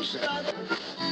[0.00, 1.09] no sense.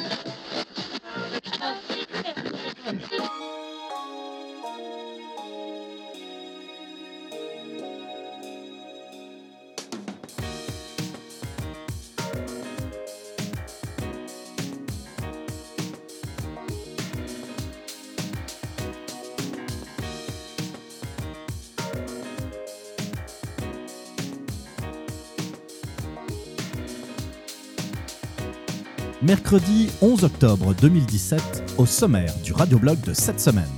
[29.29, 33.69] Mercredi 11 octobre 2017, au sommaire du radioblog de cette semaine.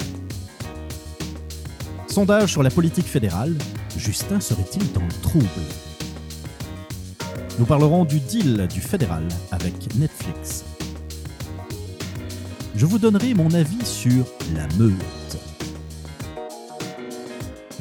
[2.06, 3.56] Sondage sur la politique fédérale,
[3.96, 5.48] Justin serait-il dans le trouble?
[7.58, 10.64] Nous parlerons du deal du fédéral avec Netflix.
[12.76, 14.24] Je vous donnerai mon avis sur
[14.54, 15.36] la meute.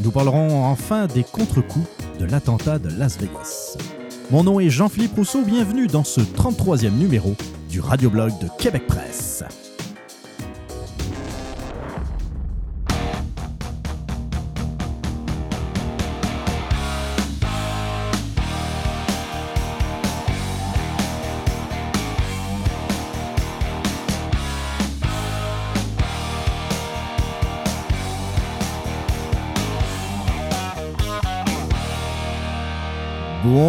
[0.03, 1.87] Nous parlerons enfin des contre-coups
[2.19, 3.77] de l'attentat de Las Vegas.
[4.31, 7.35] Mon nom est Jean-Philippe Rousseau, bienvenue dans ce 33e numéro
[7.69, 9.68] du radioblog de Québec Presse.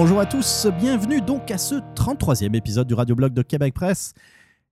[0.02, 4.14] Bonjour à tous, bienvenue donc à ce 33e épisode du radioblog de Québec Presse.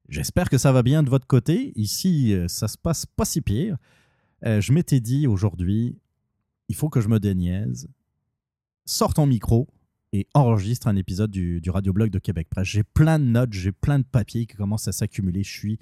[0.09, 1.75] J'espère que ça va bien de votre côté.
[1.77, 3.77] Ici, euh, ça se passe pas si pire.
[4.47, 5.99] Euh, je m'étais dit aujourd'hui,
[6.71, 7.91] il faut que je me déniaise,
[8.87, 9.69] sors ton micro
[10.15, 12.69] et enregistre un épisode du, du radioblog de Québec Presse.
[12.69, 15.43] J'ai plein de notes, j'ai plein de papiers qui commencent à s'accumuler.
[15.43, 15.79] Je suis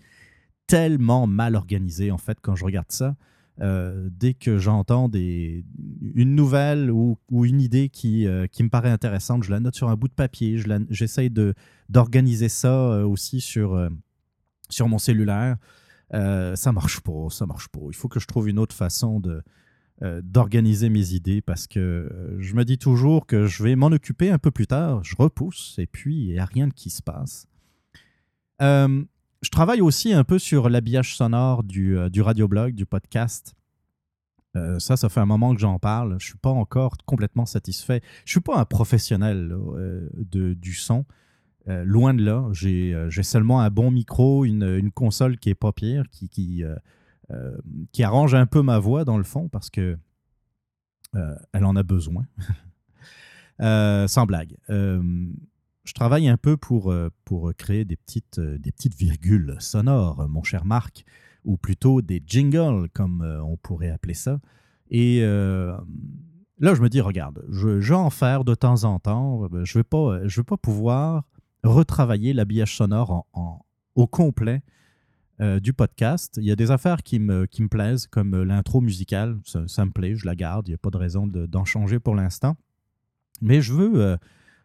[0.67, 3.14] tellement mal organisé en fait quand je regarde ça.
[3.62, 9.45] Euh, dès que j'entends une nouvelle ou, une idée qui, euh, qui, me paraît intéressante,
[9.45, 10.63] je la note sur un bout de papier.
[10.91, 11.31] J'essaye
[11.89, 13.91] d'organiser ça euh, aussi sur,
[14.81, 15.57] mon cellulaire.
[16.13, 17.81] ça marche pas, ça marche pas.
[17.89, 19.23] Il faut que je trouve une autre façon
[20.03, 24.39] d'organiser mes idées parce que je me dis toujours que je vais m'en occuper un
[24.39, 25.03] peu plus tard.
[25.03, 27.47] Je repousse et puis il n'y a rien qui se passe.
[29.42, 33.55] Je travaille aussi un peu sur l'habillage sonore du, euh, du radioblog, du podcast.
[34.57, 36.11] Euh, ça, ça fait un moment que j'en parle.
[36.13, 38.01] Je ne suis pas encore complètement satisfait.
[38.24, 41.05] Je ne suis pas un professionnel euh, de, du son.
[41.67, 42.48] loin de là.
[42.52, 46.63] J'ai seulement un bon micro, une, une, console qui est pas pire, qui, qui,
[47.92, 49.98] qui, arrange un peu ma voix dans le fond parce que
[51.53, 52.27] elle en a besoin.
[54.07, 54.57] sans blague
[55.86, 60.29] je travaille un peu pour, euh, pour créer des petites, euh, des petites virgules sonores,
[60.29, 61.05] mon cher Marc,
[61.45, 64.41] ou plutôt des jingles, comme euh, on pourrait appeler ça.
[64.91, 69.48] Et là, je me dis, regarde, je, vais en faire de temps en temps.
[69.64, 71.24] Je ne vais, pas, vais pas pouvoir
[71.64, 73.27] retravailler l'habillage sonore
[73.97, 74.63] au complet
[75.41, 76.39] du podcast.
[76.41, 79.41] Il y a des affaires qui me, qui me plaisent, comme l'intro musicale.
[79.45, 80.68] Ça, me plaît, je la garde.
[80.68, 82.57] Il n'y a pas de raison d'en changer pour l'instant.
[83.42, 84.17] Mais je veux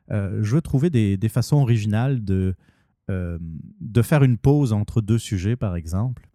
[0.09, 2.55] je veux trouver des, façons originales de,
[3.11, 3.37] euh,
[3.81, 6.29] de faire une pause entre deux sujets, par exemple,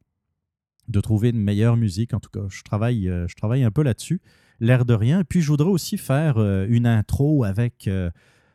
[0.88, 2.12] de trouver une meilleure musique.
[2.12, 4.20] En tout cas, je travaille, euh, je travaille un peu là-dessus,
[4.60, 5.20] l'air de rien.
[5.20, 7.88] Et puis, je voudrais aussi faire une intro avec,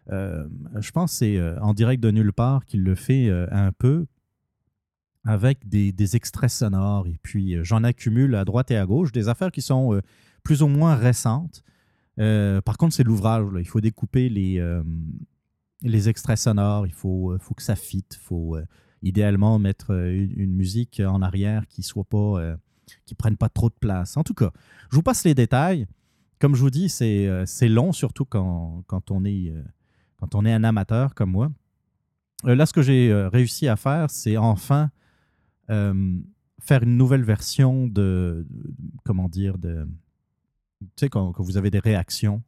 [0.10, 4.06] je pense c'est en direct de nulle part qu'il le fait un peu,
[5.24, 7.08] avec des, des, extraits sonores.
[7.08, 10.00] Et puis, j'en accumule à droite et à gauche, des affaires qui sont
[10.44, 11.64] plus ou moins récentes.
[12.20, 13.46] Euh, par contre, c'est l'ouvrage.
[13.58, 14.84] Il faut découper les, euh,
[15.82, 16.88] les extraits sonores.
[16.88, 18.18] Il faut, euh, faut que ça fitte.
[18.20, 18.58] Il faut
[19.02, 22.56] idéalement mettre une, musique en arrière qui soit pas,
[23.06, 24.16] qui prenne pas trop de place.
[24.16, 24.52] En tout cas,
[24.92, 25.88] je vous passe les détails.
[26.40, 29.54] Comme je vous dis, c'est long, surtout quand, quand, on est,
[30.18, 31.52] quand on est un amateur comme moi.
[32.44, 34.92] là, ce que j'ai réussi à faire, c'est enfin
[35.68, 38.46] faire une nouvelle version de,
[39.04, 39.88] comment dire, de,
[40.96, 42.42] sais, quand, vous avez des réactions,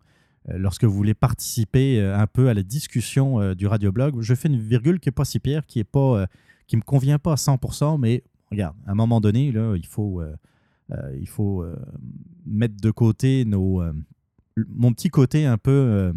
[0.49, 4.35] euh, lorsque vous voulez participer euh, un peu à la discussion euh, du radioblog, je
[4.35, 6.25] fais une virgule qui n'est pas si pire, qui ne
[6.67, 10.23] qui me convient pas à 100%, mais regarde, à un moment donné, là, il faut,
[11.19, 11.65] il faut
[12.45, 13.83] mettre de côté nos,
[14.69, 16.13] mon petit côté un peu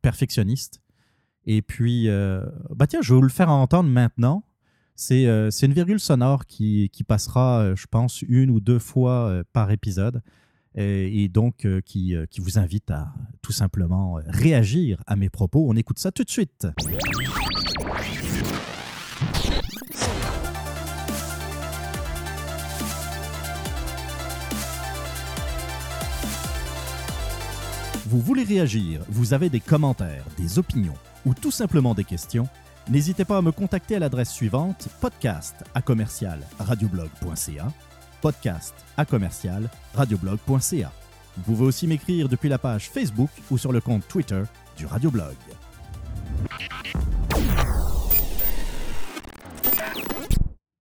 [0.00, 0.80] perfectionniste.
[1.44, 2.08] Et puis,
[2.70, 4.42] bah tiens, je vais vous le faire entendre maintenant.
[4.94, 10.22] C'est une virgule sonore qui, qui passera, je pense, une ou deux fois par épisode
[10.80, 15.66] et donc euh, qui, euh, qui, vous invite à tout simplement réagir à mes propos.
[15.68, 16.68] On écoute ça tout de suite.
[28.06, 30.94] Vous voulez réagir, vous avez des commentaires, des opinions
[31.26, 32.48] ou tout simplement des questions?
[32.88, 37.70] N'hésitez pas à me contacter à l'adresse suivante podcast à commercial radioblog.ca
[38.20, 40.92] podcast à commercial radioblog.ca.
[41.36, 44.42] Vous pouvez aussi m'écrire depuis la page Facebook ou sur le compte Twitter
[44.76, 45.36] du Radioblog.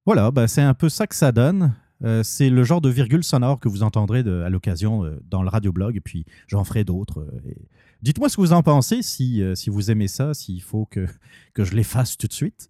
[0.05, 1.75] Voilà, bah, c'est un peu ça que ça donne.
[2.03, 5.49] Euh, c'est le genre de virgule sonore que vous entendrez à l'occasion euh, dans le
[5.49, 7.21] radioblog, et puis j'en ferai d'autres.
[7.21, 7.53] Euh,
[8.01, 11.07] dites-moi ce que vous en pensez, si, si vous aimez ça, s'il faut que,
[11.53, 12.69] que je les fasse tout de suite,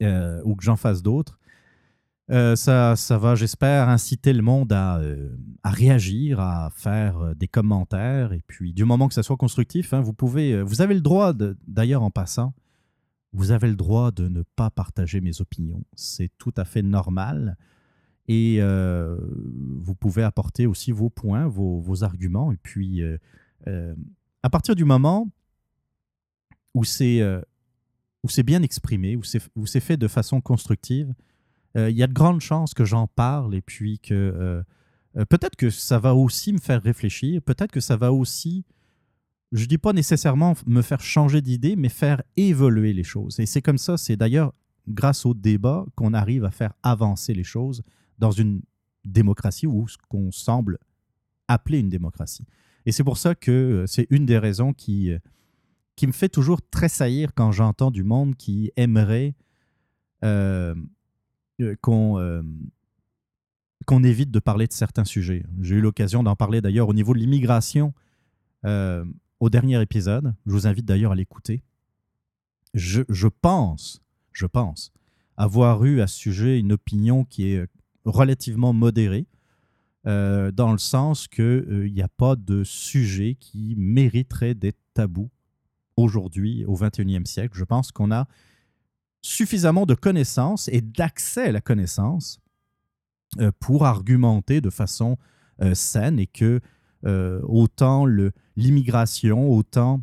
[0.00, 1.38] ou que j'en fasse d'autres.
[2.56, 5.00] Ça, ça va, j'espère, inciter le monde à,
[5.62, 10.00] à, réagir, à faire des commentaires, et puis du moment que ça soit constructif, hein,
[10.00, 11.34] vous pouvez, vous avez le droit,
[11.66, 12.54] d'ailleurs en passant,
[13.32, 15.82] vous avez le droit de ne pas partager mes opinions.
[15.94, 17.56] C'est tout à fait normal.
[18.28, 19.16] Et euh,
[19.80, 22.52] vous pouvez apporter aussi vos points, vos, arguments.
[22.52, 23.18] Et puis, euh,
[23.66, 23.94] euh,
[24.42, 25.28] à partir du moment
[26.74, 27.20] où c'est
[28.44, 31.14] bien exprimé, où c'est fait de façon constructive,
[31.74, 34.62] il y a de grandes chances que j'en parle et puis que
[35.14, 38.64] peut-être que ça va aussi me faire réfléchir, peut-être que ça va aussi,
[39.52, 43.40] je ne dis pas nécessairement me faire changer d'idée, mais faire évoluer les choses.
[43.40, 44.52] Et c'est comme ça, c'est d'ailleurs
[44.88, 47.82] grâce au débat qu'on arrive à faire avancer les choses
[48.18, 48.62] dans une
[49.04, 50.78] démocratie ou ce qu'on semble
[51.48, 52.46] appeler une démocratie.
[52.86, 55.18] Et c'est pour ça que euh, c'est une des raisons qui, euh,
[55.96, 59.34] qui me fait toujours tressaillir quand j'entends du monde qui aimerait
[60.24, 60.74] euh,
[61.80, 62.42] qu'on
[63.84, 65.44] qu'on évite de parler de certains sujets.
[65.60, 67.92] J'ai eu l'occasion d'en parler d'ailleurs au niveau de l'immigration
[69.42, 70.34] au dernier épisode.
[70.46, 71.64] Je vous invite d'ailleurs à l'écouter.
[72.74, 74.00] Je, pense,
[74.32, 74.92] je pense
[75.36, 77.66] avoir eu à ce sujet une opinion qui est
[78.04, 79.26] relativement modéré,
[80.06, 85.30] euh, dans le sens qu'il euh, n'y a pas de sujet qui mériterait d'être tabou
[85.96, 87.56] aujourd'hui, au 21e siècle.
[87.56, 88.26] Je pense qu'on a
[89.22, 92.40] suffisamment de connaissances et d'accès à la connaissance
[93.40, 95.16] euh, pour argumenter de façon
[95.74, 96.60] saine et que
[97.04, 98.04] autant
[98.56, 100.02] l'immigration, autant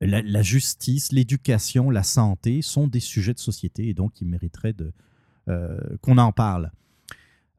[0.00, 4.76] la, justice, l'éducation, la santé sont des sujets de société et donc ils mériteraient
[6.02, 6.70] qu'on en parle.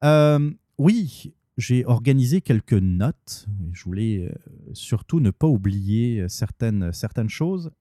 [0.06, 3.48] Euh, oui, j'ai organisé quelques notes.
[3.72, 4.36] Je voulais euh,
[4.74, 7.72] surtout ne pas oublier euh, certaines, certaines choses.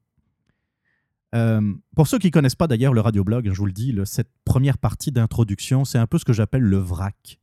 [1.94, 4.78] Pour ceux qui ne connaissent pas d'ailleurs le radioblog, je vous le dis, cette première
[4.78, 7.38] partie d'introduction, c'est un peu ce que j'appelle le vrac.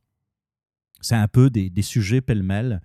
[1.00, 2.80] C'est un peu des, sujets pêle-mêle.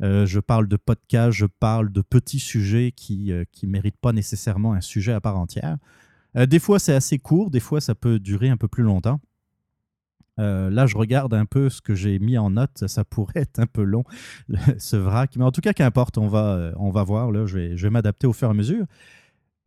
[0.00, 4.80] je parle de podcasts, je parle de petits sujets qui ne méritent pas nécessairement un
[4.80, 5.78] sujet à part entière.
[6.34, 9.20] des fois, c'est assez court, des fois, ça peut durer un peu plus longtemps.
[10.38, 12.86] Euh, là, je regarde un peu ce que j'ai mis en note.
[12.86, 14.04] Ça pourrait être un peu long,
[14.78, 15.36] ce vrac.
[15.36, 17.30] Mais en tout cas, qu'importe, on va, euh, on va voir.
[17.32, 18.86] Là, je vais, m'adapter au fur et à mesure.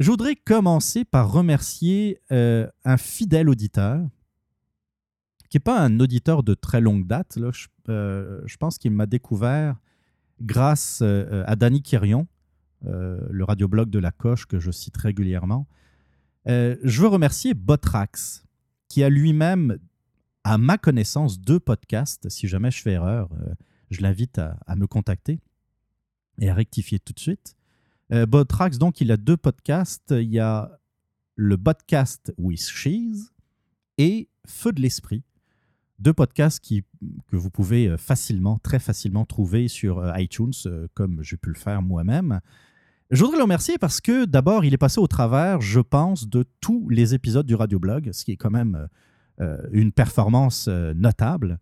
[0.02, 4.02] Je voudrais commencer par remercier euh, un fidèle auditeur,
[5.50, 7.38] qui n'est pas un auditeur de très longue date.
[7.38, 7.52] Là.
[7.54, 9.78] Je, pense qu'il m'a découvert
[10.42, 12.28] grâce à Danny Kirion,
[12.84, 15.68] le radioblog de la Coche que je cite régulièrement.
[16.46, 18.46] je veux remercier Botrax,
[18.88, 19.78] qui a lui-même
[20.44, 22.30] à ma connaissance, deux podcasts.
[22.30, 23.54] Si jamais je fais erreur, euh,
[23.90, 25.40] je l'invite à, me contacter
[26.40, 27.56] et à rectifier tout de suite.
[28.12, 30.14] Euh, Botrax, donc, il a deux podcasts.
[30.18, 30.78] Il y a
[31.36, 33.32] le podcast With Cheese
[33.98, 35.24] et Feu de l'Esprit.
[36.00, 36.84] Deux podcasts qui,
[37.28, 40.54] que vous pouvez euh, facilement, très facilement trouver sur iTunes,
[40.94, 42.42] comme j'ai pu le faire moi-même.
[43.12, 46.46] Je voudrais le remercier parce que d'abord, il est passé au travers, je pense, de
[46.62, 48.88] tous les épisodes du Radioblog, ce qui est quand même
[49.42, 51.58] euh, une performance euh, notable.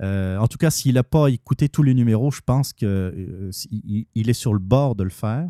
[0.00, 4.32] Euh, en tout cas, s'il n'a pas écouté tous les numéros, je pense qu'il est
[4.32, 5.48] sur le bord de le faire.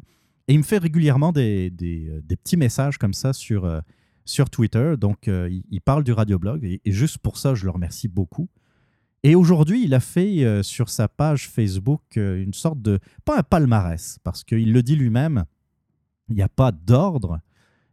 [0.49, 1.73] Et il me fait régulièrement des,
[2.29, 3.83] petits messages comme ça sur,
[4.25, 4.95] sur Twitter.
[4.99, 6.65] Donc, il, parle du radioblog.
[6.65, 8.49] Et, et, juste pour ça, je le remercie beaucoup.
[9.25, 14.19] Et aujourd'hui, il a fait sur sa page Facebook une sorte de, pas un palmarès,
[14.23, 15.45] parce qu'il le dit lui-même,
[16.29, 17.41] il n'y a pas d'ordre,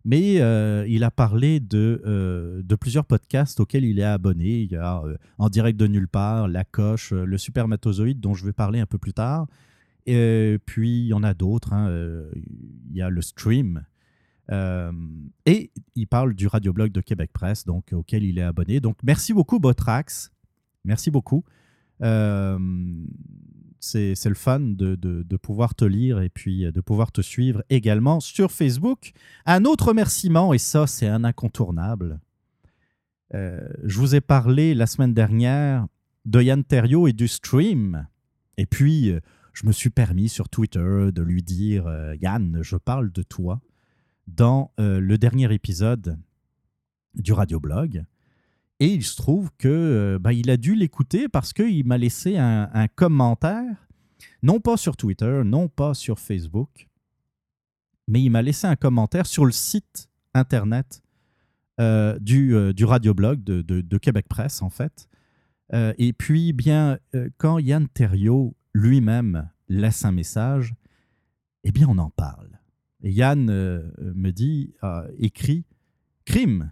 [0.06, 4.62] mais euh, il a parlé de, euh, plusieurs podcasts auxquels il est abonné.
[4.62, 8.46] Il y a euh, En direct de nulle part, La Coche, Le Supermatozoïde, dont je
[8.46, 9.48] vais parler un peu plus tard.
[10.06, 11.74] Et puis, il y en a d'autres.
[11.74, 11.92] Hein,
[12.90, 13.86] il y a le Stream.
[14.50, 18.80] et il parle du radioblog de Québec Presse, donc, auquel il est abonné.
[18.80, 20.32] Donc, merci beaucoup, Botrax.
[20.84, 21.46] Merci beaucoup
[23.84, 28.20] c'est le fun de, pouvoir te lire et puis euh, de pouvoir te suivre également
[28.20, 29.12] sur Facebook.
[29.46, 32.20] Un autre remerciement, et ça c'est un incontournable.
[33.34, 35.86] Euh, je vous ai parlé la semaine dernière
[36.26, 38.08] de Yann Terrio et du stream.
[38.58, 39.20] Et puis, euh,
[39.54, 41.86] je me suis permis sur Twitter de lui dire
[42.22, 43.62] Yann, je parle de toi.
[44.28, 46.18] dans le dernier épisode
[47.16, 48.06] du radioblog.
[48.80, 52.88] Et il se trouve que bah, il a dû l'écouter parce qu'il m'a laissé un,
[52.96, 53.88] commentaire,
[54.42, 56.90] non pas sur Twitter, non pas sur Facebook,
[58.08, 61.02] mais il m'a laissé un commentaire sur le site internet
[61.80, 65.08] du, du radioblog de, de, Québec Presse, en fait.
[65.72, 66.98] et puis, bien,
[67.38, 70.74] quand Yann Terriot lui-même laisse un message,
[71.64, 72.60] eh bien, on en parle.
[73.02, 74.74] Et Yann me dit,
[75.20, 75.66] écrit,
[76.26, 76.72] crime,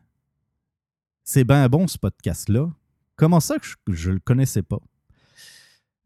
[1.23, 2.69] c'est bien bon ce podcast-là.
[3.15, 4.79] Comment ça que je ne le connaissais pas?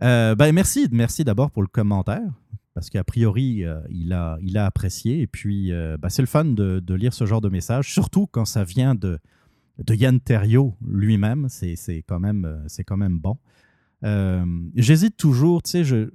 [0.04, 2.30] Euh, ben merci, merci d'abord pour le commentaire,
[2.74, 5.22] parce qu'a priori, euh, il, a, il a apprécié.
[5.22, 8.46] Et puis, euh, ben c'est le fun de, lire ce genre de message, surtout quand
[8.46, 9.20] ça vient de,
[9.78, 11.48] de Yann Terriot lui-même.
[11.50, 13.38] C'est quand, même, quand même bon.
[14.76, 16.06] J'hésite toujours, tu sais, je,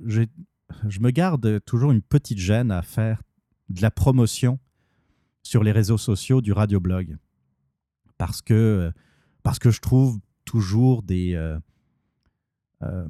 [1.01, 3.23] me garde toujours une petite gêne à faire
[3.69, 4.59] de la promotion
[5.43, 7.17] sur les réseaux sociaux du radioblog
[8.21, 8.93] parce que,
[9.43, 11.35] parce que je trouve toujours des...
[11.35, 11.59] Euh,
[12.83, 13.07] euh,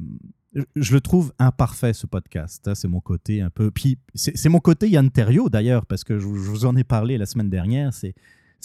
[0.76, 2.66] je le trouve imparfait, ce podcast.
[2.68, 3.72] Hein, c'est mon côté un peu...
[3.72, 7.26] Puis c'est mon côté Yann Terriot, d'ailleurs, parce que je, vous en ai parlé la
[7.26, 7.92] semaine dernière.
[7.92, 8.14] C'est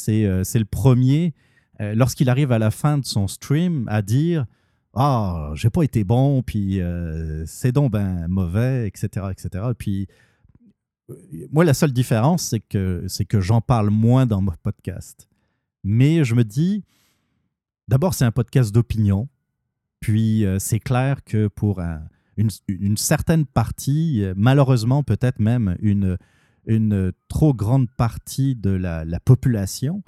[0.09, 1.33] euh, le premier,
[1.79, 4.45] lorsqu'il arrive à la fin de son stream, à dire
[4.95, 6.79] ah, j'ai pas été bon, puis
[7.45, 9.65] c'est donc ben mauvais, etc., etc.
[9.77, 10.07] puis
[11.51, 15.27] moi, la seule différence, c'est que c'est que j'en parle moins dans mon podcast.
[15.83, 16.83] Mais je me dis,
[17.87, 19.29] d'abord, c'est un podcast d'opinion.
[19.99, 21.79] Puis, euh, c'est clair que pour
[22.37, 26.17] une, certaine partie, euh, malheureusement, peut-être même une,
[26.65, 30.03] une trop grande partie de la, population,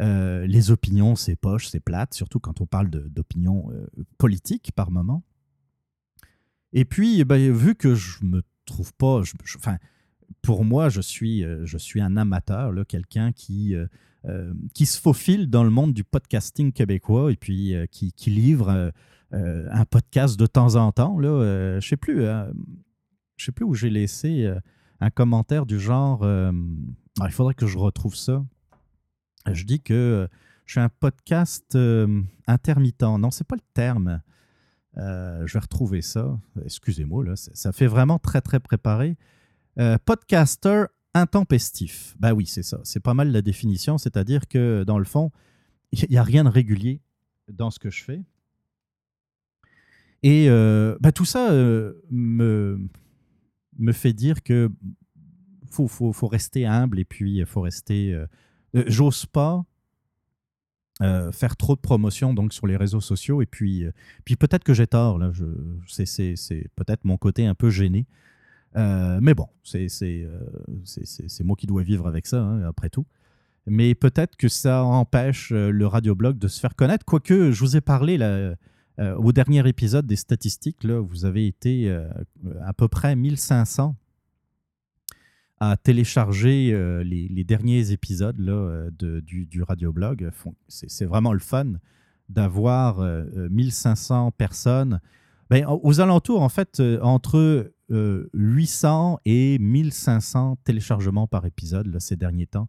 [0.00, 3.70] euh, les opinions, c'est poche, c'est plate, surtout quand on parle d'opinion
[4.18, 5.22] politique par moment.
[6.72, 9.22] Et puis, eh ben, vu que je me trouve pas,
[9.56, 9.78] enfin,
[10.42, 13.76] pour moi, je suis, je suis un amateur, quelqu'un qui
[14.26, 18.90] euh, qui se faufile dans le monde du podcasting québécois et puis euh, qui, livre
[19.34, 21.18] euh, un podcast de temps en temps.
[21.18, 22.22] Là, je sais plus,
[23.36, 24.50] je sais plus où j'ai laissé
[25.00, 26.24] un commentaire du genre.
[26.24, 28.42] Ah, il faudrait que je retrouve ça.
[29.52, 30.28] Je dis que
[30.66, 31.76] je suis un podcast
[32.46, 33.02] intermittent.
[33.02, 34.20] Non, c'est pas le terme.
[34.96, 36.38] je vais retrouver ça.
[36.64, 39.16] Excusez-moi, là, ça fait vraiment très, très préparé.
[40.04, 42.16] podcaster intempestif.
[42.18, 42.80] Ben oui, c'est ça.
[42.82, 45.30] C'est pas mal la définition, c'est-à-dire que dans le fond,
[45.92, 47.00] il n'y a rien de régulier
[47.48, 48.22] dans ce que je fais.
[50.22, 52.88] Et euh, ben tout ça euh, me,
[53.78, 54.70] me fait dire que
[55.70, 58.18] faut, faut, faut, rester humble et puis il faut rester.
[58.74, 59.64] Euh, j'ose pas
[61.32, 63.84] faire trop de promotion donc sur les réseaux sociaux et puis,
[64.24, 65.32] puis peut-être que j'ai tort là.
[65.88, 68.06] c'est peut-être mon côté un peu gêné.
[68.76, 69.88] Euh, mais bon, euh,
[70.84, 73.06] c'est moi qui dois vivre avec ça, hein, après tout.
[73.66, 77.04] Mais peut-être que ça empêche euh, le radioblog de se faire connaître.
[77.04, 78.18] Quoique, je vous ai parlé
[78.98, 81.90] au dernier épisode des statistiques, là, vous avez été
[82.62, 83.96] à peu près 1500
[85.60, 90.30] à télécharger les, derniers épisodes là, de, du, du radioblog.
[90.68, 91.74] C'est vraiment le fun
[92.28, 93.00] d'avoir
[93.50, 95.00] 1500 personnes.
[95.50, 102.46] Ben, aux alentours, en fait, entre 800 euh, et 1500 téléchargements par épisode ces derniers
[102.46, 102.68] temps.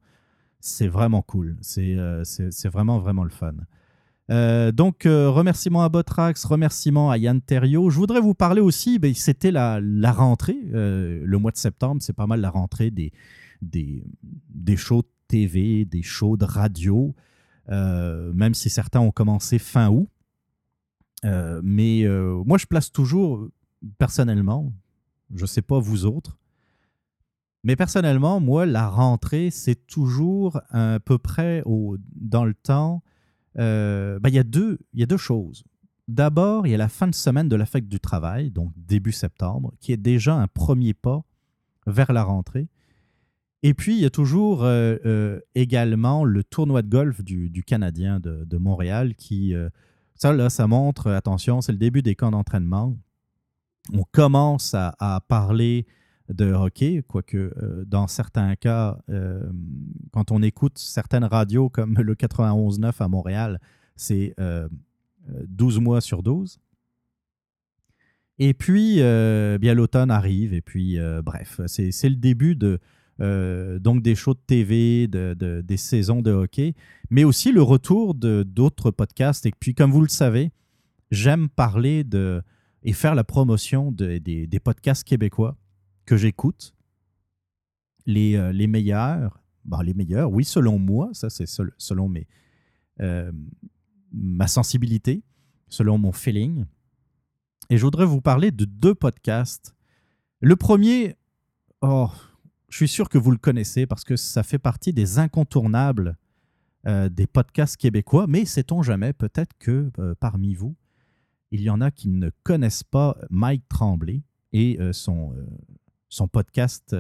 [0.60, 1.56] C'est vraiment cool.
[1.62, 2.24] C'est euh,
[2.65, 3.54] vraiment, vraiment le fun.
[4.32, 7.89] Euh, donc, remerciements à Botrax, remerciements à Yann Terriot.
[7.89, 9.79] Je voudrais vous parler aussi, ben, c'était la,
[10.12, 13.12] rentrée, le mois de septembre, c'est pas mal la rentrée des,
[13.62, 17.15] des, shows TV, des shows de radio,
[17.70, 20.10] même si certains ont commencé fin août.
[21.24, 22.05] mais
[22.46, 23.48] moi, je place toujours,
[23.98, 24.74] personnellement,
[25.34, 26.38] je sais pas vous autres.
[27.63, 31.63] Mais personnellement, moi, la rentrée, c'est toujours à peu près
[32.15, 33.01] dans le temps.
[33.58, 35.64] Euh, ben, il, y a deux, il y a deux choses.
[36.08, 39.12] D'abord, il y a la fin de semaine de la fête du travail, donc début
[39.12, 41.24] septembre, qui est déjà un premier pas
[41.88, 42.68] vers la rentrée.
[43.64, 48.20] Et puis, il y a toujours euh, euh, également le tournoi de golf du, Canadien
[48.20, 49.56] de, Montréal qui,
[50.14, 52.96] ça, là, ça montre, attention, c'est le début des camps d'entraînement
[53.94, 55.86] on commence à, parler
[56.29, 59.44] de hockey, quoique euh, dans certains cas, euh,
[60.12, 63.60] quand on écoute certaines radios comme le 91.9 à Montréal,
[63.96, 64.36] c'est
[65.27, 66.60] 12 euh, mois sur 12.
[68.38, 74.39] Et puis, bien l'automne arrive, et puis, bref, c'est le début donc des shows de
[74.46, 76.74] TV, de, des saisons de hockey,
[77.10, 79.46] mais aussi le retour d'autres podcasts.
[79.46, 80.51] Et puis, comme vous le savez,
[81.12, 82.41] j'aime parler de,
[82.84, 85.58] et faire la promotion des, podcasts québécois
[86.06, 86.76] que j'écoute,
[88.06, 92.28] les, euh, les, meilleurs, bah, les meilleurs, oui, selon moi, ça c'est selon mes,
[94.12, 95.24] ma sensibilité,
[95.68, 96.66] selon mon feeling.
[97.70, 99.76] Et je voudrais vous parler de deux podcasts.
[100.40, 101.16] Le premier,
[101.82, 102.10] oh,
[102.70, 106.18] je suis sûr que vous le connaissez parce que ça fait partie des incontournables
[106.88, 110.76] euh, des podcasts québécois, mais sait-on jamais, peut-être que euh, parmi vous,
[111.50, 114.22] il y en a qui ne connaissent pas Mike Tremblay
[114.54, 115.34] et euh, son,
[116.16, 116.96] son podcast,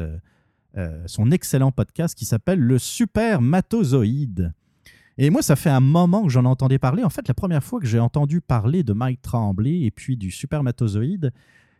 [1.05, 4.53] son excellent podcast qui s'appelle Le Super Matozoïde.
[5.17, 7.03] Et moi, ça fait un moment que j'en entendais parler.
[7.03, 10.29] En fait, la première fois que j'ai entendu parler de Mike Tremblay et puis du
[10.29, 11.31] supermatozoïde,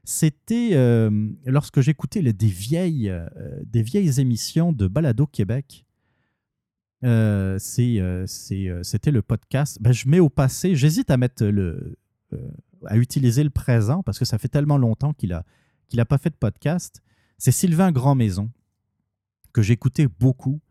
[0.06, 3.28] c'était euh, lorsque j'écoutais des, vieilles, euh,
[3.66, 5.86] des vieilles émissions de Balado Québec.
[7.04, 9.80] Euh, c'était le podcast.
[9.82, 11.98] Ben, je mets au passé, j'hésite à mettre le,
[12.86, 15.44] à utiliser le présent parce que ça fait tellement longtemps qu'il n'a
[15.88, 17.04] qu'il a pas fait de podcast.
[17.38, 18.52] C'est Sylvain Grandmaison
[19.54, 20.62] que j'écoutais beaucoup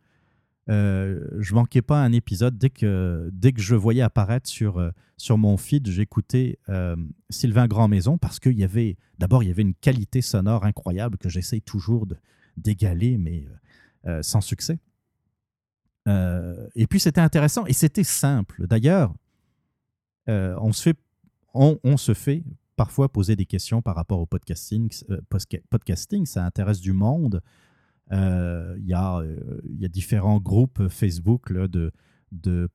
[0.71, 2.57] euh, je manquais pas un épisode.
[2.57, 6.97] Dès que, dès que je voyais apparaître sur, euh, sur mon feed, j'écoutais euh,
[7.31, 11.29] Sylvain Grandmaison parce qu'il y avait, d'abord, il y avait une qualité sonore incroyable que
[11.29, 12.07] j'essaye toujours
[12.57, 13.47] d'égaler, mais
[14.21, 14.79] sans succès.
[16.07, 18.67] et puis, c'était intéressant et c'était simple.
[18.67, 19.15] D'ailleurs,
[20.29, 20.71] on,
[21.55, 22.45] on, on, se fait
[22.77, 24.91] parfois poser des questions par rapport au podcasting.
[25.71, 27.41] podcasting, ça intéresse du monde.
[28.13, 29.37] Euh, il y, euh,
[29.85, 31.93] a différents groupes Facebook de,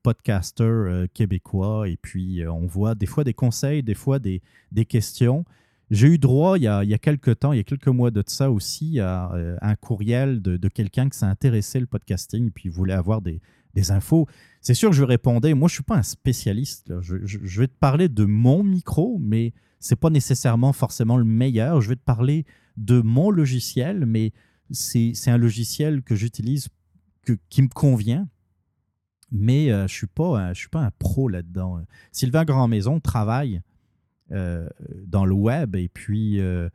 [0.03, 4.41] podcasters euh, québécois et puis on voit des fois des conseils, des fois des,
[4.87, 5.45] questions.
[5.91, 7.87] J'ai eu droit il y, a, il y, a, quelques temps, il y a quelques
[7.87, 12.51] mois de ça aussi, à un courriel de, quelqu'un qui s'est intéressé au podcasting et
[12.51, 13.41] puis voulait avoir des,
[13.91, 14.27] infos.
[14.59, 17.77] C'est sûr que je répondais, moi je ne suis pas un spécialiste, je, vais te
[17.79, 21.81] parler de mon micro, mais ce n'est pas nécessairement forcément le meilleur.
[21.81, 22.45] Je vais te parler
[22.77, 24.33] de mon logiciel, mais
[24.71, 26.69] c'est un logiciel que j'utilise,
[27.49, 28.27] qui me convient,
[29.31, 31.81] mais euh, je suis, pas, suis pas un pro là-dedans.
[32.11, 33.61] Sylvain Grandmaison travaille
[34.31, 34.67] euh,
[35.05, 36.69] dans le web et puis euh,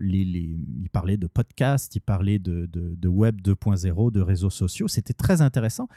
[0.00, 4.88] il parlait de podcast, il parlait de web 2.0, de réseaux sociaux.
[4.88, 5.88] C'était très intéressant.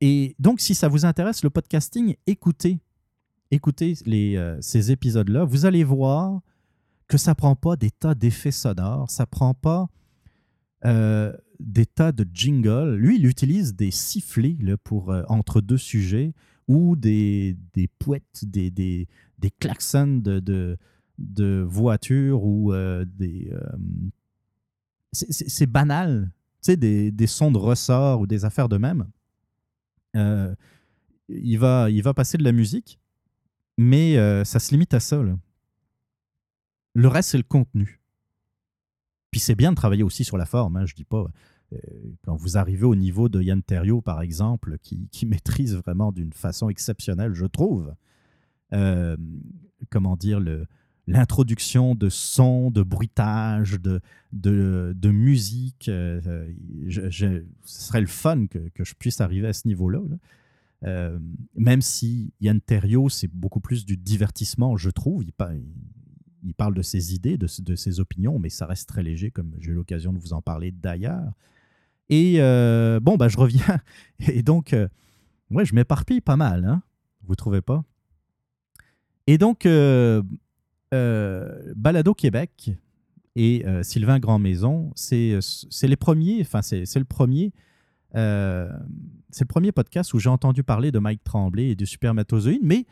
[0.00, 2.78] Et donc, si ça vous intéresse, le podcasting, écoutez,
[3.50, 5.44] écoutez les, ces épisodes-là.
[5.44, 6.40] Vous allez voir
[7.08, 9.88] que ça prend pas des tas d'effets sonores, ça prend pas
[10.84, 12.96] euh, des tas de jingles.
[12.96, 16.34] Lui, il utilise des sifflets là, pour, euh, entre deux sujets
[16.68, 19.06] ou des, des pouettes, des, des,
[19.60, 20.78] klaxons de, de,
[21.18, 23.52] de voitures ou euh, des.
[25.12, 29.06] c'est banal, tu sais, des, des, sons de ressort ou des affaires de même.
[31.28, 32.98] il, va, il va passer de la musique,
[33.78, 35.22] mais ça se limite à ça.
[36.94, 38.00] Le reste, c'est le contenu.
[39.30, 40.76] Puis c'est bien de travailler aussi sur la forme.
[40.76, 41.26] Hein, je dis pas.
[41.72, 41.78] Euh,
[42.24, 46.68] quand vous arrivez au niveau de Yann Terriot, par exemple, qui, maîtrise vraiment d'une façon
[46.68, 47.94] exceptionnelle, je trouve,
[48.72, 49.16] euh,
[49.90, 50.40] comment dire,
[51.06, 54.00] l'introduction de sons, de bruitage, de,
[54.32, 55.88] de, musique.
[55.88, 56.48] Euh,
[56.88, 60.00] ce serait le fun que, je puisse arriver à ce niveau-là.
[61.56, 65.24] Même si Yann Terriot, c'est beaucoup plus du divertissement, je trouve.
[65.24, 69.70] Il, parle de ses idées, de, ses opinions, mais ça reste très léger, comme j'ai
[69.70, 71.32] eu l'occasion de vous en parler d'ailleurs.
[72.10, 73.80] Et euh, bon, bah, je reviens.
[74.28, 74.88] Et donc, euh,
[75.50, 76.82] ouais, je m'éparpille pas mal, hein
[77.26, 77.82] vous trouvez pas?
[79.26, 80.22] Et donc, euh,
[81.74, 82.72] Balado Québec
[83.34, 85.40] et Sylvain Grandmaison, c'est
[85.82, 87.52] les premiers, enfin, c'est le premier.
[89.34, 92.86] C'est le premier podcast où j'ai entendu parler de Mike Tremblay et du supermatozoïde, mais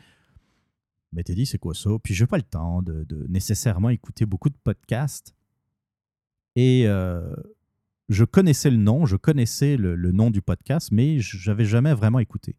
[1.13, 1.91] mais t'es dit, c'est quoi ça?
[2.03, 5.35] Puis je n'ai pas le temps de, nécessairement écouter beaucoup de podcasts.
[6.55, 7.33] Et euh,
[8.09, 12.19] je connaissais le nom, je connaissais le, nom du podcast, mais je n'avais jamais vraiment
[12.19, 12.55] écouté.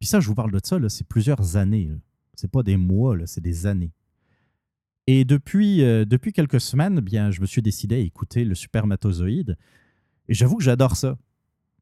[0.00, 1.90] Puis ça, je vous parle de ça, c'est plusieurs années.
[2.34, 3.92] Ce n'est pas des mois, c'est des années.
[5.06, 9.56] Et depuis, euh, depuis quelques semaines, bien, je me suis décidé à écouter le Supermatozoïde.
[10.28, 11.16] Et j'avoue que j'adore ça.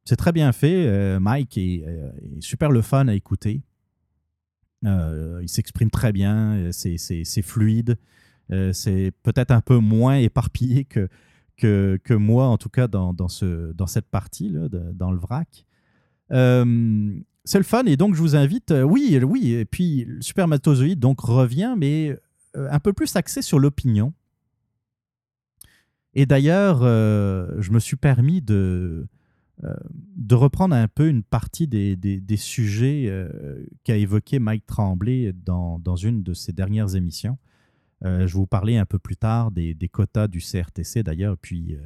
[0.05, 0.85] C'est très bien fait.
[0.87, 3.61] Euh, Mike est, est, super le fun à écouter.
[4.85, 7.97] Euh, il s'exprime très bien, euh, c'est fluide,
[8.51, 11.07] euh, c'est peut-être un peu moins éparpillé que,
[11.57, 15.65] que, moi, en tout cas, dans, dans, ce, dans cette partie, là, dans le vrac.
[16.29, 21.75] c'est le fun, et donc je vous invite, oui, oui, et puis supermatozoïde donc revient,
[21.77, 22.17] mais
[22.55, 24.13] un peu plus axé sur l'opinion.
[26.15, 29.07] Et d'ailleurs, je me suis permis de, euh,
[29.61, 35.79] de reprendre un peu une partie des, des, sujets euh, qu'a évoqué Mike Tremblay dans,
[35.79, 37.37] dans, une de ses dernières émissions.
[38.03, 41.77] Euh, je vous parler un peu plus tard des, des quotas du CRTC d'ailleurs, puis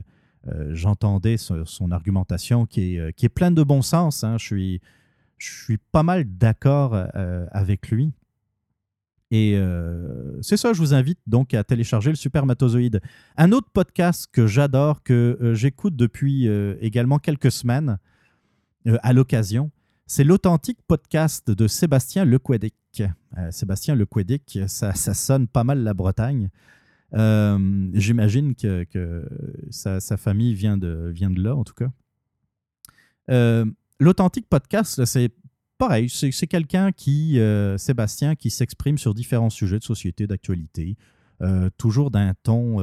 [0.69, 4.23] j'entendais son, argumentation qui est, qui est pleine de bon sens.
[4.23, 4.38] Hein.
[4.38, 4.82] Je, suis,
[5.38, 6.95] je suis pas mal d'accord
[7.51, 8.13] avec lui.
[9.29, 9.59] Et
[10.41, 13.01] c'est ça, je vous invite donc à télécharger le Supermatozoïde.
[13.35, 16.47] Un autre podcast que j'adore, que j'écoute depuis
[16.79, 17.97] également quelques semaines
[18.85, 19.69] à l'occasion,
[20.09, 23.03] c'est l'authentique podcast de Sébastien Lequedic.
[23.37, 26.49] Euh, Sébastien Lequedic, ça, ça sonne pas mal la Bretagne.
[27.13, 29.25] Euh, j'imagine que,
[29.69, 31.91] sa, famille vient de, vient de là, en tout cas.
[33.29, 33.65] Euh,
[33.99, 35.33] l'authentique podcast, c'est
[35.77, 37.39] pareil, c'est quelqu'un qui,
[37.77, 40.97] Sébastien, qui s'exprime sur différents sujets de société, d'actualité,
[41.77, 42.77] toujours d'un ton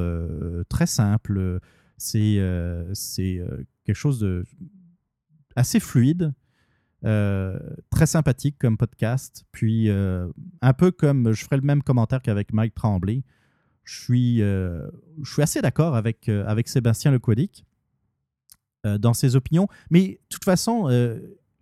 [0.69, 1.59] très simple.
[1.97, 2.39] C'est
[3.85, 4.43] quelque chose de
[5.55, 6.33] assez fluide.
[7.05, 7.59] Euh,
[7.91, 9.45] très sympathique comme podcast.
[9.51, 10.27] Puis, euh,
[10.61, 13.21] un peu comme je ferai le même commentaire qu'avec Mike Tremblay,
[13.83, 14.87] je suis, euh,
[15.21, 17.65] je suis assez d'accord avec, avec Sébastien Lequodic
[18.83, 19.67] dans ses opinions.
[19.89, 20.87] Mais de toute façon,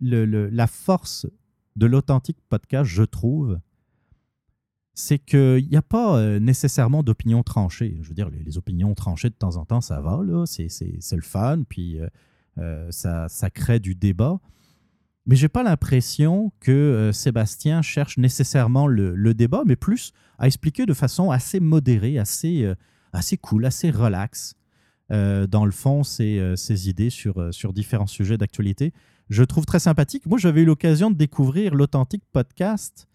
[0.04, 1.26] la force
[1.76, 3.58] de l'authentique podcast, je trouve,
[4.94, 7.98] c'est qu'il n'y a pas nécessairement d'opinions tranchées.
[8.02, 10.68] Je veux dire, les, opinions tranchées de temps en temps, ça va, c'est,
[11.12, 11.98] le fun, puis
[12.90, 14.40] ça, ça crée du débat.
[15.26, 20.84] Mais j'ai pas l'impression que euh, Sébastien cherche nécessairement le, débat, mais plus à expliquer
[20.84, 24.54] de façon assez modérée, assez, euh, cool, assez relax,
[25.10, 28.92] euh, dans le fond, ses, idées sur différents sujets d'actualité.
[29.30, 30.26] Je trouve très sympathique.
[30.26, 33.08] Moi, j'avais eu l'occasion de découvrir l'authentique podcast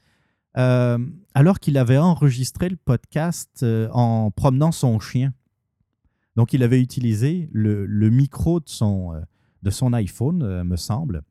[0.56, 5.34] alors qu'il avait enregistré le podcast en promenant son chien.
[6.36, 9.14] Donc, il avait utilisé le, micro de son,
[9.70, 11.24] son iPhone, me semble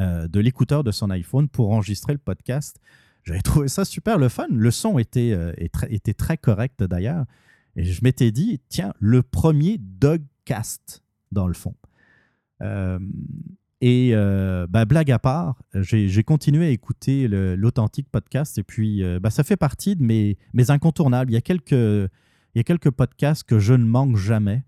[0.00, 2.78] euh, de l'écouteur de son iPhone pour enregistrer le podcast.
[3.24, 4.46] J'avais trouvé ça super le fun.
[4.50, 7.26] Le son était, euh, était très correct d'ailleurs.
[7.76, 11.74] Et je m'étais dit, tiens, le premier Dogcast, dans le fond.
[12.62, 12.98] Euh,
[13.80, 14.12] et
[14.68, 19.56] bah, blague à part, j'ai continué à écouter l'authentique podcast et puis bah, ça fait
[19.56, 20.36] partie de mes,
[20.68, 21.30] incontournables.
[21.30, 24.64] Il y, a quelques, podcasts que je ne manque jamais.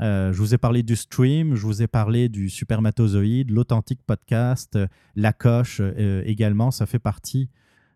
[0.00, 4.76] Euh, je vous ai parlé du stream, je vous ai parlé du supermatozoïde, l'authentique podcast,
[4.76, 7.48] euh, la coche euh, également, ça fait partie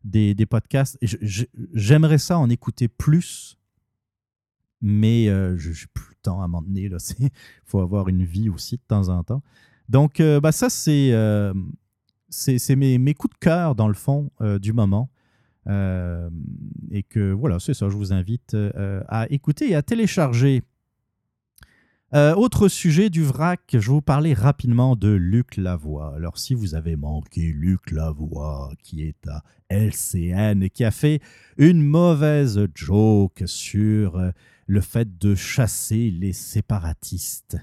[0.04, 0.98] des, podcasts.
[1.02, 3.58] J'aimerais ça en écouter plus,
[4.80, 6.90] mais je le temps à m'en donner.
[7.20, 7.30] Il
[7.64, 9.42] faut avoir une vie aussi de temps en temps.
[9.88, 11.12] Donc, bah, ça, c'est
[12.76, 14.30] mes, mes, coups de cœur, dans le fond,
[14.60, 15.10] du moment.
[15.66, 18.56] et que voilà, c'est ça, je vous invite
[19.08, 20.62] à écouter et à télécharger
[22.12, 26.12] euh, autre sujet du vrac, je vous parler rapidement de Luc Lavoie.
[26.16, 31.20] Alors, si vous avez manqué Luc Lavoie, qui est à LCN et qui a fait
[31.56, 34.32] une mauvaise joke sur euh,
[34.66, 37.58] le fait de chasser les séparatistes.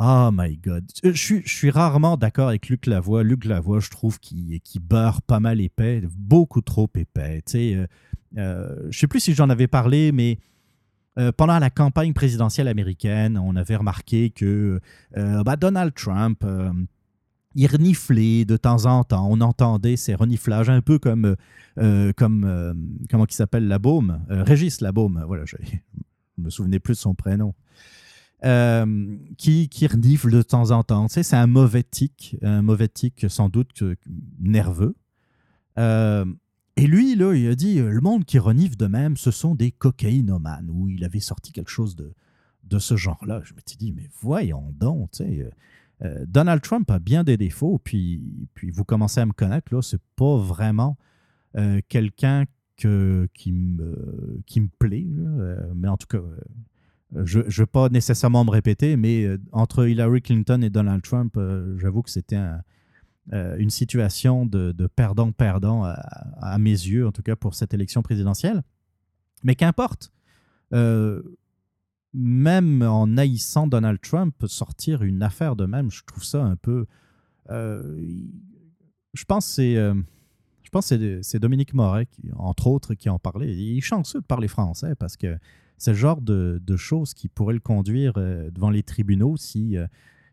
[0.00, 0.84] Oh my God.
[1.04, 3.22] Euh, je suis, rarement d'accord avec Luc Lavoie.
[3.22, 7.42] Luc Lavoie, je trouve qu'il beurre pas mal épais, beaucoup trop épais.
[7.46, 7.88] Tu sais,
[8.34, 10.40] je sais plus si j'en avais parlé, mais
[11.16, 14.80] euh, pendant la campagne présidentielle américaine, on avait remarqué que
[15.16, 16.72] euh, bah, Donald Trump, euh,
[17.54, 19.28] il reniflait de temps en temps.
[19.30, 21.36] On entendait ces reniflages un peu comme,
[22.16, 25.56] comme comment il s'appelle, la Baume, Régis Labaume, voilà, je
[26.38, 27.54] ne me souvenais plus de son prénom.
[28.42, 31.06] qui, qui renifle de temps en temps.
[31.06, 33.84] Tu sais, c'est un mauvais tic, un mauvais tic sans doute
[34.40, 34.96] nerveux.
[36.76, 39.70] Et lui, là, il a dit le monde qui renifle de même, ce sont des
[39.70, 42.12] cocaïnomanes, ou il avait sorti quelque chose de,
[42.68, 43.40] de ce genre-là.
[43.44, 45.10] Je m'étais dit, mais voyons donc.
[45.20, 45.50] Euh,
[46.02, 49.82] euh, Donald Trump a bien des défauts, puis, puis vous commencez à me connaître, là,
[49.82, 50.96] c'est pas vraiment
[51.56, 52.44] euh, quelqu'un
[52.76, 55.06] que, qui, me, qui me plaît,
[55.76, 56.20] mais en tout cas,
[57.22, 61.38] je ne vais pas nécessairement me répéter, mais entre Hillary Clinton et Donald Trump,
[61.76, 62.62] j'avoue que c'était un,
[63.32, 68.62] euh, une situation de perdant-perdant à, mes yeux, en tout cas pour cette élection présidentielle.
[69.44, 70.12] Mais qu'importe,
[70.74, 71.22] euh,
[72.12, 76.86] même en haïssant Donald Trump, sortir une affaire de même, je trouve ça un peu.
[77.50, 77.98] Euh,
[79.14, 79.74] je pense c'est.
[79.74, 83.54] que c'est Dominique Moret, entre autres, qui en parlait.
[83.54, 85.38] Il est chanceux de parler français parce que
[85.78, 89.76] c'est le genre de, de, choses qui pourrait le conduire devant les tribunaux si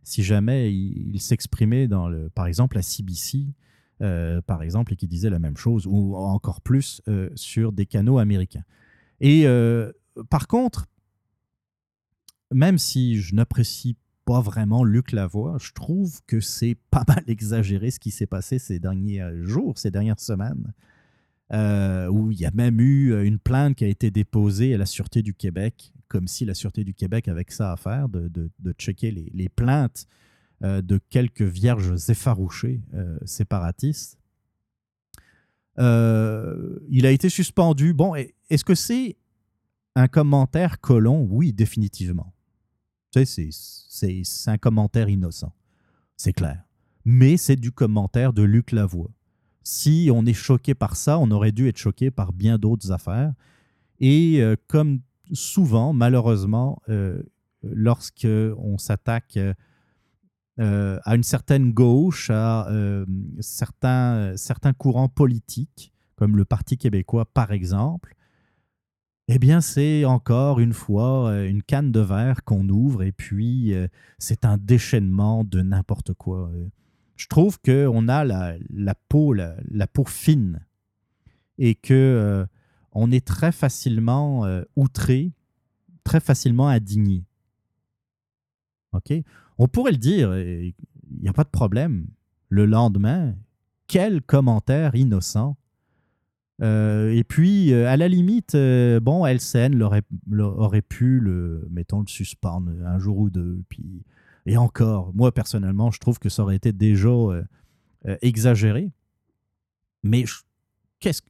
[0.04, 3.48] si jamais il, s'exprimait dans le, par exemple, la CBC,
[4.02, 7.86] euh, par exemple, et qui disait la même chose, ou encore plus euh, sur des
[7.86, 8.64] canaux américains.
[9.20, 9.92] Et euh,
[10.30, 10.88] par contre,
[12.52, 17.92] même si je n'apprécie pas vraiment Luc Lavoie, je trouve que c'est pas mal exagéré
[17.92, 20.74] ce qui s'est passé ces derniers jours, ces dernières semaines.
[21.52, 25.22] où il y a même eu une plainte qui a été déposée à la Sûreté
[25.22, 29.12] du Québec, comme si la Sûreté du Québec avait que ça à faire, de, checker
[29.12, 30.08] les, plaintes
[30.62, 32.82] de quelques vierges effarouchées
[33.24, 34.20] séparatistes.
[35.78, 37.94] il a été suspendu.
[37.94, 38.14] Bon,
[38.50, 39.16] est-ce que c'est
[39.96, 41.26] un commentaire colon?
[41.32, 42.34] Oui, définitivement.
[43.14, 43.50] C'est
[44.48, 45.54] un commentaire innocent.
[46.18, 46.62] C'est clair.
[47.06, 49.12] Mais c'est du commentaire de Luc Lavoie.
[49.64, 53.34] Si on est choqué par ça, on aurait dû être choqué par bien d'autres affaires.
[54.02, 55.00] Et euh, comme
[55.32, 57.22] souvent, malheureusement, euh,
[57.64, 62.68] lorsqu'on s'attaque euh, à une certaine gauche, à
[63.40, 68.16] certains, certains courants politiques, comme le Parti québécois par exemple,
[69.34, 73.74] eh bien, c'est encore une fois euh, une canne de verre qu'on ouvre et puis
[73.74, 76.52] euh, c'est un déchaînement de n'importe quoi.
[76.54, 76.68] Euh.
[77.16, 80.66] Je trouve qu'on a la, peau, la, peau fine
[81.58, 82.46] et que
[82.92, 85.32] on est très facilement outré,
[86.04, 87.24] très facilement indigné.
[88.94, 89.14] OK?
[89.58, 90.74] On pourrait le dire, il
[91.22, 92.08] n'y a pas de problème.
[92.50, 93.36] Le lendemain,
[93.88, 95.56] quel commentaire innocent
[96.62, 100.04] euh, et puis, euh, à la limite, euh, bon, LCN aurait,
[100.38, 103.64] aurait pu, le, le suspendre un jour ou deux.
[103.70, 104.04] Puis,
[104.46, 107.10] et encore, moi, personnellement, je trouve que ça aurait été déjà
[108.22, 108.92] exagéré.
[110.04, 110.26] Mais
[111.00, 111.30] qu'est-ce que.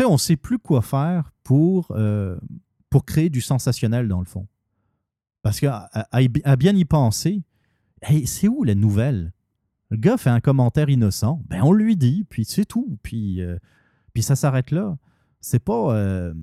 [0.00, 1.94] On ne sait plus quoi faire pour,
[2.90, 4.46] pour créer du sensationnel, dans le fond.
[5.42, 7.42] Parce qu'à à, bien y penser,
[8.24, 9.32] c'est où la nouvelle?
[9.90, 12.98] Le gars fait un commentaire innocent, ben on lui dit, puis c'est tout.
[13.02, 13.42] Puis
[14.12, 14.96] puis ça s'arrête là.
[15.40, 15.94] C'est pas.
[15.96, 16.34] Euh,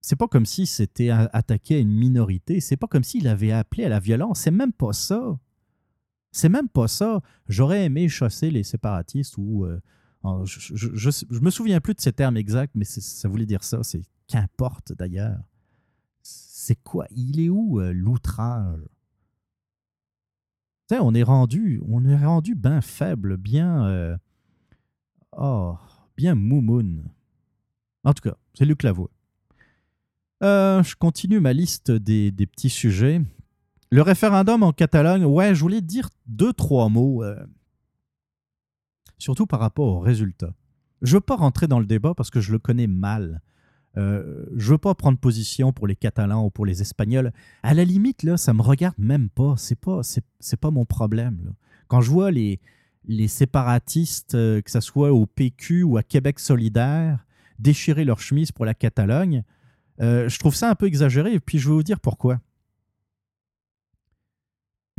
[0.00, 2.60] c'est pas comme si c'était attaqué à une minorité.
[2.60, 4.40] C'est pas comme s'il avait appelé à la violence.
[4.40, 5.38] C'est même pas ça.
[6.32, 7.20] C'est même pas ça.
[7.48, 9.66] J'aurais aimé chasser les séparatistes ou.
[10.24, 13.82] Euh, je, me souviens plus de ces termes exacts, mais ça voulait dire ça.
[13.82, 15.38] C'est qu'importe d'ailleurs.
[16.22, 17.06] C'est quoi?
[17.10, 18.80] Il est où euh, l'outrage?
[20.92, 24.18] On est rendu, on est rendu bien faible, bien.
[25.36, 25.76] oh,
[26.16, 27.04] bien moumoun.
[28.02, 29.10] En tout cas, c'est Luc Lavoie.
[30.42, 33.20] Euh, je continue ma liste des, petits sujets.
[33.90, 37.36] Le référendum en Catalogne, ouais, je voulais dire deux, trois mots, euh,
[39.20, 40.54] surtout par rapport aux résultats.
[41.02, 43.40] Je ne veux pas rentrer dans le débat parce que je le connais mal.
[43.96, 47.32] Euh, je ne veux pas prendre position pour les Catalans ou pour les Espagnols.
[47.62, 49.54] À la limite, là, ça me regarde même pas.
[49.56, 51.54] C'est pas, c'est, pas mon problème.
[51.88, 52.60] Quand je vois les,
[53.04, 57.24] les séparatistes, euh, que ce soit au PQ ou à Québec solidaire,
[57.58, 59.44] déchirer leur chemise pour la Catalogne.
[60.00, 62.40] Euh, je trouve ça un peu exagéré, et puis je vais vous dire pourquoi.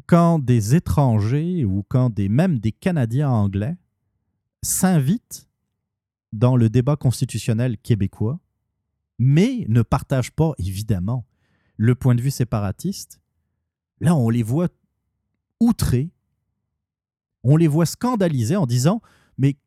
[0.06, 3.78] Quand des étrangers ou quand des, même des Canadiens anglais
[4.64, 5.48] s'invitent
[6.32, 8.40] dans le débat constitutionnel québécois,
[9.20, 11.26] mais ne partagent pas, évidemment,
[11.78, 13.22] le point de vue séparatiste,
[14.00, 14.70] là, on les voit
[15.60, 16.12] outrés,
[17.44, 19.02] on les voit scandalisés en disant
[19.38, 19.58] Mais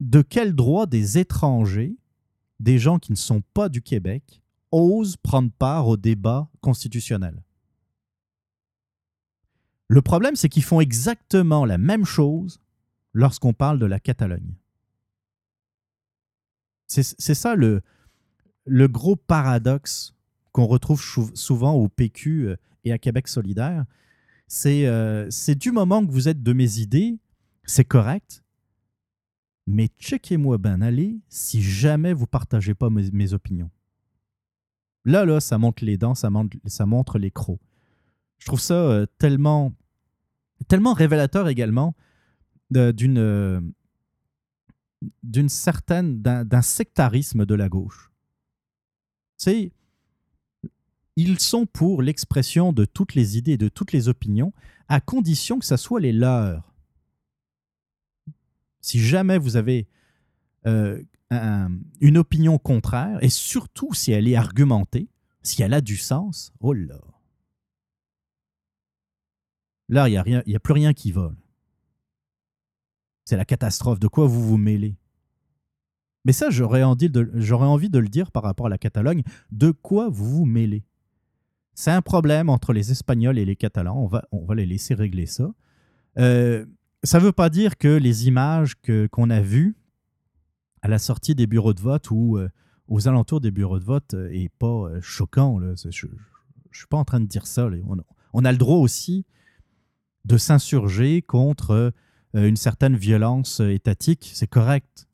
[0.00, 1.96] de quel droit des étrangers,
[2.60, 7.42] des gens qui ne sont pas du Québec, osent prendre part au débat constitutionnel?
[9.88, 12.60] Le problème, c'est qu'ils font exactement la même chose
[13.14, 14.54] lorsqu'on parle de la Catalogne.
[16.86, 17.80] C'est ça le,
[18.66, 20.14] gros paradoxe
[20.52, 21.02] qu'on retrouve
[21.34, 23.84] souvent au PQ euh, et à Québec solidaire,
[24.66, 27.18] euh, c'est du moment que vous êtes de mes idées,
[27.64, 28.44] c'est correct.
[29.66, 33.70] Mais checkez-moi bien allez si jamais vous partagez pas mes, opinions.
[35.06, 37.60] Là, là, ça montre les dents, ça montre, les crocs.
[38.38, 39.72] Je trouve ça euh, tellement
[40.68, 41.96] révélateur également
[42.70, 43.60] d'une euh,
[45.22, 48.10] d'une certaine d'un sectarisme de la gauche.
[49.36, 49.72] Sais,
[51.16, 54.52] ils sont pour l'expression de toutes les idées, de toutes les opinions,
[54.88, 56.74] à condition que ce soit les leurs.
[58.80, 59.86] Si jamais vous avez
[60.66, 61.02] euh,
[62.00, 65.08] une opinion contraire, et surtout si elle est argumentée,
[65.42, 67.00] si elle a du sens, oh là.
[69.88, 71.36] Là, il n'y a plus rien qui vole.
[73.24, 73.98] C'est la catastrophe.
[73.98, 74.96] De quoi vous vous mêlez?
[76.24, 79.22] Mais ça, j'aurais envie, de le dire par rapport à la Catalogne.
[79.52, 80.84] De quoi vous vous mêlez?
[81.74, 83.96] C'est un problème entre les Espagnols et les Catalans.
[83.96, 85.52] On va, on va les laisser régler ça.
[86.18, 86.64] Euh,
[87.02, 88.74] ça ne veut pas dire que les images
[89.10, 89.76] qu'on a vues
[90.80, 92.48] à la sortie des bureaux de vote ou euh,
[92.88, 95.58] aux alentours des bureaux de vote euh, pas choquant.
[95.58, 95.74] Là.
[95.76, 96.12] Je ne
[96.72, 97.68] suis pas en train de dire ça.
[98.32, 99.26] On, a le droit aussi
[100.24, 101.92] de s'insurger contre
[102.34, 104.30] une certaine violence étatique.
[104.34, 105.06] C'est correct.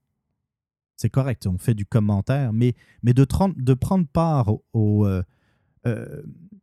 [0.97, 5.23] c'est correct, on fait du commentaire, mais, mais de, de prendre part au, euh,
[5.87, 6.23] euh,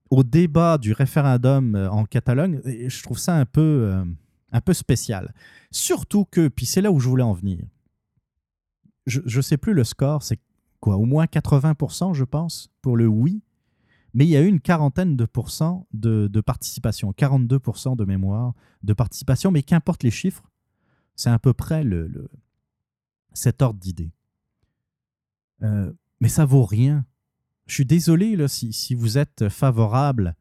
[0.10, 4.04] au, débat du référendum euh, en Catalogne, je trouve ça un peu,
[4.52, 5.34] un peu spécial.
[5.72, 7.63] Surtout que, puis c'est là où je voulais en venir,
[9.06, 10.39] je ne sais plus le score, c'est
[10.80, 13.41] quoi, au moins 80%, je pense, pour le oui,
[14.18, 18.94] mais il y a eu une quarantaine de pourcents de, participation, 42% de mémoire de
[18.94, 20.50] participation, mais qu'importe les chiffres,
[21.16, 22.28] c'est à peu près le,
[23.34, 24.12] cet ordre d'idée.
[25.62, 27.06] Euh, mais ça vaut rien.
[27.68, 30.36] Je suis désolé si, si vous êtes favorable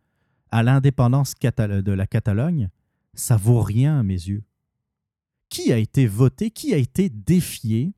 [0.51, 2.71] à l'indépendance de la Catalogne,
[3.12, 4.45] ça vaut rien à mes yeux.
[5.51, 7.93] Qui a été voté, qui a été défié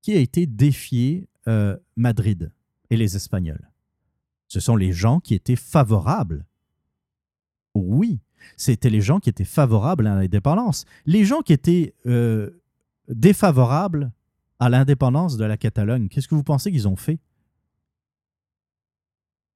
[0.00, 2.50] Qui a été défié euh, Madrid
[2.88, 3.68] et les Espagnols?
[4.48, 6.46] Ce sont les gens qui étaient favorables.
[7.74, 8.20] Oui,
[8.56, 10.84] c'était les gens qui étaient favorables à l'indépendance.
[11.06, 12.50] Les gens qui étaient euh,
[13.08, 14.10] défavorables
[14.58, 17.20] à l'indépendance de la Catalogne, qu'est-ce que vous pensez qu'ils ont fait?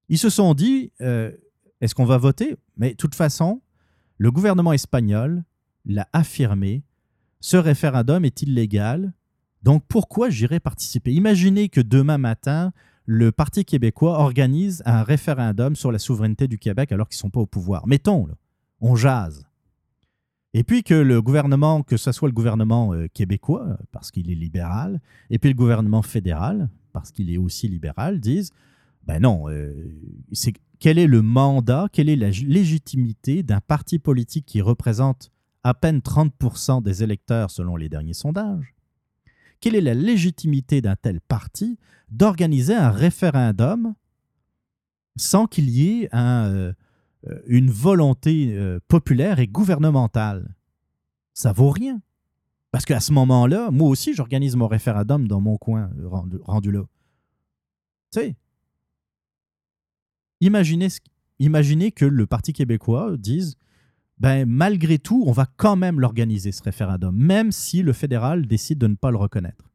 [0.09, 1.33] Ils se sont dit, euh,
[1.81, 2.57] est-ce qu'on va voter?
[2.77, 3.63] Mais de toute façon,
[4.19, 5.43] le gouvernement espagnol
[5.85, 6.85] l'a affirmé,
[7.41, 9.15] ce référendum est illégal,
[9.63, 11.13] donc pourquoi j'irai participer?
[11.13, 12.73] Imaginez que demain matin,
[13.05, 17.31] le Parti québécois organise un référendum sur la souveraineté du Québec alors qu'ils ne sont
[17.31, 17.87] pas au pouvoir.
[17.87, 18.29] Mettons,
[18.81, 19.47] on jase.
[20.55, 24.35] Et puis que le gouvernement, que ce soit le gouvernement euh, québécois, parce qu'il est
[24.35, 28.53] libéral, et puis le gouvernement fédéral, parce qu'il est aussi libéral, disent,
[29.05, 29.73] ben non, euh,
[30.79, 35.31] quel est le mandat, quelle est la légitimité d'un parti politique qui représente
[35.65, 38.75] à peine 30% des électeurs selon les derniers sondages?
[39.63, 41.79] Quelle est la légitimité d'un tel parti
[42.11, 43.95] d'organiser un référendum
[45.15, 46.73] sans qu'il y ait euh,
[47.47, 50.57] une volonté euh, populaire et gouvernementale?
[51.33, 52.03] Ça vaut rien.
[52.73, 55.91] Parce qu'à ce moment-là, moi aussi, j'organise mon référendum dans mon coin,
[56.45, 56.83] rendu, là.
[58.11, 58.37] Tu sais,
[60.41, 63.55] imaginez que le Parti québécois dise
[64.23, 68.79] ben, malgré tout, on va quand même l'organiser, ce référendum, même si le fédéral décide
[68.79, 69.71] de ne pas le reconnaître.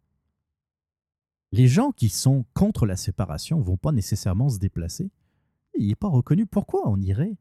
[1.51, 5.12] Les gens qui sont contre la séparation ne vont pas nécessairement se déplacer
[5.77, 6.45] il n'est pas reconnu.
[6.45, 7.38] Pourquoi on irait?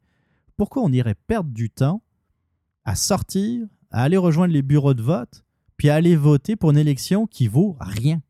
[0.56, 2.02] Pourquoi on irait perdre du temps
[2.84, 5.44] à sortir, à aller rejoindre les bureaux de vote,
[5.76, 8.22] puis à aller voter pour une élection qui vaut rien?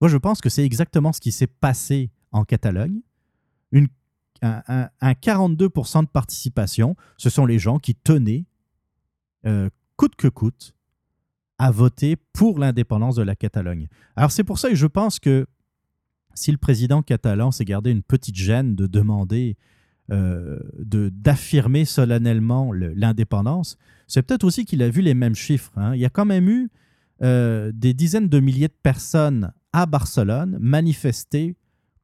[0.00, 3.00] Moi, je pense que c'est exactement ce qui s'est passé en Catalogne.
[3.70, 3.88] Une,
[4.42, 8.44] un, 42% de participation, ce sont les gens qui tenaient,
[9.46, 10.74] euh, coûte que coûte,
[11.58, 13.88] à voter pour l'indépendance de la Catalogne.
[14.16, 15.46] Alors c'est pour ça que je pense que
[16.34, 19.56] si le président catalan s'est gardé une petite gêne de demander,
[20.10, 23.76] euh, d'affirmer solennellement l'indépendance,
[24.08, 25.72] c'est peut-être aussi qu'il a vu les mêmes chiffres.
[25.76, 25.94] Hein.
[25.94, 26.70] Il y a quand même eu
[27.22, 31.54] euh, des dizaines de milliers de personnes à Barcelone manifester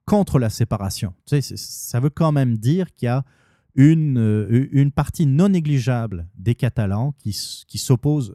[0.09, 1.15] contre la séparation.
[1.27, 3.25] ça veut quand même dire qu'il y a
[3.75, 7.31] une, euh, une partie non négligeable des Catalans qui,
[7.67, 8.35] qui s'opposent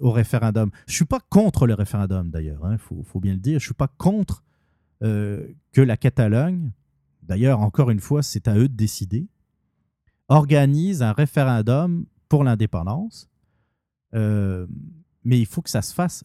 [0.00, 0.70] au référendum.
[0.86, 3.58] Je ne suis pas contre le référendum d'ailleurs, il hein, faut, bien le dire.
[3.58, 4.42] Je ne suis pas contre
[5.02, 6.72] euh, que la Catalogne,
[7.22, 9.28] d'ailleurs, encore une fois, c'est à eux de décider,
[10.28, 13.28] organise un référendum pour l'indépendance.
[15.26, 16.24] Euh, mais il faut que ça se fasse.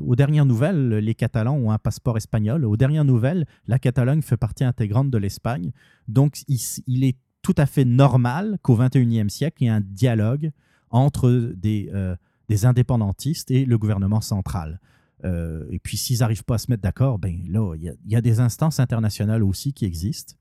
[0.00, 2.64] aux dernières nouvelles, les Catalans ont un passeport espagnol.
[2.64, 5.72] Aux dernières nouvelles, la Catalogne fait partie intégrante de l'Espagne.
[6.08, 10.50] Donc, il, est tout à fait normal qu'au XXIe siècle, il y ait un dialogue
[10.90, 12.16] entre des, euh,
[12.64, 14.80] indépendantistes et le gouvernement central.
[15.24, 18.20] Euh, et puis, s'ils n'arrivent pas à se mettre d'accord, ben là, il y, a
[18.20, 20.34] des instances internationales aussi qui existent.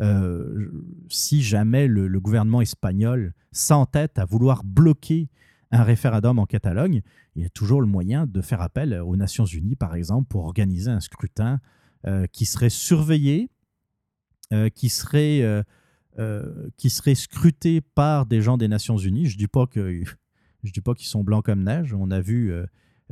[0.00, 0.70] Euh,
[1.08, 5.28] si jamais le, gouvernement espagnol s'entête à vouloir bloquer
[5.70, 7.02] un référendum en Catalogne,
[7.36, 10.44] il y a toujours le moyen de faire appel aux Nations Unies, par exemple, pour
[10.44, 11.60] organiser un scrutin
[12.06, 13.50] euh, qui serait surveillé,
[14.74, 15.64] qui serait
[16.76, 19.26] qui serait scruté par des gens des Nations Unies.
[19.26, 19.36] Je je
[20.72, 21.94] dis pas qu'ils sont blancs comme neige.
[21.94, 22.52] On a vu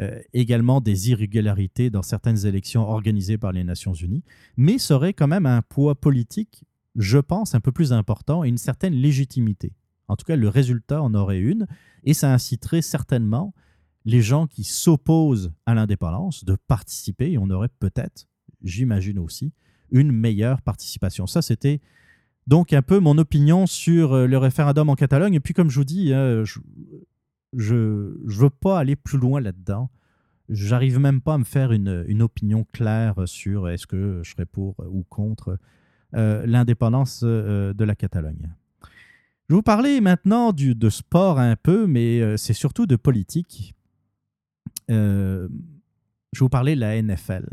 [0.01, 4.23] euh, également des irrégularités dans certaines élections organisées par les Nations Unies,
[4.57, 6.63] mais ça aurait quand même un poids politique,
[6.95, 9.73] je pense, un peu plus important et une certaine légitimité.
[10.09, 11.67] En tout cas, le résultat en aurait une,
[12.05, 13.55] et ça inciterait certainement
[14.05, 18.27] les gens qui s'opposent à l'indépendance de participer, et on aurait peut-être,
[18.63, 19.53] j'imagine aussi,
[19.91, 21.27] une meilleure participation.
[21.27, 21.81] Ça, c'était
[22.47, 25.35] donc un peu mon opinion sur euh, le référendum en Catalogne.
[25.35, 29.91] Et puis, comme je vous dis, hein, je, ne veux pas aller plus loin là-dedans.
[30.49, 34.77] J'arrive même pas à me faire une, opinion claire sur est-ce que je serais pour
[34.91, 35.59] ou contre
[36.15, 38.55] euh, l'indépendance euh, de la Catalogne.
[39.49, 43.75] Je vais vous parler maintenant de sport un peu, mais euh, c'est surtout de politique.
[44.91, 45.49] euh,
[46.35, 47.49] je vais vous parler de la NFL,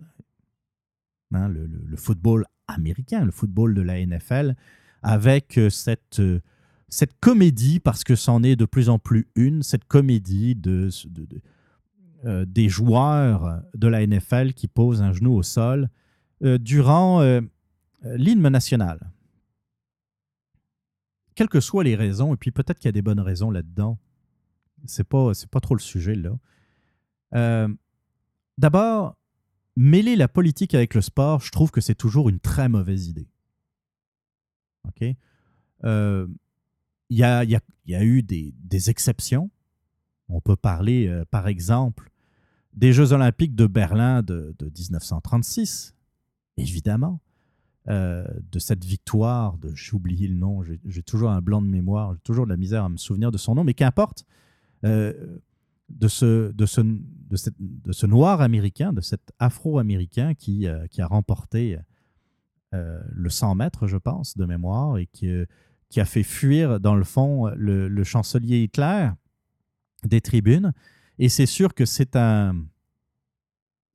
[1.33, 4.57] hein, le, football américain, le football de la NFL,
[5.03, 6.21] avec cette,
[6.89, 10.89] cette comédie, parce que c'en est de plus en plus une, cette comédie de,
[12.43, 15.89] des joueurs de la NFL qui posent un genou au sol
[16.41, 17.21] durant
[18.03, 18.99] l'hymne national
[21.35, 23.99] quelles que soient les raisons, et puis peut-être qu'il y a des bonnes raisons là-dedans,
[24.85, 26.37] c'est pas, pas trop le sujet là.
[27.33, 27.67] Euh,
[28.57, 29.17] d'abord,
[29.75, 33.27] mêler la politique avec le sport, je trouve que c'est toujours une très mauvaise idée.
[34.87, 35.03] OK?
[35.83, 36.27] Euh,
[37.09, 39.51] il y, a, y, a, y, a, eu des, des, exceptions.
[40.29, 42.09] On peut parler, euh, par exemple,
[42.73, 45.93] des Jeux olympiques de Berlin de, de 1936,
[46.57, 47.19] évidemment.
[47.87, 52.15] Euh, de cette victoire, de j'ai oublié le nom, j'ai toujours un blanc de mémoire,
[52.15, 54.25] j'ai toujours de la misère à me souvenir de son nom, mais qu'importe,
[54.85, 55.37] euh,
[55.89, 60.87] de, ce, de, ce, de, cette, de, ce noir américain, de cet afro-américain qui, euh,
[60.87, 61.77] qui a remporté
[62.71, 65.31] le 100 mètres, je pense, de mémoire, et qui,
[65.87, 69.11] qui a fait fuir, dans le fond, le, le chancelier Hitler
[70.03, 70.73] des tribunes.
[71.17, 72.65] Et c'est sûr que c'est un,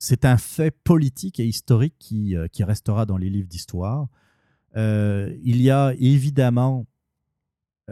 [0.03, 4.07] c'est un fait politique et historique qui, euh, restera dans les livres d'histoire.
[4.75, 6.87] Euh, il y a évidemment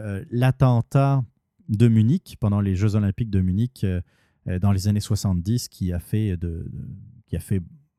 [0.00, 1.24] euh, l'attentat
[1.68, 3.86] de Munich pendant les Jeux olympiques de Munich
[4.60, 6.68] dans les années 70 qui a fait de,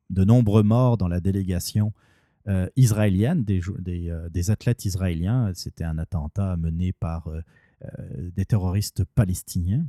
[0.09, 1.93] nombreux morts dans la délégation
[2.75, 5.53] israélienne, des, athlètes israéliens.
[5.53, 7.29] C'était un attentat mené par
[8.35, 9.85] des terroristes palestiniens.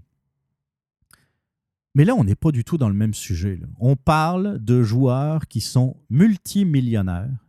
[1.94, 3.60] Mais là, on n'est pas du tout dans le même sujet.
[3.78, 7.46] On parle de joueurs qui sont multimillionnaires,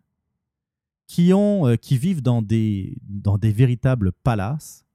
[1.08, 4.86] qui, ont, euh, qui vivent dans des, dans des véritables palaces,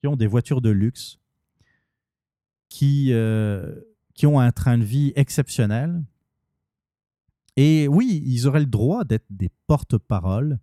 [0.00, 1.18] qui ont des voitures de luxe,
[2.68, 3.74] qui, euh,
[4.14, 6.04] qui ont un train de vie exceptionnel.
[7.56, 10.60] Et oui, ils auraient le droit d'être des porte-paroles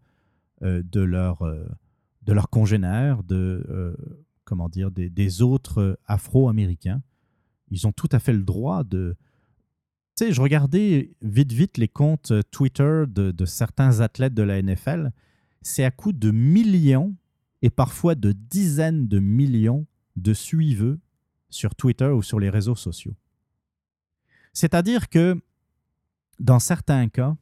[0.62, 3.98] euh, de, de leurs congénères, de,
[4.46, 7.02] comment dire, des autres Afro-Américains
[7.72, 9.16] ils ont tout à fait le droit de.
[10.16, 14.62] Tu sais, je regardais vite, vite les comptes euh, Twitter de, certains athlètes de la
[14.62, 15.12] NFL.
[15.62, 17.16] C'est à coup de millions
[17.62, 21.00] et parfois de dizaines de millions de suiveux
[21.50, 23.16] sur Twitter ou sur les réseaux sociaux.
[24.54, 25.42] C'est-à-dire que
[26.40, 27.36] dans certains cas,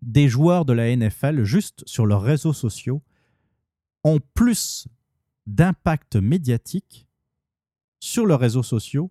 [0.00, 3.02] des joueurs de la NFL, juste sur leurs réseaux sociaux,
[4.04, 4.88] ont plus
[5.46, 7.06] d'impact médiatique
[8.00, 9.10] sur leurs réseaux sociaux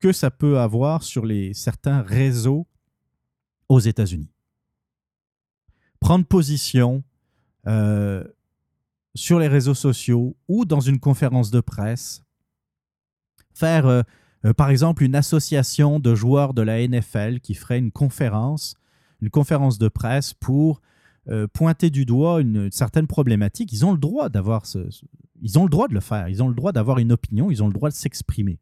[0.00, 2.66] que ça peut avoir sur les, certains réseaux
[3.68, 4.30] aux États-Unis.
[6.00, 7.04] Prendre position
[7.66, 8.24] euh,
[9.14, 12.24] sur les réseaux sociaux ou dans une conférence de presse,
[13.52, 14.02] faire euh,
[14.46, 18.76] euh, par exemple une association de joueurs de la NFL qui ferait une conférence,
[19.20, 20.80] une conférence de presse pour
[21.52, 23.72] pointer du doigt une, certaine problématique.
[23.72, 24.64] Ils ont le droit d'avoir
[25.42, 26.28] ils ont le droit de le faire.
[26.28, 27.50] Ils ont le droit d'avoir une opinion.
[27.50, 28.58] Ils ont le droit de s'exprimer.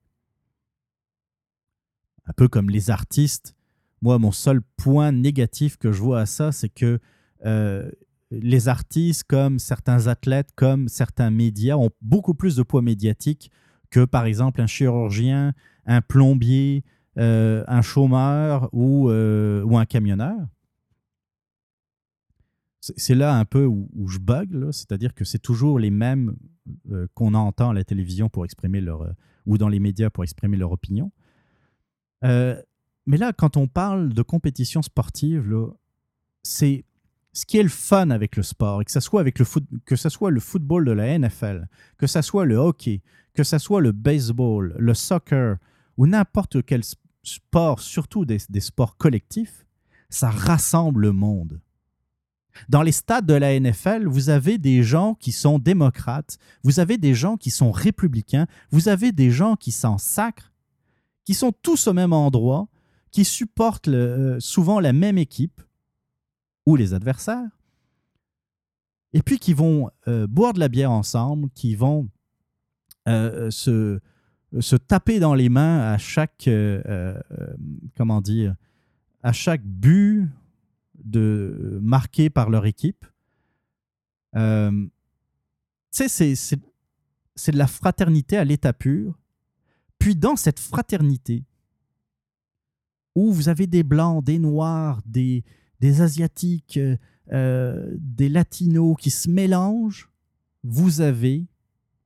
[2.27, 3.55] Un peu comme les artistes.
[4.01, 7.01] Moi, mon seul point négatif que je vois à ça, c'est que
[7.45, 7.91] euh,
[8.31, 13.51] les artistes, comme certains athlètes, comme certains médias, ont beaucoup plus de poids médiatique
[13.91, 15.55] que, par exemple, un chirurgien,
[15.87, 16.85] un plombier,
[17.17, 20.47] euh, un chômeur euh, ou un camionneur
[22.97, 26.37] c'est là un peu où, je bug, c'est-à-dire que c'est toujours les mêmes
[26.91, 29.13] euh, qu'on entend à la télévision pour exprimer leur, euh,
[29.47, 31.11] ou dans les médias pour exprimer leur opinion.
[32.25, 32.61] Euh,
[33.07, 35.55] mais là, quand on parle de compétition sportive,
[36.43, 36.85] c'est
[37.33, 39.97] ce qui est le fun avec le sport, et que ce soit, le foot, que
[39.97, 43.03] ce soit le football de la NFL, que ce soit le hockey,
[43.35, 45.57] que ce soit le baseball, le soccer,
[45.97, 46.83] ou n'importe quel
[47.23, 49.65] sport, surtout des sports collectifs,
[50.11, 51.61] ça rassemble le monde.
[52.69, 56.99] Dans les stades de la NFL, vous avez des gens qui sont démocrates, vous avez
[56.99, 60.53] des gens qui sont républicains, vous avez des gens qui s'en sacrent,
[61.25, 62.69] qui sont tous au même endroit,
[63.11, 65.63] qui supportent euh, souvent la même équipe
[66.67, 67.49] ou les adversaires,
[69.13, 72.09] et puis qui vont euh, boire de la bière ensemble, qui vont
[73.09, 74.01] euh, se,
[74.77, 76.49] taper dans les mains à chaque,
[77.97, 78.55] comment dire,
[79.23, 80.29] à chaque but
[80.99, 83.05] de, marqués par leur équipe.
[84.37, 84.87] Euh,
[85.91, 89.19] c'est, c'est de la fraternité à l'état pur.
[89.99, 91.45] Puis dans cette fraternité,
[93.15, 95.45] où vous avez des blancs, des noirs, des,
[95.81, 96.79] des asiatiques,
[97.33, 100.09] euh, des latinos qui se mélangent,
[100.63, 101.47] vous avez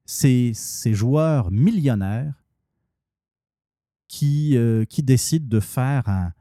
[0.05, 2.43] ces, ces joueurs millionnaires
[4.09, 6.33] qui, euh, qui décide de faire un,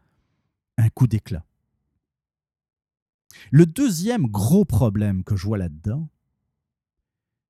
[0.77, 1.45] un coup d'éclat.
[3.49, 6.07] Le deuxième gros problème que je vois là-dedans,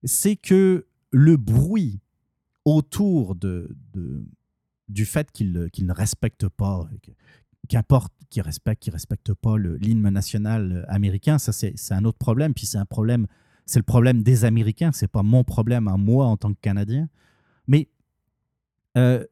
[0.03, 1.99] c'est que le bruit
[2.65, 3.75] autour de,
[4.87, 6.87] du fait qu'il ne respecte pas,
[7.67, 12.53] qu'importe qu'il respecte, qu'il respecte pas l'hymne national américain, ça c'est un autre problème.
[12.53, 13.27] Puis c'est un problème,
[13.65, 17.09] c'est le problème des Américains, c'est pas mon problème à moi en tant que Canadien.
[17.67, 17.89] Mais
[18.97, 19.25] euh,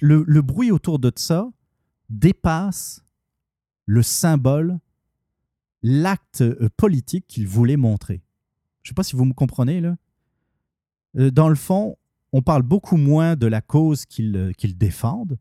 [0.00, 1.50] le, bruit autour de ça
[2.08, 3.04] dépasse
[3.88, 4.78] le symbole,
[5.82, 8.22] l'acte euh, politique qu'il voulait montrer.
[8.82, 9.96] Je ne sais pas si vous me comprenez là.
[11.16, 11.96] Euh, dans le fond,
[12.32, 15.38] on parle beaucoup moins de la cause qu'ils euh, défendent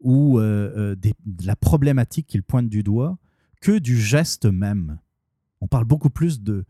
[0.00, 3.18] ou de la problématique qu'ils pointent du doigt
[3.60, 4.98] que du geste même.
[5.60, 6.64] On parle beaucoup plus de,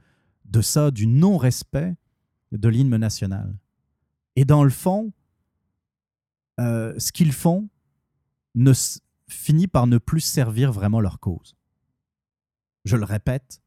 [0.44, 1.94] de ça, du non-respect
[2.50, 3.56] de l'hymne national.
[4.36, 5.14] Et dans le fond,
[6.58, 7.70] ce qu'ils font
[8.54, 8.74] ne,
[9.32, 11.56] finit par ne plus servir vraiment leur cause.
[12.84, 13.60] Je le répète,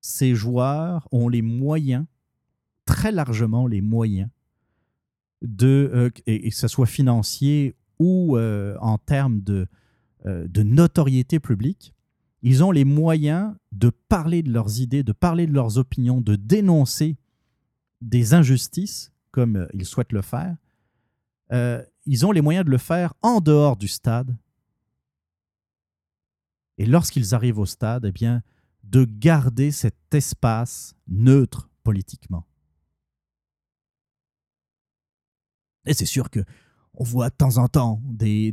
[0.00, 2.06] ces joueurs ont les moyens
[2.86, 4.30] très largement les moyens
[5.42, 9.66] de, euh, et, que ce soit financier ou euh, en termes euh,
[10.48, 11.92] de notoriété publique,
[12.42, 16.36] ils ont les moyens de parler de leurs idées, de parler de leurs opinions, de
[16.36, 17.16] dénoncer
[18.00, 20.56] des injustices comme ils souhaitent le faire.
[21.50, 24.36] Ils ont les moyens de le faire en dehors du stade.
[26.78, 28.42] Et lorsqu'ils arrivent au stade, eh bien,
[28.84, 32.46] de garder cet espace neutre politiquement.
[35.86, 36.40] Et c'est sûr que
[36.94, 38.52] on voit de temps en temps des,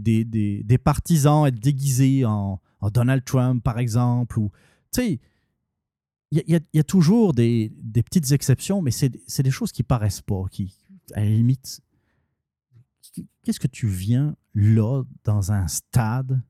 [0.84, 2.60] partisans être déguisés en,
[2.94, 4.40] Donald Trump, par exemple.
[4.92, 5.20] Tu sais,
[6.32, 10.44] il y, y, a toujours des, petites exceptions, mais c'est des choses qui paraissent pas,
[10.52, 10.78] qui,
[11.14, 11.82] à la limite,
[13.44, 16.42] qu'est-ce que tu viens là, dans un stade,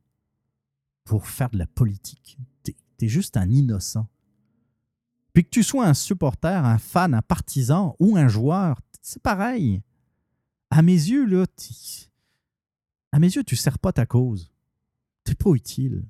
[1.03, 2.37] pour faire de la politique?
[2.63, 4.07] Tu es, juste un innocent.
[5.33, 9.81] Puis que tu sois un supporter, un fan, un partisan ou un joueur, c'est pareil
[10.69, 11.45] à mes yeux, là,
[13.11, 14.51] à mes yeux, tu sers pas ta cause.
[15.23, 16.03] Tu n'es pas utile.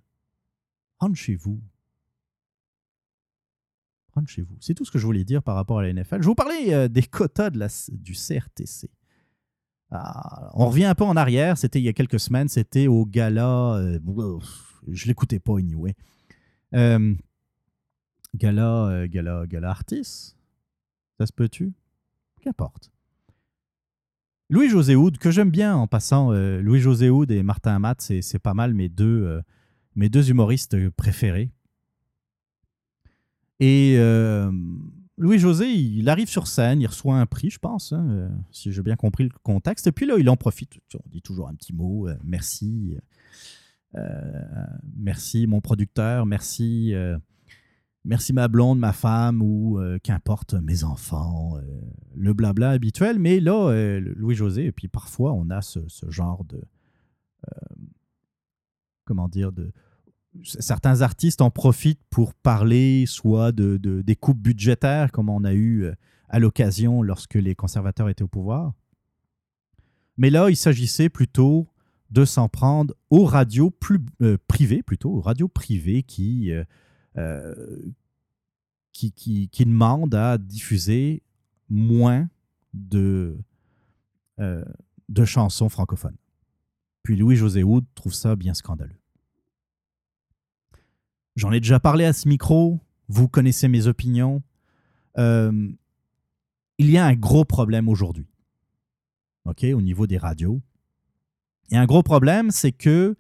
[1.00, 1.62] Rentre chez vous.
[4.14, 4.56] Rentre chez vous.
[4.62, 6.22] C'est tout ce que je voulais dire par rapport à la NFL.
[6.22, 8.90] Je vous parlais euh, des quotas du CRTC.
[9.96, 11.56] Ah, on revient un peu en arrière.
[11.56, 12.48] C'était il y a quelques semaines.
[12.48, 13.76] C'était au gala.
[13.76, 14.00] Euh,
[14.88, 15.96] je l'écoutais pas, anyway.
[16.74, 17.14] Euh,
[18.36, 20.36] gala, euh, gala, gala artiste.
[21.20, 21.74] Ça se peut-tu?
[22.42, 22.92] Qu'importe.
[24.50, 26.32] Louis-José Houd, que j'aime bien en passant.
[26.34, 29.42] Euh, Louis-José Houd et Martin Amat, c'est pas mal mes deux,
[29.96, 31.52] mes deux humoristes préférés.
[33.60, 33.96] Et
[35.18, 38.96] Louis-José, il arrive sur scène, il reçoit un prix, je pense, hein, si j'ai bien
[38.96, 39.86] compris le contexte.
[39.88, 40.74] Et puis là, il en profite.
[40.96, 42.08] On dit toujours un petit mot.
[42.24, 42.98] merci.
[44.96, 46.26] merci, mon producteur.
[46.26, 46.96] Merci
[48.06, 51.82] merci ma blonde, ma femme ou euh, qu'importe mes enfants, euh,
[52.16, 53.20] le blabla habituel.
[53.20, 56.62] Mais là, euh, Louis-José, et puis parfois on a ce, genre de...
[59.06, 59.72] comment dire de,
[60.44, 65.88] Certains artistes en profitent pour parler soit de, des coupes budgétaires, comme on a eu
[66.28, 68.74] à l'occasion lorsque les conservateurs étaient au pouvoir.
[70.18, 71.68] Mais là, il s'agissait plutôt
[72.10, 74.00] de s'en prendre aux radios plus
[74.48, 76.52] privées, plutôt aux radios privées qui
[77.18, 77.54] euh,
[78.92, 81.24] qui, qui, qui, demande à diffuser
[81.68, 82.30] moins
[82.76, 83.36] de,
[84.40, 84.64] euh,
[85.10, 86.18] de chansons francophones.
[87.02, 89.00] Puis Louis-José Houd trouve ça bien scandaleux.
[91.36, 94.44] J'en ai déjà parlé à ce micro, vous connaissez mes opinions.
[95.18, 95.72] Euh,
[96.78, 98.28] il y a un gros problème aujourd'hui,
[99.46, 100.62] ok, au niveau des radios.
[101.72, 103.16] Et un gros problème, c'est que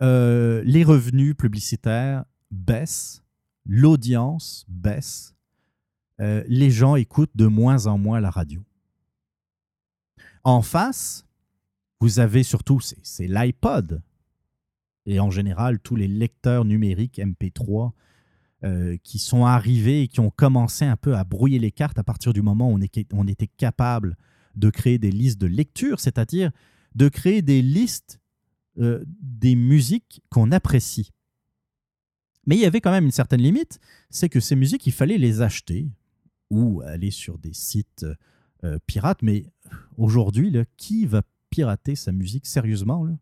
[0.00, 3.22] les revenus publicitaires baissent,
[3.64, 5.36] l'audience baisse,
[6.20, 8.64] euh, les gens écoutent de moins en moins la radio.
[10.44, 11.26] En face,
[12.00, 14.02] vous avez surtout, c'est l'iPod,
[15.06, 17.92] et en général tous les lecteurs numériques MP3
[18.64, 22.02] euh, qui sont arrivés et qui ont commencé un peu à brouiller les cartes à
[22.02, 22.78] partir du moment où
[23.12, 24.16] on, était capable
[24.54, 26.50] de créer des listes de lecture, c'est-à-dire
[26.94, 28.18] de créer des listes
[28.78, 31.12] euh, des musiques qu'on apprécie.
[32.46, 33.78] Mais il y avait quand même une certaine limite,
[34.08, 35.88] c'est que ces musiques, il fallait les acheter
[36.50, 38.06] ou aller sur des sites
[38.64, 39.22] euh, pirates.
[39.22, 39.44] Mais
[39.98, 43.12] aujourd'hui, qui va pirater sa musique sérieusement là?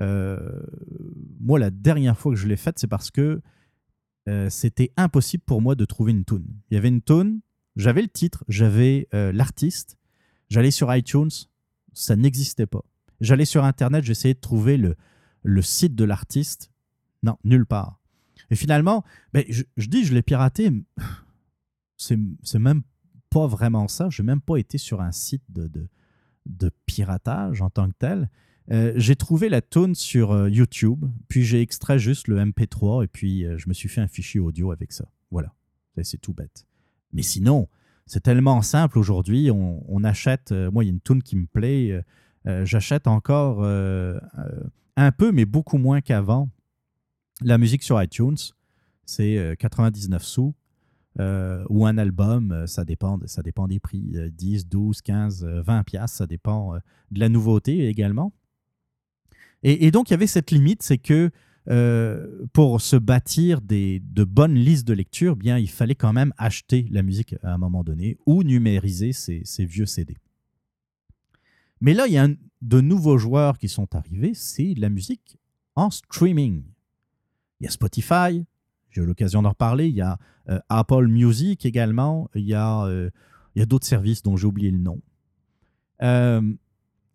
[0.00, 0.62] Euh,
[1.40, 3.40] moi, la dernière fois que je l'ai faite, c'est parce que
[4.28, 6.46] euh, c'était impossible pour moi de trouver une tune.
[6.70, 7.40] Il y avait une tune,
[7.76, 9.98] j'avais le titre, j'avais l'artiste,
[10.48, 11.30] j'allais sur iTunes,
[11.92, 12.84] ça n'existait pas.
[13.20, 16.70] J'allais sur Internet, j'essayais de trouver le, site de l'artiste.
[17.22, 18.00] Non, nulle part.
[18.50, 20.70] Et finalement, ben, je, dis, je l'ai piraté.
[21.96, 22.82] C'est même
[23.28, 24.08] pas vraiment ça.
[24.10, 28.30] Je n'ai même pas été sur un site de piratage en tant que tel.
[28.72, 33.08] Euh, j'ai trouvé la tune sur euh, YouTube, puis j'ai extrait juste le MP3 et
[33.08, 35.06] puis euh, je me suis fait un fichier audio avec ça.
[35.32, 35.52] Voilà,
[36.02, 36.66] c'est tout bête.
[37.12, 37.68] Mais sinon,
[38.06, 39.50] c'est tellement simple aujourd'hui.
[39.50, 42.02] On, achète, moi, il y a une tune qui me plaît.
[42.44, 46.48] J'achète encore un peu, mais beaucoup moins qu'avant.
[47.42, 48.38] La musique sur iTunes,
[49.04, 50.54] c'est 99 sous.
[51.18, 56.26] ou un album, ça dépend, ça dépend des prix, 10, 12, 15, 20 piastres, ça
[56.26, 56.74] dépend
[57.10, 58.32] de la nouveauté également.
[59.62, 61.30] Et, donc, il y avait cette limite, c'est que
[61.68, 66.32] euh, pour se bâtir des, de bonnes listes de lecture, bien, il fallait quand même
[66.38, 70.16] acheter la musique à un moment donné ou numériser ces, vieux CD.
[71.82, 72.28] Mais là, il y a
[72.62, 75.36] de nouveaux joueurs qui sont arrivés, c'est la musique
[75.74, 76.62] en streaming.
[77.60, 78.44] Il y a Spotify,
[78.90, 82.84] j'ai eu l'occasion d'en reparler, il y a euh, Apple Music également, il y a,
[82.84, 83.10] euh,
[83.54, 85.00] il y a d'autres services dont j'ai oublié le nom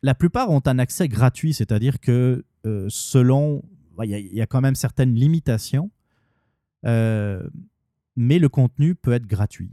[0.06, 3.64] la plupart ont un accès gratuit, c'est-à-dire que euh, selon,
[4.04, 5.90] il y, a quand même certaines limitations,
[6.86, 7.50] euh,
[8.16, 9.72] mais le contenu peut être gratuit.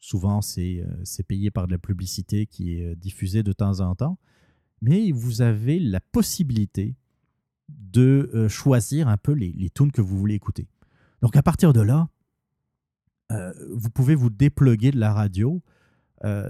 [0.00, 4.18] Souvent, euh, c'est payé par de la publicité qui est diffusée de temps en temps,
[4.82, 6.94] mais vous avez la possibilité
[7.70, 10.68] de choisir un peu les, les tunes que vous voulez écouter.
[11.22, 12.10] Donc à partir de là,
[13.30, 15.62] vous pouvez vous dépluguer de la radio,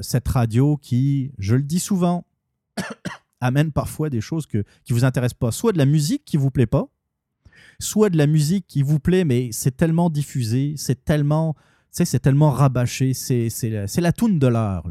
[0.00, 2.26] cette radio qui, je le dis souvent,
[3.40, 5.50] amène parfois des choses que, qui vous intéressent pas.
[5.50, 6.88] Soit de la musique qui vous plaît pas,
[7.78, 11.54] soit de la musique qui vous plaît, mais c'est tellement diffusé, c'est tellement,
[11.90, 14.88] c'est tellement rabâché, c'est la, la toune de l'heure.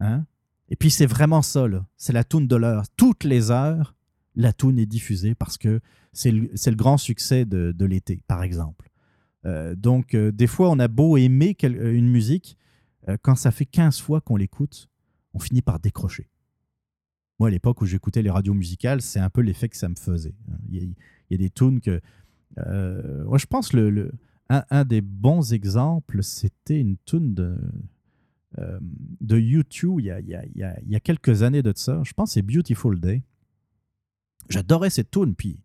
[0.00, 0.24] Hein?
[0.68, 2.84] Et puis c'est vraiment ça, c'est la toune de l'heure.
[2.96, 3.94] Toutes les heures,
[4.34, 5.80] la toune est diffusée parce que
[6.12, 8.90] c'est le, le, grand succès de, de l'été, par exemple.
[9.44, 12.56] Euh, donc, euh, des fois, on a beau aimer une musique,
[13.08, 14.88] euh, quand ça fait 15 fois qu'on l'écoute,
[15.34, 16.28] on finit par décrocher.
[17.38, 19.94] Moi, à l'époque où j'écoutais les radios musicales, c'est un peu l'effet que ça me
[19.94, 20.34] faisait.
[20.70, 20.94] Il
[21.30, 22.00] y a, des tunes que.
[22.58, 24.12] Euh, moi, je pense le,
[24.48, 27.56] un, des bons exemples, c'était une tune de,
[28.58, 28.78] euh,
[29.20, 30.62] de YouTube il y,
[30.94, 32.02] a, quelques années de ça.
[32.04, 33.22] Je pense que c'est Beautiful Day.
[34.48, 35.60] J'adorais cette tune, puis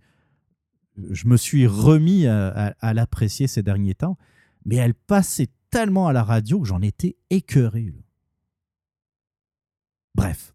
[1.09, 4.17] je me suis remis à, à l'apprécier ces derniers temps,
[4.65, 7.93] mais elle passait tellement à la radio que j'en étais écœuré.
[10.13, 10.53] Bref,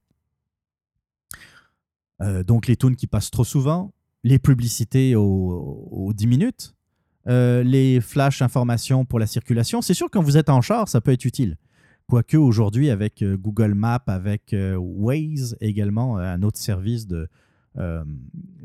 [2.20, 3.92] euh, donc les tunes qui passent trop souvent,
[4.24, 6.74] les publicités aux, 10 minutes,
[7.28, 9.82] euh, les flash informations pour la circulation.
[9.82, 11.56] C'est sûr, quand vous êtes en char, ça peut être utile.
[12.06, 17.28] Quoique aujourd'hui, avec euh, Google Maps, avec Waze également, un autre service de,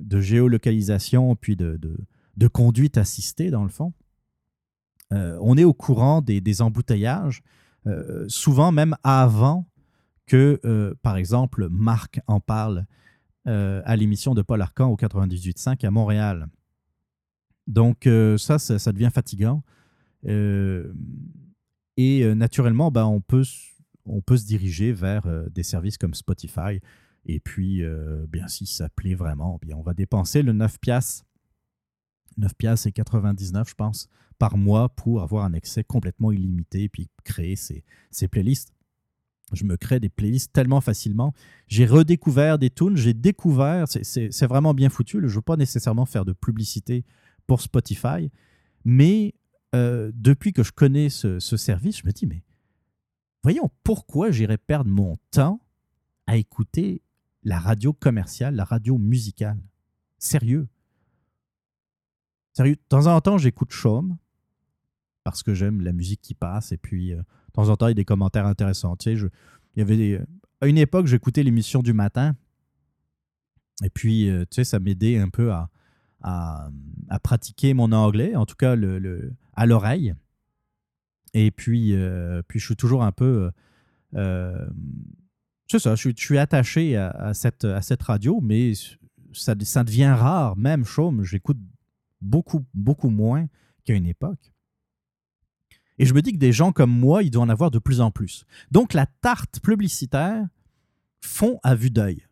[0.10, 1.80] géolocalisation, puis de,
[2.38, 3.93] de, conduite assistée, dans le fond,
[5.12, 7.43] on est au courant des, des embouteillages,
[8.28, 9.68] souvent même avant
[10.26, 12.88] que, par exemple, Marc en parle
[13.46, 16.48] euh, à l'émission de Paul Arcan au 98.5 à Montréal.
[17.68, 19.64] Donc euh, ça, ça, devient fatigant.
[20.26, 20.94] Euh,
[21.98, 23.44] et naturellement, ben, on, peut,
[24.06, 26.80] on peut se diriger vers des services comme Spotify.
[27.26, 27.84] Et puis,
[28.30, 31.24] bien, si ça plaît vraiment, bien, on va dépenser le 9 piastres,
[32.38, 36.89] 9 piastres et 99, je pense, par mois pour avoir un accès complètement illimité et
[36.89, 38.74] puis créer ces, ces playlists
[39.52, 41.34] je me crée des playlists tellement facilement.
[41.68, 45.18] J'ai redécouvert des tunes, j'ai découvert, c'est vraiment bien foutu.
[45.20, 47.04] Je ne veux pas nécessairement faire de publicité
[47.46, 48.32] pour Spotify,
[48.86, 49.36] mais
[49.76, 52.44] euh, depuis que je connais ce, service, je me dis, mais
[53.44, 55.60] voyons, pourquoi j'irais perdre mon temps
[56.28, 57.02] à écouter
[57.44, 59.60] la radio commerciale, la radio musicale?
[60.18, 60.68] Sérieux.
[62.54, 62.76] Sérieux.
[62.76, 64.18] De temps en temps, j'écoute Chaume
[65.24, 67.22] parce que j'aime la musique qui passe et puis euh,
[67.54, 68.95] de temps en temps, il y a des commentaires intéressants.
[68.95, 69.28] Tu sais, je,
[69.76, 70.22] il y avait
[70.62, 72.36] à une époque, j'écoutais l'émission du matin.
[73.84, 75.70] Et puis, euh, tu sais, ça m'aidait un peu à,
[76.22, 76.70] à,
[77.22, 80.16] pratiquer mon anglais, en tout cas le, le à l'oreille.
[81.34, 83.51] Et puis, euh, puis, je suis toujours un peu.
[84.16, 84.68] Euh,
[85.70, 88.74] c'est ça, je, suis attaché à, cette, à cette radio, mais
[89.34, 90.56] ça, ça devient rare.
[90.56, 91.58] Même Chaume, j'écoute
[92.22, 93.47] beaucoup, beaucoup moins
[93.84, 94.53] qu'à une époque.
[96.04, 98.01] Et je me dis que des gens comme moi, il doit en avoir de plus
[98.01, 98.43] en plus.
[98.72, 100.45] Donc la tarte publicitaire
[101.22, 102.28] fond à vue d'œil.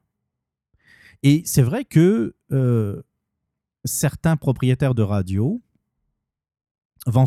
[1.23, 3.01] Et c'est vrai que euh,
[3.85, 5.61] certains propriétaires de radio
[7.05, 7.25] vont,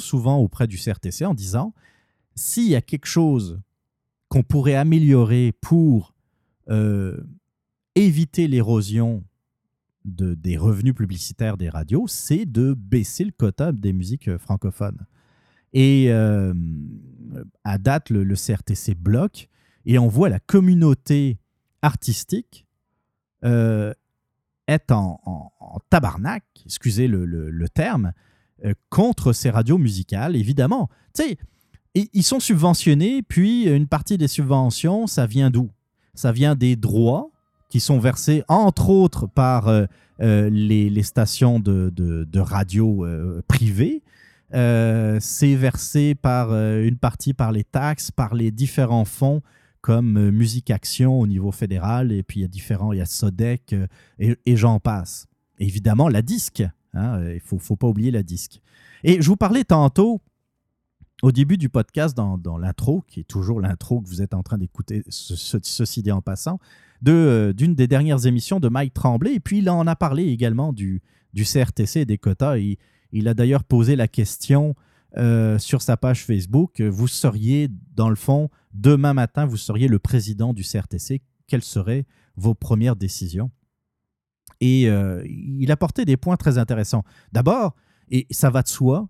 [0.00, 1.72] souvent auprès du CRTC en disant
[2.34, 3.60] s'il y a quelque chose
[4.26, 6.16] qu'on pourrait améliorer pour
[6.68, 7.16] euh,
[7.94, 9.22] éviter l'érosion
[10.04, 15.06] de, des revenus publicitaires des radios, c'est de baisser le quota des musiques francophones.
[15.72, 16.54] Et euh,
[17.64, 19.48] à date, le, CRTC bloque
[19.84, 21.38] et on voit la communauté
[21.82, 22.66] artistique
[23.44, 23.92] euh,
[24.68, 25.52] être en,
[25.90, 28.12] tabarnak, excusez le, terme,
[28.64, 30.88] euh, contre ces radios musicales, évidemment.
[31.14, 31.38] Tu sais,
[31.94, 35.70] ils sont subventionnés, puis une partie des subventions, ça vient d'où?
[36.14, 37.30] Ça vient des droits
[37.68, 39.70] qui sont versés, entre autres, par
[40.18, 43.06] les, stations de radio
[43.46, 44.02] privées,
[44.54, 49.42] euh, c'est versé par euh, une partie par les taxes, par les différents fonds
[49.80, 53.02] comme euh, Musique Action au niveau fédéral, et puis il y a différents, il y
[53.02, 53.74] a Sodec,
[54.18, 55.26] et, j'en passe.
[55.58, 56.62] évidemment, la disque,
[56.94, 58.60] hein, il ne faut, pas oublier la disque.
[59.04, 60.20] Et je vous parlais tantôt,
[61.22, 64.58] au début du podcast, dans, l'intro, qui est toujours l'intro que vous êtes en train
[64.58, 66.58] d'écouter, ceci dit en passant,
[67.02, 71.02] d'une des dernières émissions de Mike Tremblay, et puis il en a parlé également du,
[71.34, 72.56] CRTC et des quotas.
[73.16, 74.74] Il a d'ailleurs posé la question
[75.16, 76.82] euh, sur sa page Facebook.
[76.82, 81.22] Vous seriez, dans le fond, demain matin, vous seriez le président du CRTC.
[81.46, 82.04] Quelles seraient
[82.36, 83.50] vos premières décisions?
[84.60, 87.04] Et euh, il a porté des points très intéressants.
[87.32, 87.74] D'abord,
[88.10, 89.08] et ça va de soi,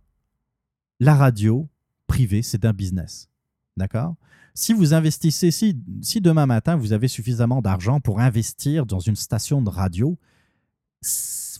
[1.01, 1.69] la radio
[2.07, 3.29] privée, c'est un business.
[3.77, 4.15] D'accord?
[4.55, 9.17] Si vous investissez, si, si, demain matin vous avez suffisamment d'argent pour investir dans une
[9.17, 10.17] station de radio,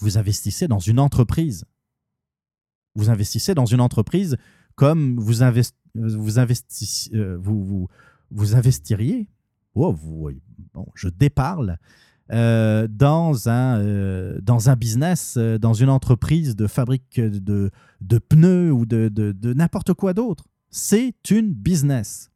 [0.01, 1.65] vous investissez dans une entreprise
[2.97, 4.37] vous investissez dans une entreprise
[4.75, 7.89] comme vous, vous, euh, vous,
[8.31, 9.29] vous, investiriez,
[9.75, 10.31] oh, vous,
[10.75, 11.79] bon, je déparle,
[12.33, 17.71] euh, dans, un, euh, dans un business, dans une entreprise de fabrique de,
[18.01, 20.45] de pneus ou de, de, de n'importe quoi d'autre.
[20.71, 22.31] C'est une business.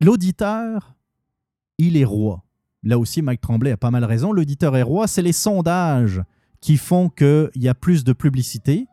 [0.00, 0.94] L'auditeur,
[1.78, 2.44] il est roi.
[2.84, 4.32] Là aussi, Mike Tremblay a pas mal raison.
[4.32, 6.22] L'auditeur est roi, c'est les sondages
[6.60, 8.86] qui font qu'il y a plus de publicité.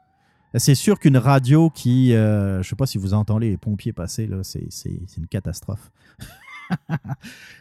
[0.58, 3.92] C'est sûr qu'une radio qui, euh, je ne sais pas si vous entendez les pompiers
[3.92, 5.92] passer, c'est une catastrophe.
[6.90, 6.98] je ne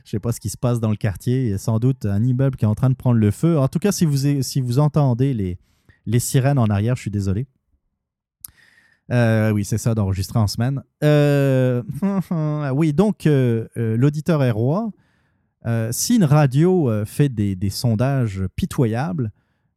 [0.05, 1.45] sais pas ce qui se passe dans le quartier.
[1.45, 3.59] Il y a sans doute un immeuble qui est en train de prendre le feu.
[3.59, 5.59] En tout cas, si vous, si vous entendez les,
[6.07, 7.47] les sirènes en arrière, je suis désolé.
[9.11, 10.83] Euh, oui, c'est ça, d'enregistrer en semaine.
[11.03, 11.83] Euh,
[12.73, 13.29] oui, donc,
[13.75, 14.93] l'auditeur est roi.
[15.91, 19.33] si une radio fait des, des sondages pitoyables,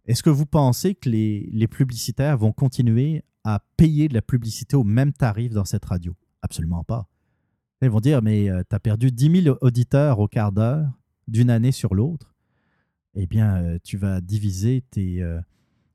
[0.07, 4.85] est-ce que vous pensez que les, publicitaires vont continuer à payer de la publicité au
[4.85, 6.15] même tarif dans cette radio?
[6.41, 7.09] Absolument pas.
[7.81, 10.89] Ils vont dire, mais euh, tu as perdu 10 000 auditeurs au quart d'heure
[11.27, 12.33] d'une année sur l'autre.
[13.15, 15.21] Eh bien, euh, tu vas diviser tes,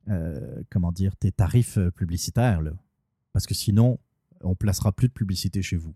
[0.08, 2.60] euh, comment dire, tes tarifs publicitaires.
[3.32, 3.98] Parce que sinon,
[4.42, 5.94] on placera plus de publicité chez vous.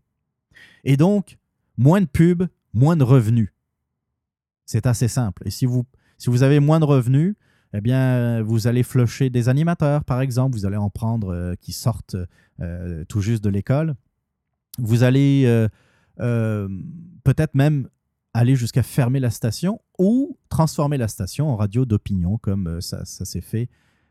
[0.84, 1.38] Et donc,
[1.76, 3.52] moins de pubs, moins de revenus.
[4.64, 5.42] C'est assez simple.
[5.46, 5.84] Et si vous,
[6.16, 7.36] si vous avez moins de revenus,
[7.72, 10.56] eh bien, vous allez flusher des animateurs, par exemple.
[10.56, 12.16] Vous allez en prendre euh, qui sortent
[12.60, 13.94] euh, tout juste de l'école.
[14.78, 15.68] Vous allez
[16.20, 16.68] euh,
[17.24, 17.88] peut-être même
[18.34, 23.40] aller jusqu'à fermer la station ou transformer la station en radio d'opinion, comme ça, s'est
[23.40, 23.68] fait,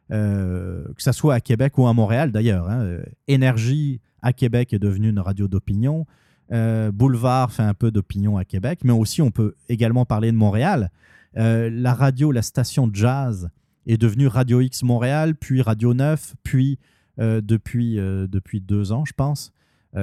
[0.10, 2.68] que ce soit à Québec ou à Montréal d'ailleurs.
[2.68, 2.97] Hein.
[3.28, 6.08] Énergie à Québec est devenue une radio d'opinion.
[6.49, 10.89] Boulevard fait un peu d'opinion à Québec, mais aussi on peut également parler de Montréal.
[11.38, 13.50] Euh, la radio, la station jazz
[13.86, 16.80] est devenue Radio X Montréal, puis Radio 9, puis
[17.20, 19.52] euh, depuis, euh, depuis deux ans, je pense,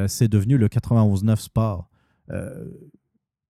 [0.06, 1.90] c'est devenu le 91.9 Sport.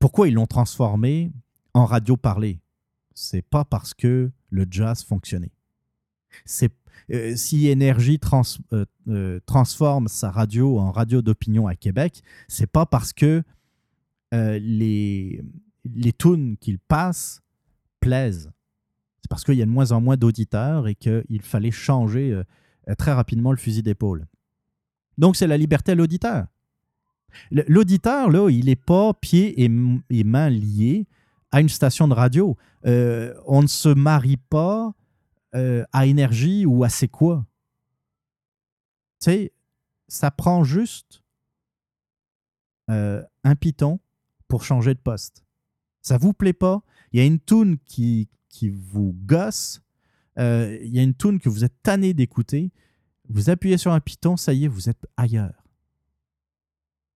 [0.00, 1.32] pourquoi ils l'ont transformé
[1.72, 2.60] en radio parlée?
[3.14, 5.52] C'est pas parce que le jazz fonctionnait.
[6.44, 6.74] C'est
[7.36, 8.18] si Énergie
[9.46, 13.44] transforme sa radio en radio d'opinion à Québec, c'est pas parce que
[14.32, 15.44] les,
[15.84, 17.41] les tunes qu'il passe
[18.02, 18.52] plaisent.
[19.22, 22.94] C'est parce qu'il y a de moins en moins d'auditeurs et qu'il fallait changer euh,
[22.98, 24.26] très rapidement le fusil d'épaule.
[25.16, 26.46] Donc, c'est la liberté à l'auditeur.
[27.50, 29.68] L'auditeur, là, il n'est pas pieds et,
[30.24, 31.06] mains liés
[31.50, 32.58] à une station de radio.
[32.84, 34.92] Euh, on ne se marie pas
[35.54, 37.46] euh, à énergie ou à c'est quoi.
[39.20, 39.52] Tu sais,
[40.08, 41.22] ça prend juste
[42.88, 44.00] un piton
[44.48, 45.46] pour changer de poste.
[46.02, 46.82] Ça vous plaît pas
[47.12, 48.28] Il y a une tune qui,
[48.70, 49.82] vous gosse.
[50.38, 52.70] Euh, il y a une tune que vous êtes tanné d'écouter.
[53.28, 55.62] Vous appuyez sur un piton, ça y est, vous êtes ailleurs.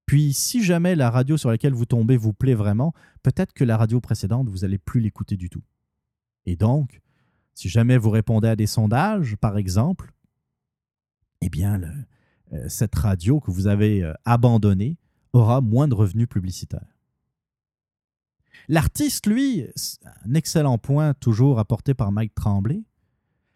[0.07, 3.77] Puis, si jamais la radio sur laquelle vous tombez vous plaît vraiment, peut-être que la
[3.77, 5.65] radio précédente, vous n'allez plus l'écouter du tout.
[6.45, 7.01] Et donc,
[7.55, 10.13] si jamais vous répondez à des sondages, par exemple,
[11.41, 11.81] eh bien,
[12.53, 14.97] euh, cette radio que vous avez euh, abandonnée
[15.33, 16.96] aura moins de revenus publicitaires.
[18.69, 19.65] L'artiste, lui,
[20.25, 22.83] un excellent point toujours apporté par Mike Tremblay,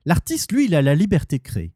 [0.05, 1.75] l'artiste, lui, il a la liberté de créer.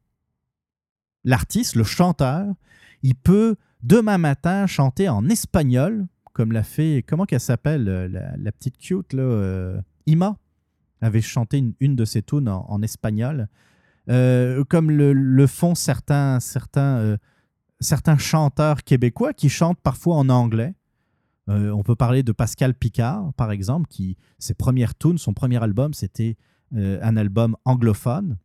[1.24, 2.55] L'artiste, le chanteur,
[3.03, 8.53] il peut demain matin chanter en espagnol, comme l'a fait, comment qu'elle s'appelle, euh, la,
[8.53, 10.37] petite cute, là, euh, Ima,
[11.01, 13.49] avait chanté une, de ses tunes en, espagnol,
[14.09, 17.18] euh, comme le, font certains, certains,
[17.80, 20.74] certains chanteurs québécois qui chantent parfois en anglais.
[21.47, 25.92] On peut parler de Pascal Picard, par exemple, qui ses premières tunes, son premier album,
[25.92, 26.36] c'était
[26.74, 28.38] un album anglophone.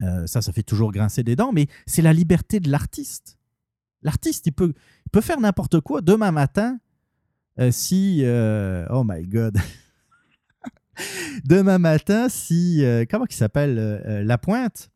[0.00, 3.38] ça, ça fait toujours grincer des dents, mais c'est la liberté de l'artiste.
[4.02, 4.72] L'artiste, il peut,
[5.12, 6.78] peut faire n'importe quoi demain matin
[7.60, 8.20] euh, si.
[8.22, 9.58] Euh, oh my God.
[11.44, 12.84] demain matin, si.
[12.84, 13.76] Euh, comment il s'appelle
[14.24, 14.90] Lapointe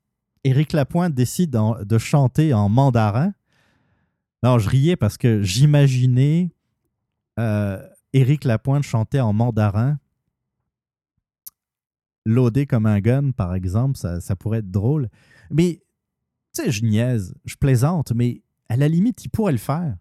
[0.44, 3.32] Éric Lapointe décide de chanter en mandarin.
[4.42, 6.50] Non, je riais parce que j'imaginais
[8.12, 9.98] Éric Lapointe chanter en mandarin.
[12.24, 15.08] Loadé comme un gun, par exemple, ça, ça pourrait être drôle.
[15.50, 15.82] Mais,
[16.54, 19.96] tu sais, je niaise, je plaisante, mais à la limite, il pourrait le faire.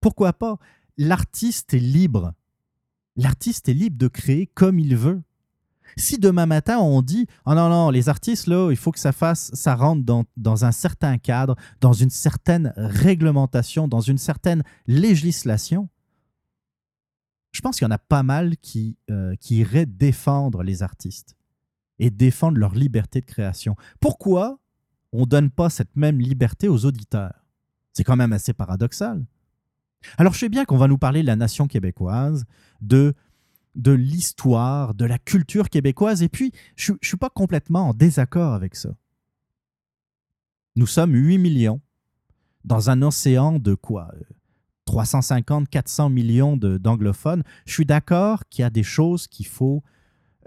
[0.00, 0.58] Pourquoi pas?
[0.96, 2.32] L'artiste est libre.
[3.16, 5.22] L'artiste est libre de créer comme il veut.
[5.96, 9.10] Si demain matin on dit oh non non les artistes là il faut que ça
[9.10, 14.62] fasse ça rentre dans, dans un certain cadre dans une certaine réglementation dans une certaine
[14.86, 15.88] législation
[17.52, 21.36] je pense qu'il y en a pas mal qui, euh, qui iraient défendre les artistes
[21.98, 23.76] et défendre leur liberté de création.
[24.00, 24.58] Pourquoi
[25.12, 27.44] on ne donne pas cette même liberté aux auditeurs?
[27.92, 29.24] C'est quand même assez paradoxal.
[30.16, 32.44] Alors je sais bien qu'on va nous parler de la nation québécoise,
[32.80, 33.14] de,
[33.74, 38.54] de l'histoire, de la culture québécoise, et puis je ne suis pas complètement en désaccord
[38.54, 38.94] avec ça.
[40.76, 41.80] Nous sommes 8 millions
[42.64, 44.12] dans un océan de quoi
[44.90, 47.42] 350, 400 millions d'anglophones.
[47.66, 49.82] Je suis d'accord qu'il y a des choses qu'il faut,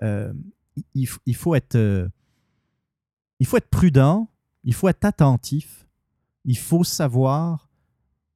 [0.01, 0.33] euh,
[0.93, 2.09] il, faut être, euh,
[3.39, 4.29] il faut être prudent,
[4.63, 5.83] il faut être attentif
[6.45, 7.69] il faut savoir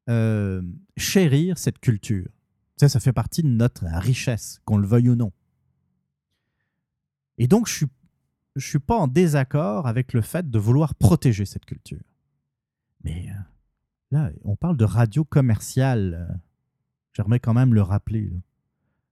[0.10, 0.62] euh,
[0.96, 2.30] chérir cette culture.
[2.78, 5.32] Ça, ça fait partie de notre richesse, qu'on le veuille ou non.
[7.38, 7.90] Et donc, je ne
[8.56, 12.04] je suis pas en désaccord avec le fait de vouloir protéger cette culture.
[13.04, 13.30] Mais
[14.12, 16.28] là, on parle de radio commerciale.
[16.30, 16.34] Euh,
[17.14, 18.32] j'aimerais quand même le rappeler.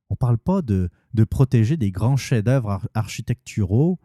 [0.09, 0.89] On ne parle pas de,
[1.29, 3.99] protéger des grands chefs-d'œuvre architecturaux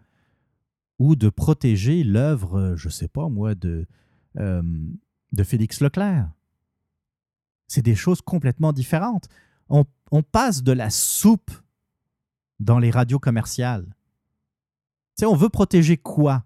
[0.98, 3.86] ou de protéger l'œuvre, je ne sais pas moi, de,
[4.38, 4.62] euh,
[5.32, 6.30] de Félix Leclerc.
[7.68, 9.28] C'est des choses complètement différentes.
[9.68, 9.84] On,
[10.22, 11.52] passe de la soupe
[12.58, 13.86] dans les radios commerciales.
[13.86, 16.44] Tu sais, on veut protéger quoi?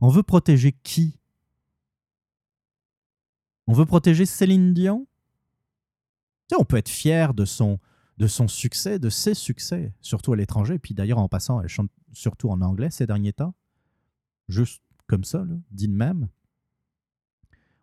[0.00, 1.20] On veut protéger qui?
[3.66, 5.06] On veut protéger Céline Dion?
[6.56, 7.80] On peut être fier de son,
[8.18, 10.78] de son succès, de ses succès, surtout à l'étranger.
[10.78, 13.54] Puis d'ailleurs, en passant, elle chante surtout en anglais ces derniers temps.
[14.48, 16.28] Juste comme ça, dit de même.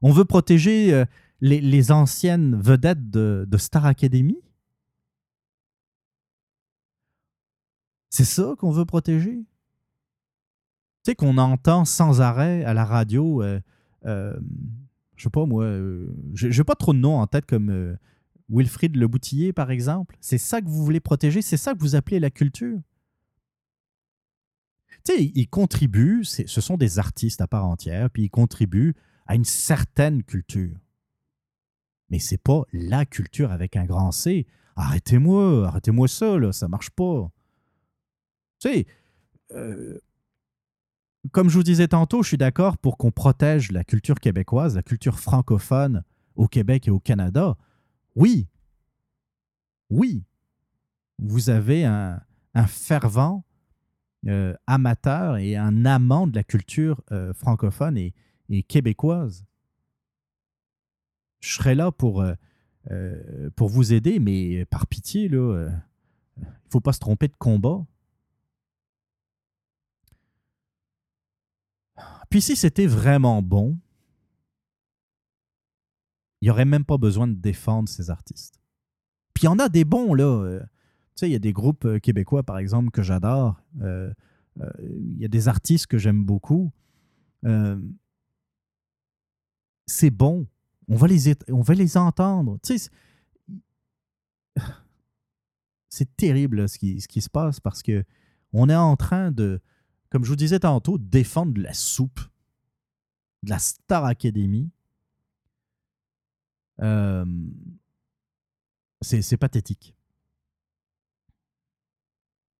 [0.02, 1.06] On veut protéger euh,
[1.40, 4.38] les, anciennes vedettes de, Star Academy?
[8.10, 9.46] C'est ça qu'on veut protéger?
[11.04, 13.60] Tu sais qu'on entend sans arrêt à la radio, euh,
[14.06, 14.38] euh,
[15.24, 15.66] je sais pas moi,
[16.34, 17.98] je n'ai pas trop de noms en tête comme
[18.50, 20.18] Wilfrid Le Boutillier par exemple.
[20.20, 22.78] C'est ça que vous voulez protéger, c'est ça que vous appelez la culture?
[25.06, 28.96] Tu sais, ils contribuent, ce sont des artistes à part entière, puis ils contribuent
[29.26, 30.78] à une certaine culture.
[32.10, 34.46] Mais c'est pas la culture avec un grand C.
[34.76, 37.32] Arrêtez-moi, arrêtez-moi ça, là, ça marche pas.
[38.60, 38.88] Tu sais,
[39.52, 40.00] euh,
[41.32, 44.84] comme je vous disais tantôt, je suis d'accord pour qu'on protège la culture québécoise, la
[44.84, 46.04] culture francophone
[46.36, 47.56] au Québec et au Canada.
[48.16, 48.48] Oui,
[49.90, 50.24] oui,
[51.20, 52.22] vous avez un,
[52.68, 53.46] fervent
[54.28, 58.14] euh, amateur et un amant de la culture euh, francophone et,
[58.68, 59.46] québécoise.
[61.40, 65.70] Je serai là pour, euh, pour vous aider, mais par pitié, il ne
[66.70, 67.84] faut pas se tromper de combat.
[72.34, 73.78] Puis si c'était vraiment bon,
[76.42, 78.60] il n'y aurait même pas besoin de défendre ces artistes.
[79.36, 80.24] Puis il y en a des bons, là.
[80.24, 80.66] Euh, tu
[81.14, 83.62] sais, il y a des groupes québécois, par exemple, que j'adore.
[83.84, 84.16] Il
[85.20, 86.74] y a des artistes que j'aime beaucoup
[89.86, 90.48] c'est bon.
[90.88, 92.58] On va les, on va les entendre.
[95.88, 98.04] c'est terrible ce, qui, ce qui se passe parce que
[98.54, 99.62] on est en train de,
[100.14, 102.20] comme je vous disais tantôt, défendre la soupe,
[103.42, 104.70] de la Star Academy.
[106.82, 107.26] Euh,
[109.02, 109.96] c'est pathétique.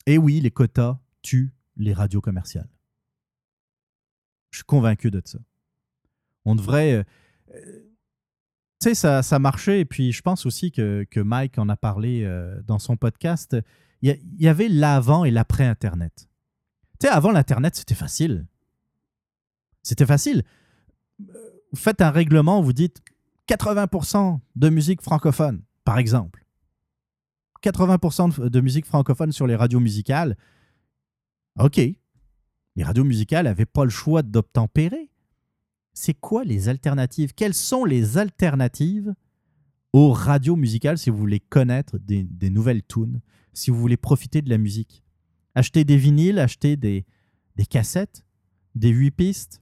[0.08, 2.72] Et oui, les quotas tuent les radios commerciales.
[4.50, 5.38] Je suis convaincu de ça.
[6.46, 6.94] On devrait.
[6.94, 7.04] Euh,
[7.54, 7.84] euh,
[8.82, 12.28] tu sais, ça, ça marchait, et puis je pense aussi que, Mike en a parlé
[12.66, 13.56] dans son podcast.
[14.02, 16.28] Il y, avait l'avant et l'après Internet.
[17.10, 18.46] Avant l'Internet, c'était facile.
[19.82, 20.44] C'était facile.
[21.20, 23.02] Vous faites un règlement, vous dites
[23.48, 26.46] 80% de musique francophone, par exemple.
[27.64, 30.38] 80% de musique francophone sur les radios musicales.
[31.60, 31.78] OK.
[32.76, 35.10] Les radios musicales n'avaient pas le choix d'obtempérer.
[35.94, 37.34] C'est quoi les alternatives?
[37.34, 39.14] Quelles sont les alternatives
[39.94, 43.22] aux radios musicales si vous voulez connaître des, nouvelles tunes,
[43.54, 45.03] si vous voulez profiter de la musique?
[45.56, 47.06] Acheter des vinyles, acheter des,
[47.56, 48.26] des cassettes,
[48.76, 49.62] des huit pistes.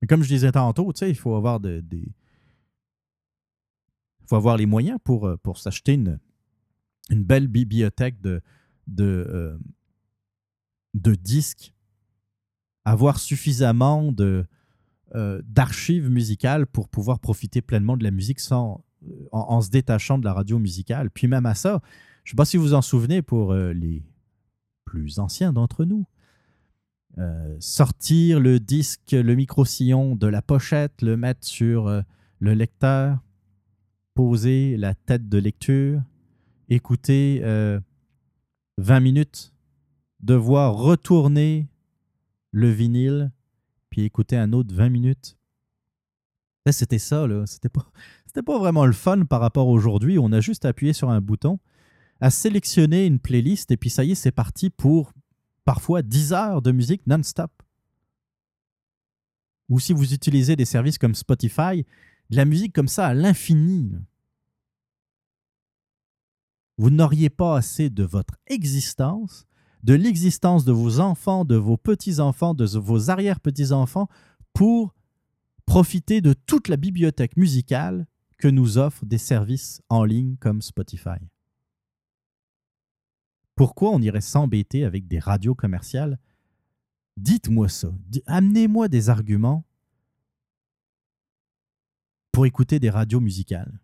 [0.00, 1.82] Mais comme je disais tantôt, il faut avoir des,
[4.26, 6.18] faut avoir les moyens pour, euh, pour s'acheter une,
[7.10, 8.42] une belle bibliothèque de,
[8.86, 9.58] de, euh,
[10.94, 11.74] de disques,
[12.84, 14.46] avoir suffisamment de,
[15.14, 18.84] euh, d'archives musicales pour pouvoir profiter pleinement de la musique sans,
[19.32, 21.10] en, se détachant de la radio musicale.
[21.10, 21.80] Puis même à ça,
[22.24, 24.02] je ne sais pas si vous vous en souvenez pour les
[24.84, 26.06] plus anciens d'entre nous,
[27.60, 32.02] sortir le disque, le micro-sillon de la pochette, le mettre sur
[32.40, 33.18] le lecteur,
[34.14, 36.02] poser la tête de lecture,
[36.68, 37.40] écouter
[38.78, 39.52] 20 minutes,
[40.20, 41.68] devoir retourner
[42.50, 43.32] le vinyle,
[43.90, 45.36] puis écouter un autre 20 minutes.
[46.70, 47.44] C'était ça, là.
[47.46, 47.86] C'était pas,
[48.46, 50.18] pas vraiment le fun par rapport à aujourd'hui.
[50.18, 51.58] On a juste appuyé sur un bouton,
[52.20, 55.12] à sélectionner une playlist, et puis ça y est, c'est parti pour
[55.64, 57.50] parfois 10 heures de musique non-stop.
[59.68, 61.84] Ou si vous utilisez des services comme Spotify,
[62.30, 63.92] de la musique comme ça à l'infini.
[66.76, 69.46] Vous n'auriez pas assez de votre existence,
[69.82, 74.08] de l'existence de vos enfants, de vos petits-enfants, de vos arrière-petits-enfants
[74.52, 74.94] pour
[75.66, 78.06] profiter de toute la bibliothèque musicale
[78.38, 81.20] que nous offrent des services en ligne comme Spotify.
[83.56, 86.18] Pourquoi on irait s'embêter avec des radios commerciales?
[87.16, 87.92] Dites-moi ça.
[88.26, 89.64] Amenez-moi des arguments
[92.32, 93.80] pour écouter des radios musicales.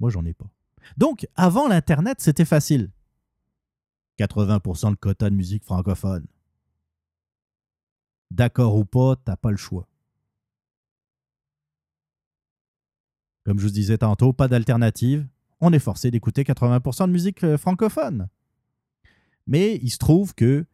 [0.00, 0.50] Moi, j'en ai pas.
[0.96, 2.90] Donc, avant l'Internet, c'était facile.
[4.18, 6.26] 80% de quota de musique francophone.
[8.30, 9.86] D'accord ou pas, t'as pas le choix.
[13.44, 15.26] Comme je vous disais tantôt, pas d'alternative.
[15.60, 18.28] On est forcé d'écouter 80% de musique euh, francophone.
[19.46, 20.66] Mais il se trouve que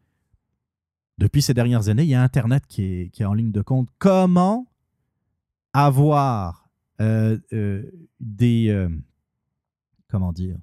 [1.19, 3.89] depuis ces dernières années, il y a Internet qui est, en ligne de compte.
[3.99, 4.67] Comment
[5.73, 7.91] avoir euh, euh,
[8.21, 8.89] des, euh,
[10.09, 10.57] comment dire,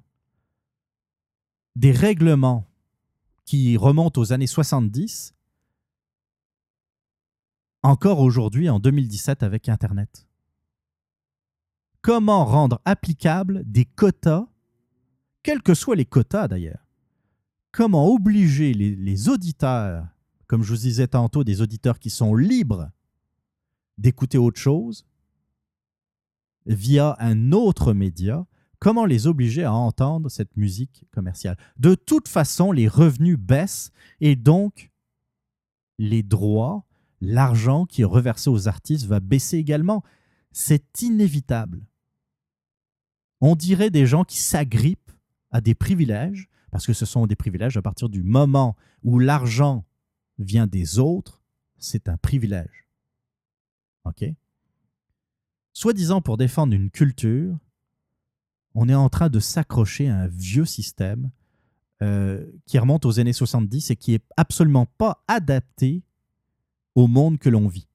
[1.76, 2.66] des règlements
[3.44, 5.34] qui remontent aux années 70,
[7.82, 10.26] encore aujourd'hui en 2017 avec Internet?
[12.00, 14.46] Comment rendre applicables des quotas,
[15.42, 16.85] quels que soient les quotas d'ailleurs?
[17.76, 20.08] Comment obliger les, auditeurs,
[20.46, 22.90] comme je vous disais tantôt, des auditeurs qui sont libres
[23.98, 25.04] d'écouter autre chose,
[26.64, 28.46] via un autre média,
[28.78, 31.58] comment les obliger à entendre cette musique commerciale?
[31.76, 33.90] De toute façon, les revenus baissent
[34.22, 34.90] et donc
[35.98, 36.86] les droits,
[37.20, 40.02] l'argent qui est reversé aux artistes va baisser également.
[40.50, 41.84] C'est inévitable.
[43.42, 45.12] On dirait des gens qui s'agrippent
[45.50, 49.86] à des privilèges, parce que ce sont des privilèges à partir du moment où l'argent
[50.38, 51.42] vient des autres,
[51.78, 52.86] c'est un privilège.
[54.04, 54.26] OK?
[55.72, 57.56] Soi-disant pour défendre une culture,
[58.74, 61.30] on est en train de s'accrocher à un vieux système
[62.02, 66.02] euh, qui remonte aux années 70 et qui est absolument pas adapté
[66.94, 67.88] au monde que l'on vit.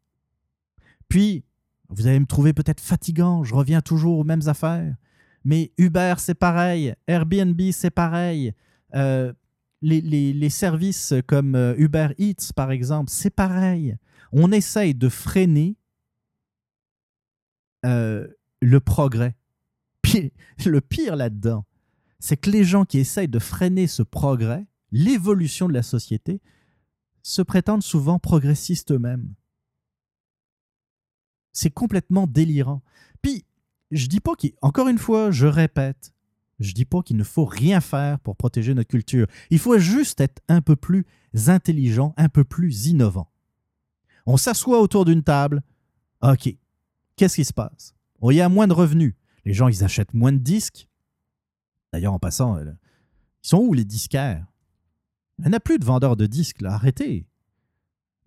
[1.08, 1.46] Puis,
[1.90, 4.96] vous allez me trouver peut-être fatigant, je reviens toujours aux mêmes affaires,
[5.44, 8.56] mais Uber, c'est pareil, Airbnb, c'est pareil,
[8.96, 9.34] euh,
[9.82, 13.98] les, services comme euh, Uber Eats, par exemple, c'est pareil.
[14.32, 15.76] On essaye de freiner
[17.86, 18.28] euh,
[18.62, 19.36] le progrès.
[20.02, 20.32] Puis,
[20.66, 21.66] le pire là-dedans,
[22.20, 26.42] c'est que les gens qui essayent de freiner ce progrès, l'évolution de la société,
[27.24, 29.34] se prétendent souvent progressistes eux-mêmes.
[31.54, 32.82] C'est complètement délirant.
[33.22, 33.46] Puis,
[33.92, 36.14] je dis pas qu'il, encore une fois, je répète,
[36.62, 39.28] je dis pas qu'il ne faut rien faire pour protéger notre culture.
[39.50, 41.06] Il faut juste être un peu plus
[41.48, 43.32] intelligent, un peu plus innovant.
[44.26, 45.64] On s'assoit autour d'une table.
[46.22, 46.56] OK,
[47.16, 47.96] qu'est-ce qui se passe?
[48.24, 49.16] il y a moins de revenus.
[49.46, 50.88] Les gens, ils achètent moins de disques.
[51.92, 52.72] D'ailleurs, en passant, euh,
[53.44, 54.46] ils sont où les disquaires?
[55.40, 56.74] Il n'y a plus de vendeurs de disques, là.
[56.74, 57.26] Arrêtez.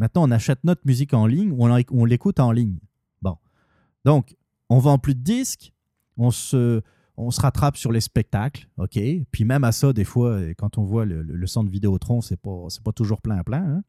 [0.00, 2.80] Maintenant, on achète notre musique en ligne ou on l'écoute en ligne.
[3.22, 3.38] Bon.
[4.04, 4.36] Donc,
[4.68, 5.72] on vend plus de disques,
[6.16, 6.82] on se,
[7.16, 8.98] on se rattrape sur les spectacles, OK?
[9.30, 12.92] Puis même à ça, des fois, quand on voit le, centre Vidéotron, c'est pas, pas
[12.92, 13.76] toujours plein plein.
[13.76, 13.82] Hein?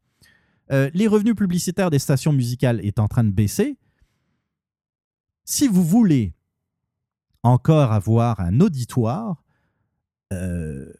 [0.72, 3.78] Euh, les revenus publicitaires des stations musicales est en train de baisser.
[5.44, 6.34] Si vous voulez
[7.44, 9.44] encore avoir un auditoire,
[10.34, 10.92] euh,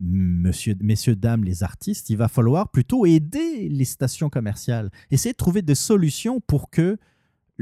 [0.00, 5.62] messieurs, dames, les artistes, il va falloir plutôt aider les stations commerciales, essayer de trouver
[5.62, 6.98] des solutions pour, que,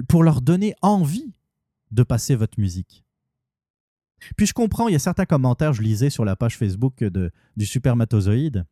[0.08, 1.34] pour leur donner envie
[1.90, 3.04] de passer votre musique.
[4.36, 7.30] Puis je comprends, il y a certains commentaires, je lisais sur la page Facebook de,
[7.56, 8.64] du Supermatozoïde,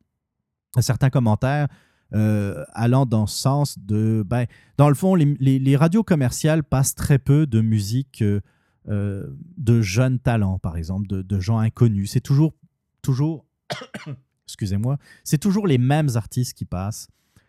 [0.81, 1.69] certains commentaires
[2.15, 4.47] euh, allant dans ce sens de, ben,
[4.79, 8.41] dans le fond, les, radios commerciales passent très peu de musique euh,
[8.89, 9.27] euh,
[9.59, 12.11] de jeunes talents, par exemple, de, gens inconnus.
[12.13, 12.55] C'est toujours,
[13.03, 13.45] toujours,
[14.47, 17.09] excusez-moi, c'est toujours les mêmes artistes qui passent.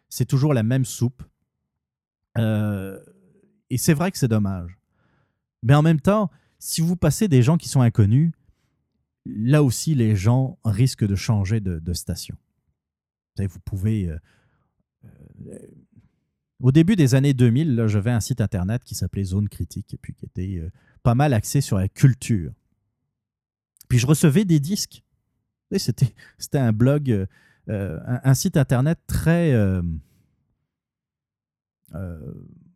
[0.09, 1.23] C'est toujours la même soupe.
[2.37, 4.77] et c'est vrai que c'est dommage.
[5.63, 6.29] Mais en même temps,
[6.60, 8.32] si vous passez des gens qui sont inconnus,
[9.26, 12.36] là aussi, les gens risquent de changer de, station.
[13.38, 15.57] Vous pouvez euh,
[16.60, 20.14] au début des années 2000, j'avais un site internet qui s'appelait Zone Critique et puis
[20.14, 20.70] qui était euh,
[21.03, 22.51] pas mal axé sur la culture.
[23.88, 25.03] Puis je recevais des disques.
[25.78, 27.28] C'était, c'était un blog,
[27.70, 29.53] euh, un, site internet très,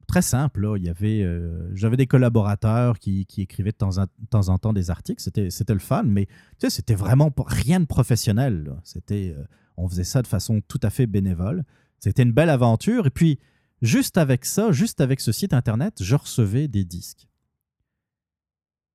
[0.08, 0.74] très simple.
[0.78, 1.28] Il y avait,
[1.74, 5.22] j'avais des collaborateurs qui, écrivaient de temps, en, temps, en temps des articles.
[5.22, 8.76] C'était, c'était le fun, mais tu sais, c'était vraiment rien de professionnel.
[8.84, 9.36] C'était,
[9.78, 11.64] on faisait ça de façon tout à fait bénévole.
[12.00, 13.08] C'était une belle aventure.
[13.08, 13.40] Et puis,
[13.82, 17.28] juste avec ça, juste avec ce site internet, je recevais des disques.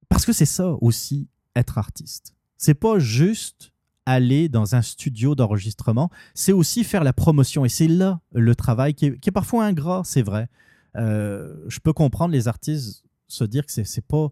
[0.08, 2.34] Parce que c'est ça aussi, être artiste.
[2.56, 3.72] C'est pas juste
[4.06, 7.66] aller dans un studio d'enregistrement, c'est aussi faire la promotion.
[7.66, 10.48] Et c'est là le travail qui est, parfois ingrat, c'est vrai.
[10.96, 14.30] Euh, je peux comprendre les artistes se dire que c'est pas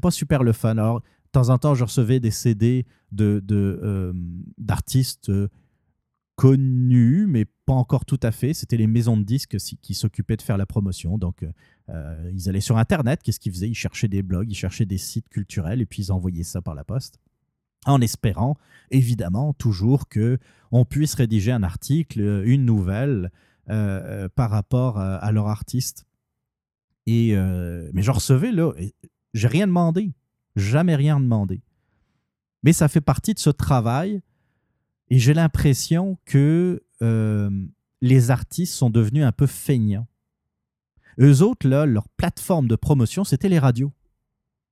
[0.00, 0.70] pas super le fun.
[0.70, 2.86] Alors, de temps en temps, je recevais des CD
[3.20, 4.12] euh,
[4.58, 5.48] d'artistes euh,
[6.36, 8.54] connu, mais pas encore tout à fait.
[8.54, 11.18] C'était les maisons de disques qui s'occupaient de faire la promotion.
[11.18, 11.44] Donc,
[11.88, 13.22] euh, ils allaient sur Internet.
[13.22, 13.68] Qu'est-ce qu'ils faisaient?
[13.68, 16.74] Ils cherchaient des blogs, ils cherchaient des sites culturels et puis ils envoyaient ça par
[16.74, 17.18] la poste.
[17.86, 18.56] En espérant,
[18.90, 20.38] évidemment, toujours que
[20.72, 23.30] on puisse rédiger un article, une nouvelle
[23.70, 26.06] euh, par rapport à, leur artiste.
[27.06, 27.34] Et,
[27.92, 28.72] mais je recevais là,
[29.34, 30.12] j'ai rien demandé,
[30.56, 31.62] jamais rien demandé.
[32.62, 34.20] Mais ça fait partie de ce travail
[35.10, 37.50] et j'ai l'impression que euh,
[38.00, 40.06] les artistes sont devenus un peu feignants.
[41.20, 43.92] Eux autres, là, leur plateforme de promotion, c'était les radios.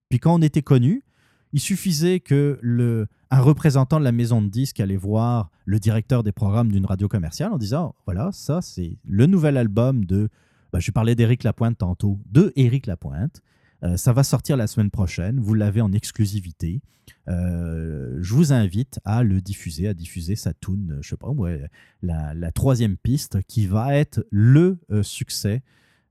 [0.09, 1.05] Puis quand on était connu,
[1.53, 6.23] il suffisait que le, un représentant de la maison de disques allait voir le directeur
[6.23, 10.29] des programmes d'une radio commerciale en disant voilà, ça, c'est le nouvel album de.
[10.73, 13.43] Ben, je parlais d'Éric Lapointe tantôt, de Éric Lapointe.
[13.83, 15.41] Euh, ça va sortir la semaine prochaine.
[15.41, 16.81] Vous l'avez en exclusivité.
[17.29, 21.31] Euh, je vous invite à le diffuser, à diffuser sa tune, je sais pas,
[22.03, 25.63] la, troisième piste qui va être le euh, succès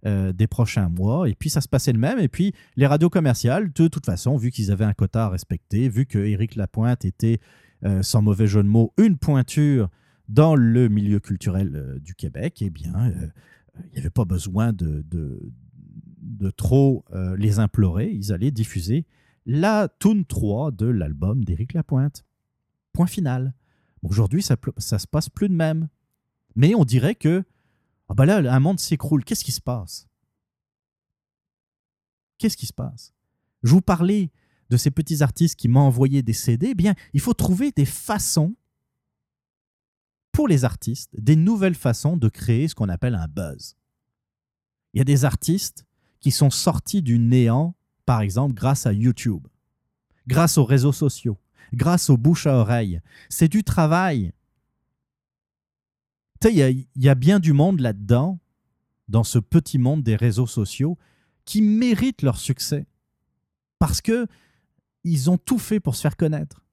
[0.05, 1.27] des prochains mois.
[1.27, 2.19] Et puis ça se passait le même.
[2.19, 5.89] Et puis les radios commerciales, de toute façon, vu qu'ils avaient un quota à respecter,
[5.89, 7.39] vu que Éric Lapointe était,
[8.01, 9.89] sans mauvais jeu de mots, une pointure
[10.29, 13.11] dans le milieu culturel du Québec, eh bien,
[13.75, 15.03] il n'y avait pas besoin de,
[16.25, 19.05] de trop euh, les implorer, ils allaient diffuser
[19.45, 22.25] la tune 3 de l'album d'Éric Lapointe.
[22.93, 23.53] Point final.
[24.01, 25.87] Aujourd'hui, ça, ça se passe plus de même.
[26.55, 27.43] Mais on dirait que,
[28.09, 29.23] ah ben là, un monde s'écroule.
[29.23, 30.07] Qu'est-ce qui se passe?
[32.37, 33.13] Qu'est-ce qui se passe?
[33.63, 34.31] Je vous parlais
[34.69, 36.69] de ces petits artistes qui m'ont envoyé des CD.
[36.71, 38.55] Eh bien, il faut trouver des façons
[40.31, 43.75] pour les artistes, des nouvelles façons de créer ce qu'on appelle un buzz.
[44.93, 45.85] Il y a des artistes
[46.19, 47.75] qui sont sortis du néant,
[48.05, 49.47] par exemple, grâce à YouTube,
[50.27, 51.37] grâce aux réseaux sociaux,
[51.73, 53.01] grâce aux bouches à oreille.
[53.29, 54.33] C'est du travail.
[56.41, 58.39] Tu il y, a bien du monde là-dedans,
[59.07, 60.97] dans ce petit monde des réseaux sociaux,
[61.45, 62.87] qui méritent leur succès.
[63.79, 64.27] Parce que
[65.03, 66.65] ils ont tout fait pour se faire connaître.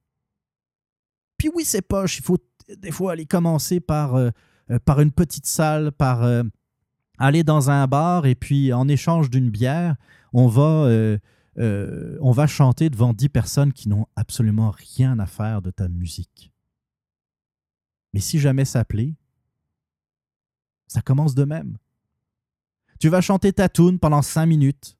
[1.37, 2.17] Puis oui, c'est poche.
[2.17, 2.39] Il faut
[2.77, 4.29] des fois aller commencer par, euh,
[4.71, 6.43] euh, par une petite salle, par, euh,
[7.17, 9.95] aller dans un bar et puis en échange d'une bière,
[10.33, 10.89] on va,
[11.57, 16.51] on va chanter devant dix personnes qui n'ont absolument rien à faire de ta musique.
[18.13, 19.15] Mais si jamais ça plaît,
[20.93, 21.77] ça commence de même.
[22.99, 24.95] Tu vas chanter ta tune pendant cinq minutes.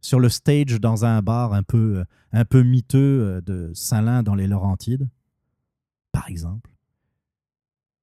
[0.00, 4.46] sur le stage dans un bar un peu, un peu miteux de Saint-Lin dans les
[4.46, 5.08] Laurentides,
[6.12, 6.70] par exemple.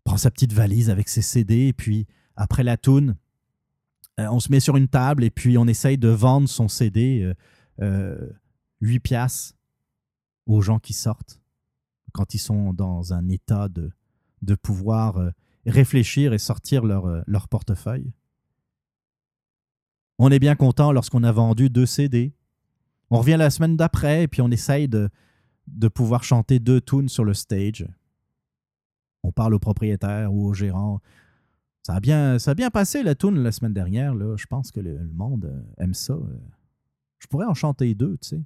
[0.04, 3.18] Prend sa petite valise avec ses CD et puis après la tune,
[4.18, 7.34] on se met sur une table et puis on essaye de vendre son CD
[7.82, 8.30] euh,
[8.82, 9.56] 8 piastres
[10.48, 11.40] aux gens qui sortent
[12.14, 13.92] quand ils sont dans un état de,
[14.42, 15.30] de pouvoir euh,
[15.66, 18.14] réfléchir et sortir leur, euh, leur portefeuille.
[20.18, 22.34] On est bien content lorsqu'on a vendu deux CD.
[23.10, 25.10] On revient la semaine d'après et puis on essaye de,
[25.94, 27.88] pouvoir chanter deux tunes sur le stage.
[29.24, 31.02] On parle au propriétaire ou au gérant.
[31.84, 32.38] Ça a bien,
[32.72, 34.14] passé la tune la semaine dernière.
[34.38, 36.16] Je pense que le, le monde euh, aime ça.
[37.18, 38.44] Je pourrais en chanter deux, tu sais.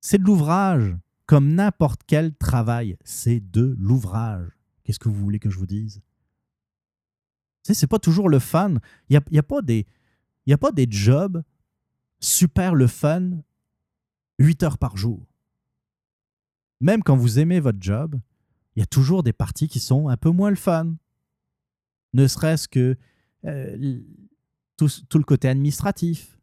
[0.00, 0.96] C'est de l'ouvrage,
[1.26, 2.96] comme n'importe quel travail.
[3.04, 4.57] C'est de l'ouvrage.
[4.88, 6.00] Qu'est-ce que vous voulez que je vous dise?
[7.62, 8.76] Tu sais, c'est pas toujours le fun.
[9.10, 9.86] Il n'y a, y a, pas des,
[10.50, 11.42] a pas des jobs
[12.20, 13.32] super le fun
[14.38, 15.26] 8 heures par jour.
[16.80, 18.18] Même quand vous aimez votre job,
[18.76, 20.94] il y a toujours des parties qui sont un peu moins le fun.
[22.14, 22.96] Ne serait-ce que
[23.44, 24.00] euh,
[24.78, 26.40] tout, le côté administratif,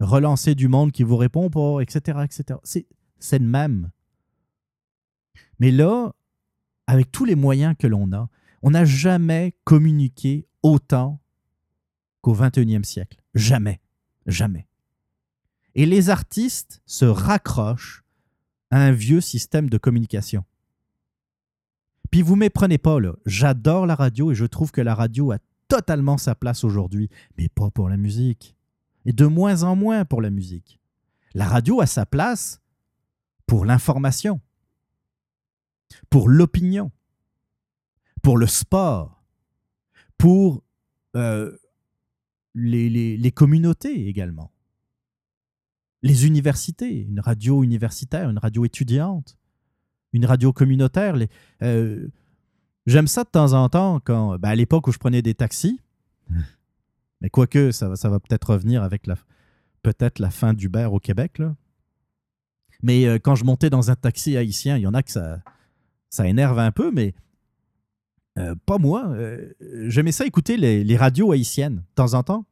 [0.00, 2.18] relancer du monde qui vous répond pas, etc.
[2.24, 2.58] etc.
[3.20, 3.92] C'est le même.
[5.60, 6.12] Mais là,
[6.90, 8.28] avec tous les moyens que l'on a,
[8.62, 11.20] on n'a jamais communiqué autant
[12.20, 13.22] qu'au 21e siècle.
[13.32, 13.80] Jamais.
[14.26, 14.66] Jamais.
[15.76, 18.04] Et les artistes se raccrochent
[18.72, 20.44] à un vieux système de communication.
[22.10, 22.98] Puis vous méprenez pas.
[23.24, 25.38] J'adore la radio et je trouve que la radio a
[25.68, 27.08] totalement sa place aujourd'hui,
[27.38, 28.56] mais pas pour la musique
[29.04, 30.80] et de moins en moins pour la musique.
[31.34, 32.60] La radio a sa place
[33.46, 34.40] pour l'information,
[36.08, 36.90] pour l'opinion,
[38.22, 39.24] pour le sport,
[40.18, 40.62] pour
[41.16, 41.56] euh,
[42.54, 44.52] les, les, les, communautés également,
[46.02, 49.36] les universités, une radio universitaire, une radio étudiante,
[50.12, 51.16] une radio communautaire.
[51.16, 51.28] Les,
[51.62, 52.08] euh,
[52.86, 55.80] J'aime ça de temps en temps quand, ben à l'époque où je prenais des taxis,
[57.20, 59.16] mais quoique, ça, ça va peut-être revenir avec la,
[59.82, 61.38] peut-être la fin d'Uber au Québec.
[61.38, 61.54] Là.
[62.82, 65.40] Mais euh, quand je montais dans un taxi haïtien, il y en a que ça,
[66.10, 67.14] ça énerve un peu, mais
[68.38, 69.08] euh, pas moi.
[69.08, 69.52] Euh,
[69.86, 72.44] J'aimais ça écouter les, radios haïtiennes de temps en temps.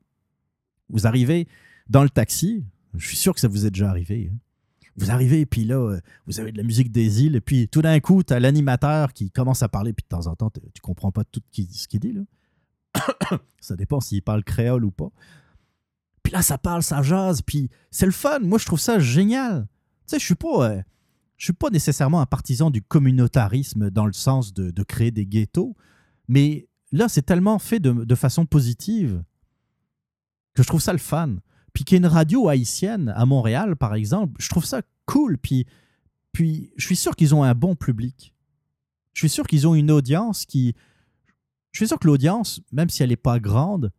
[0.89, 1.47] Vous arrivez
[1.89, 2.65] dans le taxi,
[2.95, 4.31] je suis sûr que ça vous est déjà arrivé.
[4.33, 4.39] Hein.
[4.97, 8.01] Vous arrivez, puis là, vous avez de la musique des îles, et puis tout d'un
[8.01, 11.13] coup, tu as l'animateur qui commence à parler, puis de temps en temps, tu comprends
[11.13, 12.17] pas tout ce qu'il dit.
[13.61, 15.11] Ça dépend s'il parle créole ou pas.
[16.23, 18.41] Puis là, ça parle, ça jase, puis c'est le fun.
[18.41, 19.67] Moi, je trouve ça génial.
[20.07, 20.83] Tu sais, je suis pas,
[21.39, 25.77] je suis pas nécessairement un partisan du communautarisme dans le sens de, créer des ghettos,
[26.27, 29.23] mais là, c'est tellement fait de, de, façon positive
[30.55, 31.37] que je trouve ça le fun.
[31.73, 35.39] Puis qu'il y ait une radio haïtienne à Montréal, par exemple, je trouve ça cool.
[35.39, 35.67] Puis,
[36.33, 38.35] puis je suis sûr qu'ils ont un bon public.
[39.13, 40.75] Je suis sûr qu'ils ont une audience qui,
[41.73, 43.93] je suis sûr que l'audience, même si elle n'est pas grande,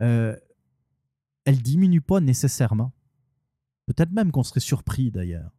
[0.00, 0.36] euh,
[1.44, 2.92] elle diminue pas nécessairement.
[3.86, 5.52] Peut-être même qu'on serait surpris d'ailleurs.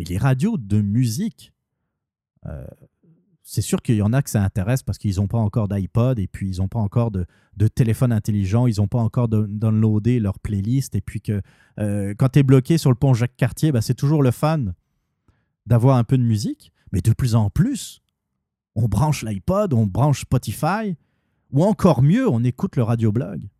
[0.00, 1.52] Mais les radios de musique,
[2.46, 2.64] euh,
[3.42, 6.18] c'est sûr qu'il y en a que ça intéresse parce qu'ils n'ont pas encore d'iPod
[6.18, 7.26] et puis ils n'ont pas encore de,
[7.74, 11.42] téléphone intelligent, ils n'ont pas encore downloadé leur playlist et puis que
[11.78, 14.72] euh, quand tu es bloqué sur le pont Jacques-Cartier, ben, c'est toujours le fan
[15.66, 16.72] d'avoir un peu de musique.
[16.92, 18.00] Mais de plus en plus,
[18.76, 20.96] on branche l'iPod, on branche Spotify,
[21.50, 23.50] ou encore mieux, on écoute le radioblog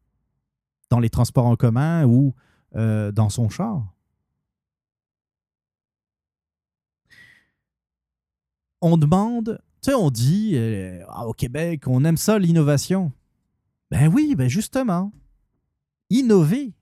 [0.89, 2.35] dans les transports en commun ou
[2.77, 3.93] euh, dans son char.
[8.81, 13.13] On demande, tu sais, on dit euh, au Québec, on aime ça l'innovation.
[13.91, 15.13] Ben oui, ben justement,
[16.11, 16.75] innover,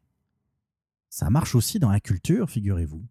[1.08, 3.04] ça marche aussi dans la culture, figurez-vous.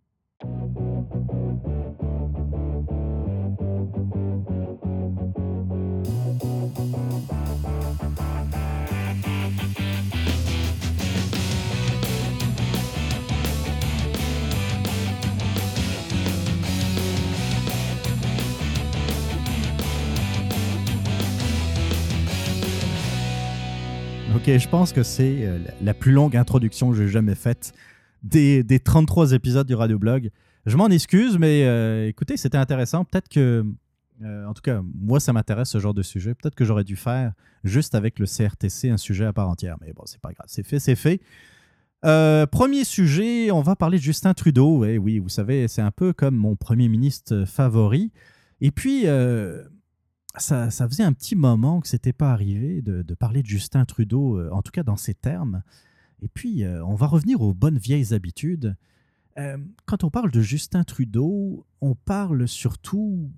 [24.48, 27.74] Je pense que c'est euh, la plus longue introduction que j'ai jamais faite
[28.24, 30.32] des, des, 33 épisodes du Radioblog.
[30.66, 33.04] Je m'en excuse, mais euh, écoutez, c'était intéressant.
[33.04, 33.66] Peut-être que,
[34.24, 36.34] euh, en tout cas, moi, ça m'intéresse ce genre de sujet.
[36.34, 37.34] Peut-être que j'aurais dû faire
[37.66, 39.76] juste avec le CRTC un sujet à part entière.
[39.82, 40.48] Mais bon, c'est pas grave.
[40.48, 41.20] C'est fait, c'est fait.
[42.50, 44.86] Premier sujet, on va parler de Justin Trudeau.
[44.86, 48.14] Eh oui, vous savez, c'est un peu comme mon premier ministre favori.
[48.62, 49.08] Et puis,
[50.40, 54.62] ça, faisait un petit moment que c'était pas arrivé de, parler de Justin Trudeau, en
[54.62, 55.64] tout cas dans ces termes.
[56.22, 58.76] Et puis, on va revenir aux bonnes vieilles habitudes.
[59.86, 63.32] quand on parle de Justin Trudeau, on parle surtout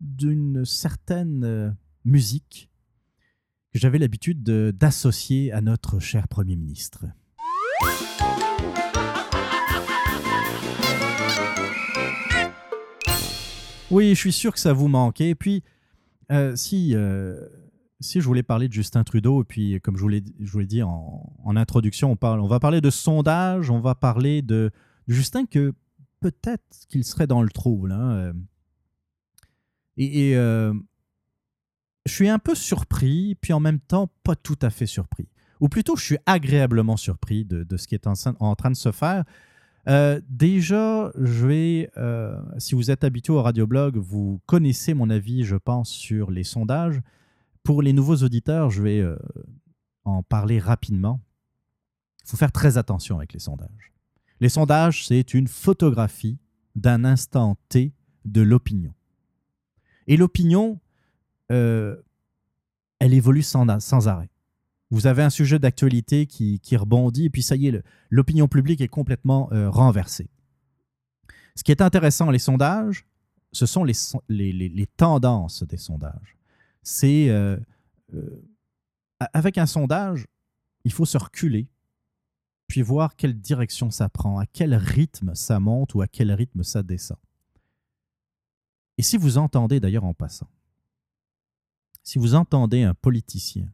[0.00, 2.70] d'une certaine musique
[3.72, 7.04] que j'avais l'habitude d'associer à notre cher Premier ministre.
[13.90, 15.30] Oui, je suis sûr que ça vous manquait.
[15.30, 15.62] Et puis,
[16.30, 17.40] euh, si, euh,
[18.00, 20.20] si je voulais parler de Justin Trudeau, et puis comme je vous l'ai,
[20.66, 24.70] dit en, introduction, on, parle, on va parler de sondage, on va parler de,
[25.06, 25.72] Justin que
[26.20, 27.92] peut-être qu'il serait dans le trouble.
[27.92, 28.32] Hein, euh.
[29.96, 30.34] Et,
[32.06, 35.28] je suis un peu surpris, puis en même temps pas tout à fait surpris.
[35.60, 38.92] Ou plutôt, je suis agréablement surpris de, de ce qui est en, train de se
[38.92, 39.24] faire.
[39.88, 45.44] Euh, déjà, je vais, euh, si vous êtes habitué au radioblog, vous connaissez mon avis,
[45.44, 47.00] je pense, sur les sondages.
[47.62, 49.16] Pour les nouveaux auditeurs, je vais euh,
[50.04, 51.20] en parler rapidement.
[52.24, 53.92] Il faut faire très attention avec les sondages.
[54.40, 56.38] Les sondages, c'est une photographie
[56.76, 57.94] d'un instant T
[58.26, 58.92] de l'opinion.
[60.06, 60.78] Et l'opinion,
[61.48, 62.04] elle
[63.00, 64.30] évolue sans, sans arrêt
[64.90, 68.88] vous avez un sujet d'actualité qui, rebondit, et puis ça y est, l'opinion publique est
[68.88, 70.30] complètement euh, renversée.
[71.56, 73.06] Ce qui est intéressant, les sondages,
[73.52, 76.36] ce sont les, les, tendances des sondages.
[76.82, 77.58] C'est euh,
[78.14, 78.42] euh,
[79.32, 80.26] avec un sondage,
[80.84, 81.68] il faut se reculer,
[82.66, 86.62] puis voir quelle direction ça prend, à quel rythme ça monte ou à quel rythme
[86.62, 87.18] ça descend.
[88.96, 90.48] Et si vous entendez d'ailleurs en passant,
[92.02, 93.70] si vous entendez un politicien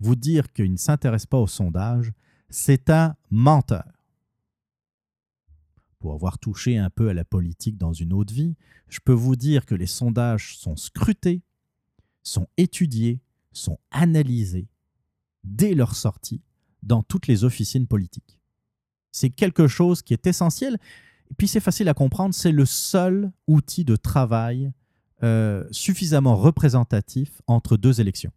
[0.00, 2.12] vous dire qu'il ne s'intéresse pas au sondage,
[2.48, 3.84] c'est un menteur.
[5.98, 8.56] Pour avoir touché un peu à la politique dans une autre vie,
[8.88, 11.42] je peux vous dire que les sondages sont scrutés,
[12.22, 13.20] sont étudiés,
[13.52, 14.68] sont analysés
[15.44, 16.42] dès leur sortie
[16.82, 18.38] dans toutes les officines politiques.
[19.10, 20.78] C'est quelque chose qui est essentiel,
[21.30, 24.72] et puis c'est facile à comprendre, c'est le seul outil de travail
[25.22, 28.32] euh, suffisamment représentatif entre deux élections.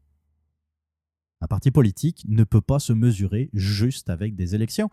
[1.42, 4.90] Un parti politique ne peut pas se mesurer juste avec des élections.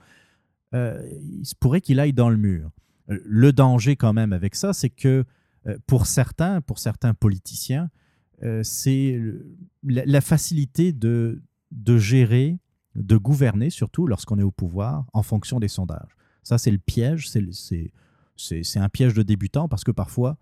[0.74, 1.02] Euh,
[1.40, 2.70] il se pourrait qu'il aille dans le mur.
[3.10, 5.24] Euh, le danger quand même avec ça, c'est que
[5.66, 7.90] euh, pour certains, pour certains politiciens,
[8.62, 9.18] c'est
[9.82, 11.40] la, facilité de,
[11.70, 12.58] de gérer,
[12.94, 16.14] de gouverner, surtout lorsqu'on est au pouvoir, en fonction des sondages.
[16.42, 20.36] Ça, c'est le piège, c'est un piège de débutant parce que parfois,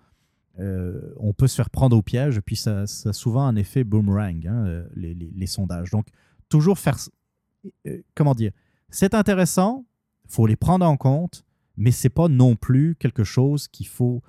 [0.60, 4.46] euh, on peut se faire prendre au piège, puis ça, a souvent un effet boomerang,
[4.46, 5.90] hein, euh, les, sondages.
[5.90, 6.06] Donc,
[6.48, 6.96] toujours faire.
[7.86, 8.52] Euh, comment dire
[8.88, 9.84] C'est intéressant,
[10.24, 11.44] il faut les prendre en compte,
[11.76, 14.22] mais c'est pas non plus quelque chose qu'il faut.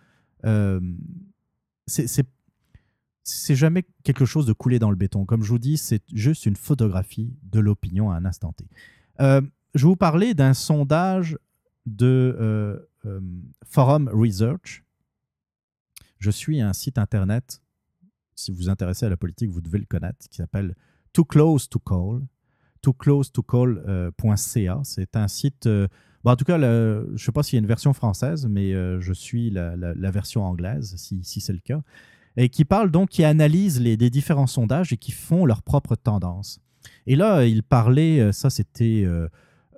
[1.88, 5.26] c'est jamais quelque chose de coulé dans le béton.
[5.26, 8.68] Comme je vous dis, c'est juste une photographie de l'opinion à un instant T.
[9.20, 11.38] je vais vous parler d'un sondage
[11.86, 12.88] de
[13.64, 14.85] Forum Research
[16.26, 17.62] je suis un site internet,
[18.34, 20.74] si vous vous intéressez à la politique, vous devez le connaître, qui s'appelle
[21.14, 22.22] Too Close to Call.
[22.82, 24.82] tooclosetocall.ca.
[24.84, 25.68] C'est un site.
[25.68, 25.88] Euh,
[26.24, 29.00] en tout cas, je ne sais pas s'il y a une version française, mais euh,
[29.00, 29.76] je suis la,
[30.10, 31.84] version anglaise, si, c'est le cas.
[32.38, 36.60] Et qui parle donc, qui analyse les, différents sondages et qui font leur propre tendance.
[37.06, 39.06] Et là, il parlait, euh, ça c'était.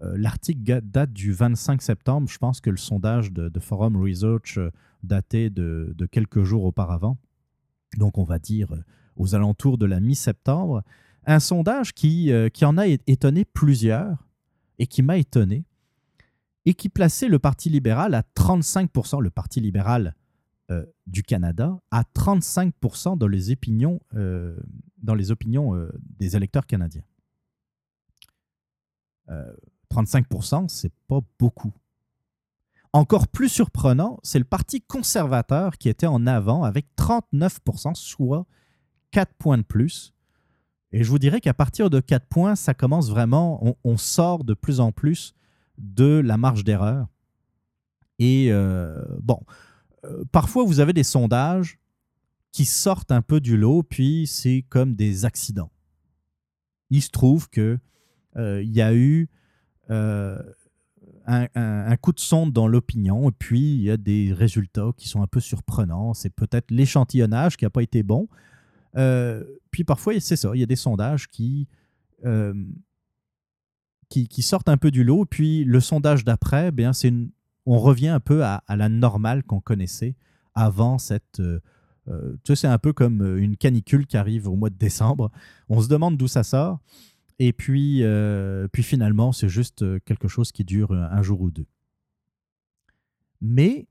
[0.02, 2.30] L'article date du 25 septembre.
[2.30, 4.60] Je pense que le sondage de, Forum Research
[5.03, 7.18] daté de, quelques jours auparavant,
[7.98, 8.84] donc on va dire euh,
[9.15, 10.84] aux alentours de la mi-septembre,
[11.26, 14.28] un sondage qui, euh, qui en a étonné plusieurs
[14.80, 15.65] et qui m'a étonné,
[16.65, 20.15] et qui plaçait le Parti libéral à 35%, le Parti libéral
[20.69, 24.02] euh, du Canada, à 35% dans les opinions,
[24.98, 27.03] dans les opinions des électeurs canadiens.
[30.03, 31.74] 35%, c'est pas beaucoup.
[32.94, 38.45] Encore plus surprenant, c'est le Parti conservateur qui était en avant avec 39%, soit
[39.11, 40.14] 4 points de plus.
[40.91, 44.53] Et je vous dirais qu'à partir de 4 points, ça commence vraiment, on, sort de
[44.53, 45.36] plus en plus
[45.78, 47.07] de la marge d'erreur.
[48.19, 49.40] Et euh, bon,
[50.06, 51.78] euh, parfois vous avez des sondages
[52.52, 55.72] qui sortent un peu du lot, puis c'est comme des accidents.
[56.90, 57.80] Il se trouve qu'il
[58.38, 59.30] euh, y a eu
[59.89, 60.38] un,
[61.97, 65.27] coup de sonde dans l'opinion, et puis il y a des résultats qui sont un
[65.27, 66.14] peu surprenants.
[66.14, 68.27] C'est peut-être l'échantillonnage qui n'a pas été bon.
[68.95, 71.68] Euh, puis parfois, c'est ça, il y a des sondages qui,
[72.26, 72.53] euh,
[74.09, 77.14] qui, sortent un peu du lot, puis le sondage d'après, c'est
[77.65, 80.15] on revient un peu à, la normale qu'on connaissait
[80.55, 81.59] avant cette, euh,
[82.09, 84.77] Euh, tu sais, c'est un peu comme euh, une canicule qui arrive au mois de
[84.77, 85.31] décembre.
[85.69, 86.80] On se demande d'où ça sort.
[87.39, 91.68] Et puis, euh, puis finalement, c'est juste quelque chose qui dure un jour ou deux.
[93.41, 93.88] Mais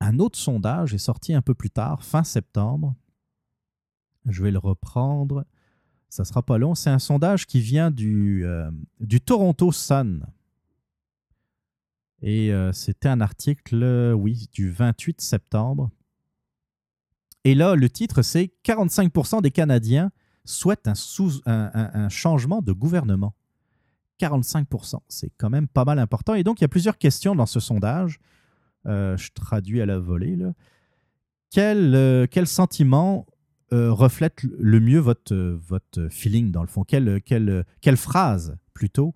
[0.00, 2.94] un autre sondage est sorti un peu plus tard, fin septembre.
[4.26, 5.46] Je vais le reprendre.
[6.08, 6.74] Ça sera pas long.
[6.74, 8.44] C'est un sondage qui vient du,
[8.98, 10.26] du Toronto Sun.
[12.22, 15.90] Et c'était un article, oui, du 28 septembre.
[17.44, 20.10] Et là, le titre, c'est 45% des Canadiens
[20.46, 23.34] souhaitent un, changement de gouvernement.
[24.20, 26.34] 45%, c'est quand même pas mal important.
[26.34, 28.18] Et donc, il y a plusieurs questions dans ce sondage.
[28.86, 30.38] Euh, je traduis à la volée.
[31.50, 33.26] Quel, euh, quel sentiment
[33.72, 36.84] euh, reflète le mieux votre, feeling, dans le fond?
[36.84, 39.14] Quelle, phrase, plutôt,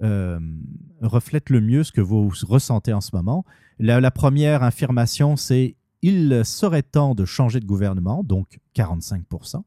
[0.00, 3.44] reflète le mieux ce que vous ressentez en ce moment?
[3.78, 9.62] La première affirmation, c'est il serait temps de changer de gouvernement, donc 45%.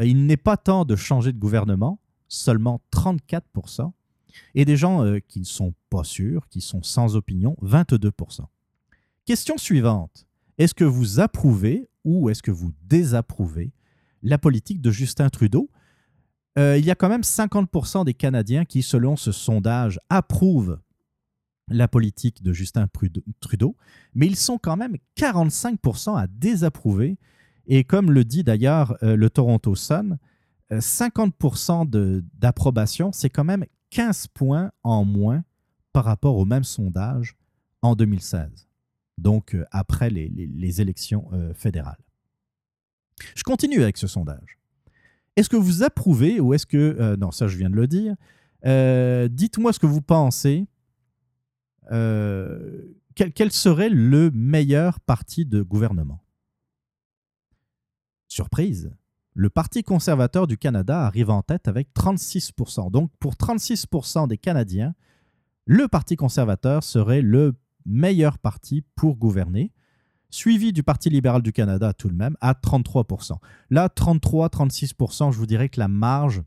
[0.00, 3.92] Euh, il n'est pas temps de changer de gouvernement, seulement 34%.
[4.54, 8.42] Et des gens euh, qui ne sont pas sûrs, qui sont sans opinion, 22%.
[9.24, 10.26] Question suivante.
[10.58, 13.72] Est-ce que vous approuvez ou est-ce que vous désapprouvez
[14.22, 15.70] la politique de Justin Trudeau?
[16.58, 20.80] Euh, Il y a quand même 50% des Canadiens qui, selon ce sondage, approuvent
[21.68, 22.88] la politique de Justin
[23.40, 23.76] Trudeau,
[24.14, 27.18] mais ils sont quand même 45% à désapprouver.
[27.68, 30.18] Et comme le dit d'ailleurs euh, le Toronto Sun,
[30.70, 35.44] 50% euh, d'approbation, c'est quand même 15 points en moins
[35.92, 37.36] par rapport au même sondage
[37.80, 38.68] en 2016,
[39.16, 42.04] donc euh, après les, élections fédérales.
[43.34, 44.58] Je continue avec ce sondage.
[45.36, 47.16] Est-ce que vous approuvez ou est-ce que...
[47.16, 48.14] non, ça je viens de le dire.
[49.30, 50.66] Dites-moi ce que vous pensez
[51.90, 52.82] euh,
[53.14, 56.22] quel, serait le meilleur parti de gouvernement?
[58.28, 58.92] Surprise,
[59.34, 62.90] le Parti conservateur du Canada arrive en tête avec 36%.
[62.90, 64.94] Donc pour 36% des Canadiens,
[65.64, 67.54] le Parti conservateur serait le
[67.86, 69.72] meilleur parti pour gouverner,
[70.30, 73.38] suivi du Parti libéral du Canada tout de même à 33%.
[73.70, 76.42] Là, 33-36%, je vous dirais que la marge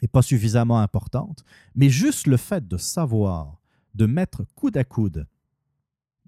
[0.00, 3.60] n'est pas suffisamment importante, mais juste le fait de savoir
[3.94, 5.26] de mettre coude à coude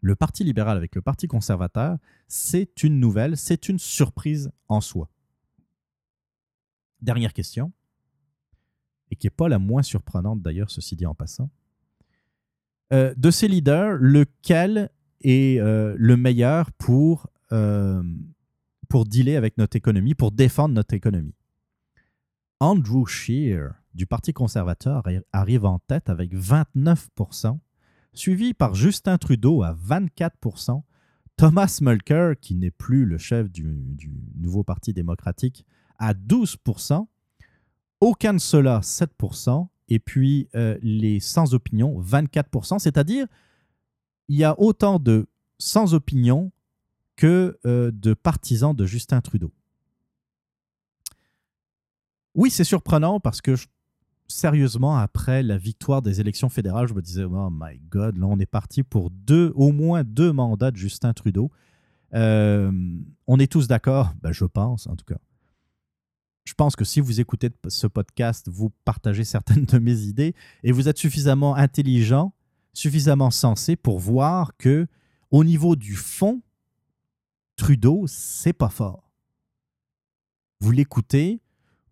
[0.05, 1.97] le Parti libéral avec le Parti conservateur,
[2.28, 5.09] c'est une nouvelle, c'est une surprise en soi.
[7.01, 7.72] Dernière question,
[9.10, 11.48] et qui n'est pas la moins surprenante d'ailleurs, ceci dit en passant.
[12.93, 14.90] Euh, de ces leaders, lequel
[15.22, 18.02] est euh, le meilleur pour, euh,
[18.90, 21.35] pour dealer avec notre économie, pour défendre notre économie?
[22.60, 25.02] Andrew Scheer du Parti conservateur
[25.32, 27.09] arrive en tête avec 29
[28.15, 30.82] suivi par Justin Trudeau à 24%
[31.36, 33.66] Thomas Mulcair, qui n'est plus le chef du,
[34.36, 35.66] nouveau Parti démocratique,
[35.99, 37.07] à 12%
[38.01, 43.27] Aucun de cela, 7% et puis euh, les sans opinion, 24% c'est-à-dire
[44.28, 45.27] il y a autant de
[45.59, 46.53] sans opinion
[47.16, 49.53] que euh, de partisans de Justin Trudeau.
[52.35, 53.55] Oui, c'est surprenant parce que
[54.27, 58.39] sérieusement, après la victoire des élections fédérales, je me disais, oh my God, là, on
[58.39, 61.51] est parti pour deux, au moins deux mandats de Justin Trudeau.
[62.15, 62.73] Euh,
[63.27, 65.19] on est tous d'accord, ben, je pense en tout cas.
[66.45, 70.73] Je pense que si vous écoutez ce podcast, vous partagez certaines de mes idées et
[70.73, 72.35] vous êtes suffisamment intelligent,
[72.73, 74.87] suffisamment sensé pour voir que
[75.31, 76.43] au niveau du fond,
[77.57, 79.11] Trudeau, c'est pas fort.
[80.61, 81.41] Vous l'écoutez,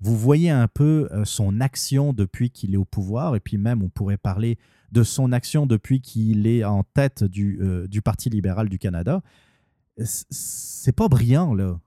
[0.03, 3.85] vous voyez un peu euh, son action depuis qu'il est au pouvoir, et puis même
[3.85, 4.59] on pourrait parler
[4.91, 9.23] de son action depuis qu'il est en tête du, euh, Parti libéral du Canada.
[9.97, 11.79] C'est pas brillant, là.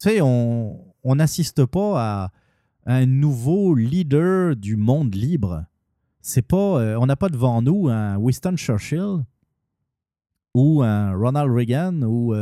[0.00, 2.32] Tu sais, on n'assiste pas à
[2.86, 5.64] un nouveau leader du monde libre.
[6.20, 9.24] C'est pas, euh, on n'a pas devant nous un Winston Churchill
[10.54, 12.34] ou un Ronald Reagan ou,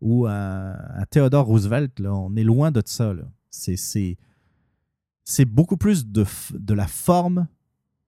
[0.00, 0.74] ou un,
[1.10, 2.00] Theodore Roosevelt.
[2.00, 2.14] Là.
[2.14, 3.12] On est loin de ça.
[3.12, 3.24] Là.
[3.52, 7.46] C'est beaucoup plus de, la forme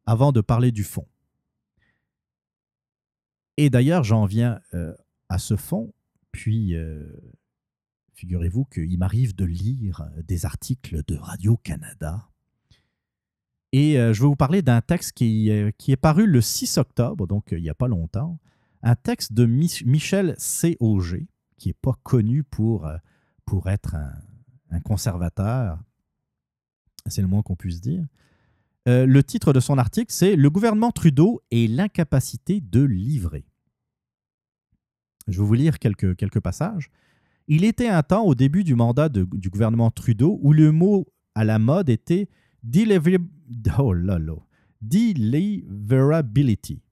[0.06, 1.06] avant de parler du fond.
[3.56, 4.94] Et d'ailleurs, j'en viens euh,
[5.28, 5.94] à ce fond,
[6.32, 7.06] puis euh,
[8.14, 12.28] figurez-vous qu'il m'arrive de lire des articles de Radio-Canada.
[13.70, 17.48] Et euh, je vais vous parler d'un texte qui, est paru le 6 octobre, donc
[17.52, 18.40] il n'y a pas longtemps,
[18.82, 20.76] un texte de Michel C.
[20.80, 22.88] Auger, qui n'est pas connu pour
[23.66, 24.12] être un,
[24.74, 25.78] un conservateur,
[27.06, 28.04] c'est le moins qu'on puisse dire.
[28.88, 33.46] Euh, le titre de son article, c'est Le gouvernement Trudeau et l'incapacité de livrer.
[35.26, 36.90] Je vais vous lire quelques, quelques passages.
[37.48, 41.44] Il était un temps au début du mandat du gouvernement Trudeau où le mot à
[41.44, 42.28] la mode était
[43.78, 43.94] oh
[44.82, 46.82] deliverability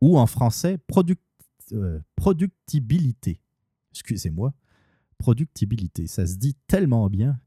[0.00, 0.78] ou en français
[1.72, 3.40] euh, productibilité.
[3.92, 4.54] Excusez-moi,
[5.22, 7.38] productibilité, ça se dit tellement bien.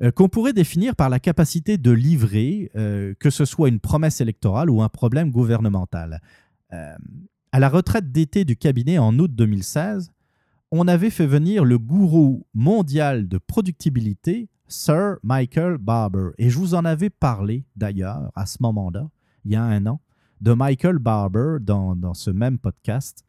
[0.00, 4.20] Euh, qu'on pourrait définir par la capacité de livrer, euh, que ce soit une promesse
[4.20, 6.20] électorale ou un problème gouvernemental.
[7.52, 10.10] à la retraite d'été du cabinet en août 2016,
[10.72, 16.30] on avait fait venir le gourou mondial de productibilité, Sir Michael Barber.
[16.38, 19.08] Et je vous en avais parlé d'ailleurs à ce moment-là,
[19.44, 20.00] il y a un an,
[20.40, 23.24] de Michael Barber dans, ce même podcast,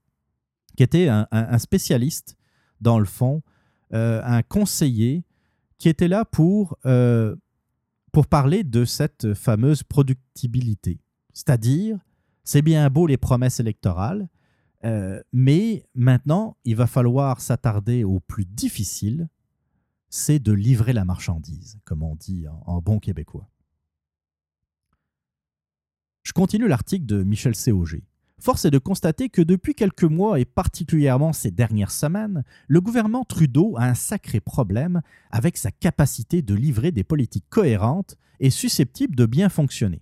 [0.75, 2.35] qui était un, spécialiste,
[2.81, 3.41] dans le fond,
[3.93, 5.23] euh, un conseiller
[5.77, 7.35] qui était là pour, euh,
[8.11, 10.99] pour parler de cette fameuse productibilité.
[11.33, 11.99] C'est-à-dire,
[12.43, 14.29] c'est bien beau les promesses électorales,
[14.85, 19.27] euh, mais maintenant, il va falloir s'attarder au plus difficile,
[20.09, 23.49] c'est de livrer la marchandise, comme on dit en, bon québécois.
[26.23, 28.01] Je continue l'article de Michel Cog.
[28.39, 33.23] Force est de constater que depuis quelques mois et particulièrement ces dernières semaines, le gouvernement
[33.23, 35.01] Trudeau a un sacré problème
[35.31, 40.01] avec sa capacité de livrer des politiques cohérentes et susceptibles de bien fonctionner.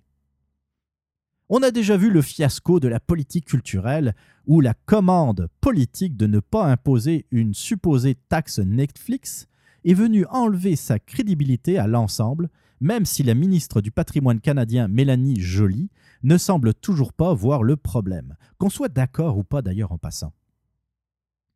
[1.48, 4.14] On a déjà vu le fiasco de la politique culturelle
[4.46, 9.46] où la commande politique de ne pas imposer une supposée taxe Netflix
[9.84, 12.48] est venue enlever sa crédibilité à l'ensemble,
[12.80, 15.90] même si la ministre du patrimoine canadien Mélanie Joly
[16.24, 20.32] ne semble toujours pas voir le problème, qu'on soit d'accord ou pas d'ailleurs en passant.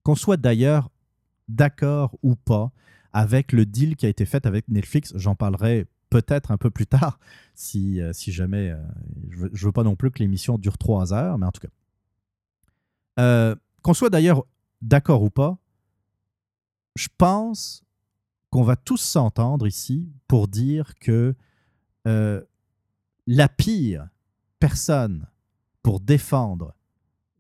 [0.05, 0.91] Qu'on soit d'ailleurs
[1.49, 2.71] d'accord ou pas
[3.13, 6.87] avec le deal qui a été fait avec Netflix, j'en parlerai peut-être un peu plus
[6.87, 7.19] tard,
[7.55, 8.71] si, euh, si jamais.
[8.71, 8.83] Euh,
[9.31, 11.73] je ne veux, pas non plus que l'émission dure trois heures, mais en tout cas.
[13.19, 14.45] Euh, qu'on soit d'ailleurs
[14.83, 15.59] d'accord ou pas,
[16.95, 17.85] je pense
[18.51, 21.35] qu'on va tous s'entendre ici pour dire que
[22.05, 24.09] la pire
[24.59, 25.27] personne
[25.83, 26.75] pour défendre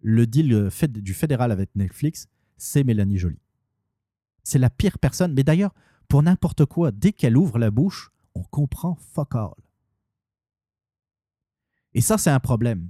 [0.00, 3.40] le deal du fédéral avec Netflix, c'est Mélanie Joly.
[4.44, 5.74] C'est la pire personne, mais d'ailleurs,
[6.08, 9.50] pour n'importe quoi, dès qu'elle ouvre la bouche, on comprend fuck all.
[11.94, 12.88] Et ça, c'est un problème.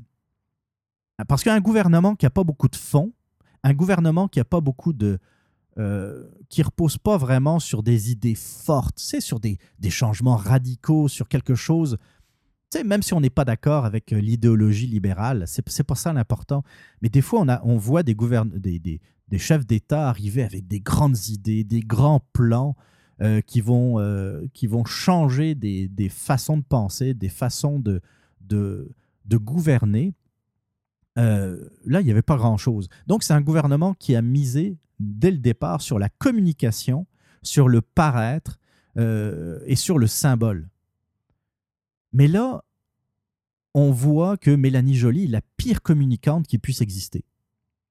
[1.27, 3.13] Parce qu'un gouvernement qui n'a pas beaucoup de fonds,
[3.63, 5.19] un gouvernement qui n'a pas beaucoup de.
[5.79, 9.59] Euh, qui repose pas vraiment sur des idées fortes, c'est sur des,
[9.91, 11.99] changements radicaux, sur quelque chose.
[12.71, 16.63] Sais, même si on n'est pas d'accord avec euh, l'idéologie libérale, c'est pas ça l'important.
[17.01, 20.81] Mais des fois, on, a, on voit des, des, des, chefs d'État arriver avec des
[20.81, 22.77] grandes idées, des grands plans,
[23.23, 28.03] euh, qui, vont, euh, qui vont changer des, des, façons de penser, des façons de,
[28.43, 28.93] de,
[29.25, 30.15] de gouverner.
[31.17, 32.89] Là, il n'y avait pas grand-chose.
[33.09, 37.09] Donc, c'est un gouvernement qui a misé dès le départ sur la communication,
[37.43, 38.61] sur le paraître
[38.97, 40.69] et sur le symbole.
[42.13, 42.65] Mais là,
[43.75, 47.25] on voit que Mélanie Joly est la pire communicante qui puisse exister.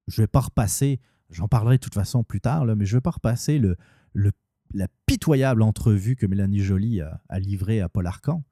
[0.07, 0.99] Je ne vais pas repasser,
[1.29, 3.77] j'en parlerai de toute façon plus tard, mais je ne vais pas repasser le,
[4.73, 8.43] la pitoyable entrevue que Mélanie Joly a, livrée à Paul Arcan.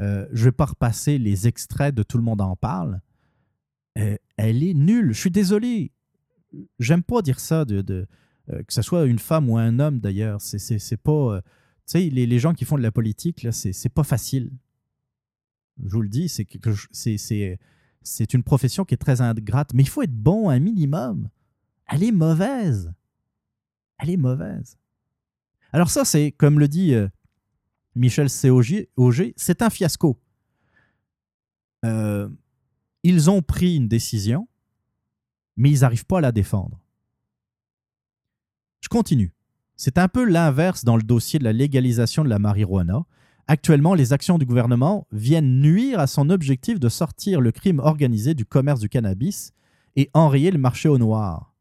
[0.00, 3.00] Euh, je ne vais pas repasser les extraits de Tout le monde en parle.
[3.98, 5.12] Euh, elle est nulle.
[5.12, 5.92] Je suis désolé.
[6.78, 8.06] J'aime pas dire ça, de,
[8.50, 10.40] euh, que ce soit une femme ou un homme d'ailleurs.
[10.42, 11.40] C'est pas.
[11.94, 14.50] les, les, gens qui font de la politique, là, c'est pas facile.
[15.84, 20.14] Je vous le dis, c'est une profession qui est très ingrate, mais il faut être
[20.14, 21.28] bon un minimum.
[21.86, 22.92] Elle est mauvaise.
[23.98, 24.78] Elle est mauvaise.
[25.72, 27.08] Alors ça, c'est, comme le dit euh,
[27.94, 28.28] Michel
[28.96, 30.18] Auger, c'est un fiasco.
[31.84, 32.28] Euh,
[33.02, 34.48] ils ont pris une décision,
[35.56, 36.80] mais ils n'arrivent pas à la défendre.
[38.80, 39.32] Je continue.
[39.76, 43.04] C'est un peu l'inverse dans le dossier de la légalisation de la marijuana.
[43.48, 48.34] Actuellement, les actions du gouvernement viennent nuire à son objectif de sortir le crime organisé
[48.34, 49.52] du commerce du cannabis
[49.94, 51.54] et enrayer le marché au noir.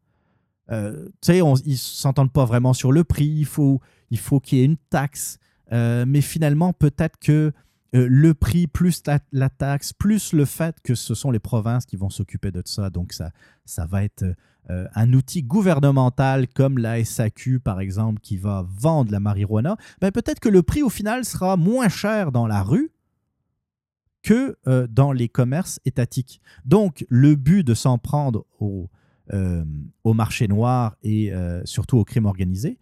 [0.72, 4.40] Euh, tu sais, ils ne s'entendent pas vraiment sur le prix, il faut, il faut
[4.40, 5.38] qu'il y ait une taxe.
[5.72, 7.52] Euh, mais finalement, peut-être que
[7.95, 9.01] euh, le prix plus
[9.31, 12.89] la, taxe, plus le fait que ce sont les provinces qui vont s'occuper de ça,
[12.89, 13.31] donc ça,
[13.65, 14.23] ça va être
[14.69, 20.11] euh, un outil gouvernemental comme la SAQ, par exemple, qui va vendre la marijuana, ben
[20.11, 22.91] peut-être que le prix au final sera moins cher dans la rue
[24.23, 24.57] que
[24.89, 26.41] dans les commerces étatiques.
[26.65, 28.89] Donc, le but de s'en prendre au,
[30.03, 31.31] marché noir et
[31.63, 32.80] surtout au crime organisé,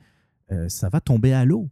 [0.53, 1.69] euh, ça va tomber à l'eau.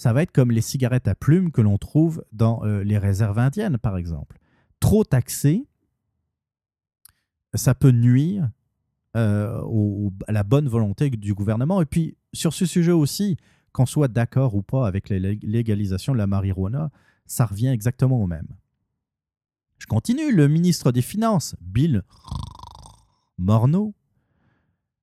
[0.00, 3.38] Ça va être comme les cigarettes à plumes que l'on trouve dans euh, les réserves
[3.38, 4.38] indiennes, par exemple.
[4.80, 5.68] Trop taxé,
[7.52, 8.48] ça peut nuire
[9.14, 9.60] euh,
[10.26, 11.82] à la bonne volonté du gouvernement.
[11.82, 13.36] Et puis, sur ce sujet aussi,
[13.72, 16.90] qu'on soit d'accord ou pas avec la légalisation de la marijuana,
[17.26, 18.48] ça revient exactement au même.
[19.76, 20.34] Je continue.
[20.34, 22.04] Le ministre des Finances, Bill
[23.36, 23.92] Morneau,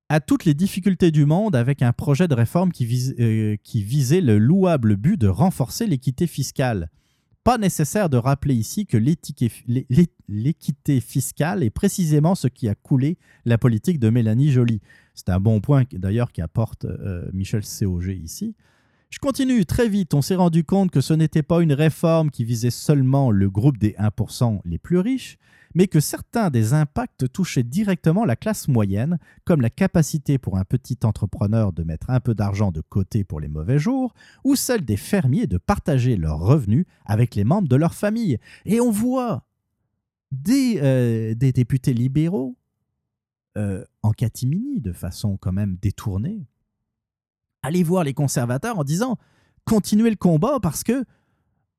[0.08, 4.20] a toutes les difficultés du monde avec un projet de réforme qui, euh, qui visait
[4.20, 6.90] le louable but de renforcer l'équité fiscale.
[7.44, 8.96] Pas nécessaire de rappeler ici que
[10.28, 14.80] l'équité fiscale est précisément ce qui a coulé la politique de Mélanie Joly.
[15.14, 18.54] C'est un bon point d'ailleurs qu'apporte euh, Michel COG ici.
[19.10, 20.12] Je continue très vite.
[20.12, 23.78] On s'est rendu compte que ce n'était pas une réforme qui visait seulement le groupe
[23.78, 25.38] des 1% les plus riches,
[25.74, 30.64] mais que certains des impacts touchaient directement la classe moyenne, comme la capacité pour un
[30.64, 34.12] petit entrepreneur de mettre un peu d'argent de côté pour les mauvais jours,
[34.44, 38.38] ou celle des fermiers de partager leurs revenus avec les membres de leur famille.
[38.66, 39.44] Et on voit
[40.32, 42.58] des, euh, députés libéraux
[43.56, 46.46] euh, en catimini, de façon quand même détournée,
[47.62, 49.18] aller voir les conservateurs en disant
[49.64, 51.04] continuez le combat parce que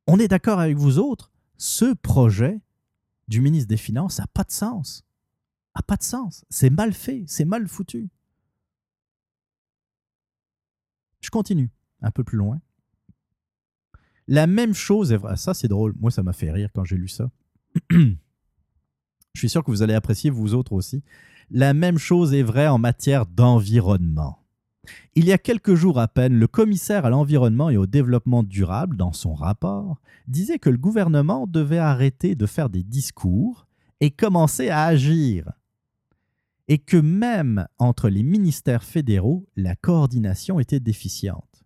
[0.08, 2.62] on est d'accord avec vous autres, ce projet
[3.28, 5.06] du ministre des Finances n'a pas de sens.
[5.76, 6.44] A pas de sens.
[6.50, 8.10] C'est mal fait, c'est mal foutu.
[11.22, 11.70] Je continue
[12.02, 12.60] un peu plus loin.
[14.28, 15.38] La même chose est vraie.
[15.38, 15.94] Ça, c'est drôle.
[16.00, 17.30] Moi, ça m'a fait rire quand j'ai lu ça.
[17.92, 21.04] Je suis sûr que vous allez apprécier, vous autres aussi.
[21.52, 24.39] La même chose est vraie en matière d'environnement.
[25.16, 28.95] Il y a quelques jours à peine, le commissaire à l'environnement et au développement durable,
[28.95, 33.68] dans son rapport, disait que le gouvernement devait arrêter de faire des discours
[33.99, 35.52] et commencer à agir.
[36.68, 41.64] Et que même entre les ministères fédéraux, la coordination était déficiente.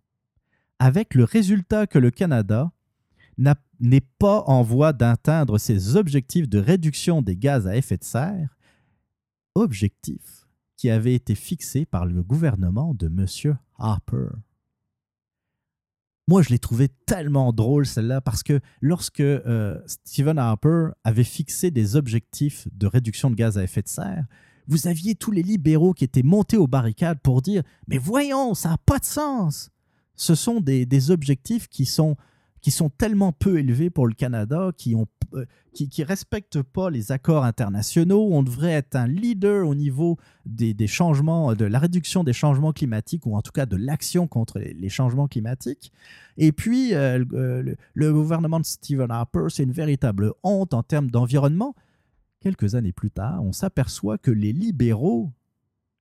[0.78, 2.72] Avec le résultat que le Canada
[3.36, 8.56] n'est pas en voie d'atteindre ses objectifs de réduction des gaz à effet de serre,
[9.54, 10.43] objectifs
[10.76, 13.56] qui avait été fixé par le gouvernement de M.
[13.78, 14.28] Harper.
[16.26, 21.70] Moi, je l'ai trouvé tellement drôle, celle-là, parce que lorsque euh, Stephen Harper avait fixé
[21.70, 24.24] des objectifs de réduction de gaz à effet de serre,
[24.66, 28.70] vous aviez tous les libéraux qui étaient montés aux barricades pour dire Mais voyons, ça
[28.70, 29.70] n'a pas de sens.
[30.14, 32.16] Ce sont des, des objectifs qui sont
[32.64, 37.12] qui sont tellement peu élevés pour le Canada, qui ont euh, qui respectent pas les
[37.12, 38.28] accords internationaux.
[38.30, 43.26] On devrait être un leader au niveau des, changements, de la réduction des changements climatiques,
[43.26, 45.92] ou en tout cas de l'action contre les, changements climatiques.
[46.38, 51.10] Et puis, euh, euh, le, gouvernement de Stephen Harper, c'est une véritable honte en termes
[51.10, 51.74] d'environnement.
[52.38, 55.32] Quelques années plus tard, on s'aperçoit que les libéraux,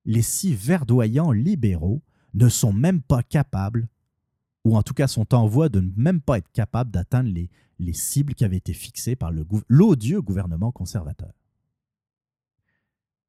[0.05, 2.03] les si verdoyants libéraux,
[2.35, 3.87] ne sont même pas capables
[4.63, 7.49] ou en tout cas sont en voie de ne même pas être capables d'atteindre les,
[7.79, 9.31] les cibles qui avaient été fixées par
[9.67, 11.33] l'odieux gouvernement conservateur.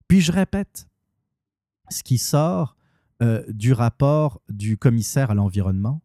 [0.09, 0.89] Puis je répète,
[1.90, 2.77] ce qui sort
[3.23, 6.02] euh, du rapport du commissaire à l'environnement,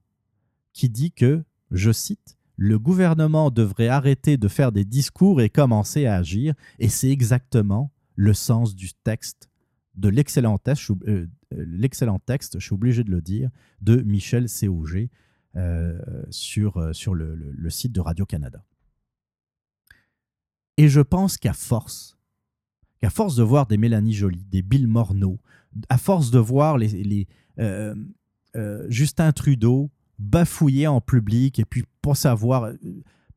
[0.74, 6.06] qui dit que, je cite, le gouvernement devrait arrêter de faire des discours et commencer
[6.06, 9.49] à agir, et c'est exactement le sens du texte,
[9.96, 13.50] de l'excellent texte, euh, euh, l'excellent texte, je suis obligé de le dire,
[13.82, 15.10] de Michel Cog,
[15.56, 16.00] euh,
[16.30, 18.64] sur, le, site de Radio-Canada.
[20.78, 22.18] Et je pense qu'à force,
[23.02, 25.40] qu'à force de voir des Mélanie Joly, des Bill Morneau,
[25.90, 27.28] à force de voir les,
[28.88, 32.72] Justin Trudeau bafouiller en public et puis pas savoir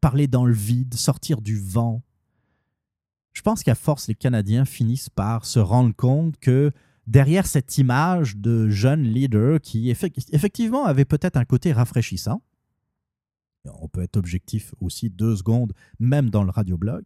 [0.00, 2.02] parler dans le vide, sortir du vent,
[3.32, 6.70] je pense qu'à force, les Canadiens finissent par se rendre compte que
[7.06, 12.42] derrière cette image de jeune leader qui effectivement avait peut-être un côté rafraîchissant,
[13.64, 17.04] on peut être objectif aussi deux secondes, même dans le radioblog,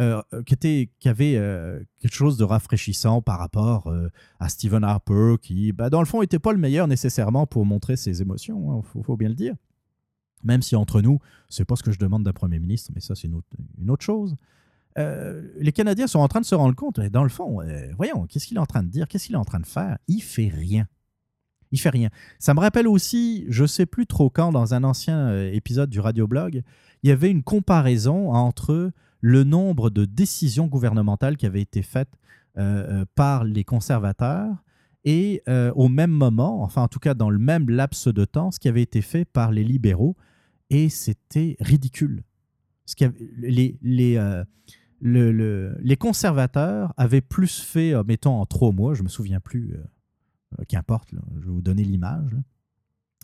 [0.00, 4.08] euh, qui, était, qui avait euh, quelque chose de rafraîchissant par rapport euh,
[4.40, 7.96] à Stephen Harper, qui, bah, dans le fond, n'était pas le meilleur nécessairement pour montrer
[7.96, 9.54] ses émotions, il hein, faut, bien le dire.
[10.42, 13.14] Même si entre nous, c'est pas ce que je demande d'un Premier ministre, mais ça,
[13.14, 14.36] c'est une autre chose.
[14.96, 18.26] Euh, les Canadiens sont en train de se rendre compte, dans le fond, euh, voyons,
[18.26, 19.98] qu'est-ce qu'il est en train de dire, qu'est-ce qu'il est en train de faire?
[20.06, 20.86] Il fait rien.
[21.72, 22.10] Il fait rien.
[22.38, 25.98] Ça me rappelle aussi, je sais plus trop quand, dans un ancien euh, épisode du
[25.98, 26.62] radioblog,
[27.02, 32.10] il y avait une comparaison entre le nombre de décisions gouvernementales qui avaient été faites
[33.16, 34.62] par les conservateurs
[35.04, 35.42] et
[35.74, 38.68] au même moment, enfin en tout cas dans le même laps de temps, ce qui
[38.68, 40.16] avait été fait par les libéraux.
[40.70, 42.22] Et c'était ridicule.
[42.86, 43.06] Ce qui
[43.38, 44.44] les, les,
[45.00, 49.84] les conservateurs avaient plus fait, euh, mettons en trois mois, je me souviens plus, euh,
[50.60, 52.36] euh, qu'importe, je vais vous donner l'image,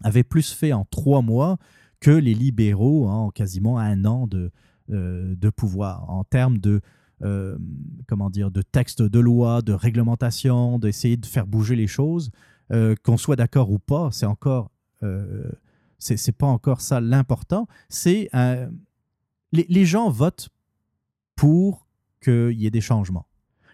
[0.02, 1.58] avaient plus fait en trois mois
[2.00, 4.50] que les libéraux en quasiment un an de,
[4.88, 6.80] de pouvoir, en termes de,
[8.08, 12.30] comment dire, de textes de loi, de réglementation, d'essayer de faire bouger les choses,
[12.70, 14.70] qu'on soit d'accord ou pas, c'est encore,
[15.98, 17.68] c'est pas encore ça l'important.
[17.90, 18.30] C'est
[19.52, 20.48] les, les gens votent
[21.40, 21.86] pour
[22.22, 23.26] qu'il y ait des changements.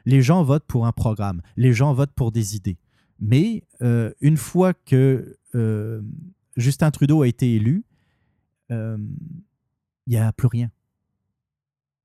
[0.05, 1.43] Les gens votent pour un programme.
[1.57, 2.79] Les gens votent pour des idées.
[3.19, 6.01] Mais euh, une fois que euh,
[6.57, 7.85] Justin Trudeau a été élu,
[8.71, 8.97] euh,
[10.07, 10.71] il n'y a plus rien.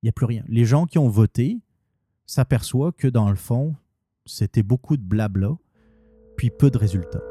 [0.02, 0.44] Il n'y a plus rien.
[0.48, 1.60] Les gens qui ont voté
[2.26, 3.76] s'aperçoivent que dans le fond,
[4.26, 5.56] c'était beaucoup de blabla,
[6.38, 7.22] puis peu de résultats.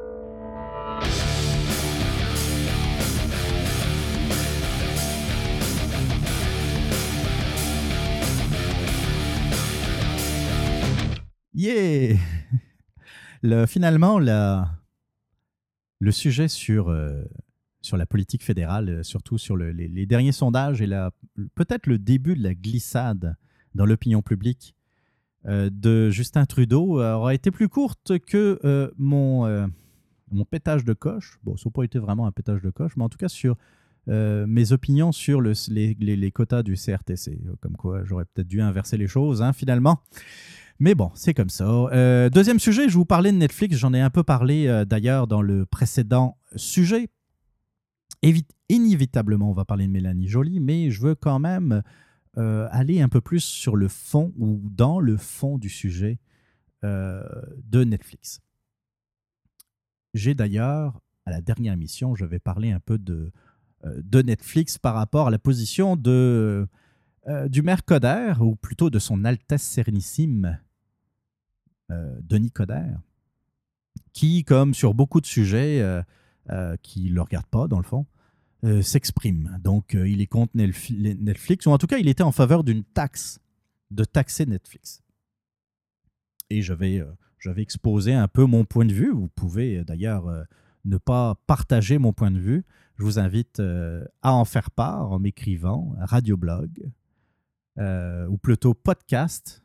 [11.60, 12.16] Yeah
[13.42, 17.22] le, Finalement, le sujet sur, euh,
[17.82, 20.88] sur la politique fédérale, euh, surtout sur les, derniers sondages et
[21.54, 23.36] peut-être le début de la glissade
[23.74, 24.74] dans l'opinion publique
[25.44, 28.58] euh, de Justin Trudeau aura été plus courte que
[28.96, 29.68] mon,
[30.50, 31.40] pétage de coche.
[31.44, 33.58] Bon, ça n'a pas été vraiment un pétage de coche, mais en tout cas sur
[34.06, 37.38] mes opinions sur le, les, les, quotas du CRTC.
[37.60, 40.00] Comme quoi, j'aurais peut-être dû inverser les choses, hein, finalement.
[40.82, 41.69] Mais bon, c'est comme ça.
[41.69, 43.77] Euh, deuxième sujet, je vous parlais de Netflix.
[43.77, 47.11] J'en ai un peu parlé euh, d'ailleurs dans le précédent sujet.
[48.70, 51.82] inévitablement, on va parler de Mélanie Jolie, mais je veux quand même
[52.39, 56.19] euh, aller un peu plus sur le fond ou dans le fond du sujet
[56.82, 58.40] de Netflix.
[60.15, 63.31] J'ai d'ailleurs, à la dernière émission, je vais parler un peu de,
[64.23, 66.66] Netflix par rapport à la position de,
[67.48, 70.59] du maire Coder, ou plutôt de son Altesse Sérénissime,
[72.22, 73.00] Denis Coderre,
[74.12, 76.02] qui, comme sur beaucoup de sujets euh,
[76.50, 78.06] euh, qui ne le regardent pas, dans le fond,
[78.82, 79.58] s'exprime.
[79.62, 83.40] Donc, il est contre Netflix, ou en tout cas, il était en faveur d'une taxe,
[83.90, 85.02] de taxer Netflix.
[86.50, 87.02] Et je vais,
[88.12, 89.10] un peu mon point de vue.
[89.10, 90.26] Vous pouvez d'ailleurs
[90.84, 92.66] ne pas partager mon point de vue.
[92.98, 93.62] Je vous invite
[94.20, 96.92] à en faire part en m'écrivant radioblog,
[97.78, 99.62] ou plutôt podcast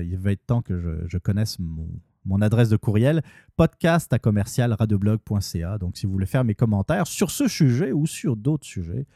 [0.00, 3.22] il va, être temps que je, connaisse mon, adresse de courriel,
[3.56, 5.78] podcast à commercial radioblog.ca.
[5.78, 9.06] Donc, si vous voulez faire mes commentaires sur ce sujet ou sur d'autres sujets,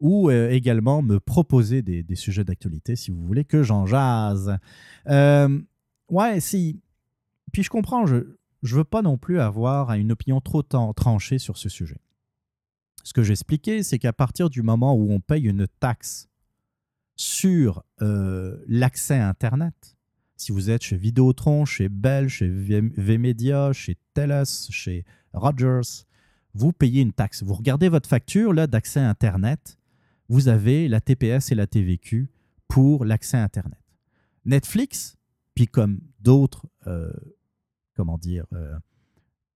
[0.00, 4.56] ou euh, également me proposer des, sujets d'actualité si vous voulez que j'en jase.
[5.08, 5.60] Euh,
[6.08, 6.80] ouais, si.
[7.52, 11.56] Puis je comprends, je ne veux pas non plus avoir une opinion trop tranchée sur
[11.56, 11.98] ce sujet.
[13.02, 16.27] Ce que j'expliquais, c'est qu'à partir du moment où on paye une taxe
[17.18, 19.96] sur euh, l'accès à Internet.
[20.36, 26.06] Si vous êtes chez Vidéotron, chez Bell, chez VMedia, chez TELUS, chez Rogers,
[26.54, 27.42] vous payez une taxe.
[27.42, 29.78] Vous regardez votre facture d'accès à Internet,
[30.28, 32.30] vous avez la TPS et la TVQ
[32.68, 33.80] pour l'accès à Internet.
[34.44, 35.16] Netflix,
[35.54, 37.12] puis comme d'autres, euh,
[37.94, 38.78] comment dire, euh,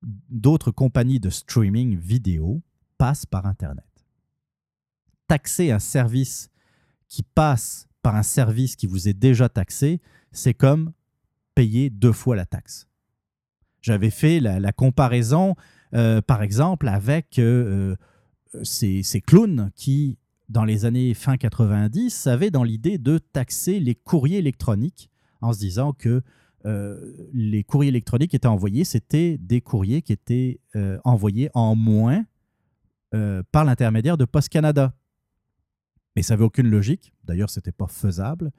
[0.03, 2.61] d'autres compagnies de streaming vidéo
[2.99, 3.87] passent par Internet.
[5.29, 6.52] Taxer un service
[7.13, 10.01] qui passe par un service qui vous est déjà taxé,
[10.33, 10.93] c'est comme
[11.55, 12.89] payer deux fois la taxe.
[13.83, 15.55] J'avais fait la, comparaison,
[15.93, 17.97] euh, par exemple, avec euh,
[18.55, 20.17] euh, ces, clowns qui,
[20.49, 25.11] dans les années fin 90, avaient dans l'idée de taxer les courriers électroniques
[25.43, 26.23] en se disant que
[27.35, 30.61] les courriers électroniques étaient envoyés, c'était des courriers qui étaient
[31.03, 32.25] envoyés en moins
[33.11, 34.95] par l'intermédiaire de Post Canada.
[36.17, 37.15] Mais ça n'avait aucune logique.
[37.25, 38.53] D'ailleurs, ce n'était pas faisable.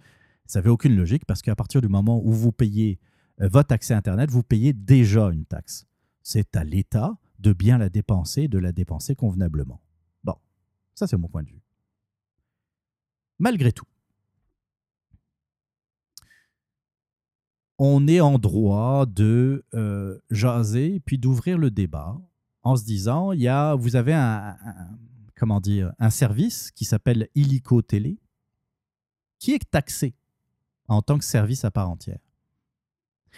[0.46, 3.00] Ça n'avait aucune logique parce qu'à partir du moment où vous payez
[3.42, 5.86] euh, votre accès Internet, vous payez déjà une taxe.
[6.22, 9.82] C'est à l'État de bien la dépenser, de la dépenser convenablement.
[10.24, 10.36] Bon,
[10.96, 11.62] ça c'est mon point de vue.
[13.40, 13.86] Malgré tout,
[17.78, 22.18] on est en droit de euh, jaser puis d'ouvrir le débat
[22.62, 24.56] en se disant, il vous avez un
[25.35, 28.19] comment dire, un service qui s'appelle Illico Télé,
[29.39, 30.15] qui est taxé
[30.88, 32.19] en tant que service à part entière.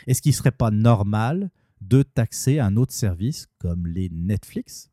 [0.08, 1.52] Est-ce qu'il ne serait pas normal
[1.82, 4.92] de taxer un autre service comme les Netflix?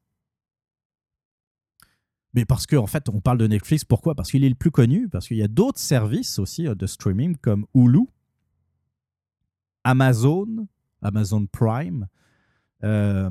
[2.35, 4.15] Mais parce qu'en en fait, on parle de Netflix, pourquoi?
[4.15, 6.87] Parce qu'il est le plus connu, parce qu'il y a d'autres services aussi euh, de
[6.87, 8.07] streaming comme Hulu,
[9.85, 10.67] Amazon,
[11.03, 12.09] Amazon Prime,
[12.85, 13.29] euh,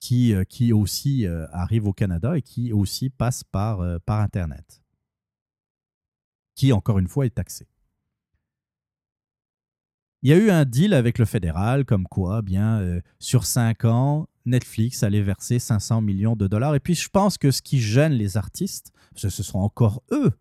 [0.00, 4.20] qui, euh, qui aussi euh, arrive au Canada et qui aussi passe par, euh, par
[4.20, 4.82] Internet,
[6.56, 7.68] qui encore une fois est taxé.
[10.22, 14.28] Il y a eu un deal avec le fédéral, comme quoi, bien, sur cinq ans,
[14.44, 16.74] Netflix allait verser 500 millions de dollars.
[16.74, 20.32] Et puis, je pense que ce qui gêne les artistes, ce sont encore eux.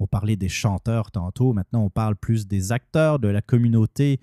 [0.00, 4.18] On parlait des chanteurs tantôt, maintenant on parle plus des acteurs de la communauté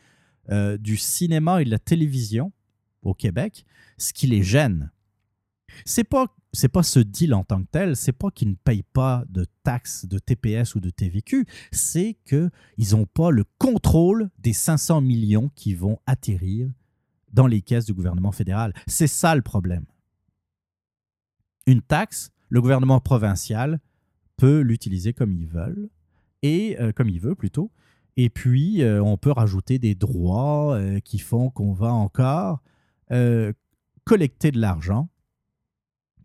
[0.80, 2.52] du cinéma et de la télévision
[3.02, 3.66] au Québec,
[3.98, 4.92] ce qui les gêne.
[5.86, 8.86] C'est pas c'est pas ce deal en tant que tel, c'est pas qu'ils ne payent
[8.94, 12.50] pas de taxes de TPS ou de TVQ, c'est qu'ils
[12.92, 16.72] n'ont pas le contrôle des 500 millions qui vont atterrir
[17.32, 18.74] dans les caisses du gouvernement fédéral.
[18.88, 19.86] C'est ça le problème.
[21.68, 23.80] Une taxe, le gouvernement provincial
[24.38, 25.92] peut l'utiliser comme il veut,
[26.42, 27.72] et euh, comme il veut plutôt.
[28.16, 32.62] Et puis, euh, on peut rajouter des droits euh, qui font qu'on va encore
[34.04, 35.10] collecter de l'argent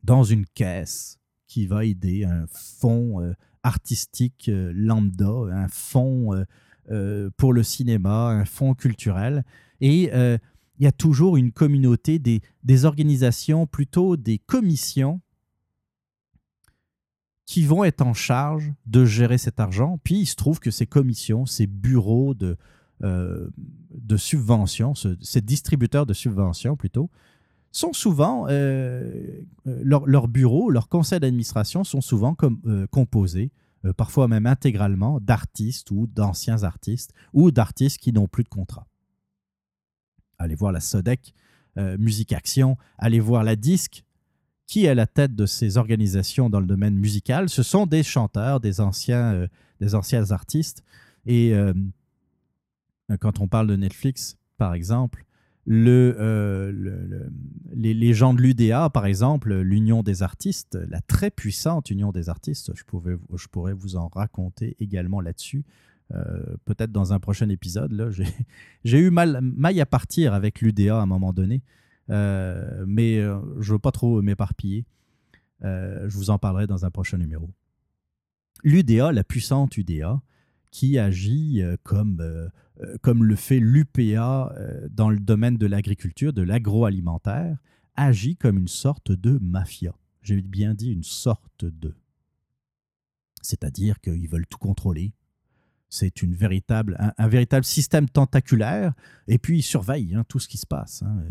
[0.03, 6.45] dans une caisse qui va aider un fonds artistique lambda, un fonds
[7.37, 9.45] pour le cinéma, un fonds culturel.
[9.81, 15.21] Et il y a toujours une communauté, des, des organisations, plutôt des commissions
[17.47, 19.99] qui vont être en charge de gérer cet argent.
[20.03, 22.57] Puis il se trouve que ces commissions, ces bureaux de,
[23.03, 23.49] euh,
[23.91, 27.11] de subventions, ces distributeurs de subventions plutôt,
[27.71, 33.51] sont souvent, euh, euh, leurs bureaux, leurs conseils d'administration sont souvent comme, composés,
[33.97, 38.87] parfois même intégralement, d'artistes ou d'anciens artistes ou d'artistes qui n'ont plus de contrat.
[40.39, 41.35] Allez voir la SODEC,
[41.99, 44.05] Musique Action, allez voir la Disque,
[44.73, 48.03] qui est à la tête de ces organisations dans le domaine musical, ce sont des
[48.03, 49.47] chanteurs, des anciens, euh,
[49.81, 50.83] des anciens artistes.
[51.27, 51.75] Et euh,
[53.21, 55.25] quand on parle de Netflix, par exemple,
[55.65, 57.29] le, euh,
[57.73, 62.73] les, gens de l'UDA, par exemple, l'Union des artistes, la très puissante Union des artistes,
[62.75, 65.65] je, pouvais, je pourrais vous en raconter également là-dessus.
[66.67, 68.13] Peut-être dans un prochain épisode.
[68.85, 71.63] J'ai eu mal, maille à partir avec l'UDA à un moment donné.
[72.11, 74.85] Euh, mais euh, je ne veux pas trop m'éparpiller.
[75.65, 77.51] Euh, je vous en parlerai dans un prochain numéro.
[78.65, 80.21] L'UDA, la puissante UDA,
[80.73, 82.51] qui agit comme,
[83.03, 84.53] comme le fait l'UPA
[84.91, 87.57] dans le domaine de l'agriculture, de l'agroalimentaire,
[87.95, 89.95] agit comme une sorte de mafia.
[90.23, 91.95] J'ai bien dit une sorte de.
[93.43, 95.13] C'est-à-dire qu'ils veulent tout contrôler.
[95.89, 98.95] C'est une véritable, un, véritable système tentaculaire,
[99.29, 101.03] et puis ils surveillent hein, tout ce qui se passe.
[101.03, 101.23] Hein.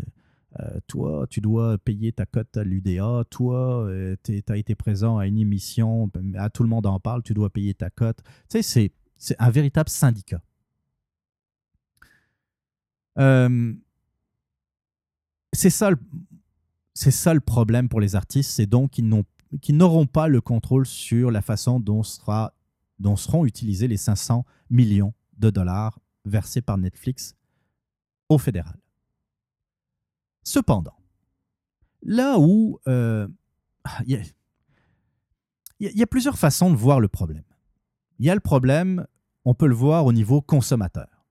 [0.60, 3.24] Euh, toi, tu dois payer ta cote à l'UDA.
[3.30, 7.22] Toi, euh, tu as été présent à une émission, à tout le monde en parle,
[7.22, 8.18] tu dois payer ta cote.
[8.48, 8.92] Tu sais, c'est
[9.38, 10.42] un véritable syndicat.
[13.18, 13.74] Euh,
[15.52, 15.90] c'est ça,
[16.94, 21.30] c'est ça le problème pour les artistes, c'est donc qu'ils n'auront pas le contrôle sur
[21.30, 22.54] la façon dont, sera,
[22.98, 27.36] dont seront utilisés les 500 millions de dollars versés par Netflix
[28.28, 28.78] au fédéral.
[30.42, 30.96] Cependant,
[32.02, 33.28] là où euh,
[34.06, 34.24] il
[35.80, 37.44] y, a plusieurs façons de voir le problème.
[38.18, 39.06] Il y a le problème,
[39.44, 41.26] on peut le voir au niveau consommateur.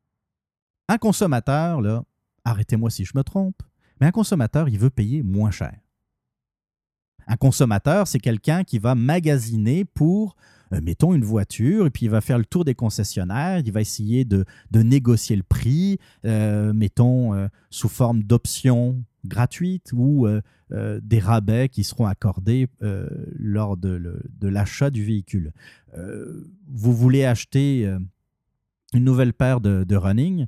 [0.88, 2.04] Un consommateur, là,
[2.44, 3.62] arrêtez-moi si je me trompe,
[4.00, 5.78] mais un consommateur, il veut payer moins cher.
[7.28, 10.36] Un consommateur, c'est quelqu'un qui va magasiner pour
[10.74, 13.82] euh, mettons une voiture, et puis il va faire le tour des concessionnaires, il va
[13.82, 20.28] essayer de, négocier le prix, euh, mettons euh, sous forme d'options gratuites ou
[20.72, 22.68] des rabais qui seront accordés
[23.38, 25.54] lors de, l'achat du véhicule.
[25.96, 27.86] vous voulez acheter
[28.94, 30.48] une nouvelle paire de, de running,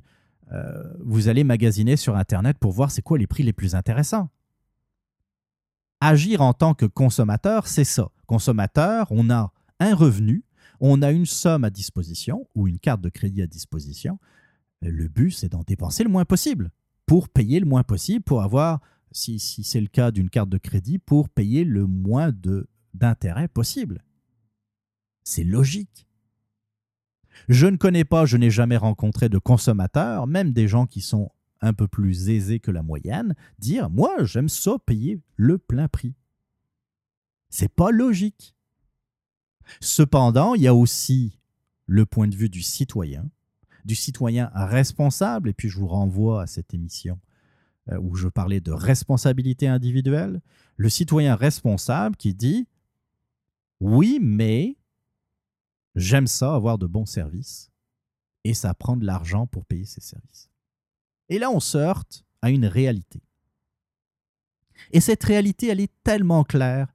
[1.00, 4.30] vous allez magasiner sur Internet pour voir c'est quoi les prix les plus intéressants
[6.04, 8.10] agir en tant que consommateur, c'est ça.
[8.26, 10.44] Consommateur, on a un revenu,
[10.80, 14.18] on a une somme à disposition ou une carte de crédit à disposition.
[14.82, 16.70] Le but, c'est d'en dépenser le moins possible
[17.06, 20.98] pour payer le moins possible, pour avoir, si, c'est le cas d'une carte de crédit,
[20.98, 22.32] pour payer le moins
[22.94, 24.04] d'intérêt possible.
[25.24, 26.06] C'est logique.
[27.48, 31.30] Je ne connais pas, je n'ai jamais rencontré de consommateurs, même des gens qui sont
[31.60, 36.14] un peu plus aisés que la moyenne, dire moi j'aime ça payer le plein prix.
[37.48, 38.54] C'est pas logique.
[39.80, 41.38] Cependant, il y a aussi
[41.86, 43.30] le point de vue du citoyen,
[43.84, 47.18] du citoyen responsable, et puis je vous renvoie à cette émission
[47.90, 50.40] euh, où je parlais de responsabilité individuelle,
[50.76, 52.66] le citoyen responsable qui dit
[53.80, 54.76] oui, mais
[55.94, 57.70] j'aime ça, avoir de bons services,
[58.44, 60.48] et ça prend de l'argent pour payer ces services.
[61.28, 63.22] Et là, on se heurte à une réalité.
[64.92, 66.92] Et cette réalité, elle est tellement claire,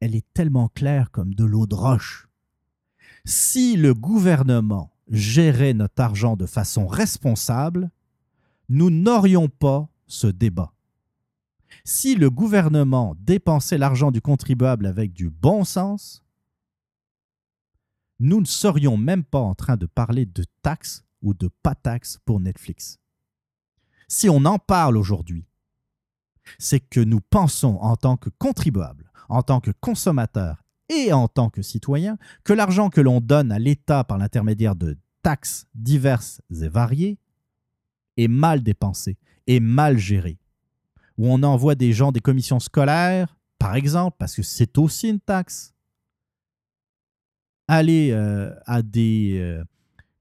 [0.00, 2.28] elle est tellement claire comme de l'eau de roche.
[3.24, 7.90] Si le gouvernement gérait notre argent de façon responsable,
[8.68, 10.72] nous n'aurions pas ce débat.
[11.84, 16.22] Si le gouvernement dépensait l'argent du contribuable avec du bon sens,
[18.20, 22.18] nous ne serions même pas en train de parler de taxes ou de pas taxes
[22.24, 22.98] pour Netflix.
[24.08, 25.46] Si on en parle aujourd'hui,
[26.58, 31.50] c'est que nous pensons en tant que contribuables, en tant que consommateurs et en tant
[31.50, 36.68] que citoyens que l'argent que l'on donne à l'État par l'intermédiaire de taxes diverses et
[36.68, 37.18] variées
[38.16, 39.16] est mal dépensé
[39.46, 40.38] et mal géré.
[41.16, 45.20] Où on envoie des gens des commissions scolaires, par exemple, parce que c'est aussi une
[45.20, 45.74] taxe,
[47.68, 49.64] aller euh, à des euh,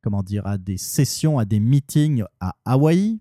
[0.02, 3.19] comment dire à des sessions, à des meetings à Hawaï,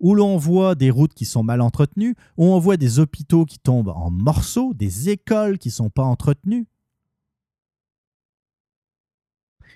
[0.00, 3.58] où l'on voit des routes qui sont mal entretenues, où on voit des hôpitaux qui
[3.58, 6.66] tombent en morceaux, des écoles qui ne sont pas entretenues,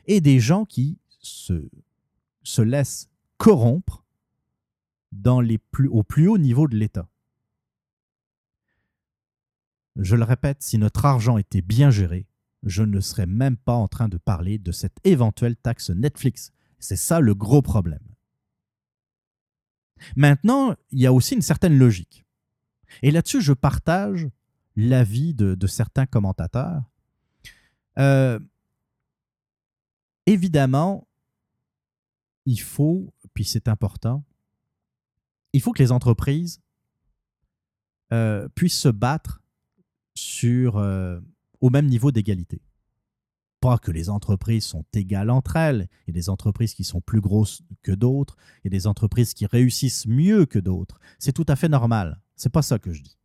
[0.07, 1.69] et des gens qui se,
[2.43, 4.05] se laissent corrompre
[5.91, 7.09] au plus haut niveau de l'État.
[9.97, 12.27] Je le répète, si notre argent était bien géré,
[12.63, 16.53] je ne serais même pas en train de parler de cette éventuelle taxe Netflix.
[16.79, 18.12] C'est ça le gros problème.
[20.17, 22.25] Maintenant, il y a aussi une certaine logique.
[23.03, 24.29] Et là-dessus, je partage
[24.77, 26.83] l'avis de, certains commentateurs.
[27.99, 28.39] Euh,
[30.27, 31.07] évidemment,
[32.47, 34.25] il faut, puis c'est important,
[35.53, 36.61] il faut que les entreprises
[38.13, 39.43] euh, puissent se battre
[40.45, 41.21] euh,
[41.61, 42.61] au même niveau d'égalité
[43.63, 45.89] pas que les entreprises sont égales entre elles.
[46.07, 48.37] Il y a des entreprises qui sont plus grosses que d'autres.
[48.59, 50.99] Il y a des entreprises qui réussissent mieux que d'autres.
[51.21, 52.21] C'est tout à fait normal.
[52.35, 53.17] C'est pas ça que je dis.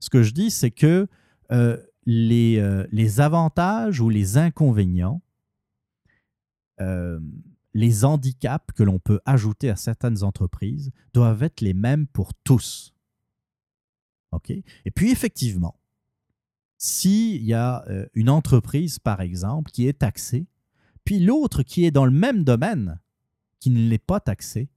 [0.00, 1.06] Ce que je dis, c'est que
[1.52, 5.22] euh, les, euh, les, avantages ou les inconvénients,
[6.80, 7.20] euh,
[7.74, 12.92] les handicaps que l'on peut ajouter à certaines entreprises doivent être les mêmes pour tous.
[14.48, 15.76] Et puis, effectivement,
[16.78, 20.46] s'il y a euh, une entreprise, par exemple, qui est taxée,
[21.04, 23.00] puis l'autre qui est dans le même domaine,
[23.60, 24.68] qui ne l'est pas taxée,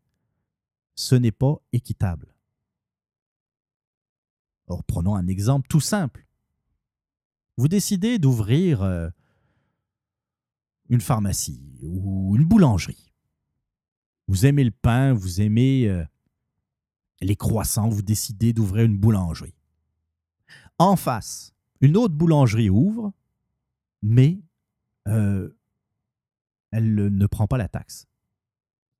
[0.95, 2.33] ce n'est pas équitable.
[4.67, 6.25] Or, prenons un exemple tout simple.
[7.57, 9.09] Vous décidez d'ouvrir euh,
[10.89, 13.11] une pharmacie ou une boulangerie.
[14.27, 16.03] Vous aimez le pain, vous aimez euh,
[17.21, 19.55] les croissants, vous décidez d'ouvrir une boulangerie.
[20.77, 23.13] En face, une autre boulangerie ouvre,
[24.01, 24.39] mais
[25.07, 25.49] euh,
[26.71, 28.07] elle ne prend pas la taxe.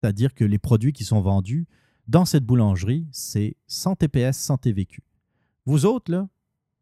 [0.02, 1.68] C'est-à-dire que les produits qui sont vendus
[2.08, 5.04] dans cette boulangerie, c'est sans TPS, sans TVQ.
[5.66, 6.30] Vous autres, là,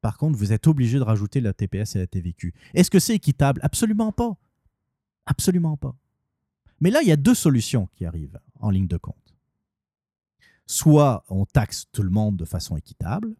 [0.02, 2.54] par contre, vous êtes obligés de rajouter la TPS et la TVQ.
[2.76, 3.60] Est-ce que c'est équitable?
[3.64, 4.38] Absolument pas.
[5.26, 5.96] Absolument pas.
[6.80, 9.36] Mais là, il y a deux solutions qui arrivent en ligne de compte.
[10.68, 13.36] Soit on taxe tout le monde de façon équitable,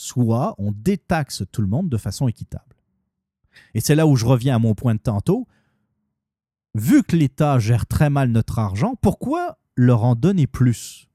[0.00, 2.74] soit on détaxe tout le monde de façon équitable.
[3.74, 5.46] Et c'est là où je reviens à mon point de tantôt.
[6.74, 11.06] Vu que l'État gère très mal notre argent, pourquoi leur en donner plus?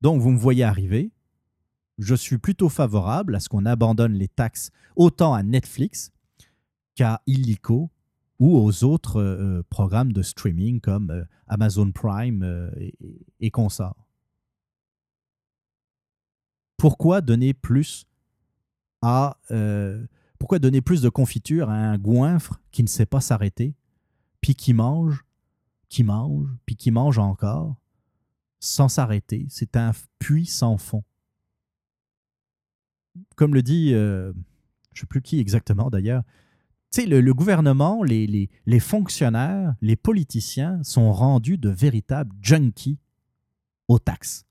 [0.00, 1.10] Donc vous me voyez arriver.
[1.98, 6.12] Je suis plutôt favorable à ce qu'on abandonne les taxes autant à Netflix
[6.94, 7.90] qu'à Illico
[8.38, 12.94] ou aux autres euh, programmes de streaming comme euh, Amazon Prime euh, et,
[13.40, 13.50] et
[16.86, 18.06] pourquoi donner plus
[19.02, 20.06] à euh,
[20.38, 23.74] pourquoi donner plus de confiture à un goinfre qui ne sait pas s'arrêter,
[24.40, 25.24] puis qui mange,
[25.88, 27.74] qui mange, puis qui mange encore,
[28.60, 29.46] sans s'arrêter?
[29.48, 29.90] C'est un
[30.20, 31.02] puits sans fond.
[33.34, 34.32] Comme le dit, euh,
[34.92, 36.22] je ne sais plus qui exactement d'ailleurs,
[36.92, 38.48] tu sais, le, gouvernement, les
[38.78, 43.00] fonctionnaires, les politiciens sont rendus de véritables junkies
[43.88, 44.46] aux taxes.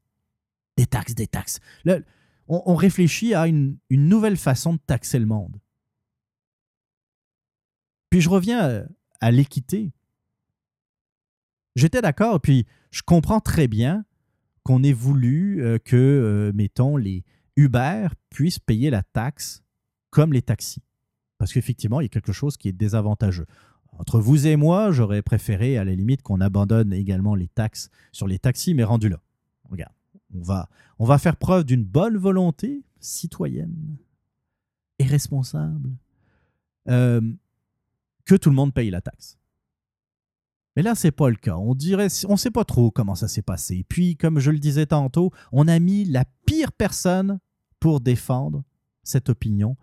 [0.75, 1.61] Des taxes, des taxes.
[2.47, 5.59] On, réfléchit à une, nouvelle façon de taxer le monde.
[8.09, 8.85] Puis je reviens euh,
[9.19, 9.91] à, l'équité.
[11.75, 14.05] J'étais d'accord, puis je comprends très bien
[14.63, 17.23] qu'on ait voulu euh, que, euh, mettons, les
[17.55, 19.63] Uber puissent payer la taxe
[20.11, 20.83] comme les taxis.
[21.37, 23.47] Parce qu'effectivement, il y a quelque chose qui est désavantageux.
[23.97, 28.27] Entre vous et moi, j'aurais préféré, à la limite, qu'on abandonne également les taxes sur
[28.27, 29.21] les taxis, mais rendu là.
[29.69, 29.94] Regarde
[30.33, 33.97] on va, faire preuve d'une bonne volonté citoyenne
[34.99, 35.91] et responsable
[36.87, 37.21] euh,
[38.25, 39.37] que tout le monde paye la taxe.
[40.75, 41.55] Mais là, c'est pas le cas.
[41.55, 43.85] On dirait, on sait pas trop comment ça s'est passé.
[43.87, 47.39] Puis, comme je le disais tantôt, on a mis la pire personne
[47.79, 48.63] pour défendre
[49.03, 49.77] cette opinion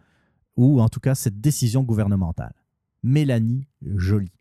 [0.56, 2.54] ou en tout cas cette décision gouvernementale.
[3.02, 4.32] Mélanie Joly.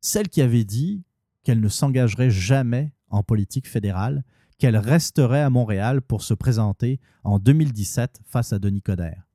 [0.00, 1.02] Celle qui avait dit
[1.42, 4.24] qu'elle ne s'engagerait jamais en politique fédérale
[4.60, 9.26] qu'elle resterait à Montréal pour se présenter en 2017 face à Denis Coderre.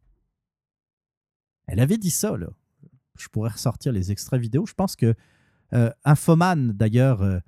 [1.66, 2.48] Elle avait dit ça, là.
[3.18, 4.68] je pourrais ressortir les extraits vidéo.
[4.68, 5.16] Je pense que
[5.74, 7.40] euh, Infoman, d'ailleurs, euh,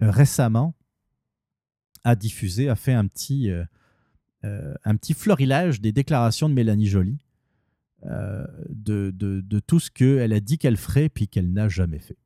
[0.00, 0.74] récemment,
[2.02, 3.48] a diffusé, a fait un petit,
[4.42, 7.24] un petit florilège des déclarations de Mélanie Joly,
[8.02, 12.18] de, de, tout ce qu'elle a dit qu'elle ferait puis qu'elle n'a jamais fait.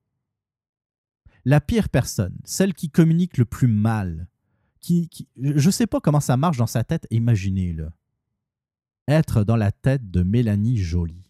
[1.44, 4.28] La pire personne, celle qui communique le plus mal,
[4.86, 7.90] qui, je ne sais pas comment ça marche dans sa tête, imaginez-le.
[9.08, 11.22] Être dans la tête de Mélanie Joly.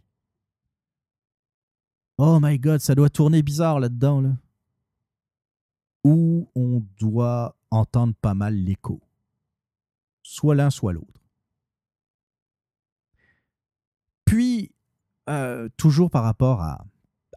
[2.18, 4.36] Oh my god, ça doit tourner bizarre là-dedans, là.
[6.04, 9.00] Où on doit entendre pas mal l'écho.
[10.22, 11.20] Soit l'un, soit l'autre.
[14.24, 14.72] Puis,
[15.28, 16.84] euh, toujours par rapport à,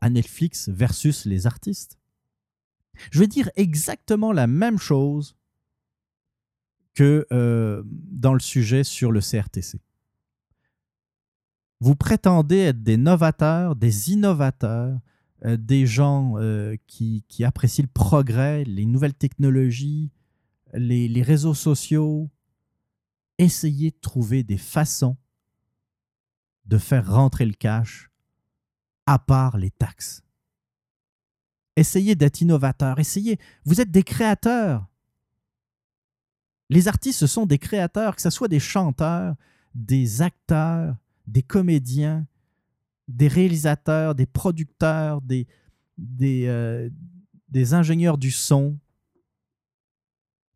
[0.01, 1.97] à Netflix versus les artistes,
[3.11, 5.39] je vais dire exactement la même chose
[6.94, 9.80] que euh, dans le sujet sur le CRTC.
[11.80, 14.99] Vous prétendez être des novateurs, des innovateurs,
[15.45, 20.11] euh, des gens euh, qui, apprécient le progrès, les nouvelles technologies,
[20.74, 22.30] les, les réseaux sociaux.
[23.38, 25.16] Essayez de trouver des façons
[26.66, 28.11] de faire rentrer le cash
[29.06, 30.24] à part les taxes.
[31.76, 34.89] Essayez d'être innovateur, essayez, vous êtes des créateurs.
[36.69, 39.35] Les artistes, ce sont des créateurs, que ce soit des chanteurs,
[39.73, 42.27] des acteurs, des comédiens,
[43.07, 45.47] des réalisateurs, des producteurs, des,
[46.21, 46.89] euh,
[47.49, 48.77] des ingénieurs du son.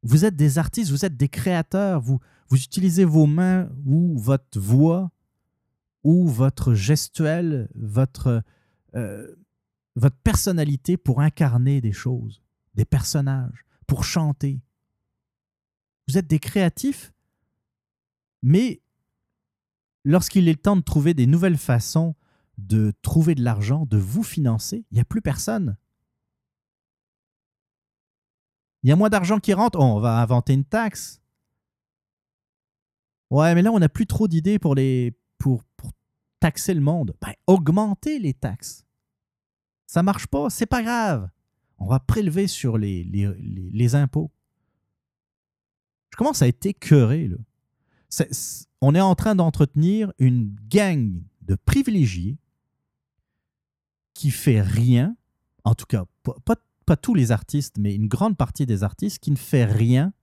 [0.03, 2.19] Vous êtes des artistes, vous êtes des créateurs, vous,
[2.49, 5.11] vous utilisez vos mains ou votre voix
[6.03, 8.43] ou votre gestuelle, votre,
[8.95, 9.35] euh,
[9.95, 12.43] votre personnalité pour incarner des choses,
[12.75, 14.61] des personnages, pour chanter.
[16.07, 17.13] Vous êtes des créatifs,
[18.41, 18.81] mais
[20.03, 22.15] lorsqu'il est temps de trouver des nouvelles façons
[22.57, 25.77] de trouver de l'argent, de vous financer, il n'y a plus personne.
[28.83, 31.21] Il y a moins d'argent qui rentre, oh, on va inventer une taxe.
[33.29, 34.75] Ouais, mais là, on n'a plus trop d'idées pour,
[36.39, 37.15] taxer le monde.
[37.21, 38.85] Ben, augmenter les taxes.
[39.87, 41.29] Ça marche pas, c'est pas grave.
[41.77, 44.32] On va prélever sur les impôts.
[46.13, 47.27] Je commence à être écœuré.
[48.81, 51.11] On est en train d'entretenir une gang
[51.41, 52.37] de privilégiés
[54.13, 55.17] qui fait rien,
[55.63, 56.05] en tout cas
[56.85, 60.13] pas, tous les artistes, mais une grande partie des artistes qui ne fait rien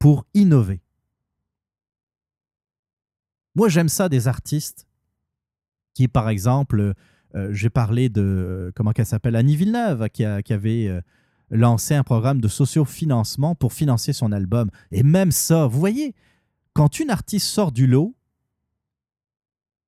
[0.00, 0.80] pour innover.
[3.54, 4.88] Moi, j'aime ça des artistes
[5.92, 6.94] qui, par exemple,
[7.36, 11.00] euh, j'ai parlé de, comment qu'elle s'appelle, Annie Villeneuve, qui, avait euh,
[11.50, 14.70] lancé un programme de sociofinancement pour financer son album.
[14.90, 16.14] Et même ça, vous voyez,
[16.72, 18.14] quand une artiste sort du lot,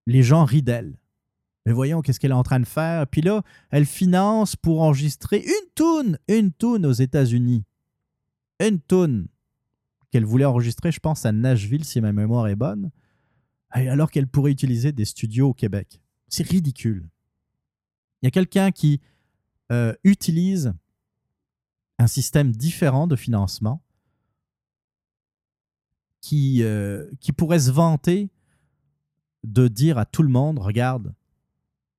[0.07, 0.97] les gens rient d'elle.
[1.65, 3.07] Mais voyons qu'est-ce qu'elle est en train de faire.
[3.09, 7.65] Puis là, elle finance pour enregistrer une toune, une toune aux États-Unis.
[8.61, 9.27] Une toune
[10.11, 12.91] qu'elle voulait enregistrer, je pense, à Nashville, si ma mémoire est bonne,
[13.71, 16.01] alors qu'elle pourrait utiliser des studios au Québec.
[16.29, 17.09] C'est ridicule.
[18.23, 19.01] Il y a quelqu'un qui
[19.73, 20.73] euh, utilise
[21.99, 23.83] un système différent de financement
[26.21, 28.31] qui, euh, qui pourrait se vanter
[29.45, 31.15] de dire à tout le monde, regarde,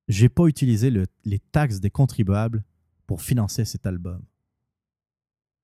[0.06, 0.92] j'ai pas utilisé
[1.24, 2.64] les taxes des contribuables
[3.06, 4.22] pour financer cet album.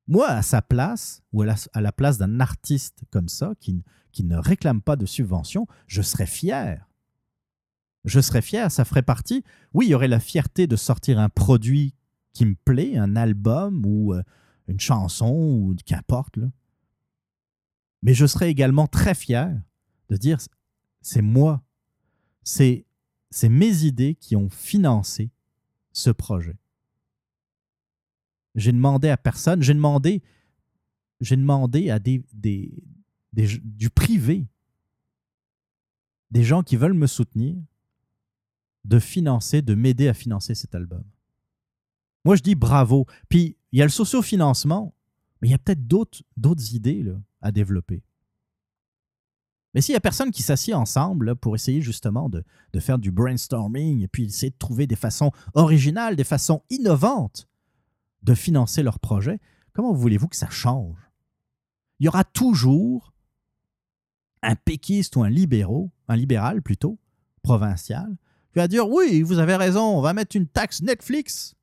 [0.07, 3.83] Moi, à sa place, ou à la, place d'un artiste comme ça, qui,
[4.13, 6.89] qui ne réclame pas de subvention, je serais fier.
[8.05, 9.45] Je serais fier, ça ferait partie.
[9.73, 11.95] Oui, il y aurait la fierté de sortir un produit
[12.35, 14.23] qui me plaît, un album ou euh,
[14.69, 16.39] une chanson ou qu'importe.
[18.03, 19.59] Mais je serais également très fier
[20.11, 20.39] de dire
[21.01, 21.65] c'est moi,
[22.43, 22.85] c'est
[23.43, 25.31] mes idées qui ont financé
[25.93, 26.59] ce projet.
[28.55, 30.23] J'ai demandé à personne, j'ai demandé,
[31.21, 32.23] demandé à des,
[33.33, 34.47] du privé,
[36.31, 37.57] des gens qui veulent me soutenir,
[38.85, 41.05] de financer, de m'aider à financer cet album.
[42.25, 43.07] Moi, je dis bravo.
[43.29, 44.95] Puis, il y a le sociofinancement,
[45.41, 47.05] mais il y a peut-être d'autres idées.
[47.41, 48.03] À développer.
[49.75, 52.45] Mais s'il n'y a personne qui s'assied ensemble pour essayer justement de,
[52.79, 57.49] faire du brainstorming et puis essayer de trouver des façons originales, des façons innovantes
[58.23, 59.41] de financer leur projet,
[59.73, 60.97] comment voulez-vous que ça change?
[61.99, 63.13] Il y aura toujours
[64.43, 66.99] un péquiste ou un libéraux, un libéral plutôt,
[67.43, 68.17] provincial,
[68.53, 71.57] qui va dire oui, vous avez raison, on va mettre une taxe Netflix.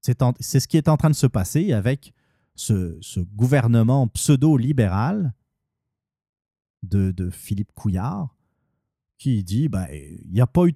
[0.00, 2.12] C'est ce qui est en train de se passer avec
[2.54, 5.34] ce, gouvernement pseudo-libéral
[6.82, 8.34] de, Philippe Couillard
[9.18, 10.66] qui dit ben, il n'y a pas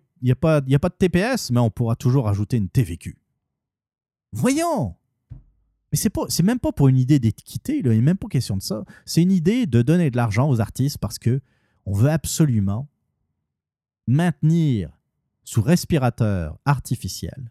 [0.61, 3.19] de TPS, mais on pourra toujours ajouter une TVQ.
[4.33, 4.97] Voyons
[5.91, 8.57] Mais c'est pas c'est même pas pour une idée d'équité, il n'est même pas question
[8.57, 8.85] de ça.
[9.05, 11.41] C'est une idée de donner de l'argent aux artistes parce que
[11.85, 12.89] on veut absolument
[14.07, 14.99] maintenir
[15.45, 17.51] sous respirateur artificiel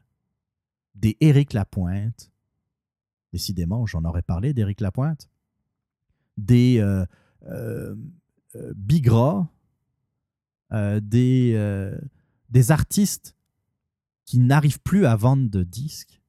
[0.95, 2.31] des Éric Lapointe.
[3.33, 5.29] Décidément, j'en aurais parlé d'Éric Lapointe.
[6.37, 7.05] Des euh,
[7.43, 7.95] euh,
[8.55, 9.49] euh, Bigra,
[10.71, 11.91] des,
[12.49, 13.35] des artistes
[14.23, 16.21] qui n'arrivent plus à vendre de disques,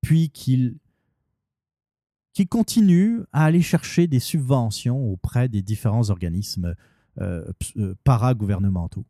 [0.00, 0.78] puis qu'ils
[2.32, 6.74] qui continuent à aller chercher des subventions auprès des différents organismes
[8.04, 9.04] paragouvernementaux.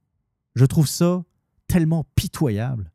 [0.56, 1.24] Je trouve ça
[1.68, 2.90] tellement pitoyable.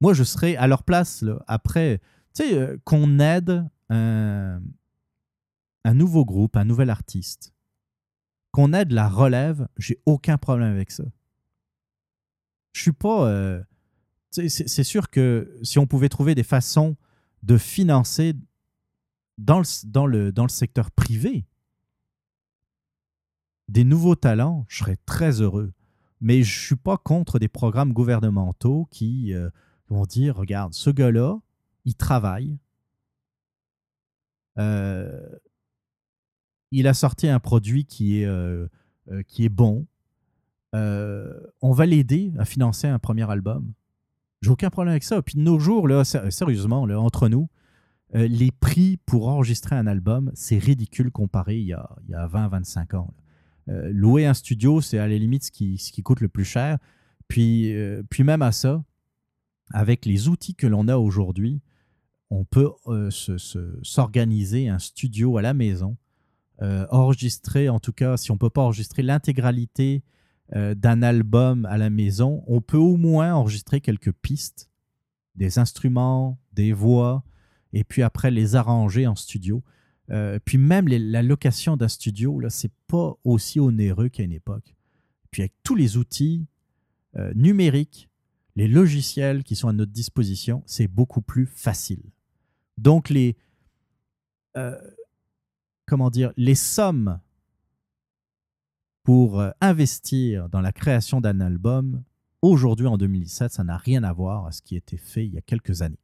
[0.00, 2.00] Moi, je serais à leur place, après,
[2.34, 4.60] tu sais, euh, qu'on aide un,
[5.92, 7.54] nouveau groupe, un nouvel artiste,
[8.52, 11.04] qu'on aide la relève, j'ai aucun problème avec ça.
[12.72, 13.28] Je suis pas.
[13.28, 13.62] Euh,
[14.30, 16.96] c'est sûr que si on pouvait trouver des façons
[17.42, 18.34] de financer
[19.38, 21.46] dans le, dans le, dans le secteur privé
[23.68, 25.72] des nouveaux talents, je serais très heureux.
[26.20, 29.50] Mais je ne suis pas contre des programmes gouvernementaux qui euh,
[29.88, 31.38] vont dire, regarde, ce gars-là,
[31.84, 32.58] il travaille.
[34.58, 35.28] Euh,
[36.70, 38.68] il a sorti un produit qui est, euh,
[39.10, 39.86] euh, qui bon.
[40.74, 43.72] on va l'aider à financer un premier album.
[44.42, 45.22] J'ai aucun problème avec ça.
[45.22, 47.48] Puis de nos jours, sérieusement, entre nous,
[48.12, 52.28] les prix pour enregistrer un album, c'est ridicule comparé il y a, il y a
[52.28, 53.14] 20-25 ans.
[53.66, 56.78] louer un studio, c'est à la limite ce qui, ce qui coûte le plus cher.
[57.26, 57.74] Puis
[58.20, 58.84] même à ça,
[59.70, 61.60] avec les outils que l'on a aujourd'hui,
[62.30, 63.10] on peut euh,
[63.82, 65.96] s'organiser un studio à la maison,
[66.60, 70.02] euh, enregistrer, en tout cas, si on ne peut pas enregistrer l'intégralité
[70.54, 74.70] euh, d'un album à la maison, on peut au moins enregistrer quelques pistes,
[75.36, 77.22] des instruments, des voix,
[77.72, 79.62] et puis après les arranger en studio.
[80.46, 84.74] puis même la location d'un studio, là, c'est pas aussi onéreux qu'à une époque.
[85.30, 86.46] Puis avec tous les outils
[87.34, 88.07] numériques
[88.58, 92.02] les logiciels qui sont à notre disposition, c'est beaucoup plus facile.
[92.76, 93.36] Donc les
[94.56, 94.76] euh,
[95.86, 97.20] comment dire, les sommes
[99.04, 102.02] pour euh, investir dans la création d'un album
[102.42, 105.38] aujourd'hui en 2017, ça n'a rien à voir à ce qui était fait il y
[105.38, 106.02] a quelques années.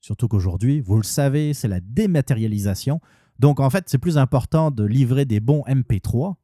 [0.00, 3.02] Surtout qu'aujourd'hui, vous le savez, c'est la dématérialisation.
[3.38, 6.36] Donc en fait, c'est plus important de livrer des bons MP3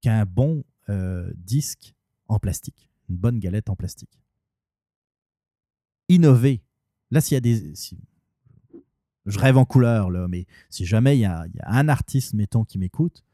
[0.00, 1.94] qu'un bon euh, disque
[2.28, 4.18] en plastique, une bonne galette en plastique
[6.08, 6.62] innover.
[7.10, 7.72] Là, s'il y a des.
[9.26, 12.78] je rêve en couleur, là, mais si jamais il y a, un artiste, mettons, qui
[12.78, 13.24] m'écoute,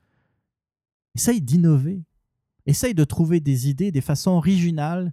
[1.15, 2.05] essaye d'innover.
[2.67, 5.13] Essaye de trouver des idées, des façons originales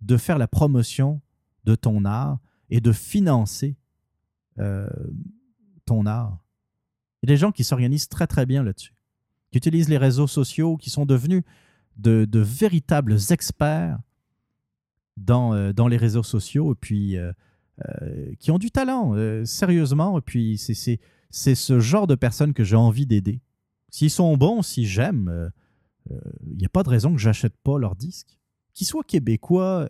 [0.00, 1.20] de faire la promotion
[1.64, 2.38] de ton art
[2.70, 3.76] et de financer
[4.60, 4.88] euh,
[5.86, 6.38] ton art.
[7.22, 8.94] Il y a des gens qui s'organisent très très bien là-dessus,
[9.50, 11.42] qui utilisent les réseaux sociaux, qui sont devenus
[11.96, 13.98] de véritables experts
[15.16, 17.32] dans, euh, dans les réseaux sociaux et puis euh,
[17.86, 19.14] euh, qui ont du talent,
[19.44, 20.18] sérieusement.
[20.18, 23.40] Et puis c'est ce genre de personnes que j'ai envie d'aider.
[23.90, 25.50] S'ils sont bons, si j'aime,
[26.10, 28.38] il n'y a pas de raison que j'achète pas leur disque.
[28.74, 29.88] Qu'ils soient québécois,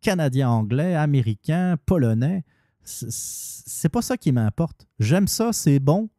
[0.00, 2.44] canadiens, anglais, américains, polonais,
[2.84, 4.86] c'est pas ça qui m'importe.
[4.98, 6.10] J'aime ça, c'est bon,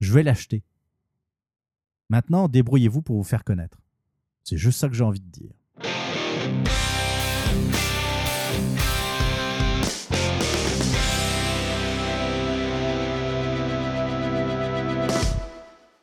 [0.00, 0.62] je vais l'acheter.
[2.08, 3.78] Maintenant, débrouillez-vous pour vous faire connaître.
[4.44, 6.83] C'est juste ça que j'ai envie de dire.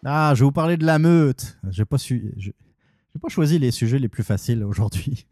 [0.04, 1.60] Ah, je vais vous parler de la meute.
[1.70, 2.54] J'ai pas su, j'ai
[3.22, 5.28] pas choisi les sujets les plus faciles aujourd'hui.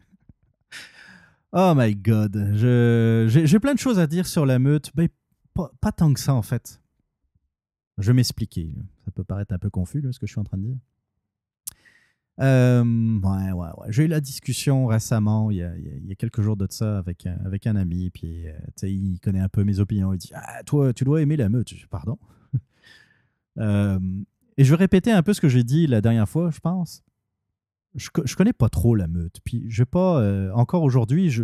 [1.52, 5.08] oh my god, j'ai plein de choses à dire sur la meute, mais
[5.54, 6.80] pas, tant que ça en fait.
[7.98, 8.74] Je vais m'expliquer.
[9.04, 10.78] Ça peut paraître un peu confus ce que je suis en train de dire.
[12.40, 13.68] Euh, ouais, ouais.
[13.88, 17.66] J'ai eu la discussion récemment, il y, a, quelques jours de ça, avec un, avec
[17.66, 18.08] un ami.
[18.10, 18.52] Puis, euh,
[18.82, 20.14] il connaît un peu mes opinions.
[20.14, 21.74] Il dit ah, Toi, tu dois aimer la meute.
[21.90, 22.18] Pardon.
[23.58, 23.98] euh,
[24.60, 27.02] et je vais répéter un peu ce que j'ai dit la dernière fois, je pense.
[27.94, 29.40] Je, je connais pas trop la meute.
[29.42, 30.20] Puis, je pas.
[30.20, 31.34] Euh, encore aujourd'hui,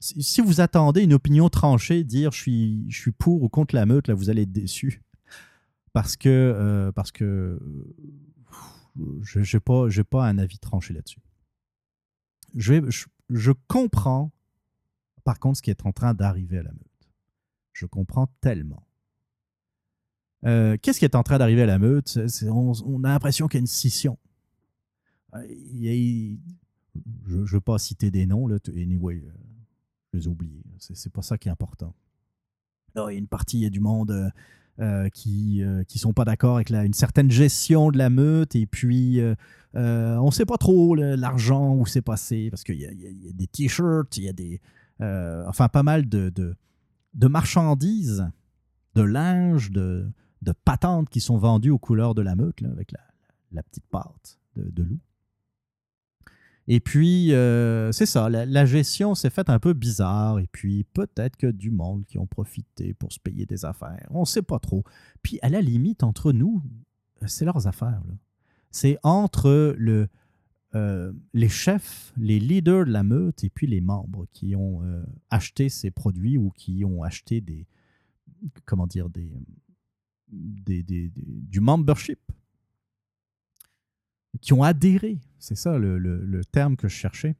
[0.00, 3.84] si vous attendez une opinion tranchée, dire je suis, je suis pour ou contre la
[3.84, 5.02] meute, là, vous allez être déçu.
[5.92, 7.60] Parce que, parce que
[9.20, 11.20] je n'ai pas, pas un avis tranché là-dessus.
[12.54, 14.32] Je, je, comprends,
[15.24, 17.10] par contre, ce qui est en train d'arriver à la meute.
[17.74, 18.85] Je comprends tellement.
[20.44, 22.18] Euh, qu'est-ce qui est en train d'arriver à la meute?
[22.48, 24.18] On, a l'impression qu'il y a une scission.
[25.34, 26.36] je
[27.36, 29.22] ne veux pas citer des noms, là, anyway,
[30.12, 30.62] je les ai oubliés.
[30.78, 31.94] C'est pas ça qui est important.
[32.94, 34.30] il y a une partie, il y a du monde
[35.12, 39.20] qui ne sont pas d'accord avec une certaine gestion de la meute, et puis
[39.74, 43.46] on ne sait pas trop l'argent où c'est passé, parce qu'il y, y, a des
[43.46, 44.60] t-shirts, il y a des...
[45.00, 46.30] enfin, pas mal de,
[47.14, 48.30] de marchandises,
[48.94, 50.10] de linge, de,
[50.46, 52.92] de patentes qui sont vendues aux couleurs de la meute, avec
[53.52, 55.00] la, petite pâte de, loup.
[56.68, 60.38] Et puis, euh, c'est ça, la, gestion s'est faite un peu bizarre.
[60.38, 64.06] Et puis, peut-être que du monde qui ont profité pour se payer des affaires.
[64.10, 64.84] On ne sait pas trop.
[65.22, 66.62] Puis, à la limite, entre nous,
[67.26, 68.02] c'est leurs affaires.
[68.70, 69.76] C'est entre
[70.74, 75.02] euh, les chefs, les leaders de la meute et puis les membres qui ont euh,
[75.30, 77.66] acheté ces produits ou qui ont acheté des,
[78.64, 79.30] comment dire, des,
[80.28, 82.20] du membership,
[84.40, 87.36] qui ont adhéré, c'est ça le, terme que je cherchais,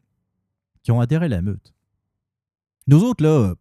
[0.82, 1.74] qui ont adhéré à la meute.
[2.86, 3.54] Nous autres, là,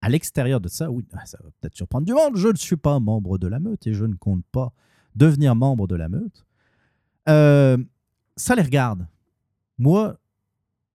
[0.00, 2.76] à l'extérieur de ça, oui, ah, ça va peut-être surprendre du monde, je ne suis
[2.76, 4.72] pas membre de la meute et je ne compte pas
[5.14, 6.46] devenir membre de la meute.
[7.28, 7.76] Euh,
[8.36, 9.06] ça les regarde.
[9.76, 10.18] Moi,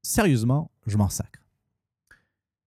[0.02, 1.43] sérieusement, je m'en sacre.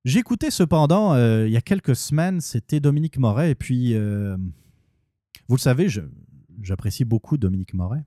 [0.06, 4.36] J'écoutais cependant, euh, il y a quelques semaines, c'était Dominique Moret, et puis, euh,
[5.48, 5.88] vous le savez,
[6.62, 8.04] j'apprécie beaucoup Dominique Moret.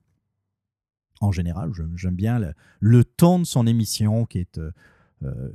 [1.20, 2.40] En général, j'aime bien
[2.80, 4.58] le, ton de son émission, qui est
[5.22, 5.50] euh,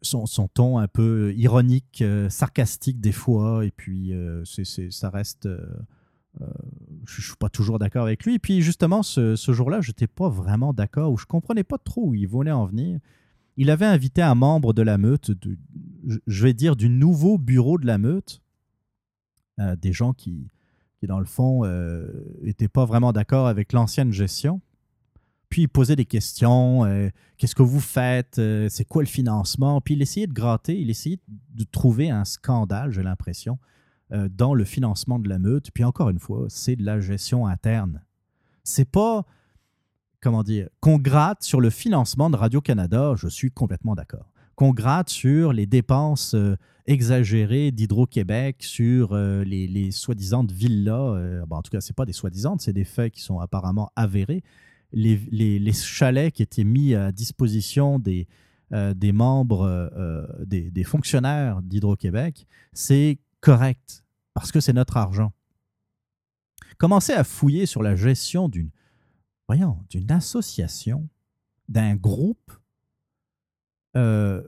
[0.00, 4.14] son, ton un peu ironique, sarcastique des fois, et puis
[4.90, 5.46] ça reste
[6.40, 8.36] je ne suis pas toujours d'accord avec lui.
[8.36, 12.06] Et puis justement, ce, jour-là, je n'étais pas vraiment d'accord, ou je comprenais pas trop
[12.06, 12.98] où il voulait en venir.
[13.56, 15.30] Il avait invité un membre de la meute,
[16.26, 18.42] je vais dire du nouveau bureau de la meute,
[19.60, 20.50] euh, des gens qui,
[20.98, 21.64] qui, dans le fond,
[22.42, 24.60] n'étaient euh, pas vraiment d'accord avec l'ancienne gestion.
[25.48, 26.82] Puis il posait des questions,
[27.36, 31.20] qu'est-ce que vous faites, c'est quoi le financement, puis il essayait de gratter, il essayait
[31.28, 33.60] de trouver un scandale, j'ai l'impression,
[34.12, 35.70] euh, dans le financement de la meute.
[35.72, 38.02] Puis encore une fois, c'est de la gestion interne.
[38.62, 39.24] C'est pas,
[40.24, 44.32] comment dire, qu'on gratte sur le financement de Radio-Canada, je suis complètement d'accord.
[44.54, 46.56] Qu'on gratte sur les dépenses euh,
[46.86, 52.72] exagérées d'Hydro-Québec, sur euh, les, soi-disant villas, en tout cas, ce pas des soi-disant, c'est
[52.72, 54.42] des faits qui sont apparemment avérés.
[54.92, 58.26] Les, chalets qui étaient mis à disposition des,
[59.12, 59.90] membres,
[60.46, 65.32] des, des, fonctionnaires d'Hydro-Québec, c'est correct, parce que c'est notre argent.
[66.78, 68.70] Commencez à fouiller sur la gestion d'une
[69.48, 71.08] voyons, d'une association,
[71.68, 72.52] d'un groupe,
[73.96, 74.42] euh,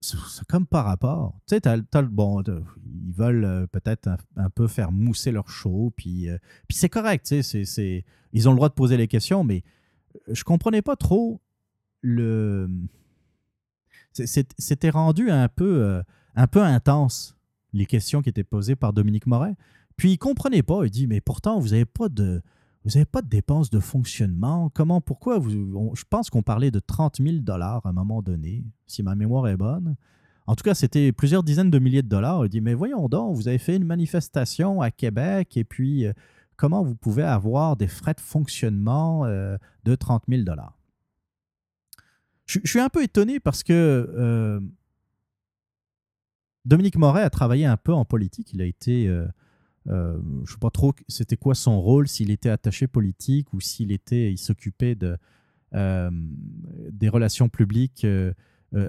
[0.00, 1.38] c'est comme par rapport.
[1.46, 6.38] Tu sais, bon, ils veulent euh, peut-être un, peu faire mousser leur show, puis, euh,
[6.68, 9.62] puis c'est correct, tu sais, ils ont le droit de poser les questions, mais
[10.28, 11.40] je comprenais pas trop
[12.02, 12.68] le...
[14.12, 16.02] C'était rendu un peu,
[16.36, 17.36] un peu intense
[17.74, 19.56] les questions qui étaient posées par Dominique Moret.
[19.96, 20.84] Puis il comprenait pas.
[20.84, 22.42] Il dit Mais pourtant, vous n'avez pas de.
[22.86, 24.70] Vous n'avez pas de dépenses de fonctionnement?
[24.72, 29.02] Comment, pourquoi Je pense qu'on parlait de 30 000 dollars à un moment donné, si
[29.02, 29.96] ma mémoire est bonne.
[30.46, 32.46] En tout cas, c'était plusieurs dizaines de milliers de dollars.
[32.46, 36.12] Il dit Mais voyons donc, vous avez fait une manifestation à Québec et puis euh,
[36.56, 40.78] comment vous pouvez avoir des frais de fonctionnement euh, de 30 000 dollars?
[42.46, 43.72] Je, suis un peu étonné parce que
[44.16, 44.60] euh,
[46.64, 48.52] Dominique Moret a travaillé un peu en politique.
[48.52, 49.12] Il a été,
[49.88, 53.52] euh, euh, je ne sais pas trop, c'était quoi son rôle, s'il était attaché politique
[53.52, 55.16] ou s'il était, il s'occupait de
[55.74, 56.10] euh,
[56.90, 58.06] des relations publiques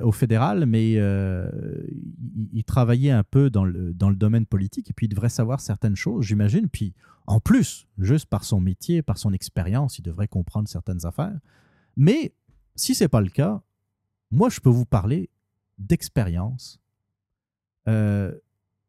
[0.02, 5.06] au fédéral, mais il, travaillait un peu dans le, dans le domaine politique et puis
[5.06, 6.68] il devrait savoir certaines choses, j'imagine.
[6.68, 6.94] Puis
[7.26, 11.38] en plus, juste par son métier, par son expérience, il devrait comprendre certaines affaires.
[11.95, 12.34] Mais
[12.76, 13.61] si ce n'est pas le cas,
[14.32, 15.30] moi, je peux vous parler
[15.78, 16.80] d'expérience
[17.88, 18.34] euh,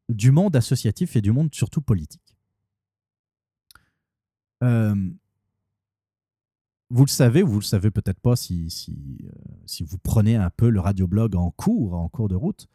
[0.09, 2.37] du monde associatif et du monde surtout politique.
[4.63, 4.95] Euh,
[6.91, 9.29] vous le savez, vous le savez peut-être pas si, euh,
[9.67, 12.67] si, vous prenez un peu le radioblog en cours, en cours de route.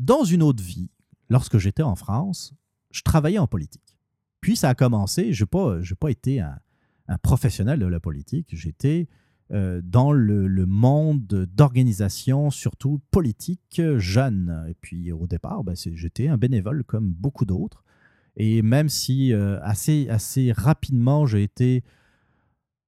[0.00, 0.90] Dans une autre vie,
[1.28, 2.52] lorsque j'étais en France,
[2.90, 3.96] je travaillais en politique.
[4.40, 6.58] Puis ça a commencé, je n'ai pas, pas été un,
[7.08, 9.08] un, professionnel de la politique, j'étais
[9.52, 14.64] euh, dans le, monde d'organisation, surtout politique, jeune.
[14.68, 17.84] Et puis au départ, ben, j'étais un bénévole comme beaucoup d'autres.
[18.36, 21.84] Et même si euh, assez, assez rapidement j'ai été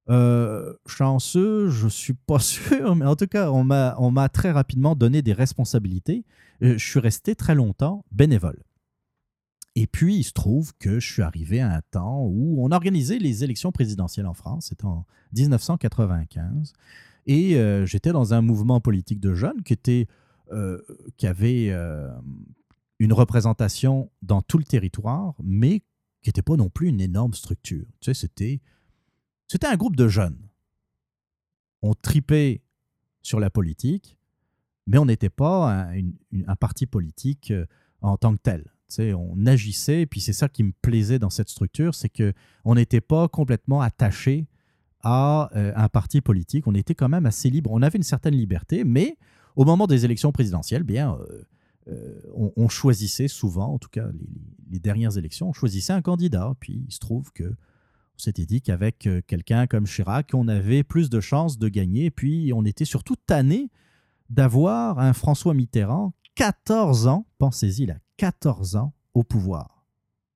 [0.09, 5.21] euh, chanceux, je suis pas sûr, mais en tout cas, on m'a très rapidement donné
[5.21, 6.25] des responsabilités.
[6.61, 8.63] je suis resté très longtemps bénévole.
[9.79, 13.19] Et puis, il se trouve que je suis arrivé à un temps où on organisait
[13.19, 14.69] les élections présidentielles en France.
[14.69, 16.73] C'était en 1995.
[17.27, 20.07] Et euh, j'étais dans un mouvement politique de jeunes qui, était,
[20.51, 20.81] euh,
[21.17, 22.09] qui avait euh,
[22.97, 25.81] une représentation dans tout le territoire, mais
[26.23, 27.85] qui n'était pas non plus une énorme structure.
[27.99, 28.61] Tu sais, c'était,
[29.47, 30.39] c'était un groupe de jeunes.
[31.83, 32.63] On tripait
[33.21, 34.17] sur la politique,
[34.87, 36.01] mais on n'était pas un,
[36.47, 37.53] un, parti politique
[38.01, 38.65] en tant que tel
[38.99, 43.27] on agissait, puis c'est ça qui me plaisait dans cette structure, c'est qu'on n'était pas
[43.27, 44.47] complètement attaché
[45.01, 46.67] à euh, un parti politique.
[46.67, 47.71] On était quand même assez libre.
[47.71, 49.17] On avait une certaine liberté, mais
[49.55, 51.43] au moment des élections présidentielles, bien, euh,
[51.89, 54.07] euh, on, choisissait souvent, en tout cas
[54.69, 56.53] les, dernières élections, on choisissait un candidat.
[56.59, 61.09] Puis il se trouve que on s'était dit qu'avec quelqu'un comme Chirac, on avait plus
[61.09, 62.09] de chances de gagner.
[62.09, 63.69] Puis on était surtout tanné
[64.31, 69.85] d'avoir un François Mitterrand, 14 ans, pensez-y là, 14 ans au pouvoir.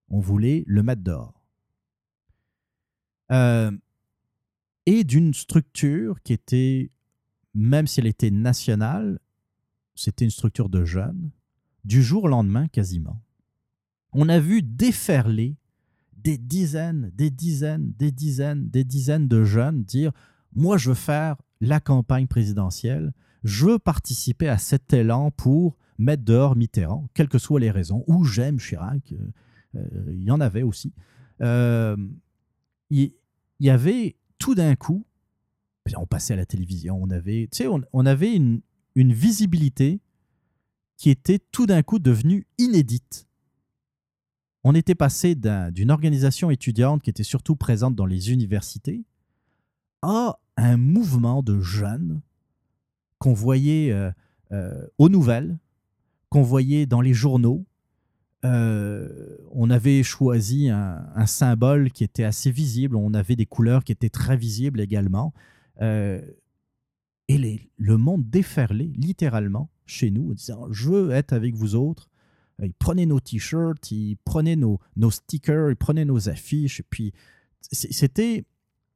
[0.09, 1.41] On voulait le mettre dehors.
[3.31, 3.71] Euh,
[4.85, 6.91] et d'une structure qui était,
[7.53, 9.19] même si elle était nationale,
[9.95, 11.31] c'était une structure de jeunes,
[11.85, 13.21] du jour au lendemain quasiment.
[14.13, 15.57] On a vu déferler
[16.17, 20.11] des dizaines, des dizaines, des dizaines, des dizaines de jeunes dire
[20.53, 23.13] Moi, je veux faire la campagne présidentielle,
[23.43, 28.03] je veux participer à cet élan pour mettre dehors Mitterrand, quelles que soient les raisons,
[28.07, 29.17] ou j'aime Chirac, euh,
[29.75, 30.93] euh, il y en avait aussi.
[31.41, 31.95] Euh,
[32.89, 33.13] il
[33.59, 35.05] y, avait tout d'un coup,
[35.95, 37.47] on passait à la télévision, on avait,
[37.93, 38.61] on, avait une,
[38.95, 40.01] une visibilité
[40.97, 43.27] qui était tout d'un coup devenue inédite.
[44.63, 49.05] On était passé d'une organisation étudiante qui était surtout présente dans les universités
[50.01, 52.21] à un mouvement de jeunes
[53.17, 53.95] qu'on voyait
[54.97, 55.57] aux nouvelles,
[56.31, 57.65] qu'on voyait dans les journaux.
[58.43, 63.91] Euh, on avait choisi un, symbole qui était assez visible, on avait des couleurs qui
[63.91, 65.33] étaient très visibles également.
[65.81, 66.21] Euh,
[67.27, 72.09] et le monde déferlait littéralement chez nous en disant Je veux être avec vous autres.
[72.63, 74.79] Ils prenaient nos t-shirts, ils prenaient nos,
[75.09, 76.79] stickers, ils prenaient nos affiches.
[76.79, 77.13] Et puis,
[77.71, 78.45] c'était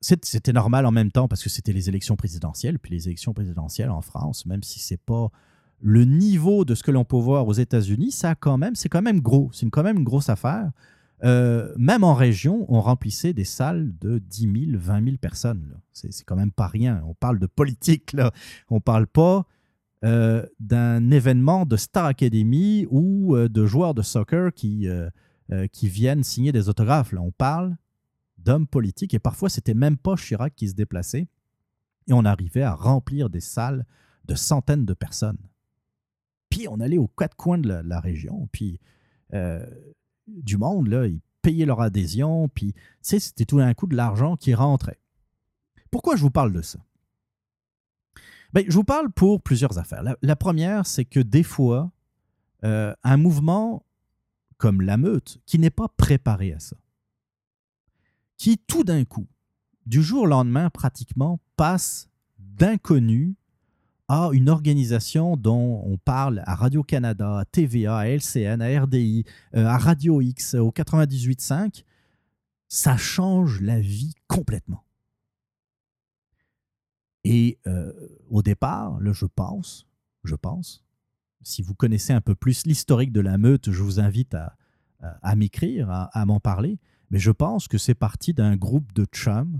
[0.02, 2.80] c'était normal en même temps parce que c'était les élections présidentielles.
[2.80, 5.32] Puis les élections présidentielles en France, même si c'est pas
[5.81, 9.02] le niveau de ce que l'on peut voir aux États-Unis, ça quand même, c'est quand
[9.02, 9.49] même gros.
[9.53, 10.72] C'est quand même une grosse affaire.
[11.23, 15.80] Euh, même en région, on remplissait des salles de 10 000, 20 000 personnes.
[15.93, 17.02] C'est quand même pas rien.
[17.07, 18.31] On parle de politique, là.
[18.69, 19.45] On parle pas
[20.03, 24.88] euh, d'un événement de Star Academy ou euh, de joueurs de soccer qui,
[25.72, 27.11] qui viennent signer des autographes.
[27.11, 27.22] Là.
[27.22, 27.76] On parle
[28.38, 31.27] d'hommes politiques et parfois, c'était même pas Chirac qui se déplaçait
[32.07, 33.85] et on arrivait à remplir des salles
[34.26, 35.38] de centaines de personnes.
[36.69, 38.80] On allait aux quatre coins de la, région, puis
[39.34, 39.65] euh,
[40.27, 44.53] du monde, là, ils payaient leur adhésion, puis c'était tout d'un coup de l'argent qui
[44.53, 44.99] rentrait.
[45.91, 46.80] Pourquoi je vous parle de ça?
[48.53, 50.03] Ben, je vous parle pour plusieurs affaires.
[50.22, 51.91] La, première, c'est que des fois,
[52.64, 53.86] euh, un mouvement
[54.57, 56.77] comme la meute, qui n'est pas préparé à ça,
[58.38, 59.27] qui tout d'un coup,
[59.86, 62.07] du jour au lendemain pratiquement, passe
[62.40, 63.36] d'inconnu
[64.07, 69.26] à une organisation dont on parle à Radio-Canada, à TVA, à LCN, à RDI,
[69.56, 71.84] euh, à Radio X, au 98.5,
[72.68, 74.84] ça change la vie complètement.
[77.23, 77.91] Et euh,
[78.30, 79.88] au départ, là, je pense,
[80.23, 80.84] je pense,
[81.41, 85.90] si vous connaissez un peu plus l'historique de la meute, je vous invite à, m'écrire,
[85.90, 86.80] à, m'en parler.
[87.11, 89.60] Mais je pense que c'est parti d'un groupe de chums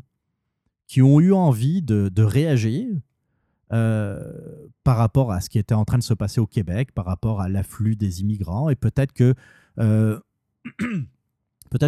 [0.88, 2.88] qui ont eu envie de réagir,
[3.74, 7.06] euh, par rapport à ce qui était en train de se passer au Québec, par
[7.06, 9.34] rapport à l'afflux des immigrants, et peut-être que
[9.80, 10.20] euh,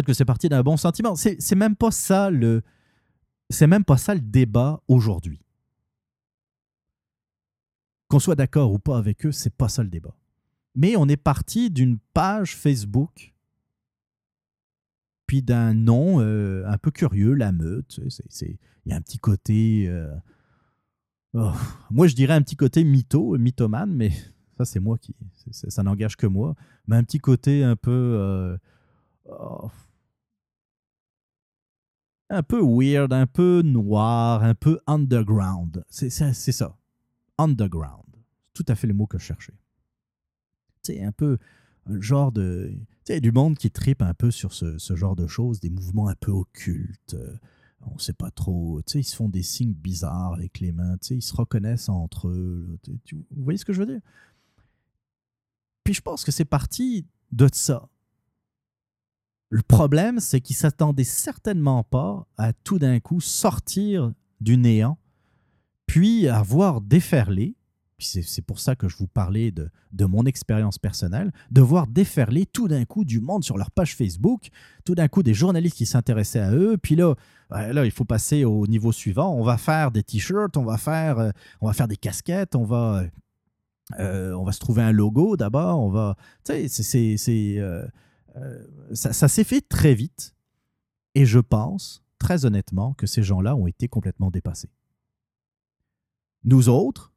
[0.04, 1.14] que c'est parti d'un bon sentiment.
[1.16, 2.62] C'est même pas ça le
[3.66, 5.40] même pas ça le débat aujourd'hui.
[8.08, 10.14] Qu'on soit d'accord ou pas avec eux, c'est pas ça le débat.
[10.74, 13.34] Mais on est parti d'une page Facebook,
[15.26, 18.00] puis d'un nom euh, un peu curieux, la meute.
[18.42, 18.56] Il
[18.86, 19.88] y a un petit côté
[21.34, 21.52] Oh,
[21.90, 24.10] moi, je dirais un petit côté mytho, mythomane, mais
[24.56, 25.14] ça, c'est moi qui.
[25.50, 26.54] Ça n'engage que moi.
[26.86, 27.90] Mais un petit côté un peu.
[27.90, 28.56] Euh,
[29.26, 29.70] oh,
[32.30, 35.84] un peu weird, un peu noir, un peu underground.
[35.88, 36.76] C'est ça.
[37.38, 38.04] Underground.
[38.52, 39.54] Tout à fait le mot que je cherchais.
[40.82, 41.38] C'est un peu
[41.86, 42.72] un genre de.
[43.04, 45.70] Tu sais, du monde qui tripe un peu sur ce, ce, genre de choses, des
[45.70, 47.14] mouvements un peu occultes.
[47.14, 47.36] Euh,
[47.86, 48.80] on sait pas trop.
[48.86, 50.96] Tu sais, ils se font des signes bizarres avec les mains.
[50.98, 52.78] Tu sais, ils se reconnaissent entre eux.
[53.10, 54.00] vous voyez ce que je veux dire?
[55.84, 57.88] Puis je pense que c'est parti de ça.
[59.50, 64.98] Le problème, c'est qu'ils s'attendaient certainement pas à tout d'un coup sortir du néant,
[65.86, 67.56] puis à voir déferler,
[67.98, 72.46] c'est pour ça que je vous parlais de, de mon expérience personnelle, de voir déferler
[72.46, 74.50] tout d'un coup du monde sur leur page Facebook,
[74.84, 77.14] tout d'un coup des journalistes qui s'intéressaient à eux, puis là,
[77.50, 81.18] là, il faut passer au niveau suivant, on va faire des t-shirts, on va faire,
[81.18, 81.30] euh,
[81.60, 83.04] on va faire des casquettes, on va,
[83.98, 86.14] euh, on va se trouver un logo d'abord, on
[86.44, 87.84] tu sais, c'est, euh,
[88.92, 90.36] ça, ça s'est fait très vite,
[91.16, 94.70] et je pense, très honnêtement, que ces gens-là ont été complètement dépassés.
[96.44, 97.12] Nous autres,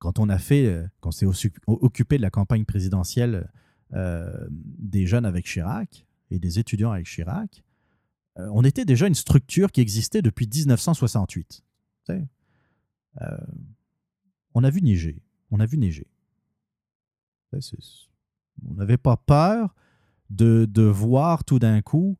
[0.00, 1.26] quand on a fait, euh, quand s'est
[1.66, 3.48] occupé de la campagne présidentielle
[3.92, 7.62] euh, des jeunes avec Chirac et des étudiants avec Chirac,
[8.38, 11.62] euh, on était déjà une structure qui existait depuis 1968.
[14.54, 15.22] on a vu neiger.
[15.50, 16.06] On a vu neiger.
[17.52, 19.74] On n'avait pas peur
[20.30, 22.16] de, voir tout d'un coup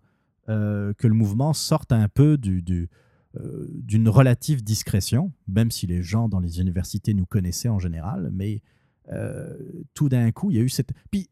[0.47, 2.90] que le mouvement sorte un peu du,
[3.36, 8.31] euh, d'une relative discrétion, même si les gens dans les universités nous connaissaient en général,
[8.32, 8.61] mais
[9.12, 9.57] euh,
[9.94, 10.90] tout d'un coup, il y a eu cette...
[11.11, 11.28] Puis,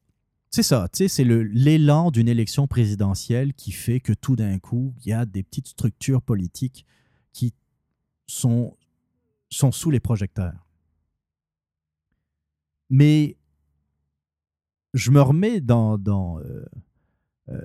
[0.50, 5.12] c'est ça, c'est l'élan d'une élection présidentielle qui fait que tout d'un coup, il y
[5.12, 6.86] a des petites structures politiques
[7.32, 7.52] qui
[8.26, 8.76] sont,
[9.50, 10.68] sont sous les projecteurs.
[12.90, 13.36] Mais
[14.94, 16.64] je me remets dans, dans, euh,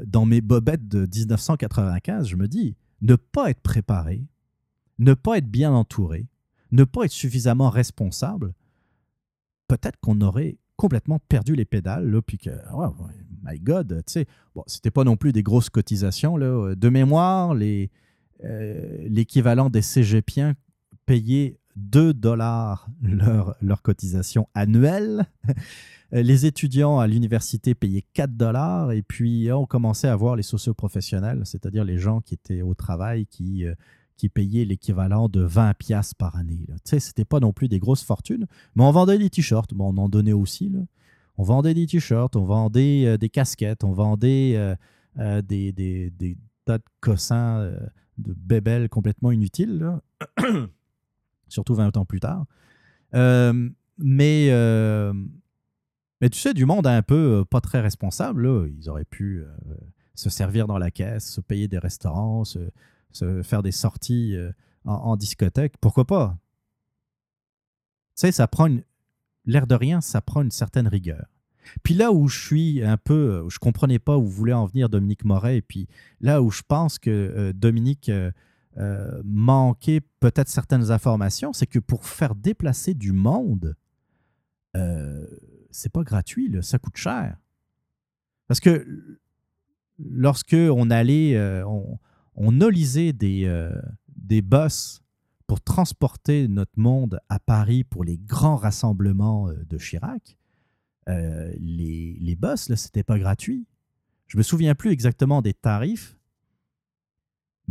[0.05, 4.25] dans mes bobettes de 1995, je me dis, ne pas être préparé,
[4.97, 6.27] ne pas être bien entouré,
[6.71, 8.53] ne pas être suffisamment responsable,
[9.67, 12.95] peut-être qu'on aurait complètement perdu les pédales, puis que, oh,
[13.43, 14.25] my God, tu sais,
[14.55, 16.37] bon, c'était pas non plus des grosses cotisations.
[16.37, 17.55] De mémoire,
[18.43, 20.55] euh, l'équivalent des cégepiens
[21.05, 25.25] payaient 2 dollars leur, leur cotisation annuelle.
[26.13, 31.41] les étudiants à l'université payaient 4 dollars et puis on commençait à voir les socioprofessionnels,
[31.45, 33.73] c'est-à-dire les gens qui étaient au travail, qui, euh,
[34.15, 36.67] qui payaient l'équivalent de 20 piastres par année.
[36.67, 38.45] Tu sais, c'était pas non plus des grosses fortunes,
[38.75, 39.73] mais on vendait des t-shirts.
[39.73, 40.69] Bon, on en donnait aussi.
[40.69, 40.81] Là.
[41.37, 44.55] On vendait des t-shirts, on vendait euh, des casquettes, on vendait
[45.17, 47.71] euh, des, des, tas de cossins,
[48.19, 49.99] de bébelles complètement inutiles,
[51.53, 52.45] surtout 20 ans plus tard.
[53.97, 54.49] mais
[56.23, 59.75] mais tu sais, du monde un peu euh, pas très responsable, ils auraient pu euh,
[60.15, 62.69] se servir dans la caisse, se payer des restaurants, se,
[63.43, 64.53] faire des sorties euh,
[64.85, 65.73] en, discothèque.
[65.81, 66.37] Pourquoi pas?
[68.15, 68.69] Tu sais, ça prend.
[69.43, 71.25] L'air de rien, ça prend une certaine rigueur.
[71.83, 74.87] Puis là où je suis un peu, où je comprenais pas où voulait en venir
[74.87, 75.89] Dominique Moret, et puis
[76.21, 78.09] là où je pense que Dominique
[79.23, 83.75] manquait peut-être certaines informations, c'est que pour faire déplacer du monde,
[85.71, 87.37] c'est pas gratuit, ça coûte cher.
[88.47, 89.19] Parce que
[89.99, 91.99] lorsque on allait, euh, on,
[92.35, 93.71] on olisait des, euh,
[94.15, 95.01] des bus
[95.47, 100.37] pour transporter notre monde à Paris pour les grands rassemblements euh, de Chirac,
[101.07, 103.67] les, les bus, là, c'était pas gratuit.
[104.27, 106.17] Je me souviens plus exactement des tarifs,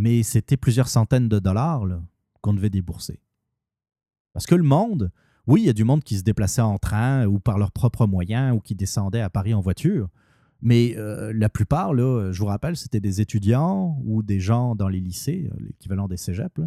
[0.02, 1.84] mais c'était plusieurs centaines de dollars
[2.40, 3.20] qu'on devait débourser.
[4.32, 5.12] Parce que le monde,
[5.46, 8.08] oui, il y a du monde qui se déplaçait en train ou par leurs propres
[8.08, 10.08] moyens ou qui descendait à Paris en voiture.
[10.60, 14.88] Mais euh, la plupart, là, je vous rappelle, c'était des étudiants ou des gens dans
[14.88, 16.60] les lycées, euh, l'équivalent des cégeps.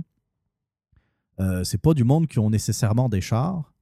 [1.41, 3.73] Euh, c'est pas du monde qui ont nécessairement des chars,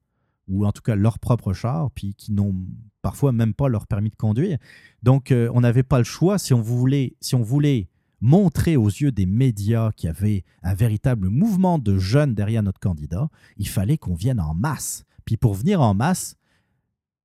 [0.48, 2.56] ou en tout cas leur propre char, puis qui n'ont
[3.04, 4.58] parfois même pas leur permis de conduire.
[5.04, 7.90] Donc, euh, on n'avait pas le choix si on voulait, si on voulait
[8.24, 12.80] montrer aux yeux des médias qu'il y avait un véritable mouvement de jeunes derrière notre
[12.80, 15.04] candidat, il fallait qu'on vienne en masse.
[15.26, 16.38] Puis pour venir en masse,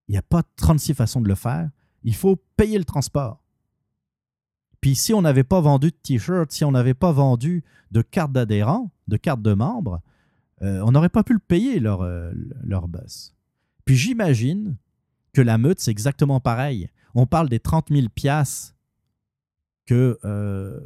[0.09, 1.70] il n'y a pas 36 façons de le faire.
[2.03, 3.45] Il faut payer le transport.
[4.81, 7.62] Puis si on n'avait pas vendu de t-shirts, si on n'avait pas vendu
[7.93, 10.01] de cartes d'adhérents, de cartes de membres,
[10.62, 12.33] euh, on n'aurait pas pu le payer, leur, euh,
[12.65, 13.37] leur bus.
[13.85, 14.77] Puis j'imagine
[15.33, 16.89] que la meute, c'est exactement pareil.
[17.15, 18.75] On parle des 30 000 piastres
[19.89, 20.78] que euh,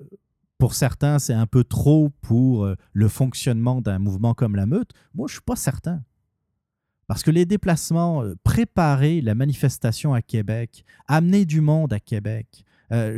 [0.58, 4.92] pour certains, c'est un peu trop pour euh, le fonctionnement d'un mouvement comme la meute.
[5.14, 6.02] Moi, je ne suis pas certain.
[7.08, 12.64] Parce que les déplacements, euh, préparer la manifestation à Québec, amener du monde à Québec,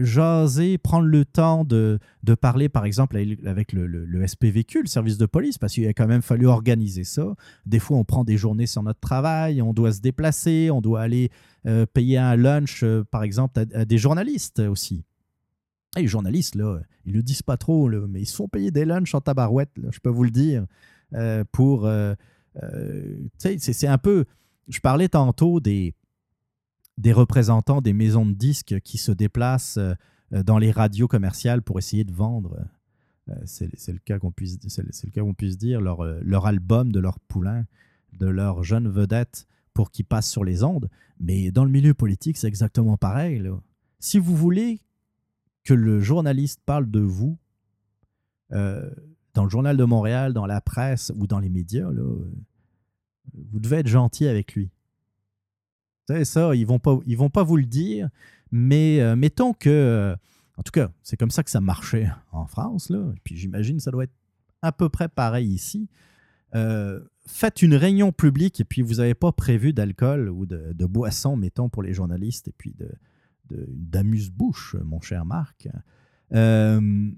[0.03, 5.19] jaser, prendre le temps de, de, parler, par exemple, avec le, le, SPVQ, le service
[5.19, 7.35] de police, parce qu'il a quand même fallu organiser ça.
[7.67, 11.01] Des fois, on prend des journées sur notre travail, on doit se déplacer, on doit
[11.01, 11.29] aller
[11.93, 15.03] payer un lunch, par exemple, à, des journalistes aussi
[16.01, 19.15] les journalistes, là, ils le disent pas trop, mais ils se font payer des lunchs
[19.15, 20.67] en tabarouette, je peux vous le dire,
[21.15, 21.87] euh, pour...
[21.87, 22.15] Euh,
[22.63, 24.25] euh, c'est un peu...
[24.69, 25.95] Je parlais tantôt des,
[26.97, 29.79] des représentants des maisons de disques qui se déplacent
[30.31, 32.59] dans les radios commerciales pour essayer de vendre,
[33.45, 34.59] c'est le cas qu'on puisse,
[35.15, 37.67] qu'on puisse dire, leur, leur album de leur poulain,
[38.19, 40.89] de leur jeune vedette pour qu'ils passent sur les ondes.
[41.21, 43.43] Mais dans le milieu politique, c'est exactement pareil.
[43.99, 44.81] Si vous voulez
[45.65, 47.39] que le journaliste parle de vous,
[48.51, 51.91] dans le journal de Montréal, dans la presse ou dans les médias,
[53.33, 54.71] vous devez être gentil avec lui.
[56.07, 58.11] Vous savez, ça, ils vont pas, vont pas vous le dire,
[58.53, 60.17] mais euh, mettons que, euh,
[60.59, 63.81] en tout cas, c'est comme ça que ça marchait en France, là, et puis j'imagine
[63.81, 64.15] ça doit être
[64.61, 65.89] à peu près pareil ici.
[66.55, 70.87] Euh, faites une réunion publique et puis vous n'avez pas prévu d'alcool ou de, de,
[70.87, 72.77] boisson, mettons, pour les journalistes, et puis
[73.51, 75.69] d'amuse-bouche, mon cher Marc.
[76.31, 77.13] le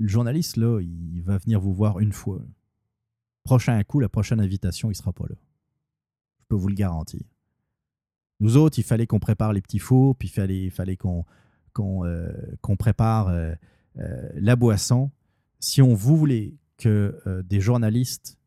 [0.00, 2.42] journaliste, là, il va venir vous voir une fois.
[3.44, 5.36] Prochain coup, la prochaine invitation, il sera pas là.
[6.40, 7.20] Je peux vous le garantir.
[8.40, 11.24] Nous autres, il fallait qu'on prépare les petits fours, puis il fallait, fallait qu'on
[11.78, 12.32] euh,
[12.78, 13.54] prépare euh,
[13.98, 15.10] euh, la boisson.
[15.58, 18.38] Si on voulait que des journalistes,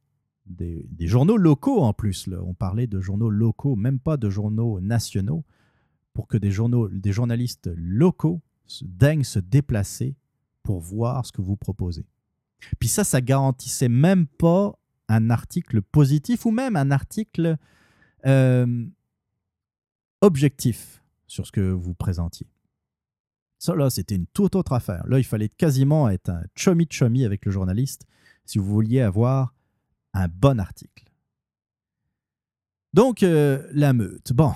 [0.48, 5.46] des, journaux locaux en plus, on parlait de journaux locaux, même pas de journaux nationaux,
[6.14, 8.41] pour que des, journaux, des journalistes locaux
[8.81, 10.15] daignent se déplacer
[10.61, 12.06] pour voir ce que vous proposez.
[12.80, 14.77] Puis ça, ça garantissait même pas
[15.10, 17.57] un article positif ou même un article
[20.22, 22.48] objectif sur ce que vous présentiez.
[23.60, 25.07] Ça, là, c'était une toute autre affaire.
[25.07, 28.06] Là, il fallait quasiment être un chummy-chummy avec le journaliste
[28.45, 29.53] si vous vouliez avoir
[30.14, 31.06] un bon article.
[32.94, 34.34] Donc, euh, la meute.
[34.34, 34.53] Bon,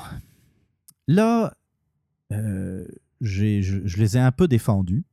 [1.07, 1.55] là,
[2.31, 2.85] euh,
[3.21, 5.05] je, les ai un peu défendus.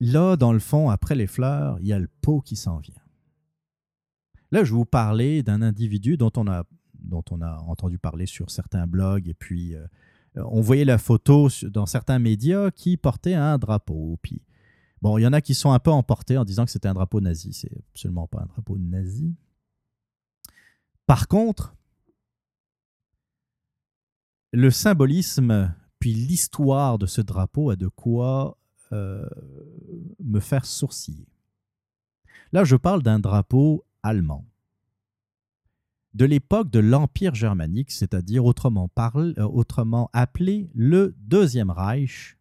[0.00, 2.94] Là, dans le fond, après les fleurs, il y a le pot qui s'en vient.
[4.52, 6.64] Là, je vais vous parler d'un individu dont on a
[7.00, 9.28] dont on a entendu parler sur certains blogs.
[9.28, 9.86] Et puis, euh,
[10.34, 14.18] on voyait la photo dans certains médias qui portait un drapeau.
[14.20, 14.42] Puis,
[15.00, 16.94] bon, il y en a qui sont un peu emportés en disant que c'était un
[16.94, 17.52] drapeau nazi.
[17.52, 19.34] C'est absolument pas un drapeau nazi.
[21.06, 21.76] Par contre,
[24.52, 28.56] le symbolisme puis l'histoire de ce drapeau a de quoi
[28.92, 29.26] euh,
[30.22, 31.28] me faire sourciller.
[32.52, 34.46] Là, je parle d'un drapeau allemand
[36.14, 42.38] de l'époque de l'Empire germanique, c'est-à-dire autrement, euh, appelé le Deuxième Reich,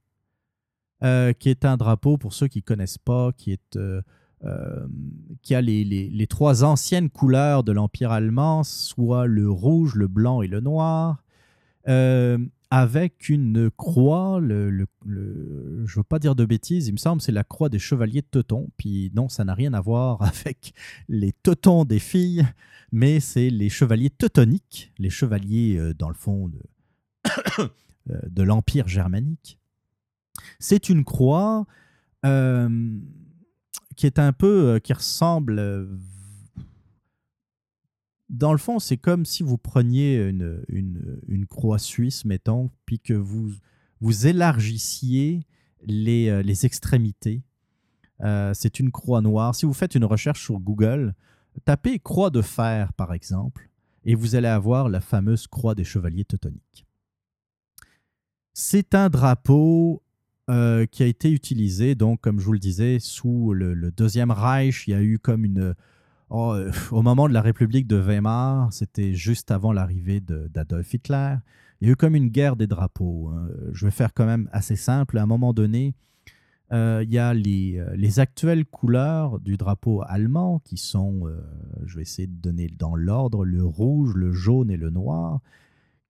[1.04, 6.64] euh, qui est un drapeau, pour ceux qui ne connaissent pas, qui, a les, trois
[6.64, 11.22] anciennes couleurs de l'Empire allemand, soit le rouge, le blanc et le noir
[12.70, 17.44] avec une croix, je ne veux pas dire de bêtises, il me semble c'est la
[17.44, 18.70] croix des chevaliers de Teuton.
[18.78, 20.74] Puis non, ça n'a rien à voir avec
[21.08, 22.46] les Teutons des filles,
[22.92, 26.60] mais c'est les chevaliers teutoniques, les chevaliers euh, dans le fond de,
[27.60, 29.58] euh, de l'Empire germanique.
[30.60, 31.66] C'est une croix
[32.26, 32.70] euh,
[33.96, 35.88] qui est un peu, qui ressemble
[38.30, 43.14] dans le fond, c'est comme si vous preniez une, une, croix suisse, mettons, puis que
[43.14, 43.52] vous,
[44.02, 45.46] vous élargissiez
[45.86, 47.44] les, euh, les extrémités.
[48.22, 49.56] Euh, c'est une croix noire.
[49.56, 51.14] Si vous faites une recherche sur Google,
[51.66, 53.70] tapez croix de fer, par exemple,
[54.04, 56.86] et vous allez avoir la fameuse croix des chevaliers teutoniques.
[58.54, 60.04] C'est un drapeau
[60.50, 64.32] euh, qui a été utilisé, donc, comme je vous le disais, sous le, le Deuxième
[64.32, 64.88] Reich.
[64.88, 65.76] Il y a eu comme une
[66.30, 71.36] Oh, euh, au moment de la République de Weimar, c'était juste avant l'arrivée d'Adolf Hitler.
[71.80, 73.30] Il y a eu comme une guerre des drapeaux.
[73.30, 73.48] Hein.
[73.72, 75.18] Je vais faire quand même assez simple.
[75.18, 75.96] À un moment donné,
[76.74, 81.24] euh, il y a les, euh, les, actuelles couleurs du drapeau allemand qui sont,
[81.86, 85.40] je vais essayer de donner dans l'ordre, le rouge, le jaune et le noir,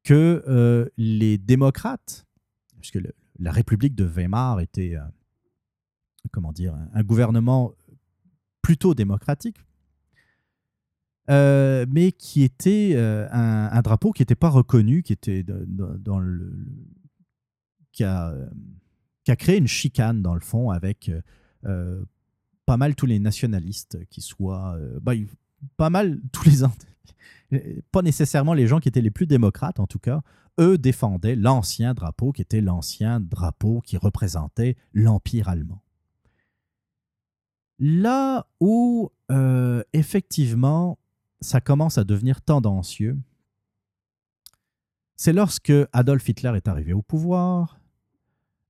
[0.04, 2.26] que les démocrates,
[2.80, 3.00] puisque
[3.38, 4.96] la République de Weimar était,
[6.32, 7.74] comment dire, un gouvernement
[8.64, 9.58] plutôt démocratique,
[11.30, 16.54] euh, mais qui était euh, un, drapeau qui n'était pas reconnu, qui était dans, le,
[18.02, 18.34] a,
[19.24, 21.12] qui a créé une chicane dans le fond avec
[21.66, 22.06] euh,
[22.66, 25.14] pas mal tous les nationalistes qui soient, bah,
[25.76, 26.64] pas mal tous les
[27.92, 30.22] pas nécessairement les gens qui étaient les plus démocrates en tout cas,
[30.62, 35.84] eux défendaient l'ancien drapeau qui était l'ancien drapeau qui représentait l'empire allemand.
[37.80, 39.12] Là où
[39.92, 40.98] effectivement
[41.42, 43.18] ça commence à devenir tendancieux,
[45.16, 47.80] c'est lorsque Adolf Hitler est arrivé au pouvoir,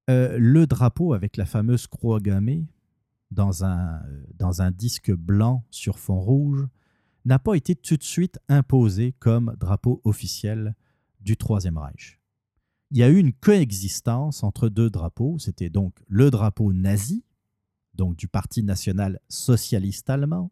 [0.10, 2.66] euh, le drapeau avec la fameuse croix gammée
[3.32, 4.02] dans un,
[4.36, 6.66] dans un disque blanc sur fond rouge
[7.26, 10.76] n'a pas été tout de suite imposé comme drapeau officiel
[11.20, 12.22] du Troisième Reich.
[12.92, 15.38] il y a eu une coexistence entre deux drapeaux.
[15.40, 17.26] C'était donc le drapeau nazi,
[17.96, 20.52] donc du Parti national socialiste allemand,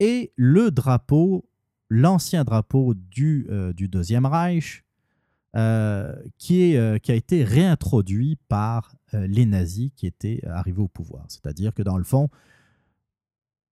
[0.00, 1.46] et le drapeau,
[1.90, 4.84] l'ancien drapeau du, euh, Deuxième Reich,
[5.56, 6.14] euh,
[6.50, 11.24] euh, qui a été réintroduit par les nazis qui étaient arrivés au pouvoir.
[11.28, 12.28] C'est-à-dire que dans le fond,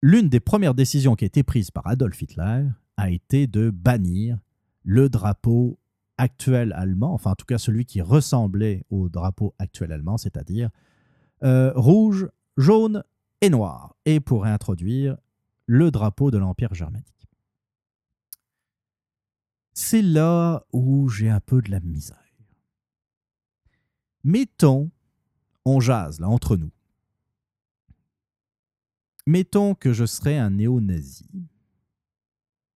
[0.03, 2.67] l'une des premières décisions qui a été prise par Adolf Hitler
[2.97, 4.39] a été de bannir
[4.83, 5.79] le drapeau
[6.17, 10.71] actuel allemand, enfin en tout cas celui qui ressemblait au drapeau actuel allemand, c'est-à-dire
[11.41, 13.05] rouge, jaune
[13.41, 15.17] et noir, et pour réintroduire
[15.69, 17.29] le drapeau de l'Empire germanique.
[19.75, 22.17] C'est là où j'ai un peu de la misère.
[24.25, 24.91] Mettons,
[25.67, 26.73] on jase là entre nous.
[29.27, 31.29] Mettons que je serais un néo-nazi,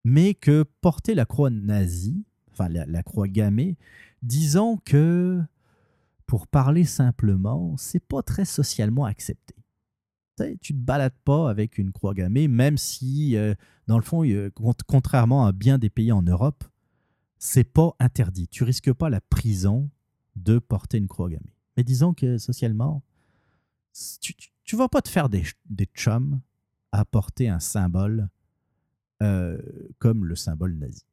[0.04, 3.78] mais que porter la croix nazie, enfin la, la croix gammée,
[4.20, 5.40] disons que,
[6.26, 9.61] pour parler simplement, c'est pas très socialement accepté
[10.60, 13.54] tu ne te balades pas avec une croix gammée, même si, euh,
[13.86, 14.24] dans le fond,
[14.86, 16.64] contrairement à bien des pays en Europe,
[17.38, 18.48] c'est pas interdit.
[18.48, 19.90] Tu risques pas la prison
[20.36, 21.54] de porter une croix gammée.
[21.76, 23.02] Mais disons que socialement,
[24.20, 24.34] tu,
[24.72, 26.40] ne vas pas te faire des, des chums
[26.92, 28.28] à porter un symbole
[29.22, 29.58] euh,
[29.98, 31.04] comme le symbole nazi.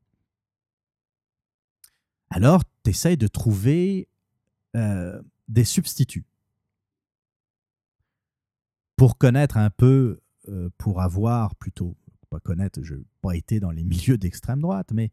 [2.30, 4.08] Alors, tu essaies de trouver
[4.76, 6.26] euh, des substituts
[9.00, 10.20] pour connaître un peu,
[10.50, 11.96] euh, pour avoir plutôt,
[12.30, 15.10] pas connaître, je n'ai pas été dans les milieux d'extrême droite, mais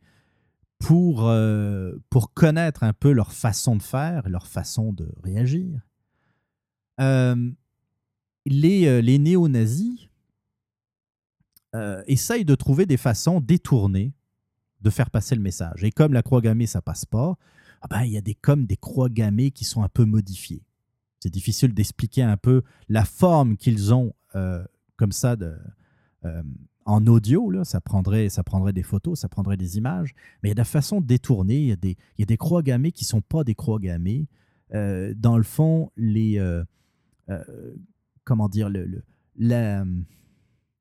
[0.80, 5.86] pour, euh, pour connaître un peu leur façon de faire, leur façon de réagir.
[7.00, 7.52] Euh,
[8.44, 10.08] les, les néo-nazis
[12.06, 14.14] essayent de trouver des façons détournées
[14.80, 15.84] de faire passer le message.
[15.84, 17.36] Et comme la croix gammée, ça passe pas,
[17.82, 20.64] ah ben, il y a des, comme des croix gammées qui sont un peu modifiées
[21.20, 24.64] c'est difficile d'expliquer un peu la forme qu'ils ont euh,
[24.96, 25.36] comme ça
[26.24, 26.42] euh,
[26.84, 27.50] en audio.
[27.50, 30.54] Là, ça, prendrait, ça prendrait des photos, ça prendrait des images, mais il y a
[30.54, 31.58] de la façon détournée.
[31.58, 33.54] Il y a des, il y a des croix gammées qui ne sont pas des
[33.54, 34.28] croix gammées.
[34.74, 36.40] Euh, dans le fond, les,
[38.24, 39.04] comment dire, le,
[39.36, 39.84] la,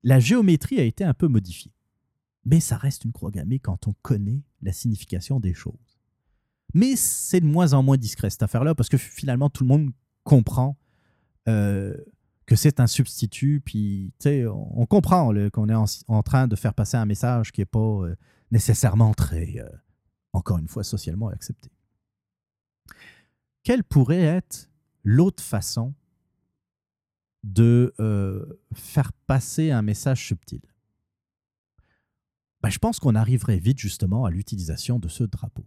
[0.04, 1.72] la géométrie a été un peu modifiée.
[2.46, 6.00] Mais ça reste une croix gammée quand on connaît la signification des choses.
[6.74, 9.92] Mais c'est de moins en moins discret cette affaire-là parce que finalement tout le monde
[10.26, 10.78] comprend
[11.48, 11.96] euh,
[12.46, 15.76] que c'est un substitut, puis on, comprend qu'on est
[16.08, 18.16] en, train de faire passer un message qui n'est pas euh,
[18.52, 19.70] nécessairement très, euh,
[20.34, 21.72] encore une fois, socialement accepté.
[23.64, 24.70] Quelle pourrait être
[25.04, 25.96] l'autre façon
[27.44, 27.94] de
[28.74, 30.62] faire passer un message subtil?
[32.62, 35.66] Ben, Je pense qu'on arriverait vite justement à l'utilisation de ce drapeau.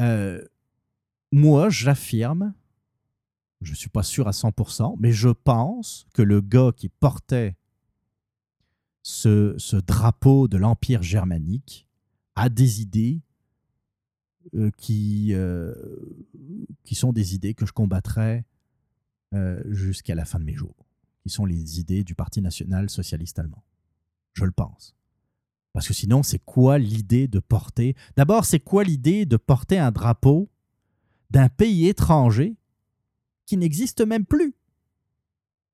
[0.00, 0.44] Euh,
[1.32, 2.54] moi, j'affirme,
[3.60, 7.56] je ne suis pas sûr à 100%, mais je pense que le gars qui portait
[9.02, 11.86] ce, drapeau de l'Empire germanique
[12.34, 13.20] a des idées
[14.54, 15.74] euh, qui, euh,
[16.84, 18.44] qui sont des idées que je combattrai
[19.34, 20.86] euh, jusqu'à la fin de mes jours,
[21.22, 23.64] qui sont les idées du Parti national socialiste allemand.
[24.34, 24.94] Je le pense.
[25.72, 27.94] Parce que sinon, c'est quoi l'idée de porter?
[28.16, 30.48] D'abord, c'est quoi l'idée de porter un drapeau
[31.30, 32.56] d'un pays étranger
[33.46, 34.54] qui n'existe même plus.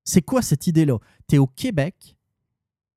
[0.04, 0.98] C'est quoi cette idée-là?
[1.28, 2.16] Tu es au Québec,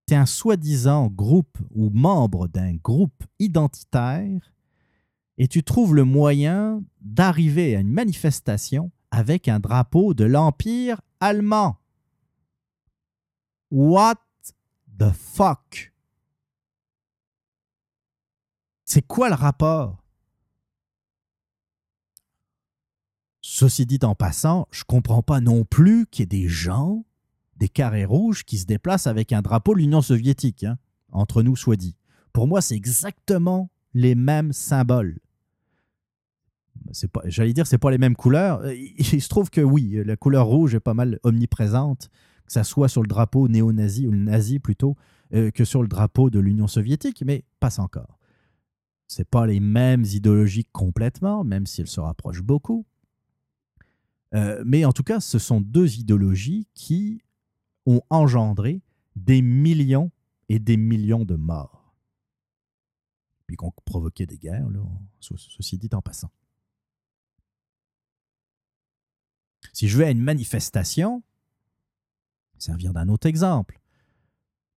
[0.08, 4.54] tu es un soi-disant groupe ou membre d'un groupe identitaire
[5.38, 11.78] et tu trouves le moyen d'arriver à une manifestation avec un drapeau de l'Empire allemand.
[13.72, 14.16] What
[14.98, 15.94] the fuck?
[18.86, 20.07] C'est quoi le rapport?
[23.60, 27.04] Ceci dit en passant, je comprends pas non plus qu'il y ait des gens,
[27.56, 30.78] des carrés rouges, qui se déplacent avec un drapeau de l'Union soviétique, hein,
[31.12, 31.98] entre nous soit dit.
[32.34, 35.18] Pour moi, c'est exactement les mêmes symboles.
[36.92, 38.60] C'est pas, j'allais dire, c'est pas les mêmes couleurs.
[38.60, 42.10] Euh, il se trouve que oui, la couleur rouge est pas mal omniprésente,
[42.46, 44.96] que ça soit sur le drapeau néo-nazi ou le nazi plutôt,
[45.34, 48.20] euh, que sur le drapeau de l'Union soviétique, mais passe encore.
[49.08, 52.86] C'est pas les mêmes idéologies complètement, même si elles se rapprochent beaucoup.
[54.34, 57.22] Euh, mais en tout cas, ce sont deux idéologies qui
[57.86, 58.82] ont engendré
[59.16, 60.12] des millions
[60.50, 61.96] et des millions de morts.
[63.46, 64.68] Puis qui ont provoqué des guerres,
[65.20, 66.32] ceci dit en passant.
[69.72, 71.24] Si je vais à une manifestation,
[72.58, 73.80] servir d'un autre exemple,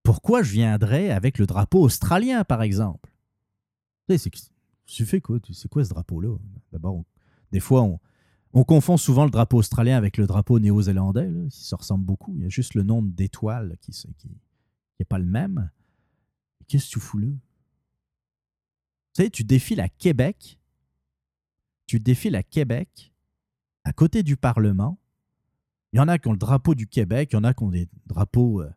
[0.02, 3.12] pourquoi je viendrais avec le drapeau australien, par exemple?
[4.06, 4.18] Quoi
[4.86, 6.36] C'est quoi ce drapeau-là?
[6.72, 7.04] D'abord,
[7.52, 8.00] des fois, on,
[8.52, 11.30] on confond souvent le drapeau australien avec le drapeau néo-zélandais.
[11.30, 12.34] Ils se ressemblent beaucoup.
[12.36, 13.92] Il y a juste le nombre d'étoiles qui
[14.98, 15.70] n'est pas le même.
[16.66, 17.28] Qu'est-ce que tu fous là?
[19.14, 20.58] Tu sais, tu défiles à Québec.
[21.86, 23.12] Tu défiles à Québec,
[23.82, 24.98] à côté du Parlement.
[25.92, 27.64] Il y en a qui ont le drapeau du Québec, il y en a qui
[27.64, 28.70] ont des drapeaux euh,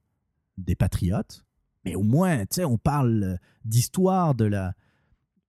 [0.57, 1.45] des patriotes.
[1.85, 4.73] Mais au moins, tu sais, on parle euh, d'histoire de la,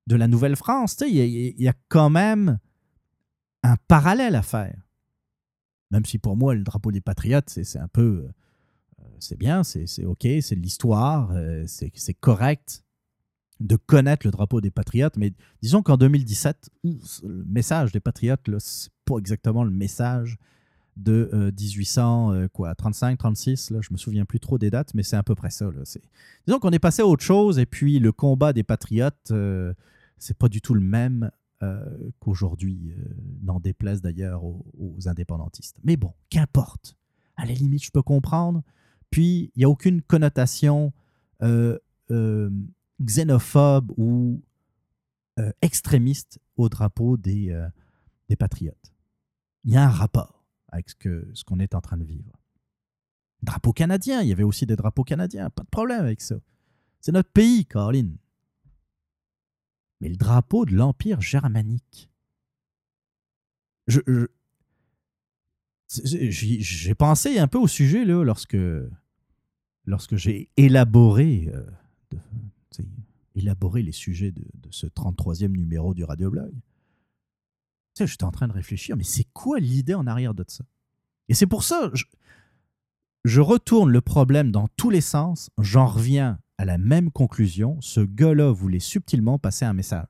[0.07, 0.97] de la Nouvelle-France.
[0.97, 2.59] Tu sais, il y, a quand même
[3.65, 4.77] un parallèle à faire.
[5.91, 8.29] Même si pour moi, le drapeau des patriotes, c'est un peu.
[9.01, 12.85] Euh, c'est bien, c'est OK, c'est l'histoire, euh, c'est correct
[13.61, 18.87] de connaître le drapeau des patriotes, mais disons qu'en 2017, le message des patriotes, ce
[18.87, 20.37] n'est pas exactement le message
[20.97, 25.23] de 1835, euh, 36, là, je me souviens plus trop des dates, mais c'est à
[25.23, 25.71] peu près ça.
[26.47, 29.33] Disons qu'on est passé à autre chose, et puis le combat des patriotes,
[30.19, 31.31] c'est pas du tout le même
[31.65, 34.63] euh, qu'aujourd'hui, euh, n'en déplaise d'ailleurs aux,
[35.07, 35.79] indépendantistes.
[35.83, 36.97] Mais bon, qu'importe.
[37.37, 38.63] À la limite, je peux comprendre.
[39.11, 40.93] Puis, il n'y a aucune connotation
[41.43, 41.79] euh,
[43.03, 44.43] xénophobe ou
[45.63, 47.61] extrémiste au drapeau des,
[48.29, 48.95] des patriotes.
[49.65, 52.31] Il y a un rapport avec ce qu'on est en train de vivre.
[53.43, 56.37] Drapeau canadien, il y avait aussi des drapeaux canadiens, pas de problème avec ça.
[57.01, 58.17] C'est notre pays, Caroline
[60.01, 62.11] mais le drapeau de l'Empire germanique.
[63.87, 64.01] Je,
[65.89, 68.57] j'ai pensé un peu au sujet là, lorsque,
[69.85, 72.19] lorsque j'ai élaboré, euh,
[73.35, 76.53] élaboré les sujets de, ce 33e numéro du Radioblog.
[77.99, 80.65] J'étais en train de réfléchir, mais c'est quoi l'idée en arrière de ça?
[81.29, 82.05] Et c'est pour ça, je,
[83.25, 88.01] je retourne le problème dans tous les sens, j'en reviens à la même conclusion, ce
[88.01, 90.07] gars-là voulait subtilement passer un message.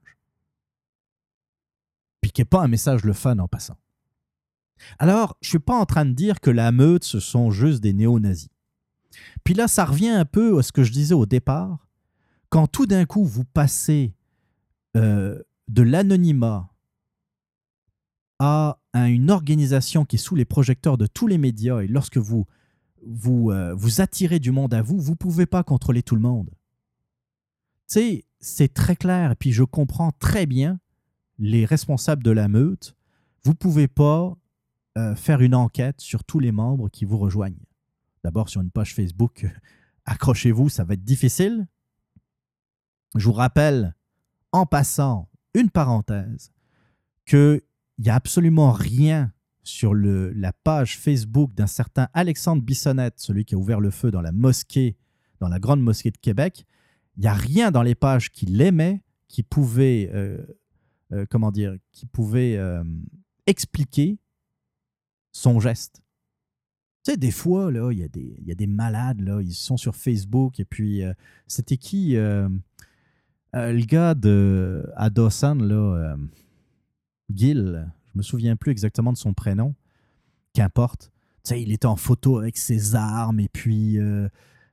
[2.21, 3.77] Puis qui n'est pas un message le fun en passant.
[4.99, 7.81] Alors, je ne suis pas en train de dire que la meute, ce sont juste
[7.81, 8.51] des néo-nazis.
[9.45, 11.87] Puis là, ça revient un peu à ce que je disais au départ.
[12.49, 14.15] Quand tout d'un coup, vous passez
[14.97, 16.71] euh, de l'anonymat
[18.39, 22.47] à une organisation qui est sous les projecteurs de tous les médias, et lorsque vous
[23.07, 26.21] vous, euh, vous attirez du monde à vous, vous ne pouvez pas contrôler tout le
[26.21, 26.51] monde.
[27.87, 30.81] C'est très clair, et puis je comprends très bien
[31.39, 32.97] les responsables de la meute.
[33.45, 34.37] Vous ne pouvez pas
[34.99, 37.65] euh, faire une enquête sur tous les membres qui vous rejoignent.
[38.23, 39.47] D'abord, sur une page Facebook,
[40.07, 41.67] accrochez-vous, ça va être difficile.
[43.15, 43.95] Je vous rappelle,
[44.53, 46.53] en passant, une parenthèse,
[47.27, 47.61] qu'il
[47.99, 49.33] n'y a absolument rien
[49.65, 54.21] sur la page Facebook d'un certain Alexandre Bissonnette, celui qui a ouvert le feu dans
[54.21, 54.97] la mosquée,
[55.41, 56.65] dans la grande mosquée de Québec,
[57.17, 60.39] il n'y a rien dans les pages qui l'aimait, qui pouvait, euh,
[61.13, 62.85] euh, comment dire, qui pouvait euh,
[63.47, 64.19] expliquer
[65.33, 66.03] son geste.
[67.05, 68.03] Tu sais, des fois, là, il y,
[68.53, 71.03] a des, malades, là, ils sont sur Facebook, et puis,
[71.47, 76.17] c'était qui Le gars de, à là,
[77.31, 79.75] Gil, je me souviens plus exactement de son prénom.
[80.53, 81.11] Qu'importe.
[81.45, 84.29] Tu sais, il était en photo avec ses armes et puis euh,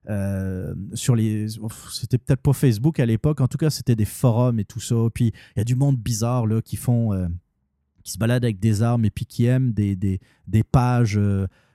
[0.09, 1.47] euh, sur les.
[1.91, 3.41] C'était peut-être pas Facebook à l'époque.
[3.41, 4.95] En tout cas, c'était des forums et tout ça.
[5.13, 7.13] Puis il y a du monde bizarre là qui font.
[7.13, 7.27] Euh,
[8.03, 10.19] qui se baladent avec des armes et puis qui aiment des,
[10.71, 11.19] pages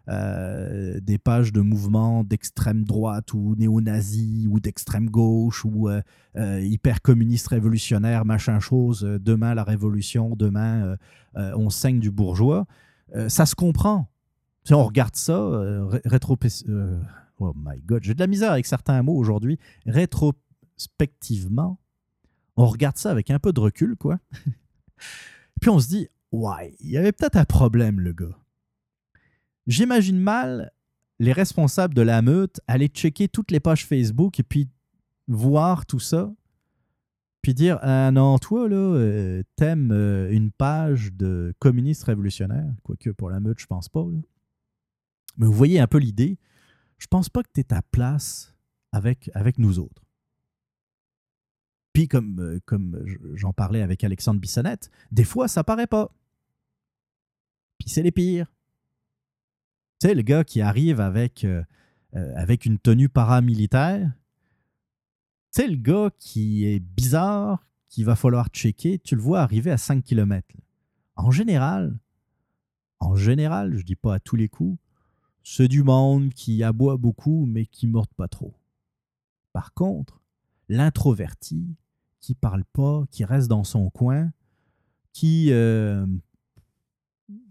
[0.09, 6.01] euh, des pages de mouvements d'extrême droite ou néo-nazis ou d'extrême gauche ou euh,
[6.37, 10.97] euh, hyper communiste révolutionnaire, machin chose, demain la révolution, demain
[11.35, 12.67] on saigne du bourgeois.
[13.29, 14.09] ça se comprend.
[14.65, 19.59] Si on regarde ça, oh my god, j'ai de la misère avec certains mots aujourd'hui.
[19.87, 21.79] Rétrospectivement,
[22.57, 24.19] on regarde ça avec un peu de recul, quoi.
[25.61, 28.37] Puis on se dit, ouais, il y avait peut-être un problème, le gars.
[29.67, 30.73] J'imagine mal
[31.19, 34.69] les responsables de la meute aller checker toutes les pages Facebook et puis
[35.29, 36.33] voir tout ça,
[37.43, 43.11] puis dire Ah non, toi, là, euh, t'aimes euh, une page de communiste révolutionnaire, quoique
[43.11, 44.05] pour la meute, je pense pas.
[45.37, 46.39] Mais vous voyez un peu l'idée.
[46.99, 48.55] Je pense pas que tu es à place
[48.93, 50.03] avec, avec nous autres.
[51.93, 53.03] Puis, comme, euh, comme
[53.35, 56.11] j'en parlais avec Alexandre Bissonnette, des fois, ça paraît pas.
[57.79, 58.53] Puis c'est les pires.
[59.99, 61.63] Tu sais, le gars qui arrive avec, euh,
[62.15, 64.13] euh, avec une tenue paramilitaire,
[65.55, 69.71] tu sais, le gars qui est bizarre, qu'il va falloir checker, tu le vois arriver
[69.71, 70.47] à 5 km.
[71.15, 71.99] En général,
[73.01, 74.79] en général, je dis pas à tous les coups,
[75.43, 78.55] c'est du monde qui aboie beaucoup mais qui morde pas trop.
[79.53, 80.21] Par contre,
[80.69, 81.77] l'introverti,
[82.21, 84.33] qui parle pas, qui reste dans son coin,
[85.13, 86.07] qui, euh,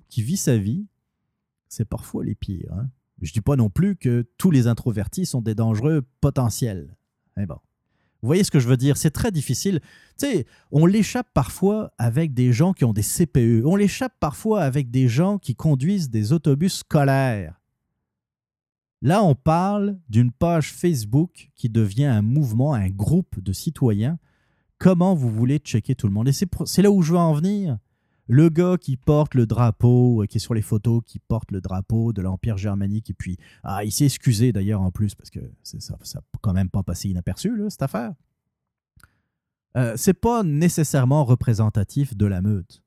[0.09, 0.85] qui vit sa vie,
[1.67, 2.73] c'est parfois les pires.
[2.73, 2.89] Hein.
[3.21, 6.95] Je dis pas non plus que tous les introvertis sont des dangereux potentiels.
[7.37, 7.57] Mais bon.
[8.21, 8.97] Vous voyez ce que je veux dire?
[8.97, 9.81] C'est très difficile.
[10.17, 13.63] Tu sais, on l'échappe parfois avec des gens qui ont des CPE.
[13.65, 17.61] On l'échappe parfois avec des gens qui conduisent des autobus scolaires.
[19.03, 24.17] Là, on parle d'une page Facebook qui devient un mouvement, un groupe de citoyens.
[24.79, 26.27] Comment vous voulez checker tout le monde?
[26.27, 27.77] Et c'est là où je veux en venir.
[28.27, 31.61] Le gars qui porte le drapeau, euh, qui est sur les photos, qui porte le
[31.61, 35.39] drapeau de l'Empire germanique, et puis, ah, il s'est excusé d'ailleurs en plus, parce que
[35.63, 38.13] ça n'a quand même pas passé inaperçu, là, cette affaire.
[39.77, 42.81] Euh, c'est pas nécessairement représentatif de la meute.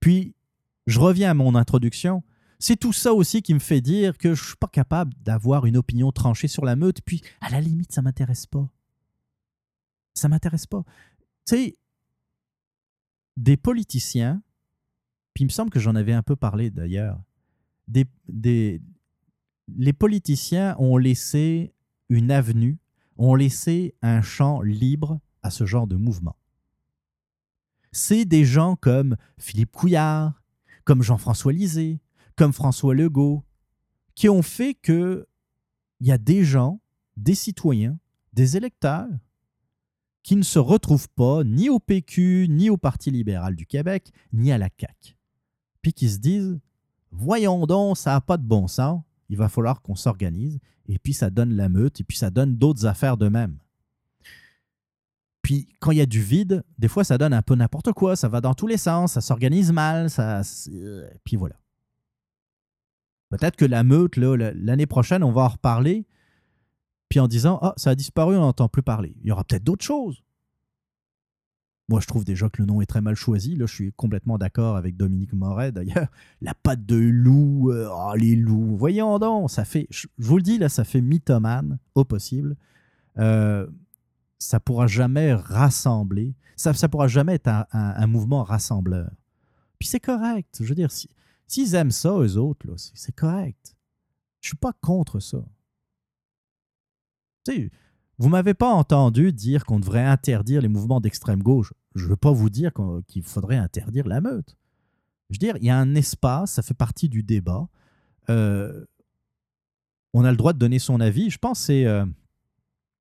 [0.00, 0.34] Puis,
[0.86, 2.22] je reviens à mon introduction.
[2.58, 5.76] C'est tout ça aussi qui me fait dire que je suis pas capable d'avoir une
[5.76, 7.00] opinion tranchée sur la meute.
[7.02, 8.68] Puis, à la limite, ça m'intéresse pas.
[10.14, 10.82] Ça m'intéresse pas.
[11.46, 11.78] Tu sais,
[13.36, 14.42] des politiciens,
[15.34, 17.20] puis il me semble que j'en avais un peu parlé d'ailleurs,
[17.88, 18.80] des,
[19.76, 21.74] les politiciens ont laissé
[22.08, 22.78] une avenue,
[23.16, 26.36] ont laissé un champ libre à ce genre de mouvement.
[27.92, 30.42] C'est des gens comme Philippe Couillard,
[30.84, 32.00] comme Jean-François Lisée,
[32.36, 33.44] comme François Legault,
[34.14, 35.26] qui ont fait que
[36.00, 36.80] il y a des gens,
[37.16, 37.98] des citoyens,
[38.32, 39.08] des électeurs
[40.22, 44.52] qui ne se retrouvent pas ni au PQ, ni au Parti libéral du Québec, ni
[44.52, 45.16] à la CAQ.
[45.82, 46.58] Puis qui se disent
[47.12, 51.12] Voyons donc, ça n'a pas de bon sens, il va falloir qu'on s'organise, et puis
[51.12, 53.58] ça donne la meute, et puis ça donne d'autres affaires de même.
[55.42, 58.14] Puis quand il y a du vide, des fois ça donne un peu n'importe quoi,
[58.14, 60.42] ça va dans tous les sens, ça s'organise mal, ça.
[61.24, 61.56] Puis voilà.
[63.30, 66.04] Peut-être que la meute, l'année prochaine, on va en reparler.
[67.10, 69.14] Puis en disant, ah, ça a disparu, on n'entend plus parler.
[69.20, 70.22] Il y aura peut-être d'autres choses.
[71.90, 73.56] Moi, je trouve déjà que le nom est très mal choisi.
[73.56, 76.06] Là, je suis complètement d'accord avec Dominique Moret, d'ailleurs.
[76.40, 78.76] La patte de loup, euh, oh, les loups.
[78.76, 82.56] Voyons donc, ça fait, je, vous le dis, là, ça fait mythomane au possible.
[83.18, 83.66] Euh,
[84.38, 86.36] ça pourra jamais rassembler.
[86.56, 89.10] Ça ne pourra jamais être un, mouvement rassembleur.
[89.78, 90.58] Puis c'est correct.
[90.60, 91.10] Je veux dire, si,
[91.50, 93.74] S'ils aiment ça, eux autres, c'est correct.
[94.40, 95.44] Je suis pas contre ça.
[97.44, 97.70] Tu
[98.18, 101.72] vous m'avez pas entendu dire qu'on devrait interdire les mouvements d'extrême gauche.
[101.94, 102.70] Je veux pas vous dire
[103.08, 104.56] qu'il faudrait interdire la meute.
[105.30, 107.66] Je veux dire, il y a un espace, ça fait partie du débat.
[108.28, 108.84] Euh,
[110.12, 111.30] on a le droit de donner son avis.
[111.30, 112.04] Je pense que c'est euh,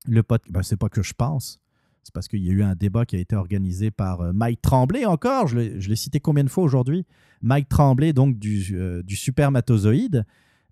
[0.08, 0.42] le pot.
[0.50, 1.59] Ben, c'est pas que je pense.
[2.03, 4.61] C'est parce qu'il y a eu un débat qui a été organisé par euh, Mike
[4.61, 5.48] Tremblay encore.
[5.48, 7.06] Je l'ai cité combien de fois aujourd'hui?
[7.42, 10.26] Mike Tremblay, donc du, euh, du supermatozoïde.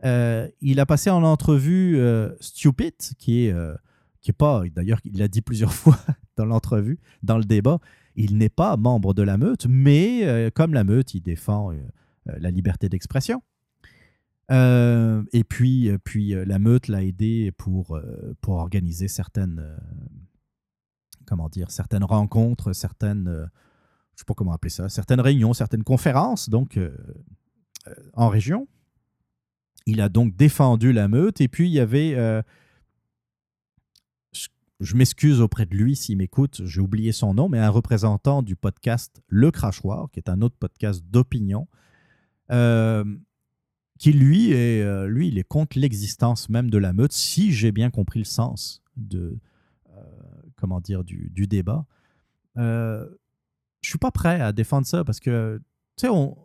[0.06, 2.00] Euh, il a passé en entrevue
[2.40, 3.56] Stupid, qui est,
[4.22, 5.98] qui est pas, d'ailleurs, il l'a dit plusieurs fois
[6.36, 7.80] dans l'entrevue, dans le débat,
[8.16, 11.72] il n'est pas membre de la meute, mais comme la meute, il défend
[12.26, 13.42] la liberté d'expression.
[14.50, 18.00] et puis, puis la meute l'a aidé pour,
[18.42, 19.64] pour organiser certaines,
[21.28, 23.46] comment dire, certaines rencontres, certaines, euh,
[24.16, 26.96] je sais pas comment appeler ça, certaines réunions, certaines conférences, donc euh,
[27.88, 28.68] euh, en région.
[29.88, 32.44] Il a donc défendu la meute et puis il y avait
[34.80, 38.56] je m'excuse auprès de lui s'il m'écoute, j'ai oublié son nom, mais un représentant du
[38.56, 41.68] podcast Le Crachoir, qui est un autre podcast d'opinion,
[43.98, 47.90] qui lui est, lui, il est contre l'existence même de la meute, si j'ai bien
[47.90, 49.40] compris le sens de,
[50.58, 51.86] comment dire, du, débat.
[52.58, 53.08] Euh,
[53.82, 55.62] je suis pas prêt à défendre ça parce que,
[55.96, 56.38] tu sais,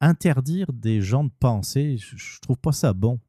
[0.00, 3.20] interdire des gens de penser, je, trouve pas ça bon.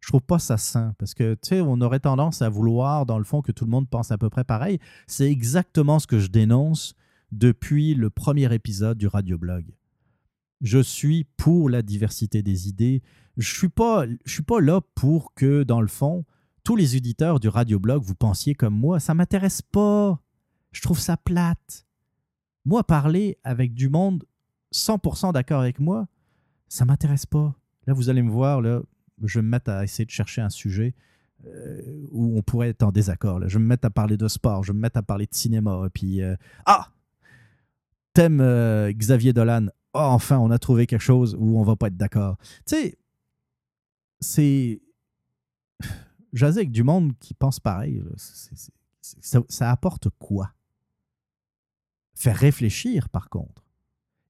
[0.00, 3.18] Je trouve pas ça sain parce que, tu sais, on aurait tendance à vouloir, dans
[3.18, 4.78] le fond, que tout le monde pense à peu près pareil.
[5.06, 6.94] C'est exactement ce que je dénonce
[7.32, 9.74] depuis le premier épisode du radioblog.
[10.60, 13.02] Je suis pour la diversité des idées.
[13.36, 16.24] Je suis pas, je suis pas là pour que, dans le fond,
[16.62, 20.20] tous les auditeurs du radioblog, vous pensiez comme moi, ça m'intéresse pas.
[20.72, 21.86] Je trouve ça plate.
[22.64, 24.24] Moi, parler avec du monde
[24.74, 26.08] 100% d'accord avec moi,
[26.68, 27.54] ça m'intéresse pas.
[27.86, 28.82] Là, vous allez me voir, là,
[29.22, 30.94] je vais me mettre à essayer de chercher un sujet
[31.46, 33.38] euh, où on pourrait être en désaccord.
[33.38, 33.48] Là.
[33.48, 35.34] Je vais me mettre à parler de sport, je vais me mettre à parler de
[35.34, 35.82] cinéma.
[35.86, 36.90] Et puis, euh, ah!
[38.14, 39.66] Thème euh, Xavier Dolan.
[39.92, 42.38] Oh, enfin, on a trouvé quelque chose où on va pas être d'accord.
[42.66, 42.98] Tu sais,
[44.20, 44.80] c'est
[46.32, 48.02] jaser avec du monde qui pense pareil,
[49.00, 50.52] ça, apporte quoi?
[52.14, 53.65] Faire réfléchir, par contre.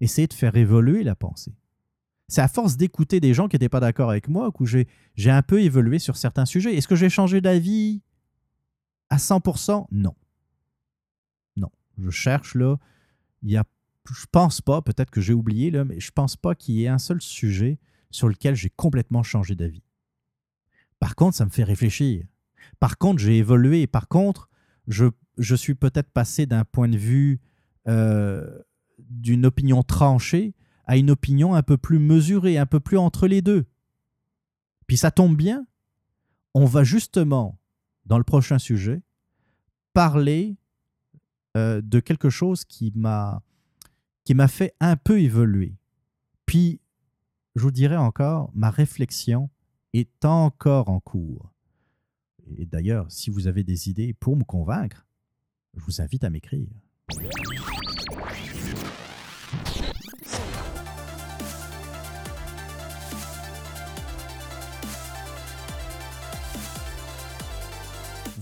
[0.00, 1.54] Essayer de faire évoluer la pensée.
[2.28, 5.42] C'est à force d'écouter des gens qui n'étaient pas d'accord avec moi que j'ai un
[5.42, 6.74] peu évolué sur certains sujets.
[6.74, 8.02] Est-ce que j'ai changé d'avis?
[9.08, 10.14] À 100% Non.
[11.98, 12.76] Je cherche là.
[13.42, 13.64] Il y a,
[14.10, 16.88] je pense pas, peut-être que j'ai oublié là, mais je pense pas qu'il y ait
[16.88, 17.78] un seul sujet
[18.10, 19.82] sur lequel j'ai complètement changé d'avis.
[20.98, 22.24] Par contre, ça me fait réfléchir.
[22.80, 23.86] Par contre, j'ai évolué.
[23.86, 24.48] Par contre,
[24.88, 25.06] je,
[25.38, 27.40] je suis peut-être passé d'un point de vue
[27.88, 28.58] euh,
[29.08, 30.54] d'une opinion tranchée
[30.86, 33.66] à une opinion un peu plus mesurée, un peu plus entre les deux.
[34.86, 35.66] Puis ça tombe bien,
[36.54, 37.58] on va justement,
[38.04, 39.02] dans le prochain sujet,
[39.92, 40.56] parler
[41.56, 43.42] euh, de quelque chose qui m'a
[44.24, 45.76] qui m'a fait un peu évoluer.
[46.46, 46.80] Puis,
[47.54, 49.50] je vous dirais encore, ma réflexion
[49.92, 51.52] est encore en cours.
[52.56, 55.06] Et d'ailleurs, si vous avez des idées pour me convaincre,
[55.74, 56.68] je vous invite à m'écrire.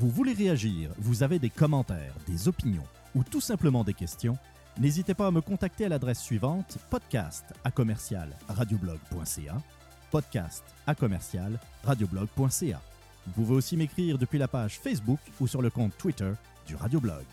[0.04, 2.84] Vous voulez réagir, vous avez des commentaires, des opinions
[3.14, 4.36] ou tout simplement des questions,
[4.78, 9.56] n'hésitez pas à me contacter à l'adresse suivante podcast à commercial radioblog.ca
[10.10, 12.82] podcast à commercial radioblog.ca.
[13.26, 16.32] Vous pouvez aussi m'écrire depuis la page Facebook ou sur le compte Twitter
[16.66, 17.24] du Radioblog.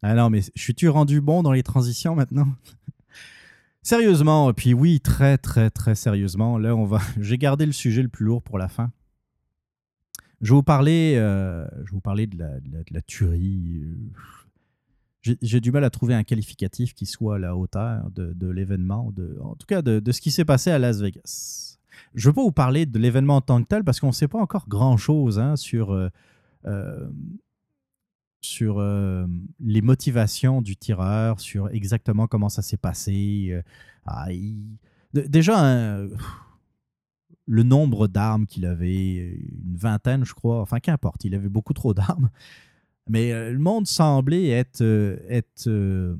[0.00, 2.48] Ah non, mais suis-tu rendu bon dans les transitions maintenant?
[3.82, 7.00] Sérieusement, puis oui, très très très sérieusement, là on va.
[7.20, 8.90] J'ai gardé le sujet le plus lourd pour la fin.
[10.40, 13.82] Je vais vous parler, euh, je vous parler de la, tuerie.
[15.22, 19.54] J'ai du mal à trouver un qualificatif qui soit à la hauteur de, l'événement, en
[19.56, 21.78] tout cas de, ce qui s'est passé à Las Vegas.
[22.14, 24.12] Je ne veux pas vous parler de l'événement en tant que tel parce qu'on ne
[24.12, 26.08] sait pas encore grand-chose hein, sur, euh,
[26.66, 27.08] euh,
[28.40, 29.26] sur euh,
[29.60, 33.48] les motivations du tireur, sur exactement comment ça s'est passé.
[33.50, 33.62] Euh,
[34.06, 34.28] ah,
[35.12, 35.98] déjà,
[37.46, 39.16] le nombre d'armes qu'il avait,
[39.64, 42.30] une vingtaine, je crois, enfin qu'importe, il avait beaucoup trop d'armes.
[43.08, 44.82] Mais euh, le monde semblait être,
[45.28, 46.18] être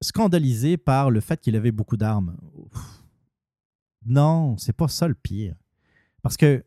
[0.00, 2.36] scandalisé par le fait qu'il avait beaucoup d'armes.
[4.06, 5.56] Non, c'est pas ça le pire.
[6.22, 6.64] Parce que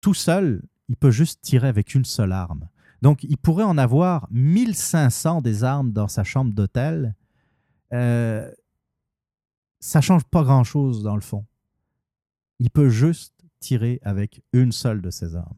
[0.00, 2.68] tout seul, il peut juste tirer avec une seule arme.
[3.02, 7.14] Donc, il pourrait en avoir 1500 des armes dans sa chambre d'hôtel.
[7.92, 8.50] Euh,
[9.80, 11.46] ça change pas grand-chose dans le fond.
[12.58, 15.56] Il peut juste tirer avec une seule de ses armes.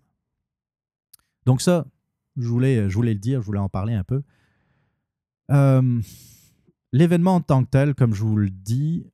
[1.46, 1.86] Donc ça,
[2.36, 4.22] je voulais, je voulais le dire, je voulais en parler un peu.
[5.50, 6.00] Euh,
[6.92, 9.06] l'événement en tant que tel, comme je vous le dis,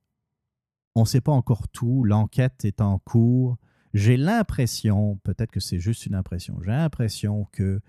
[0.95, 2.03] on ne sait pas encore tout.
[2.03, 3.57] L'enquête est en cours.
[3.93, 7.81] J'ai l'impression, peut-être que c'est juste une impression, j'ai l'impression que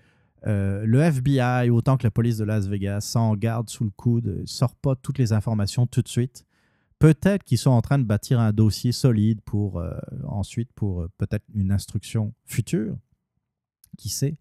[0.47, 4.27] euh, le FBI, autant que la police de Las Vegas, s'en garde sous le coude,
[4.41, 6.45] ne sort pas toutes les informations tout de suite.
[6.99, 9.93] Peut-être qu'ils sont en train de bâtir un dossier solide pour euh,
[10.27, 12.97] ensuite pour euh, peut-être une instruction future,
[13.97, 14.37] qui sait,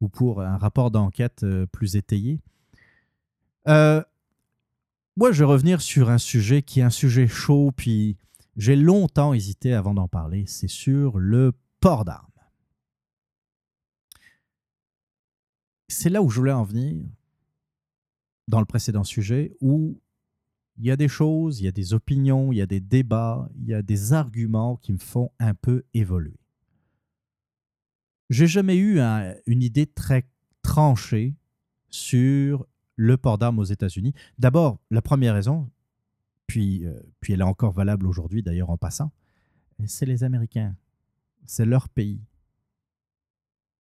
[0.00, 2.40] ou pour un rapport d'enquête plus étayé.
[3.66, 4.04] moi,
[5.32, 8.18] je vais revenir sur un sujet qui est un sujet chaud, puis
[8.56, 10.44] j'ai longtemps hésité avant d'en parler.
[10.46, 12.26] C'est sur le port d'armes.
[15.88, 17.04] C'est là où je voulais en venir
[18.48, 20.00] dans le précédent sujet, où
[20.78, 23.48] il y a des choses, il y a des opinions, il y a des débats,
[23.56, 26.38] il y a des arguments qui me font un peu évoluer.
[28.28, 29.00] J'ai jamais eu
[29.46, 30.28] une idée très
[30.62, 31.34] tranchée
[31.88, 32.66] sur
[32.96, 34.14] le port d'armes aux États-Unis.
[34.38, 35.70] D'abord, la première raison,
[36.46, 39.12] puis, euh, puis elle est encore valable aujourd'hui d'ailleurs en passant,
[39.86, 40.74] c'est les Américains.
[41.44, 42.20] C'est leur pays.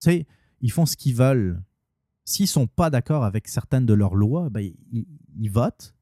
[0.01, 0.27] Tu sais,
[0.61, 1.61] ils font ce qu'ils veulent
[2.25, 5.93] S'ils sont pas d'accord avec certaines de leurs lois, ben, ils, votent.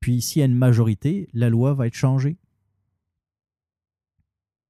[0.00, 2.36] Puis s'il y a une majorité, la loi va être changée.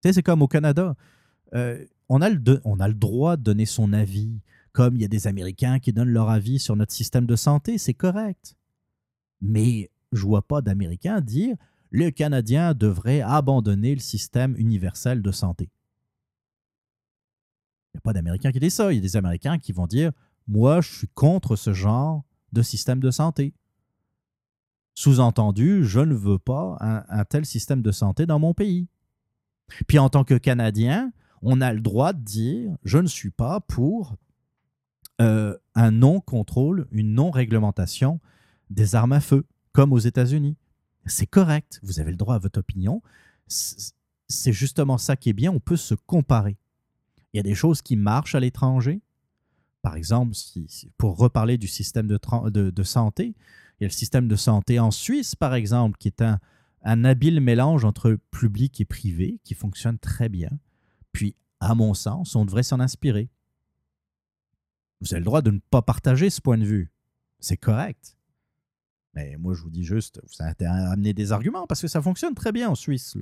[0.02, 0.96] Tu sais, c'est comme au Canada.
[1.54, 4.40] Euh, on, a le droit de donner son avis,
[4.72, 7.78] comme il y a des Américains qui donnent leur avis sur notre système de santé,
[7.78, 8.56] c'est correct.
[9.40, 11.56] Mais je vois pas d'Américains dire
[11.90, 15.70] le Canadien devrait abandonner le système universel de santé.
[17.92, 18.92] Il n'y a pas d'Américains qui disent ça.
[18.92, 20.10] Il y a des Américains qui vont dire
[20.46, 23.54] moi, je suis contre ce genre de système de santé.
[24.94, 28.88] Sous-entendu, je ne veux pas un, tel système de santé dans mon pays.
[29.88, 33.60] Puis en tant que Canadien, on a le droit de dire je ne suis pas
[33.60, 34.16] pour
[35.20, 38.20] euh, un non-contrôle, une non-réglementation
[38.70, 40.56] des armes à feu, comme aux États-Unis.
[41.06, 43.02] C'est correct, vous avez le droit à votre opinion.
[43.46, 46.56] C'est justement ça qui est bien, on peut se comparer.
[47.32, 49.02] Il y a des choses qui marchent à l'étranger,
[49.84, 50.34] par exemple,
[50.96, 55.34] pour reparler du système de, santé, il y a le système de santé en Suisse,
[55.34, 60.48] par exemple, qui est un, habile mélange entre public et privé, qui fonctionne très bien.
[61.12, 63.28] Puis à mon sens, on devrait s'en inspirer.
[65.02, 66.90] Vous avez le droit de ne pas partager ce point de vue.
[67.38, 68.16] C'est correct.
[69.12, 72.34] Mais moi, je vous dis juste, vous avez amener des arguments parce que ça fonctionne
[72.34, 73.18] très bien en Suisse.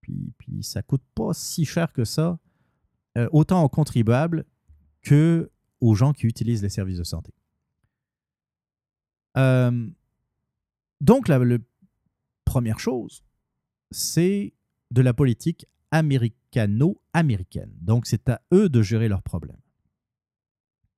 [0.00, 2.38] Puis, puis ça coûte pas si cher que ça,
[3.18, 4.46] euh, autant aux contribuables
[5.02, 5.50] que
[5.80, 7.32] aux gens qui utilisent les services de santé.
[9.36, 9.88] Euh,
[11.00, 11.40] donc, la,
[12.44, 13.24] première chose,
[13.90, 14.52] c'est
[14.90, 17.72] de la politique américano-américaine.
[17.80, 19.60] Donc, c'est à eux de gérer leurs problèmes.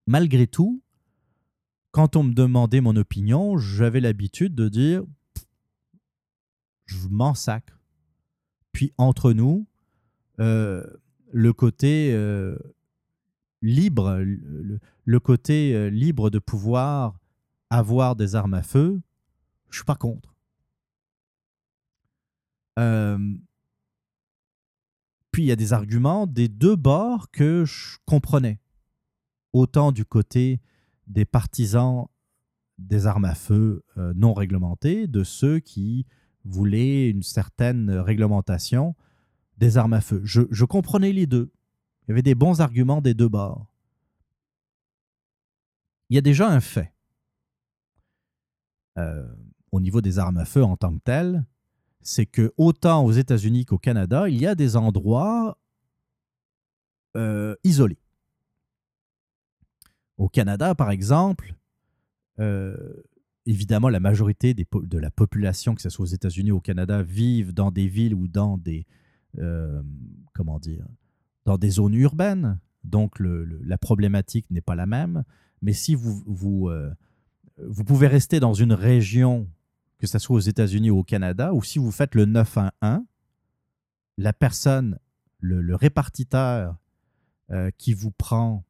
[0.07, 0.83] Malgré tout,
[1.91, 5.05] quand on me demandait mon opinion, j'avais l'habitude de dire
[6.87, 7.81] je m'en sacre.
[8.73, 9.67] Puis entre nous,
[10.41, 10.85] euh,
[11.33, 12.59] le côté euh,
[13.65, 17.19] libre, le, côté euh, libre de pouvoir
[17.71, 19.01] avoir des armes à feu,
[19.71, 20.35] je suis pas contre.
[25.33, 28.61] puis il y a des arguments des deux bords que je comprenais.
[29.53, 30.61] Autant du côté
[31.07, 32.07] des partisans
[32.79, 36.07] des armes à feu euh, non réglementées, de ceux qui
[36.45, 38.95] voulaient une certaine réglementation
[39.59, 40.21] des armes à feu.
[40.25, 41.53] Je, comprenais les deux.
[42.05, 43.67] Il y avait des bons arguments des deux bords.
[46.11, 46.93] Il y a déjà un fait.
[48.99, 49.27] Euh,
[49.73, 51.45] au niveau des armes à feu en tant que telles,
[52.01, 55.59] c'est que autant aux États-Unis qu'au Canada, il y a des endroits
[57.17, 57.99] euh, isolés.
[60.17, 61.57] Au Canada, par exemple,
[62.39, 63.03] euh,
[63.47, 67.53] évidemment, la majorité de la population, que ce soit aux États-Unis ou au Canada, vivent
[67.53, 68.87] dans des villes ou dans des,
[70.35, 70.87] comment dire,
[71.45, 72.59] dans des zones urbaines.
[72.85, 75.25] Donc, la problématique n'est pas la même.
[75.63, 76.95] Mais si vous, euh,
[77.87, 79.49] pouvez rester dans une région,
[79.99, 83.03] que ce soit aux États-Unis ou au Canada, ou si vous faites le 911,
[84.19, 84.99] la personne,
[85.41, 86.77] le, répartiteur
[87.77, 88.65] qui vous prend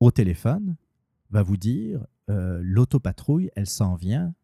[0.00, 0.76] au téléphone
[1.30, 4.34] va vous dire euh, l'autopatrouille, elle s'en vient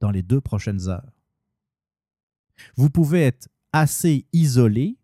[0.00, 1.10] dans les deux prochaines heures.
[2.76, 4.96] Vous pouvez être assez isolé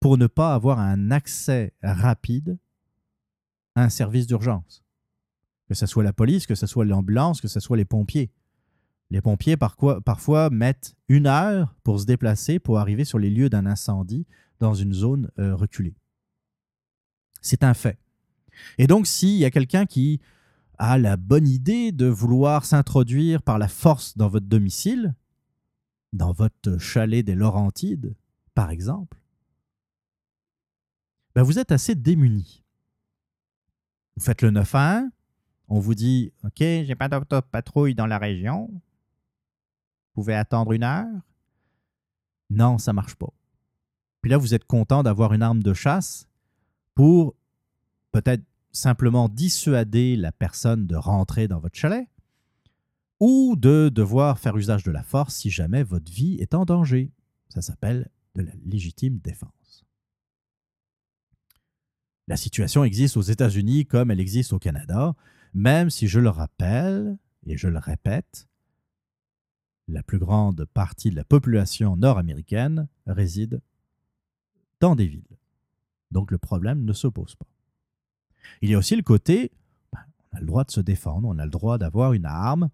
[0.00, 2.58] pour ne pas avoir un accès rapide
[3.74, 4.84] à un service d'urgence.
[5.66, 8.30] Que ce soit la police, que ce soit l'ambulance, que ce soit les pompiers.
[9.10, 13.66] Les pompiers parfois mettent une heure pour se déplacer pour arriver sur les lieux d'un
[13.66, 14.26] incendie
[14.60, 15.94] dans une zone euh, reculée.
[17.40, 17.98] C'est un fait.
[18.76, 20.20] Et donc, s'il y a quelqu'un qui
[20.78, 25.14] a la bonne idée de vouloir s'introduire par la force dans votre domicile,
[26.12, 28.14] dans votre chalet des Laurentides,
[28.54, 29.18] par exemple,
[31.38, 32.64] ben vous êtes assez démuni.
[34.16, 35.10] Vous faites le 9 à 1,
[35.68, 38.66] on vous dit OK, j'ai pas d'autopatrouille dans la région.
[38.72, 38.80] Vous
[40.14, 41.06] pouvez attendre une heure.
[42.50, 43.32] Non, ça marche pas.
[44.20, 46.26] Puis là, vous êtes content d'avoir une arme de chasse
[46.96, 47.36] pour
[48.10, 48.42] peut-être
[48.72, 52.08] simplement dissuader la personne de rentrer dans votre chalet
[53.20, 57.12] ou de devoir faire usage de la force si jamais votre vie est en danger.
[57.48, 59.57] Ça s'appelle de la légitime défense.
[62.28, 65.14] La situation existe aux États-Unis comme elle existe au Canada,
[65.54, 68.46] même si je le rappelle et je le répète,
[69.88, 73.62] la plus grande partie de la population nord-américaine réside
[74.80, 75.38] dans des villes.
[76.10, 77.46] Donc le problème ne s'oppose pas.
[78.60, 79.50] Il y a aussi le côté,
[79.90, 80.00] ben,
[80.32, 82.68] on a le droit de se défendre, on a le droit d'avoir une arme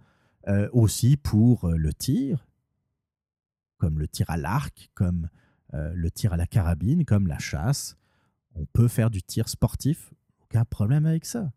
[0.49, 2.49] euh, aussi pour euh, le tir,
[3.79, 5.29] comme le tir à l'arc, comme
[5.75, 7.97] euh, le tir à la carabine, comme la chasse.
[8.55, 11.53] On peut faire du tir sportif, aucun problème avec ça.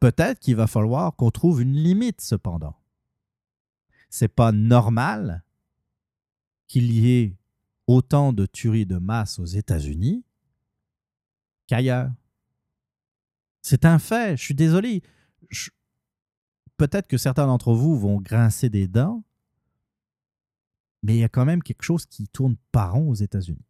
[0.00, 2.76] Peut-être qu'il va falloir qu'on trouve une limite cependant.
[4.10, 5.44] C'est pas normal
[6.66, 7.36] qu'il y ait
[7.86, 10.24] autant de tueries de masse aux États-Unis
[11.66, 12.10] qu'ailleurs.
[13.60, 15.02] C'est un fait, je suis désolé.
[16.76, 19.22] Peut-être que certains d'entre vous vont grincer des dents,
[21.02, 23.64] mais il y a quand même quelque chose qui tourne par rond aux États-Unis.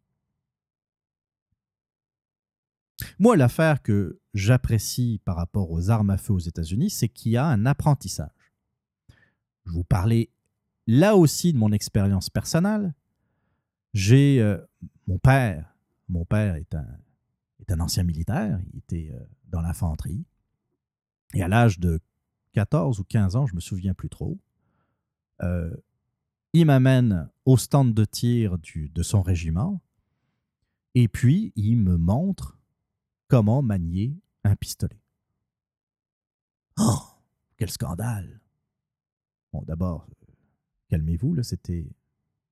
[3.19, 7.37] Moi, l'affaire que j'apprécie par rapport aux armes à feu aux États-Unis, c'est qu'il y
[7.37, 8.53] a un apprentissage.
[9.65, 10.29] Je vous parlais
[10.87, 12.93] là aussi de mon expérience personnelle.
[13.93, 14.57] J'ai euh,
[15.07, 15.75] mon père,
[16.09, 20.25] mon père est un ancien militaire, il était euh, dans l'infanterie.
[21.33, 21.99] Et à l'âge de
[22.53, 24.37] 14 ou 15 ans, je me souviens plus trop,
[25.41, 25.75] euh,
[26.53, 29.81] il m'amène au stand de tir de son régiment
[30.95, 32.59] et puis il me montre
[33.33, 35.01] comment manier un pistolet.
[36.77, 36.99] Oh,
[37.57, 38.39] quel scandale!
[39.51, 40.05] Bon, d'abord,
[40.89, 41.87] calmez-vous, là, c'était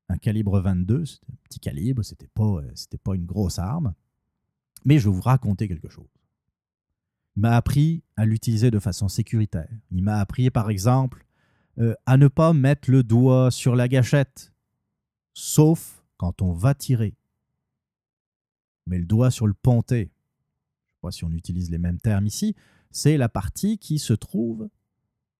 [0.09, 3.93] un calibre 22, c'était un petit calibre, c'était pas, c'était pas une grosse arme.
[4.83, 6.09] Mais je vais vous raconter quelque chose.
[7.35, 9.69] Il m'a appris à l'utiliser de façon sécuritaire.
[9.91, 11.27] Il m'a appris, par exemple,
[11.77, 14.51] euh, à ne pas mettre le doigt sur la gâchette,
[15.35, 17.13] sauf quand on va tirer.
[18.87, 20.05] Mais le doigt sur le ponté.
[20.05, 22.55] Je ne sais pas si on utilise les mêmes termes ici.
[22.91, 24.69] C'est la partie qui se trouve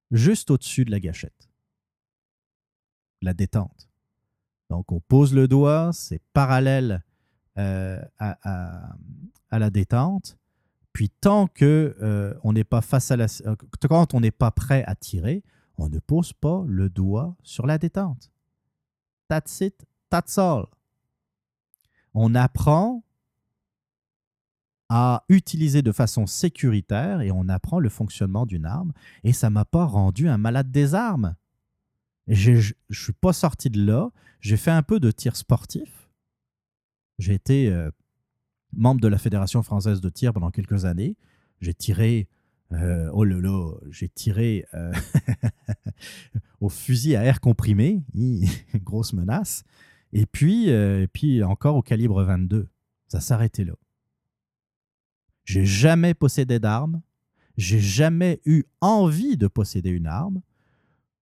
[0.10, 1.50] juste au-dessus de la gâchette.
[3.22, 3.90] La détente.
[4.70, 7.04] Donc on pose le doigt, c'est parallèle
[7.58, 8.96] euh, à,
[9.52, 10.38] la détente.
[10.94, 13.56] Puis tant que euh, on n'est pas face à la, euh,
[13.90, 15.44] quand on n'est pas prêt à tirer,
[15.78, 18.32] on ne pose pas le doigt sur la détente.
[19.28, 20.68] That's it, that's all.
[22.14, 23.04] On apprend
[24.94, 28.92] à utiliser de façon sécuritaire et on apprend le fonctionnement d'une arme.
[29.24, 31.36] Et ça m'a pas rendu un malade des armes.
[32.28, 34.10] Je ne suis pas sorti de là.
[34.42, 36.02] J'ai fait un peu de tir sportif
[37.22, 37.90] j'ai été euh,
[38.74, 41.16] membre de la Fédération française de tir pendant quelques années.
[41.60, 42.28] J'ai tiré,
[42.74, 44.92] euh, oh là là, j'ai tiré euh,
[46.60, 48.04] au fusil à air comprimé,
[48.76, 49.64] grosse menace.
[50.14, 52.68] Et puis, et puis encore au calibre 22.
[53.08, 53.74] Ça s'arrêtait là.
[55.46, 57.02] J'ai jamais possédé d'armes.
[57.58, 60.42] J'ai jamais eu envie de posséder une arme.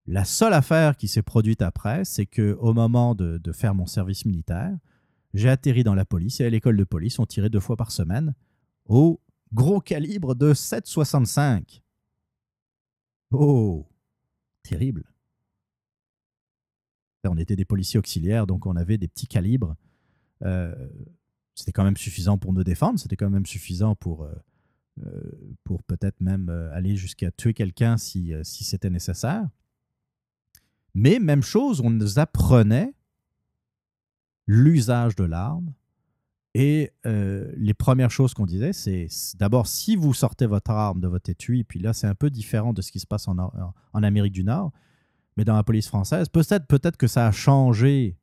[0.06, 4.26] La seule affaire qui s'est produite après, c'est que au moment de, faire mon service
[4.26, 4.76] militaire,
[5.34, 7.92] j'ai atterri dans la police et à l'école de police, on tirait deux fois par
[7.92, 8.34] semaine
[8.86, 9.22] au
[9.54, 11.82] gros calibre de 7,65.
[13.32, 13.88] Oh,
[14.64, 15.04] terrible.
[17.24, 19.76] On était des policiers auxiliaires, donc on avait des petits calibres.
[20.44, 20.74] Euh,
[21.60, 24.34] c'était quand même suffisant pour nous défendre, c'était quand même suffisant pour, euh,
[25.06, 29.48] euh, pour peut-être même aller jusqu'à tuer quelqu'un si, si c'était nécessaire.
[30.94, 32.94] Mais même chose, on nous apprenait
[34.48, 35.74] l'usage de l'arme.
[36.56, 39.08] Et euh, les premières choses qu'on disait, c'est
[39.38, 42.74] d'abord, si vous sortez votre arme de votre étui, puis là, c'est un peu différent
[42.74, 44.72] de ce qui se passe en, en, Amérique du Nord,
[45.38, 48.18] mais dans la police française, peut-être peut que ça a changé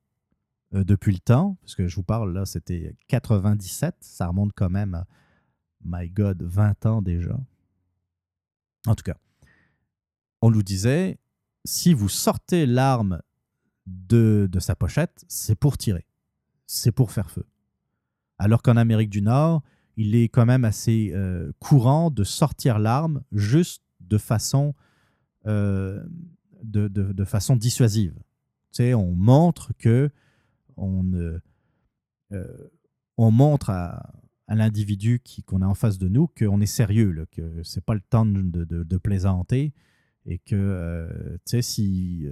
[0.77, 4.71] euh, depuis le temps, parce que je vous parle, là, c'était 97, ça remonte quand
[4.71, 5.07] même à,
[5.85, 7.39] my God, 20 ans déjà.
[8.87, 9.17] En tout cas,
[10.43, 11.19] on nous disait,
[11.65, 13.21] si vous sortez l'arme
[13.87, 16.07] de, de sa pochette, c'est pour tirer
[16.67, 17.47] c'est pour faire feu.
[18.39, 19.63] Alors qu'en Amérique du Nord,
[19.97, 24.75] il est quand même assez euh, courant de sortir l'arme juste de façon,
[25.47, 26.05] euh,
[26.63, 28.15] de, façon dissuasive.
[28.73, 30.11] Tu sais, on montre que
[30.77, 31.41] on,
[32.33, 32.71] euh,
[33.17, 34.13] on montre à,
[34.49, 38.01] l'individu qu'on a en face de nous qu'on est sérieux, là, que c'est pas le
[38.01, 39.75] temps de, plaisanter
[40.25, 42.27] et que sais, si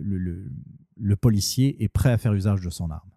[0.00, 3.12] le policier est prêt à faire usage de son arme.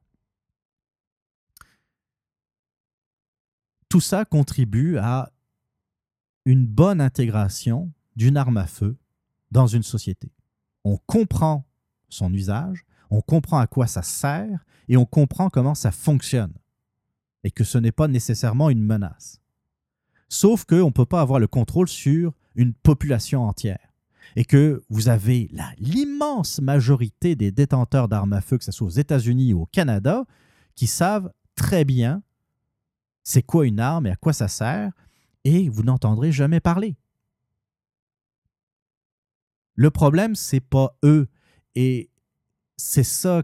[3.95, 5.31] tout ça contribue à
[6.43, 8.97] une bonne intégration d'une arme à feu
[9.51, 10.33] dans une société.
[10.83, 11.65] On comprend
[12.09, 16.53] son usage, on comprend à quoi ça sert et on comprend comment ça fonctionne
[17.45, 19.39] et que ce n'est pas nécessairement une menace.
[20.27, 23.93] Sauf qu'on ne peut pas avoir le contrôle sur une population entière
[24.35, 28.89] et que vous avez l'immense majorité des détenteurs d'armes à feu, que ce soit aux
[28.89, 30.25] États-Unis ou au Canada,
[30.75, 32.21] qui savent très bien
[33.23, 34.91] c'est quoi une arme et à quoi ça sert,
[35.45, 36.97] et vous n'entendrez jamais parler.
[39.75, 41.27] Le problème, c'est pas eux.
[41.75, 42.09] Et
[42.77, 43.43] c'est ça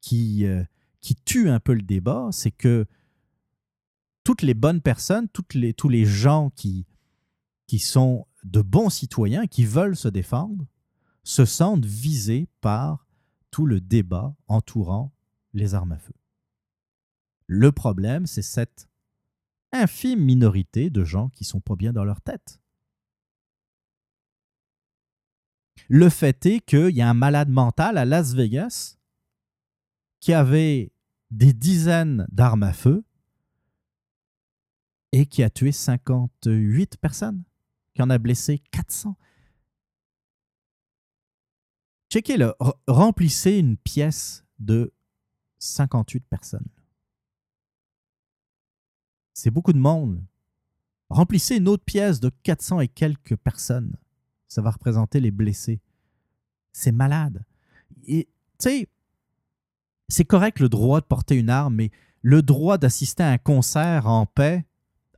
[0.00, 0.64] qui, euh,
[1.00, 2.86] qui tue un peu le débat, c'est que
[4.24, 6.86] toutes les bonnes personnes, toutes les, tous les gens qui,
[7.66, 10.66] qui sont de bons citoyens, qui veulent se défendre,
[11.24, 13.06] se sentent visés par
[13.50, 15.12] tout le débat entourant
[15.52, 16.14] les armes à feu.
[17.46, 18.88] Le problème, c'est cette
[19.72, 22.61] infime minorité de gens qui sont pas bien dans leur tête.
[25.88, 28.96] Le fait est qu'il y a un malade mental à Las Vegas
[30.20, 30.92] qui avait
[31.30, 33.04] des dizaines d'armes à feu
[35.12, 37.44] et qui a tué 58 personnes,
[37.94, 39.16] qui en a blessé 400.
[42.10, 42.54] Checkez-le,
[42.86, 44.92] remplissez une pièce de
[45.58, 46.68] 58 personnes.
[49.32, 50.22] C'est beaucoup de monde.
[51.08, 53.96] Remplissez une autre pièce de 400 et quelques personnes.
[54.52, 55.80] Ça va représenter les blessés.
[56.72, 57.42] C'est malade.
[58.06, 58.88] Et tu sais,
[60.08, 61.90] c'est correct le droit de porter une arme, mais
[62.20, 64.66] le droit d'assister à un concert en paix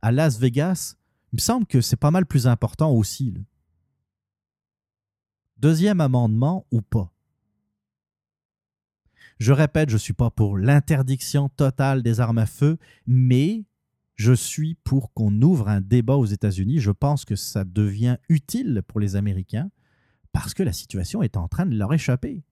[0.01, 0.95] à Las Vegas,
[1.33, 3.33] il me semble que c'est pas mal plus important aussi.
[5.57, 7.11] Deuxième amendement ou pas?
[9.37, 13.65] Je répète, je ne suis pas pour l'interdiction totale des armes à feu, mais
[14.15, 16.79] je suis pour qu'on ouvre un débat aux États-Unis.
[16.79, 19.69] Je pense que ça devient utile pour les Américains
[20.31, 22.43] parce que la situation est en train de leur échapper.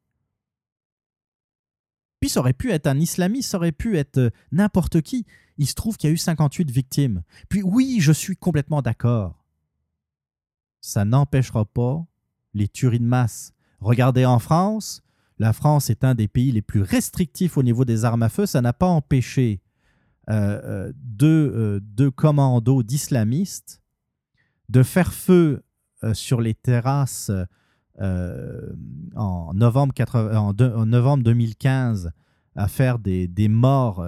[2.20, 5.26] Puis ça aurait pu être un islamiste, ça aurait pu être euh, n'importe qui.
[5.58, 7.24] Il se trouve qu'il y a eu 58 victimes.
[7.50, 9.44] Puis oui, je suis complètement d'accord.
[10.80, 12.06] Ça n'empêchera pas
[12.54, 13.54] les tueries de masse.
[13.82, 15.02] Regardez en France,
[15.38, 18.46] la France est un des pays les plus restrictifs au niveau des armes à feu.
[18.46, 19.63] Ça n'a pas empêché
[20.28, 23.82] deux, deux, commandos d'islamistes
[24.70, 25.64] de faire feu
[26.14, 27.32] sur les terrasses
[28.00, 32.12] en, novembre en, novembre 2015
[32.56, 34.06] à faire des, morts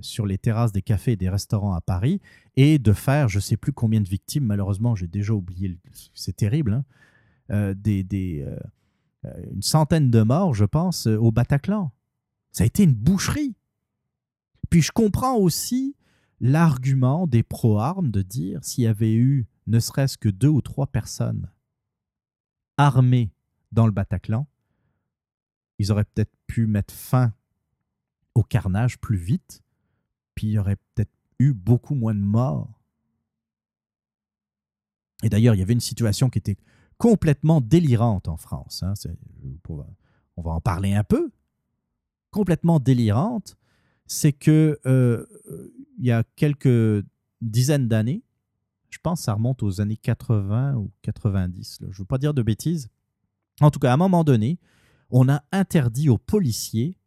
[0.00, 2.20] sur les terrasses des cafés et des restaurants à Paris
[2.56, 5.76] et de faire je ne sais plus combien de victimes, malheureusement j'ai déjà oublié,
[6.14, 6.84] c'est terrible,
[7.48, 8.46] hein, des,
[9.52, 11.92] une centaine de morts je pense au Bataclan.
[12.52, 13.56] Ça a été une boucherie.
[14.70, 15.96] Puis je comprends aussi
[16.40, 20.86] l'argument des pro-armes de dire s'il y avait eu ne serait-ce que deux ou trois
[20.86, 21.50] personnes
[22.76, 23.32] armées
[23.70, 24.46] dans le Bataclan,
[25.78, 27.32] ils auraient peut-être pu mettre fin
[28.34, 29.62] au carnage plus vite,
[30.34, 32.80] puis il y aurait peut-être eu beaucoup moins de morts.
[35.22, 36.58] Et d'ailleurs, il y avait une situation qui était
[36.98, 38.82] complètement délirante en France.
[38.82, 38.94] Hein.
[40.36, 41.30] on va en parler un peu.
[42.30, 43.56] Complètement délirante
[44.06, 45.26] c'est que euh,
[45.98, 47.04] il y a quelques
[47.40, 48.22] dizaines d'années,
[48.90, 52.34] je pense que ça remonte aux années 80 ou 90, je ne veux pas dire
[52.34, 52.88] de bêtises.
[53.60, 54.58] En tout cas, à un moment donné,
[55.10, 56.98] on a interdit aux policiers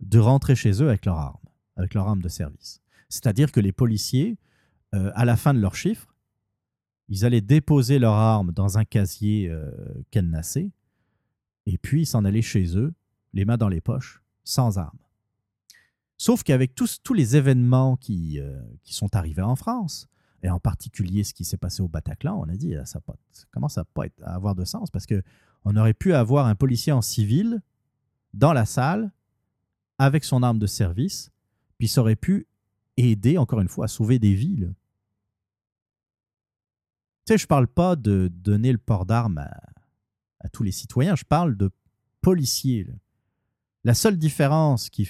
[0.00, 1.36] de rentrer chez eux avec leurs armes,
[1.76, 2.80] avec leurs armes de service.
[3.08, 4.38] C'est-à-dire que les policiers,
[4.94, 6.14] euh, à la fin de leur chiffre,
[7.08, 9.70] ils allaient déposer leurs armes dans un casier euh,
[10.10, 10.70] cadenassé,
[11.66, 12.94] et puis s'en allaient chez eux,
[13.32, 14.98] les mains dans les poches, sans armes.
[16.20, 20.06] Sauf qu'avec tous, tous les événements qui, euh, qui sont arrivés en France,
[20.42, 23.00] et en particulier ce qui s'est passé au Bataclan, on a dit ah, ça,
[23.50, 25.22] commence à pas être, à avoir de sens parce que
[25.64, 27.62] on aurait pu avoir un policier en civil
[28.34, 29.10] dans la salle
[29.96, 31.30] avec son arme de service,
[31.78, 32.46] puis ça aurait pu
[32.98, 34.66] aider encore une fois à sauver des vies.
[37.24, 41.24] Tu sais, je parle pas de donner le port d'armes à, tous les citoyens, je
[41.24, 41.70] parle de
[42.20, 42.86] policiers.
[43.84, 45.08] La seule différence qui,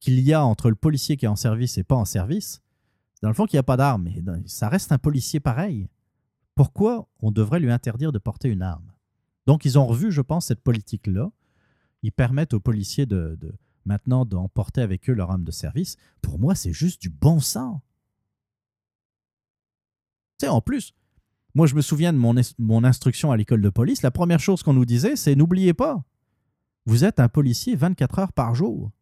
[0.00, 2.62] qu'il y a entre le policier qui est en service et pas en service,
[3.22, 5.88] dans le fond qu'il n'y a pas d'arme, mais ça reste un policier pareil.
[6.54, 8.92] Pourquoi on devrait lui interdire de porter une arme?
[9.46, 11.30] Donc ils ont revu, je pense, cette politique-là.
[12.02, 13.38] Ils permettent aux policiers de,
[13.84, 15.96] maintenant d'emporter avec eux leur arme de service.
[16.22, 17.80] Pour moi, c'est juste du bon sens.
[20.38, 20.94] Tu sais, en plus,
[21.54, 24.74] moi je me souviens de mon instruction à l'école de police, la première chose qu'on
[24.74, 26.04] nous disait, c'est n'oubliez pas,
[26.86, 28.92] vous êtes un policier 24 heures par jour.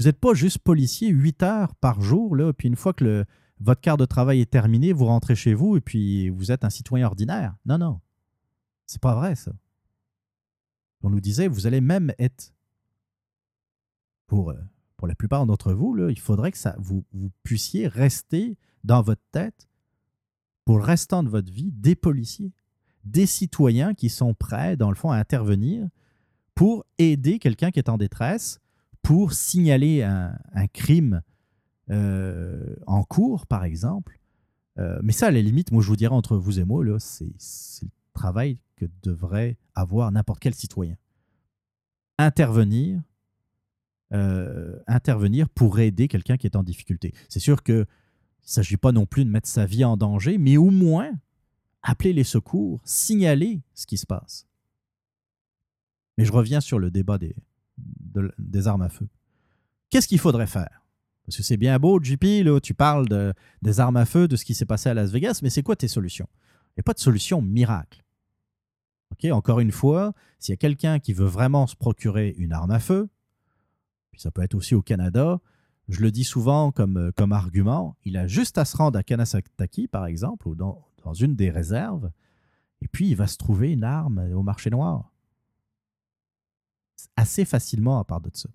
[0.00, 3.26] Vous n'êtes pas juste policier 8 heures par jour, puis une fois que
[3.60, 6.70] votre quart de travail est terminé, vous rentrez chez vous et puis vous êtes un
[6.70, 7.54] citoyen ordinaire.
[7.66, 8.00] Non, non.
[8.86, 9.52] C'est pas vrai, ça.
[11.02, 12.54] On nous disait, vous allez même être,
[14.26, 14.56] pour, euh,
[15.06, 19.68] la plupart d'entre vous, il faudrait que vous, vous puissiez rester dans votre tête
[20.64, 22.54] pour le restant de votre vie des policiers,
[23.04, 25.86] des citoyens qui sont prêts, dans le fond, à intervenir
[26.54, 28.60] pour aider quelqu'un qui est en détresse
[29.02, 31.22] pour signaler un, crime
[31.90, 34.18] euh, en cours, par exemple.
[34.78, 37.32] Euh, mais ça, à la limite, moi, je vous dirais entre vous et moi, c'est
[37.82, 40.96] le travail que devrait avoir n'importe quel citoyen.
[42.18, 43.00] Intervenir,
[44.12, 47.12] euh, intervenir pour aider quelqu'un qui est en difficulté.
[47.28, 47.84] C'est sûr qu'il ne
[48.42, 51.12] s'agit pas non plus de mettre sa vie en danger, mais au moins
[51.82, 54.46] appeler les secours, signaler ce qui se passe.
[56.18, 57.34] Mais je reviens sur le débat des,
[58.38, 59.08] des armes à feu.
[59.90, 60.84] Qu'est-ce qu'il faudrait faire?
[61.26, 64.36] Parce que c'est bien beau, JP, là, tu parles de, des armes à feu, de
[64.36, 66.28] ce qui s'est passé à Las Vegas, mais c'est quoi tes solutions?
[66.70, 68.04] Il n'y a pas de solution miracle.
[69.12, 72.70] Ok, Encore une fois, s'il y a quelqu'un qui veut vraiment se procurer une arme
[72.70, 73.08] à feu,
[74.12, 75.40] puis ça peut être aussi au Canada,
[75.88, 79.88] je le dis souvent comme, comme argument, il a juste à se rendre à Kanasataki,
[79.88, 82.10] par exemple, ou dans, dans une des réserves,
[82.80, 85.09] et puis il va se trouver une arme au marché noir
[87.16, 88.48] assez facilement à part de ça.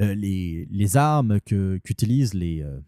[0.00, 2.80] Euh, les, armes qu'utilise les euh,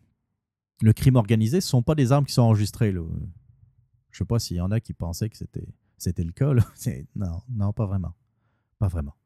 [0.83, 2.93] le crime organisé, ne sont pas des armes qui sont enregistrées.
[2.93, 6.53] Je sais pas s'il y en a qui pensaient que c'était, c'était le cas.
[6.53, 6.65] Là.
[7.17, 8.15] Non, non, pas vraiment.
[8.79, 9.17] Pas vraiment.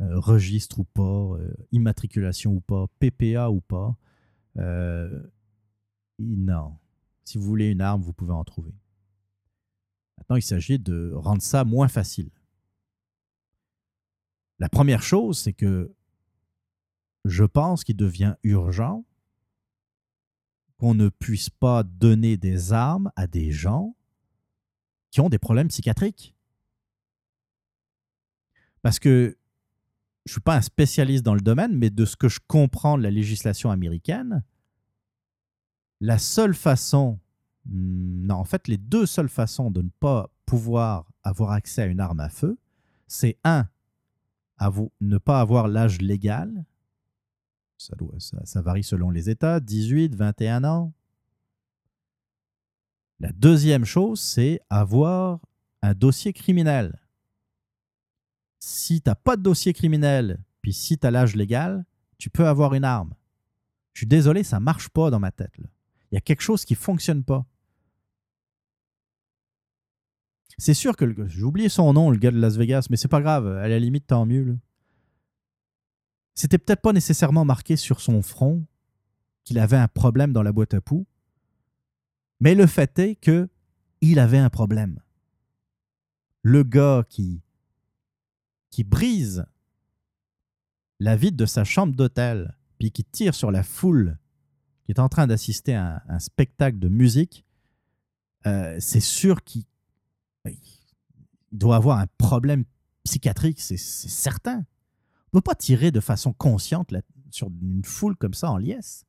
[0.00, 1.36] Euh, registre ou pas,
[1.72, 3.96] immatriculation ou pas, PPA ou pas.
[6.18, 6.76] non.
[7.24, 8.74] Si vous voulez une arme, vous pouvez en trouver.
[10.16, 12.30] Maintenant, il s'agit de rendre ça moins facile.
[14.60, 15.92] La première chose, c'est que
[17.24, 19.04] je pense qu'il devient urgent
[20.78, 23.96] qu'on ne puisse pas donner des armes à des gens
[25.10, 26.34] qui ont des problèmes psychiatriques.
[28.82, 29.36] Parce que
[30.26, 32.96] je ne suis pas un spécialiste dans le domaine, mais de ce que je comprends
[32.96, 34.42] de la législation américaine,
[36.00, 37.18] la seule façon,
[37.66, 41.86] hmm, non, en fait, les deux seules façons de ne pas pouvoir avoir accès à
[41.86, 42.58] une arme à feu,
[43.06, 43.68] c'est un,
[45.00, 46.64] ne pas avoir l'âge légal,
[47.78, 47.94] ça,
[48.44, 50.92] ça, varie selon les États, 18, 21 ans.
[53.20, 55.40] La deuxième chose, c'est avoir
[55.82, 57.00] un dossier criminel
[58.60, 61.84] si tu n'as pas de dossier criminel, puis si tu as l'âge légal,
[62.18, 63.14] tu peux avoir une arme.
[63.94, 65.52] Je suis désolé, ça ne marche pas dans ma tête.
[65.58, 67.44] Il y a quelque chose qui ne fonctionne pas.
[70.58, 73.20] C'est sûr que j'ai oublié son nom, le gars de Las Vegas, mais c'est pas
[73.20, 74.58] grave, à la limite, tant mieux.
[76.34, 78.64] C'était peut-être pas nécessairement marqué sur son front
[79.44, 81.06] qu'il avait un problème dans la boîte à poux,
[82.40, 83.48] mais le fait est que
[84.00, 85.00] il avait un problème.
[86.42, 87.42] Le gars qui
[88.70, 89.44] qui brise
[91.00, 94.18] la vitre de sa chambre d'hôtel, puis qui tire sur la foule
[94.84, 97.44] qui est en train d'assister à un, spectacle de musique,
[98.46, 99.64] euh, c'est sûr qu'il
[101.52, 102.64] doit avoir un problème
[103.04, 104.64] psychiatrique, c'est certain.
[105.32, 106.92] On ne peut pas tirer de façon consciente
[107.30, 109.04] sur une foule comme ça en liesse.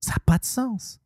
[0.00, 1.00] Ça n'a pas de sens.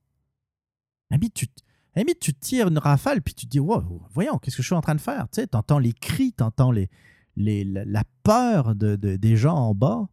[1.11, 1.47] Mais tu,
[1.95, 4.81] limite, tu tires une rafale, puis tu te dis, voyons, qu'est-ce que je suis en
[4.81, 5.29] train de faire?
[5.31, 6.91] Tu entends les cris, tu entends les,
[7.37, 10.09] les, la, peur de, des gens en bas.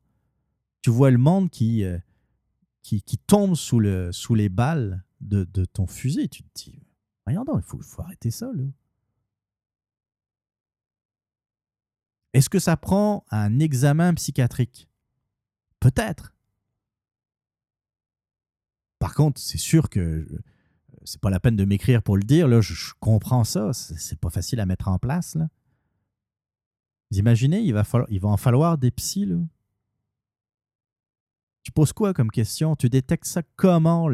[0.81, 1.97] Tu vois le monde qui, euh,
[2.81, 6.29] qui, qui, tombe sous, le, sous les balles de, de ton fusil.
[6.29, 6.83] Tu te dis,
[7.27, 8.51] donc, il faut, arrêter ça.
[12.33, 14.89] Est-ce que ça prend un examen psychiatrique?
[15.79, 16.33] Peut-être.
[18.99, 20.27] Par contre, c'est sûr que
[21.05, 22.47] c'est pas la peine de m'écrire pour le dire.
[22.47, 23.73] Là, je, comprends ça.
[23.73, 25.35] C'est pas facile à mettre en place.
[25.35, 25.49] Là.
[27.11, 29.27] Vous imaginez, il va, falloir, en falloir des psys.
[31.63, 32.75] Tu poses quoi comme question?
[32.75, 34.09] Tu détectes ça comment,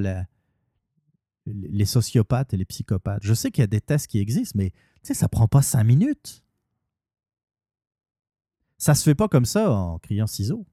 [1.53, 3.23] les sociopathes et les psychopathes?
[3.23, 6.43] Je sais qu'il y a des tests qui existent, mais ça prend pas cinq minutes.
[8.77, 10.65] Ça se fait pas comme ça en criant ciseaux.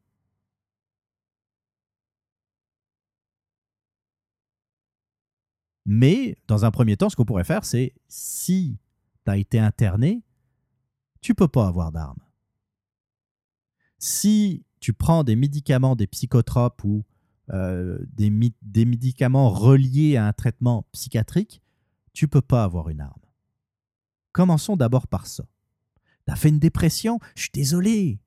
[5.86, 8.78] Mais dans un premier temps, ce qu'on pourrait faire, c'est si
[9.24, 10.24] tu as été interné,
[11.20, 12.22] tu peux pas avoir d'armes.
[13.98, 17.04] Si tu prends des médicaments, des psychotropes ou
[17.50, 18.30] euh, des,
[18.84, 21.62] médicaments reliés à un traitement psychiatrique,
[22.12, 23.20] tu peux pas avoir une arme.
[24.32, 25.44] Commençons d'abord par ça.
[26.26, 28.18] Tu as fait une dépression, je suis désolé.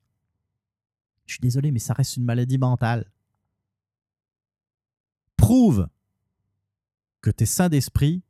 [1.26, 3.10] Je suis désolé, mais ça reste une maladie mentale.
[5.36, 5.88] Prouve
[7.20, 8.22] que tu es sain d'esprit,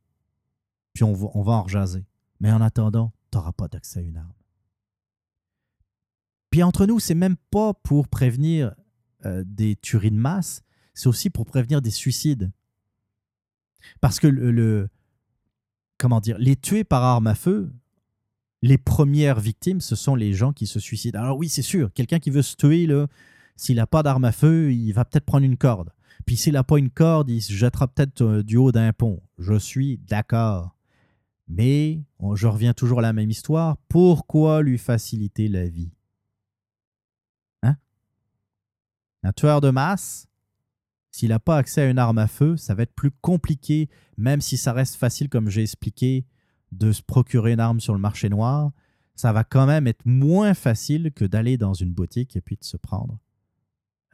[0.93, 2.05] puis on va, on va en rejaser.
[2.41, 4.33] Mais en attendant, tu n'auras pas d'accès à une arme.
[6.51, 8.75] Puis entre nous, c'est même pas pour prévenir
[9.25, 10.62] euh, des tueries de masse,
[10.94, 12.51] c'est aussi pour prévenir des suicides.
[14.01, 14.89] Parce que le,
[15.99, 17.73] comment dire, les tués par arme à feu,
[18.62, 21.20] les premières victimes, ce sont les gens qui se suicident.
[21.20, 22.89] Alors oui, c'est sûr, quelqu'un qui veut se tuer,
[23.57, 25.93] s'il n'a pas d'arme à feu, il va peut-être prendre une corde.
[26.27, 29.23] Puis s'il n'a pas une corde, il se jettera peut-être euh, du haut d'un pont.
[29.39, 30.77] Je suis d'accord.
[31.49, 32.02] Mais
[32.35, 33.77] je reviens toujours à la même histoire.
[33.89, 35.91] Pourquoi lui faciliter la vie?
[37.62, 37.77] Hein?
[39.25, 40.28] Un tueur de masse,
[41.20, 44.40] s'il n'a pas accès à une arme à feu, ça va être plus compliqué, même
[44.40, 46.24] si ça reste facile, comme j'ai expliqué,
[46.73, 48.73] de se procurer une arme sur le marché noir.
[49.16, 52.65] Ça va quand même être moins facile que d'aller dans une boutique et puis de
[52.65, 53.18] se prendre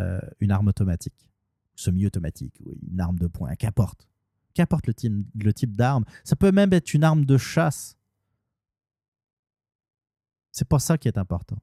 [0.01, 1.31] euh, une arme automatique
[1.77, 2.61] semi-automatique,
[2.91, 4.09] une arme de poing, qu'importe.
[4.55, 6.05] Qu'importe le type, le type d'arme.
[6.25, 7.97] Ça peut même être une arme de chasse.
[10.51, 11.59] C'est pas ça qui est important.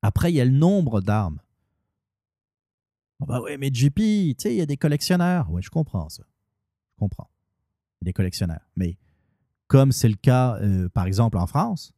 [0.00, 1.38] Après, il y a le nombre d'armes.
[3.24, 5.50] Oh bah ouais, mais JP, tu sais, il y a des collectionneurs.
[5.50, 6.24] Oui, je comprends ça.
[6.90, 7.30] Je comprends.
[7.94, 8.60] Il y a des collectionneurs.
[8.76, 8.98] Mais
[9.66, 11.94] comme c'est le cas, euh, par exemple, en France,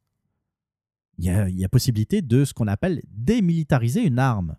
[1.18, 4.56] il y, a, y a possibilité de ce qu'on appelle démilitariser une arme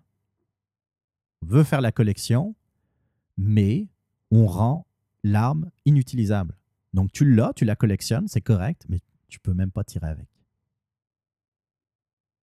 [1.42, 2.54] veut faire la collection,
[3.38, 3.88] mais
[4.30, 4.86] on rend
[5.24, 6.58] l'arme inutilisable.
[6.94, 10.28] Donc tu l'as, tu la collectionnes, c'est correct, mais tu peux même pas tirer avec.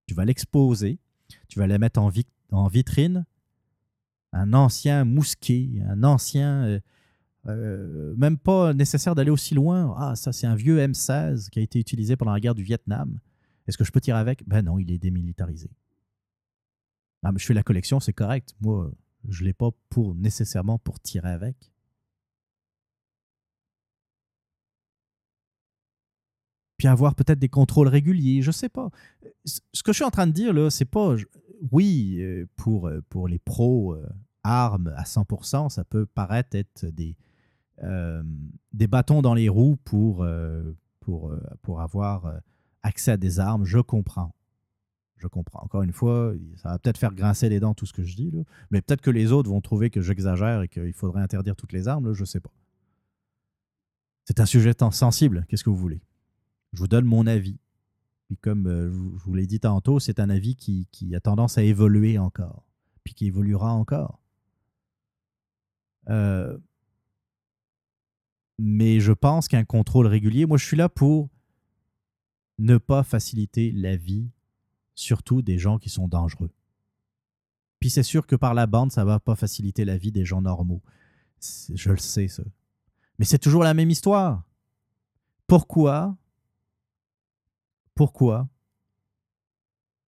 [0.06, 0.98] Tu vas l'exposer,
[1.48, 2.10] tu vas la mettre en,
[2.52, 3.26] en, vitrine,
[4.34, 6.64] un ancien mousquet, un ancien...
[6.64, 6.80] Euh,
[7.46, 9.94] euh, même pas nécessaire d'aller aussi loin.
[9.98, 13.18] Ah, ça c'est un vieux M16 qui a été utilisé pendant la guerre du Vietnam.
[13.66, 14.46] Est-ce que je peux tirer avec?
[14.48, 15.70] Ben non, il est démilitarisé.
[17.22, 18.54] Ah, mais je fais la collection, c'est correct.
[18.62, 18.90] Moi,
[19.28, 21.70] je ne l'ai pas pour nécessairement pour tirer avec.
[26.76, 28.90] Puis avoir peut-être des contrôles réguliers, je ne sais pas.
[29.44, 31.14] Ce que je suis en train de dire, là, c'est pas.
[31.70, 34.06] Oui, euh, pour, euh, pour les pros, euh,
[34.42, 37.16] armes à 100%, ça peut paraître être des,
[38.72, 40.26] des bâtons dans les roues pour,
[41.00, 42.40] pour, pour avoir
[42.82, 43.64] accès à des armes.
[43.64, 44.34] Je comprends
[45.24, 45.60] je comprends.
[45.62, 48.30] Encore une fois, ça va peut-être faire grincer les dents tout ce que je dis,
[48.30, 48.42] là.
[48.70, 51.88] mais peut-être que les autres vont trouver que j'exagère et qu'il faudrait interdire toutes les
[51.88, 52.52] armes, je ne sais pas.
[54.26, 56.02] C'est un sujet sensible, qu'est-ce que vous voulez?
[56.74, 57.58] Je vous donne mon avis.
[58.26, 61.62] Puis comme euh, je vous l'ai dit tantôt, c'est un avis qui, a tendance à
[61.62, 62.66] évoluer encore,
[63.04, 64.20] puis qui évoluera encore.
[66.08, 66.58] Euh,
[68.58, 71.30] mais je pense qu'un contrôle régulier, moi je suis là pour
[72.58, 74.30] ne pas faciliter la vie
[74.94, 76.50] surtout des gens qui sont dangereux.
[77.80, 80.40] Puis c'est sûr que par la bande, ça va pas faciliter la vie des gens
[80.40, 80.82] normaux.
[81.40, 82.42] Je le sais, ça.
[83.18, 84.44] Mais c'est toujours la même histoire.
[85.46, 86.16] Pourquoi
[87.94, 88.48] Pourquoi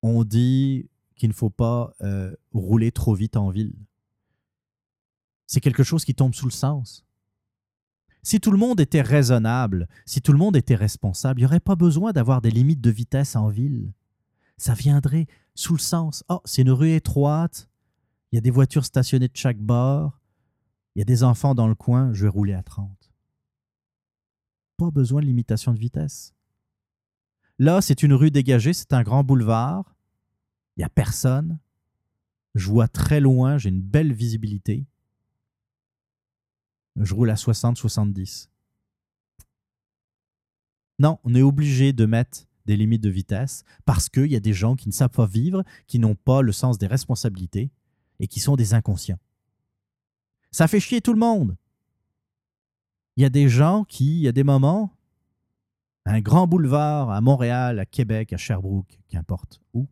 [0.02, 3.74] on dit qu'il ne faut pas euh, rouler trop vite en ville?
[5.46, 7.04] C'est quelque chose qui tombe sous le sens.
[8.22, 11.60] Si tout le monde était raisonnable, si tout le monde était responsable, il n'y aurait
[11.60, 13.92] pas besoin d'avoir des limites de vitesse en ville
[14.56, 16.24] ça viendrait sous le sens.
[16.28, 17.68] Oh, c'est une rue étroite,
[18.32, 20.20] il y a des voitures stationnées de chaque bord,
[20.94, 22.90] il y a des enfants dans le coin, je vais rouler à 30.
[24.76, 26.34] Pas besoin de limitation de vitesse.
[27.58, 29.96] Là, c'est une rue dégagée, c'est un grand boulevard,
[30.76, 31.58] il n'y a personne,
[32.54, 34.86] je vois très loin, j'ai une belle visibilité.
[36.96, 38.48] Je roule à 60-70.
[40.98, 44.54] Non, on est obligé de mettre des limites de vitesse parce qu'il y a des
[44.54, 47.70] gens qui ne savent pas vivre, qui n'ont pas le sens des responsabilités
[48.18, 49.18] et qui sont des inconscients.
[50.50, 51.56] Ça fait chier tout le monde.
[53.16, 54.95] Il y a des gens qui, il y a des moments,
[56.06, 59.88] un grand boulevard à Montréal, à Québec, à Sherbrooke, qu'importe où,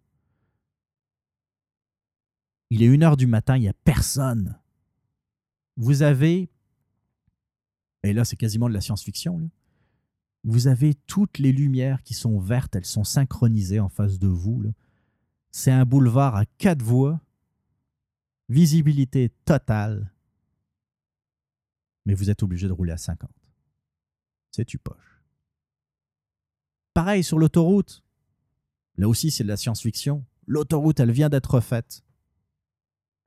[2.70, 4.58] il est une heure du matin, il n'y a personne.
[5.76, 6.48] Vous avez,
[8.04, 9.50] et là c'est quasiment de la science-fiction,
[10.44, 14.62] vous avez toutes les lumières qui sont vertes, elles sont synchronisées en face de vous.
[15.50, 17.20] C'est un boulevard à quatre voies,
[18.48, 20.12] visibilité totale,
[22.06, 23.28] mais vous êtes obligé de rouler à 50.
[24.52, 25.13] C'est tu poche?
[26.94, 28.02] Pareil sur l'autoroute.
[28.96, 30.24] Là aussi, c'est de la science-fiction.
[30.46, 32.04] L'autoroute, elle vient d'être faite.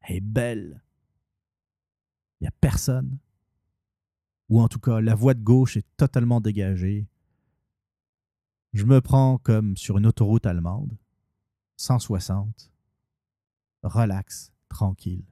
[0.02, 0.84] Elle est belle.
[2.40, 3.20] Il n'y a personne
[4.50, 7.08] ou en tout cas la voie de gauche est totalement dégagée.
[8.74, 10.98] Je me prends comme sur une autoroute allemande,
[11.78, 12.72] 160,
[13.84, 15.26] relax, tranquille.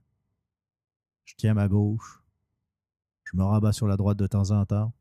[1.26, 2.24] Je tiens ma gauche,
[3.24, 4.94] je me rabats sur la droite de temps en temps,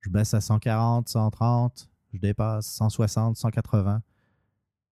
[0.00, 4.02] je baisse à 140, 130, je dépasse 160, 180.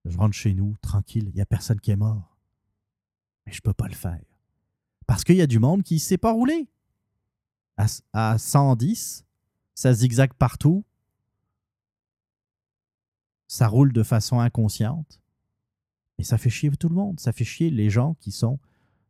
[0.04, 2.36] Je rentre chez nous, tranquille, il n'y a personne qui est mort.
[3.46, 4.20] Mais je ne peux pas le faire.
[5.06, 6.68] Parce qu'il y a du monde qui ne sait pas rouler
[8.12, 9.24] à, 110,
[9.74, 10.84] ça zigzague partout,
[13.46, 15.20] ça roule de façon inconsciente,
[16.18, 18.58] et ça fait chier tout le monde, ça fait chier les gens qui sont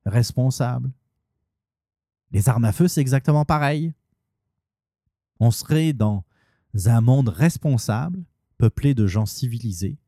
[0.04, 0.92] responsables.
[2.30, 3.94] Les armes à feu, c'est exactement pareil.
[5.40, 6.24] On serait dans
[6.86, 8.24] un monde responsable,
[8.58, 9.98] peuplé de gens civilisés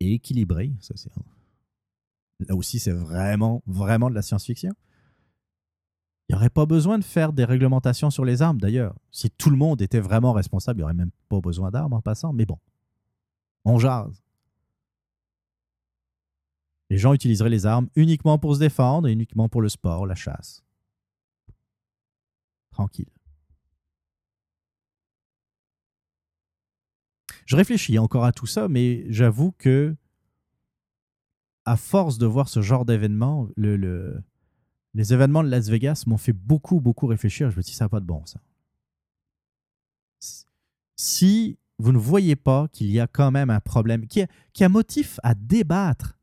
[0.00, 0.72] et équilibrés.
[0.80, 0.94] Ça,
[2.48, 4.72] Là aussi, c'est vraiment, vraiment de la science-fiction.
[6.28, 8.94] Il n'y aurait pas besoin de faire des réglementations sur les armes, d'ailleurs.
[9.10, 12.00] Si tout le monde était vraiment responsable, il n'y aurait même pas besoin d'armes en
[12.00, 12.32] passant.
[12.32, 12.58] Mais bon,
[13.64, 14.22] on jase.
[16.88, 20.14] Les gens utiliseraient les armes uniquement pour se défendre et uniquement pour le sport, la
[20.14, 20.64] chasse.
[22.70, 23.10] Tranquille.
[27.50, 29.96] Je réfléchis encore à tout ça, mais j'avoue que,
[31.64, 34.22] à force de voir ce genre d'événement, le, le,
[34.94, 37.50] les événements de Las Vegas m'ont fait beaucoup, beaucoup réfléchir.
[37.50, 38.40] Je me dit, ça n'a pas de bon, ça.
[40.94, 44.62] Si vous ne voyez pas qu'il y a quand même un problème, qui a, qui
[44.62, 46.20] a motif à débattre,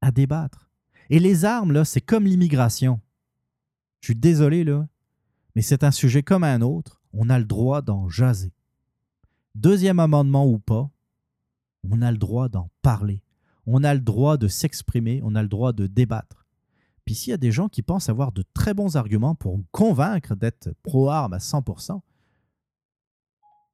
[0.00, 0.70] à débattre.
[1.10, 2.98] Et les armes, là, c'est comme l'immigration.
[4.00, 4.88] Je suis désolé, là,
[5.54, 7.02] mais c'est un sujet comme un autre.
[7.12, 8.54] On a le droit d'en jaser.
[9.56, 10.90] Deuxième amendement ou pas,
[11.90, 13.22] on a le droit d'en parler.
[13.64, 16.46] On a le droit de s'exprimer, on a le droit de débattre.
[17.06, 19.64] Puis s'il y a des gens qui pensent avoir de très bons arguments pour me
[19.72, 22.02] convaincre d'être pro-arme à 100%,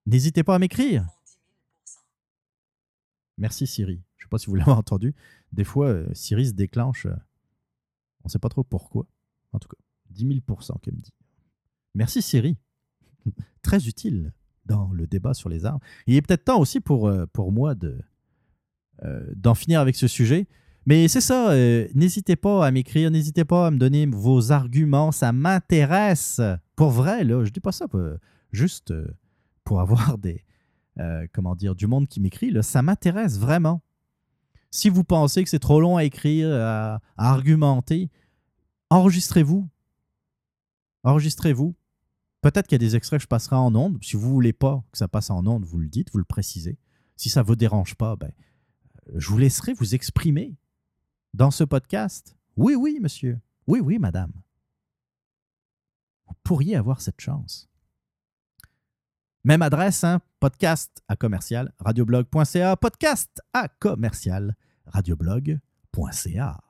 [0.07, 1.07] N'hésitez pas à m'écrire.
[3.39, 4.03] Merci Siri.
[4.17, 5.15] Je ne sais pas si vous l'avez entendu.
[5.53, 7.07] Des fois, euh, Siri se déclenche.
[7.07, 7.17] Euh,
[8.23, 9.07] on ne sait pas trop pourquoi.
[9.53, 9.77] En tout cas,
[10.11, 11.13] 10 000% qu'elle me dit.
[11.95, 12.57] Merci Siri.
[13.63, 14.33] Très utile
[14.67, 15.81] dans le débat sur les armes.
[16.07, 17.99] Il est peut-être temps aussi pour, euh, pour moi de,
[19.35, 20.47] d'en finir avec ce sujet.
[20.87, 21.55] Mais c'est ça,
[21.95, 26.41] n'hésitez pas à m'écrire, n'hésitez pas à me donner vos arguments, ça m'intéresse.
[26.77, 27.87] Pour vrai, là, je dis pas ça
[28.53, 28.93] juste
[29.65, 30.45] pour avoir des,
[31.33, 33.81] comment dire, du monde qui m'écrit, ça m'intéresse vraiment.
[34.73, 38.11] Si vous pensez que c'est trop long à écrire, à, argumenter,
[38.89, 39.69] enregistrez-vous.
[41.05, 41.75] Enregistrez-vous.
[42.43, 43.99] Peut-être qu'il y a des extraits que je passerai en ondes.
[44.03, 46.77] Si vous voulez pas que ça passe en ondes, vous le dites, vous le précisez.
[47.17, 48.33] Si ça ne vous dérange pas, ben,
[49.15, 50.57] je vous laisserai vous exprimer
[51.35, 52.37] dans ce podcast.
[52.57, 53.41] Oui, oui, monsieur.
[53.69, 54.33] Oui, oui, madame.
[56.27, 57.69] Vous pourriez avoir cette chance.
[59.45, 64.57] Même adresse, hein, podcast à commercial radioblog.ca, podcast à commercial
[64.87, 66.62] radioblog.ca.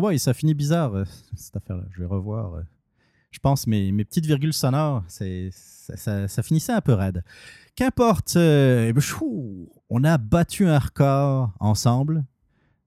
[0.00, 1.04] Oui, ça finit bizarre, euh,
[1.34, 1.82] cette affaire-là.
[1.90, 2.54] Je vais revoir.
[2.54, 2.62] Euh,
[3.32, 7.24] je pense mes, mes petites virgules sonores, ça, finissait un peu raide.
[7.74, 8.92] Qu'importe, euh,
[9.90, 12.24] on a battu un record ensemble.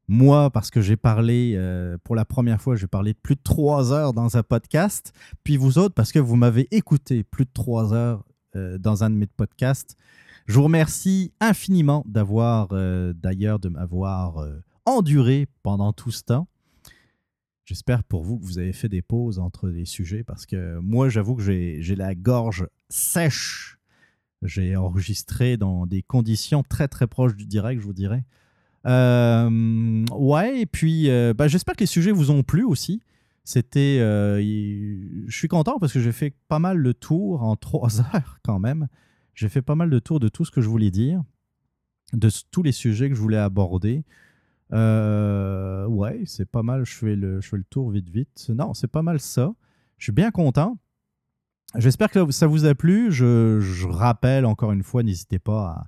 [0.08, 1.58] Moi, parce que j'ai parlé,
[2.04, 5.14] pour la première fois, j'ai parlé plus de trois heures dans un podcast.
[5.44, 9.16] Puis vous autres, parce que vous m'avez écouté plus de trois heures dans un de
[9.16, 9.96] mes podcasts.
[10.48, 12.70] Je vous remercie infiniment d'avoir,
[13.14, 14.46] d'ailleurs, de m'avoir
[14.86, 16.48] enduré pendant tout ce temps.
[17.72, 21.08] J'espère pour vous que vous avez fait des pauses entre les sujets parce que moi,
[21.08, 23.80] j'avoue que j'ai la gorge sèche.
[24.42, 28.26] J'ai enregistré dans des conditions très très proches du direct, je vous dirais.
[28.88, 33.02] Euh, ouais, et puis euh, bah, j'espère que les sujets vous ont plu aussi.
[33.46, 34.42] C'était, euh,
[35.28, 38.60] je suis content parce que j'ai fait pas mal le tour en trois heures quand
[38.60, 38.90] même.
[39.34, 41.24] J'ai fait pas mal de tours de tout ce que je voulais dire,
[42.12, 44.04] de tous les sujets que je voulais aborder.
[44.74, 46.86] Euh, ouais, c'est pas mal.
[46.86, 48.50] Je fais, le, je fais le tour vite, vite.
[48.50, 49.54] Non, c'est pas mal ça.
[49.98, 50.78] Je suis bien content.
[51.76, 53.12] J'espère que ça vous a plu.
[53.12, 55.86] Je, rappelle encore une fois, n'hésitez pas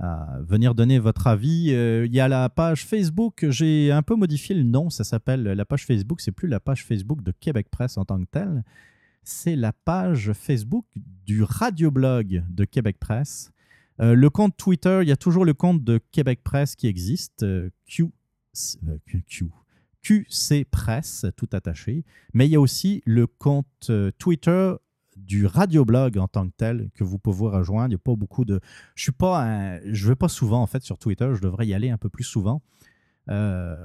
[0.00, 1.72] à, venir donner votre avis.
[1.72, 3.44] Euh, il y a la page Facebook.
[3.48, 4.90] J'ai un peu modifié le nom.
[4.90, 6.20] Ça s'appelle la page Facebook.
[6.20, 8.62] C'est plus la page Facebook de Québec Presse en tant que telle.
[9.24, 10.86] C'est la page Facebook
[11.26, 13.50] du radioblog de Québec Presse.
[14.00, 17.44] Euh, le compte Twitter, il y a toujours le compte de Québec Presse qui existe,
[17.86, 18.12] Q
[18.86, 18.98] euh,
[20.02, 22.04] QC Presse, tout attaché.
[22.32, 24.74] Mais il y a aussi le compte euh, Twitter
[25.16, 27.86] du radioblog en tant que tel que vous pouvez rejoindre.
[27.86, 28.60] Il n'y a pas beaucoup de.
[28.94, 31.28] Je suis pas je vais pas souvent en fait sur Twitter.
[31.34, 32.62] Je devrais y aller un peu plus souvent.
[33.28, 33.76] Euh,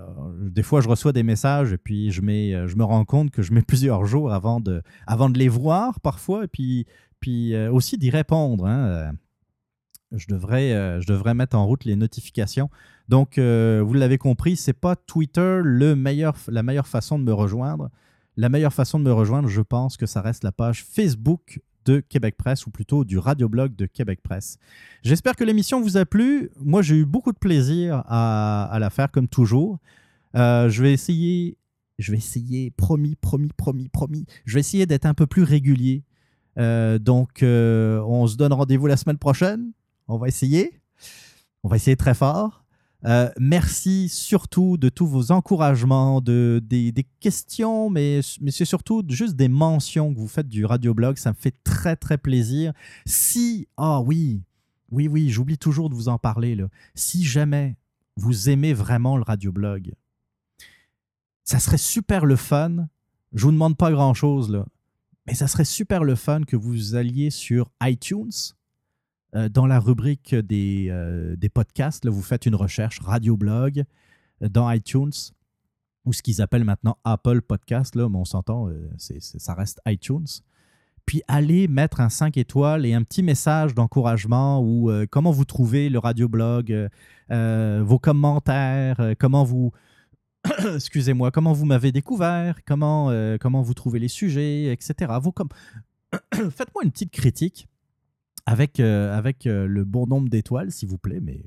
[0.49, 3.41] des fois, je reçois des messages et puis je, mets, je me rends compte que
[3.41, 6.85] je mets plusieurs jours avant de, avant de les voir parfois et puis,
[7.19, 8.65] puis aussi d'y répondre.
[8.65, 9.13] Hein
[10.17, 12.69] je devrais, euh, je devrais mettre en route les notifications.
[13.09, 17.33] Donc, euh, vous l'avez compris, c'est pas Twitter le meilleur, la meilleure façon de me
[17.33, 17.89] rejoindre.
[18.37, 21.99] La meilleure façon de me rejoindre, je pense que ça reste la page Facebook de
[21.99, 24.57] Québec Presse, ou plutôt du radioblog de Québec Presse.
[25.03, 26.49] J'espère que l'émission vous a plu.
[26.61, 29.79] Moi, j'ai eu beaucoup de plaisir à, la faire, comme toujours.
[30.35, 31.57] Euh, je vais essayer,
[31.99, 36.03] je vais essayer, promis, promis, promis, promis, je vais essayer d'être un peu plus régulier.
[36.55, 39.73] donc, on se donne rendez-vous la semaine prochaine.
[40.07, 40.79] On va essayer.
[41.63, 42.63] On va essayer très fort.
[43.05, 49.35] Euh, merci surtout de tous vos encouragements, de, des, questions, mais, mais c'est surtout juste
[49.35, 51.17] des mentions que vous faites du radioblog.
[51.17, 52.73] Ça me fait très, très plaisir.
[53.05, 54.43] Si, ah oui,
[54.91, 56.57] oui, oui, j'oublie toujours de vous en parler.
[56.95, 57.75] Si jamais
[58.15, 59.93] vous aimez vraiment le radioblog,
[61.43, 62.87] ça serait super le fun.
[63.33, 64.63] Je vous demande pas grand-chose,
[65.27, 68.31] mais ça serait super le fun que vous alliez sur iTunes
[69.35, 73.83] euh, dans la rubrique des, euh, des podcasts, là, vous faites une recherche radio-blog
[74.43, 75.11] euh, dans iTunes
[76.05, 80.27] ou ce qu'ils appellent maintenant Apple Podcast, là, mais on s'entend, ça reste iTunes.
[81.05, 85.87] Puis allez mettre un 5 étoiles et un petit message d'encouragement ou comment vous trouvez
[85.87, 86.89] le radioblog,
[87.29, 89.71] vos commentaires, comment vous,
[90.75, 95.13] excusez-moi, comment vous m'avez découvert, comment, comment vous trouvez les sujets, etc.
[96.33, 97.69] Faites-moi une petite critique
[98.45, 101.45] avec, avec le bon nombre d'étoiles, s'il vous plaît, mais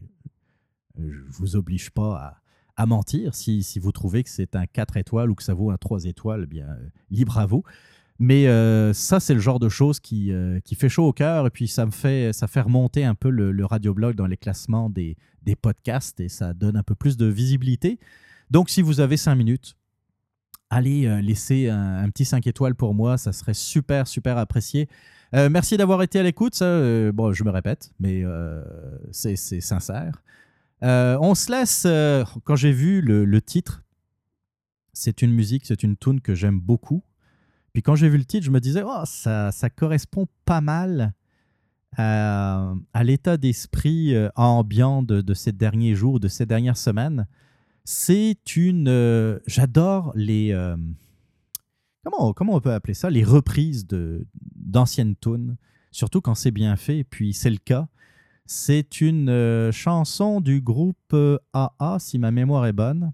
[0.98, 2.40] je ne vous oblige pas
[2.76, 3.34] à, mentir.
[3.34, 6.04] Si, si, vous trouvez que c'est un 4 étoiles ou que ça vaut un 3
[6.04, 6.66] étoiles, eh bien,
[7.10, 7.62] libre à vous.
[8.18, 11.46] Mais euh, ça, c'est le genre de choses qui, euh, qui fait chaud au cœur
[11.46, 14.38] et puis ça me fait, ça fait remonter un peu le, le radioblog dans les
[14.38, 17.98] classements des, des, podcasts et ça donne un peu plus de visibilité.
[18.50, 19.76] Donc, si vous avez cinq minutes,
[20.70, 24.88] allez euh, laisser un, petit 5 étoiles pour moi, ça serait super, super apprécié.
[25.32, 26.58] Merci d'avoir été à l'écoute.
[26.60, 28.24] bon, je me répète, mais
[29.12, 30.22] c'est sincère.
[30.82, 31.86] on se laisse,
[32.44, 33.82] quand j'ai vu le, titre,
[34.92, 37.02] c'est une musique, c'est une tune que j'aime beaucoup.
[37.72, 41.12] Puis quand j'ai vu le titre, je me disais, oh, ça, ça correspond pas mal
[41.98, 47.26] à, l'état d'esprit euh, ambiant de, ces derniers jours, de ces dernières semaines.
[47.84, 48.88] C'est une...
[48.88, 50.52] Euh, j'adore les...
[50.52, 50.76] Euh,
[52.04, 53.10] comment, comment on peut appeler ça?
[53.10, 53.86] Les reprises
[54.66, 55.56] d'anciennes tunes,
[55.90, 57.88] surtout quand c'est bien fait, puis c'est le cas.
[58.44, 61.16] C'est une chanson du groupe
[61.52, 63.12] AA, si ma mémoire est bonne,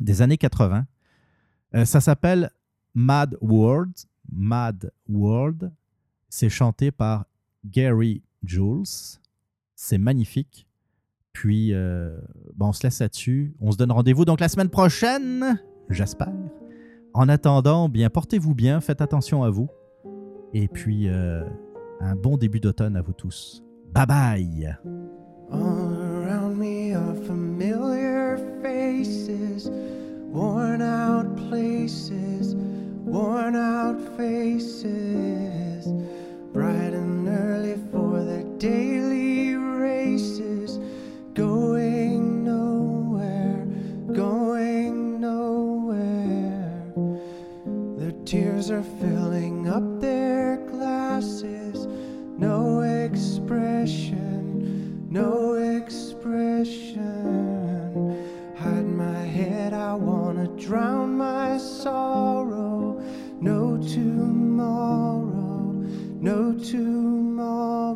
[0.00, 0.86] des années 80.
[1.84, 2.50] ça s'appelle
[2.94, 3.92] Mad World,
[4.30, 5.72] Mad World,
[6.28, 7.26] c'est chanté par
[7.64, 8.84] Gary Jules.
[9.74, 10.66] C'est magnifique.
[11.32, 12.18] Puis, euh,
[12.54, 13.54] bon, on se laisse là-dessus.
[13.60, 15.60] On se donne rendez-vous donc la semaine prochaine,
[15.90, 16.32] j'espère.
[17.12, 19.68] En attendant, bien, portez-vous bien, faites attention à vous.
[20.52, 21.44] Et puis, euh,
[22.00, 23.62] un bon début d'automne à vous tous.
[23.92, 24.76] Bye bye!
[30.32, 32.54] worn out places.
[33.06, 35.86] worn out faces,
[36.52, 38.16] bright and early for
[38.58, 40.78] daily races,
[41.34, 43.64] going nowhere,
[44.12, 46.92] going nowhere.
[48.24, 49.95] Tears are filling up
[51.16, 54.28] no expression,
[55.10, 57.04] no expression.
[58.58, 63.00] Hide my head, I wanna drown my sorrow
[63.40, 65.72] no tomorrow,
[66.20, 67.94] no tomorrow.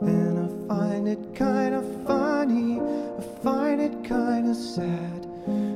[0.00, 5.22] And I find it kind of funny, I find it kind of sad.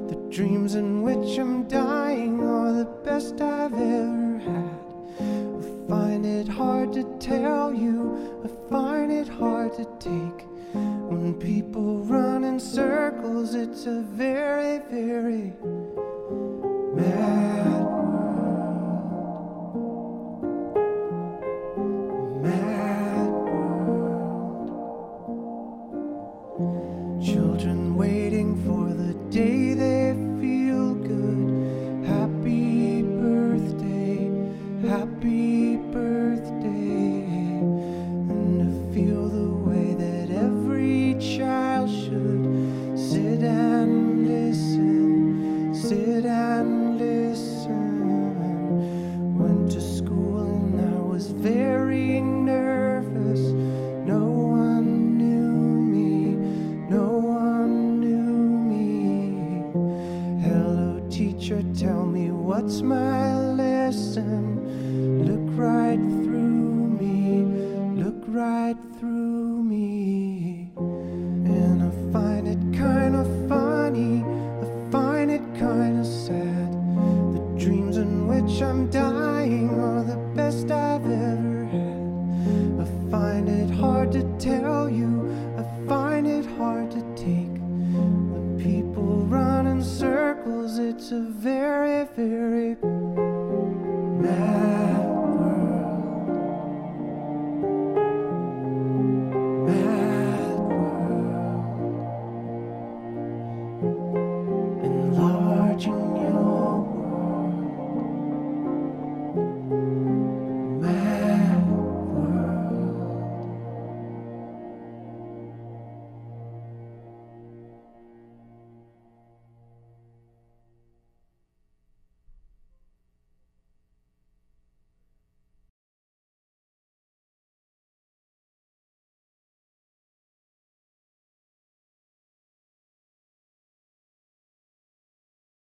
[0.09, 4.77] The dreams in which I'm dying are the best I've ever had.
[5.89, 10.47] Find it hard to tell you, I find it hard to take.
[10.73, 15.53] When people run in circles, it's a very, very
[16.95, 17.76] mad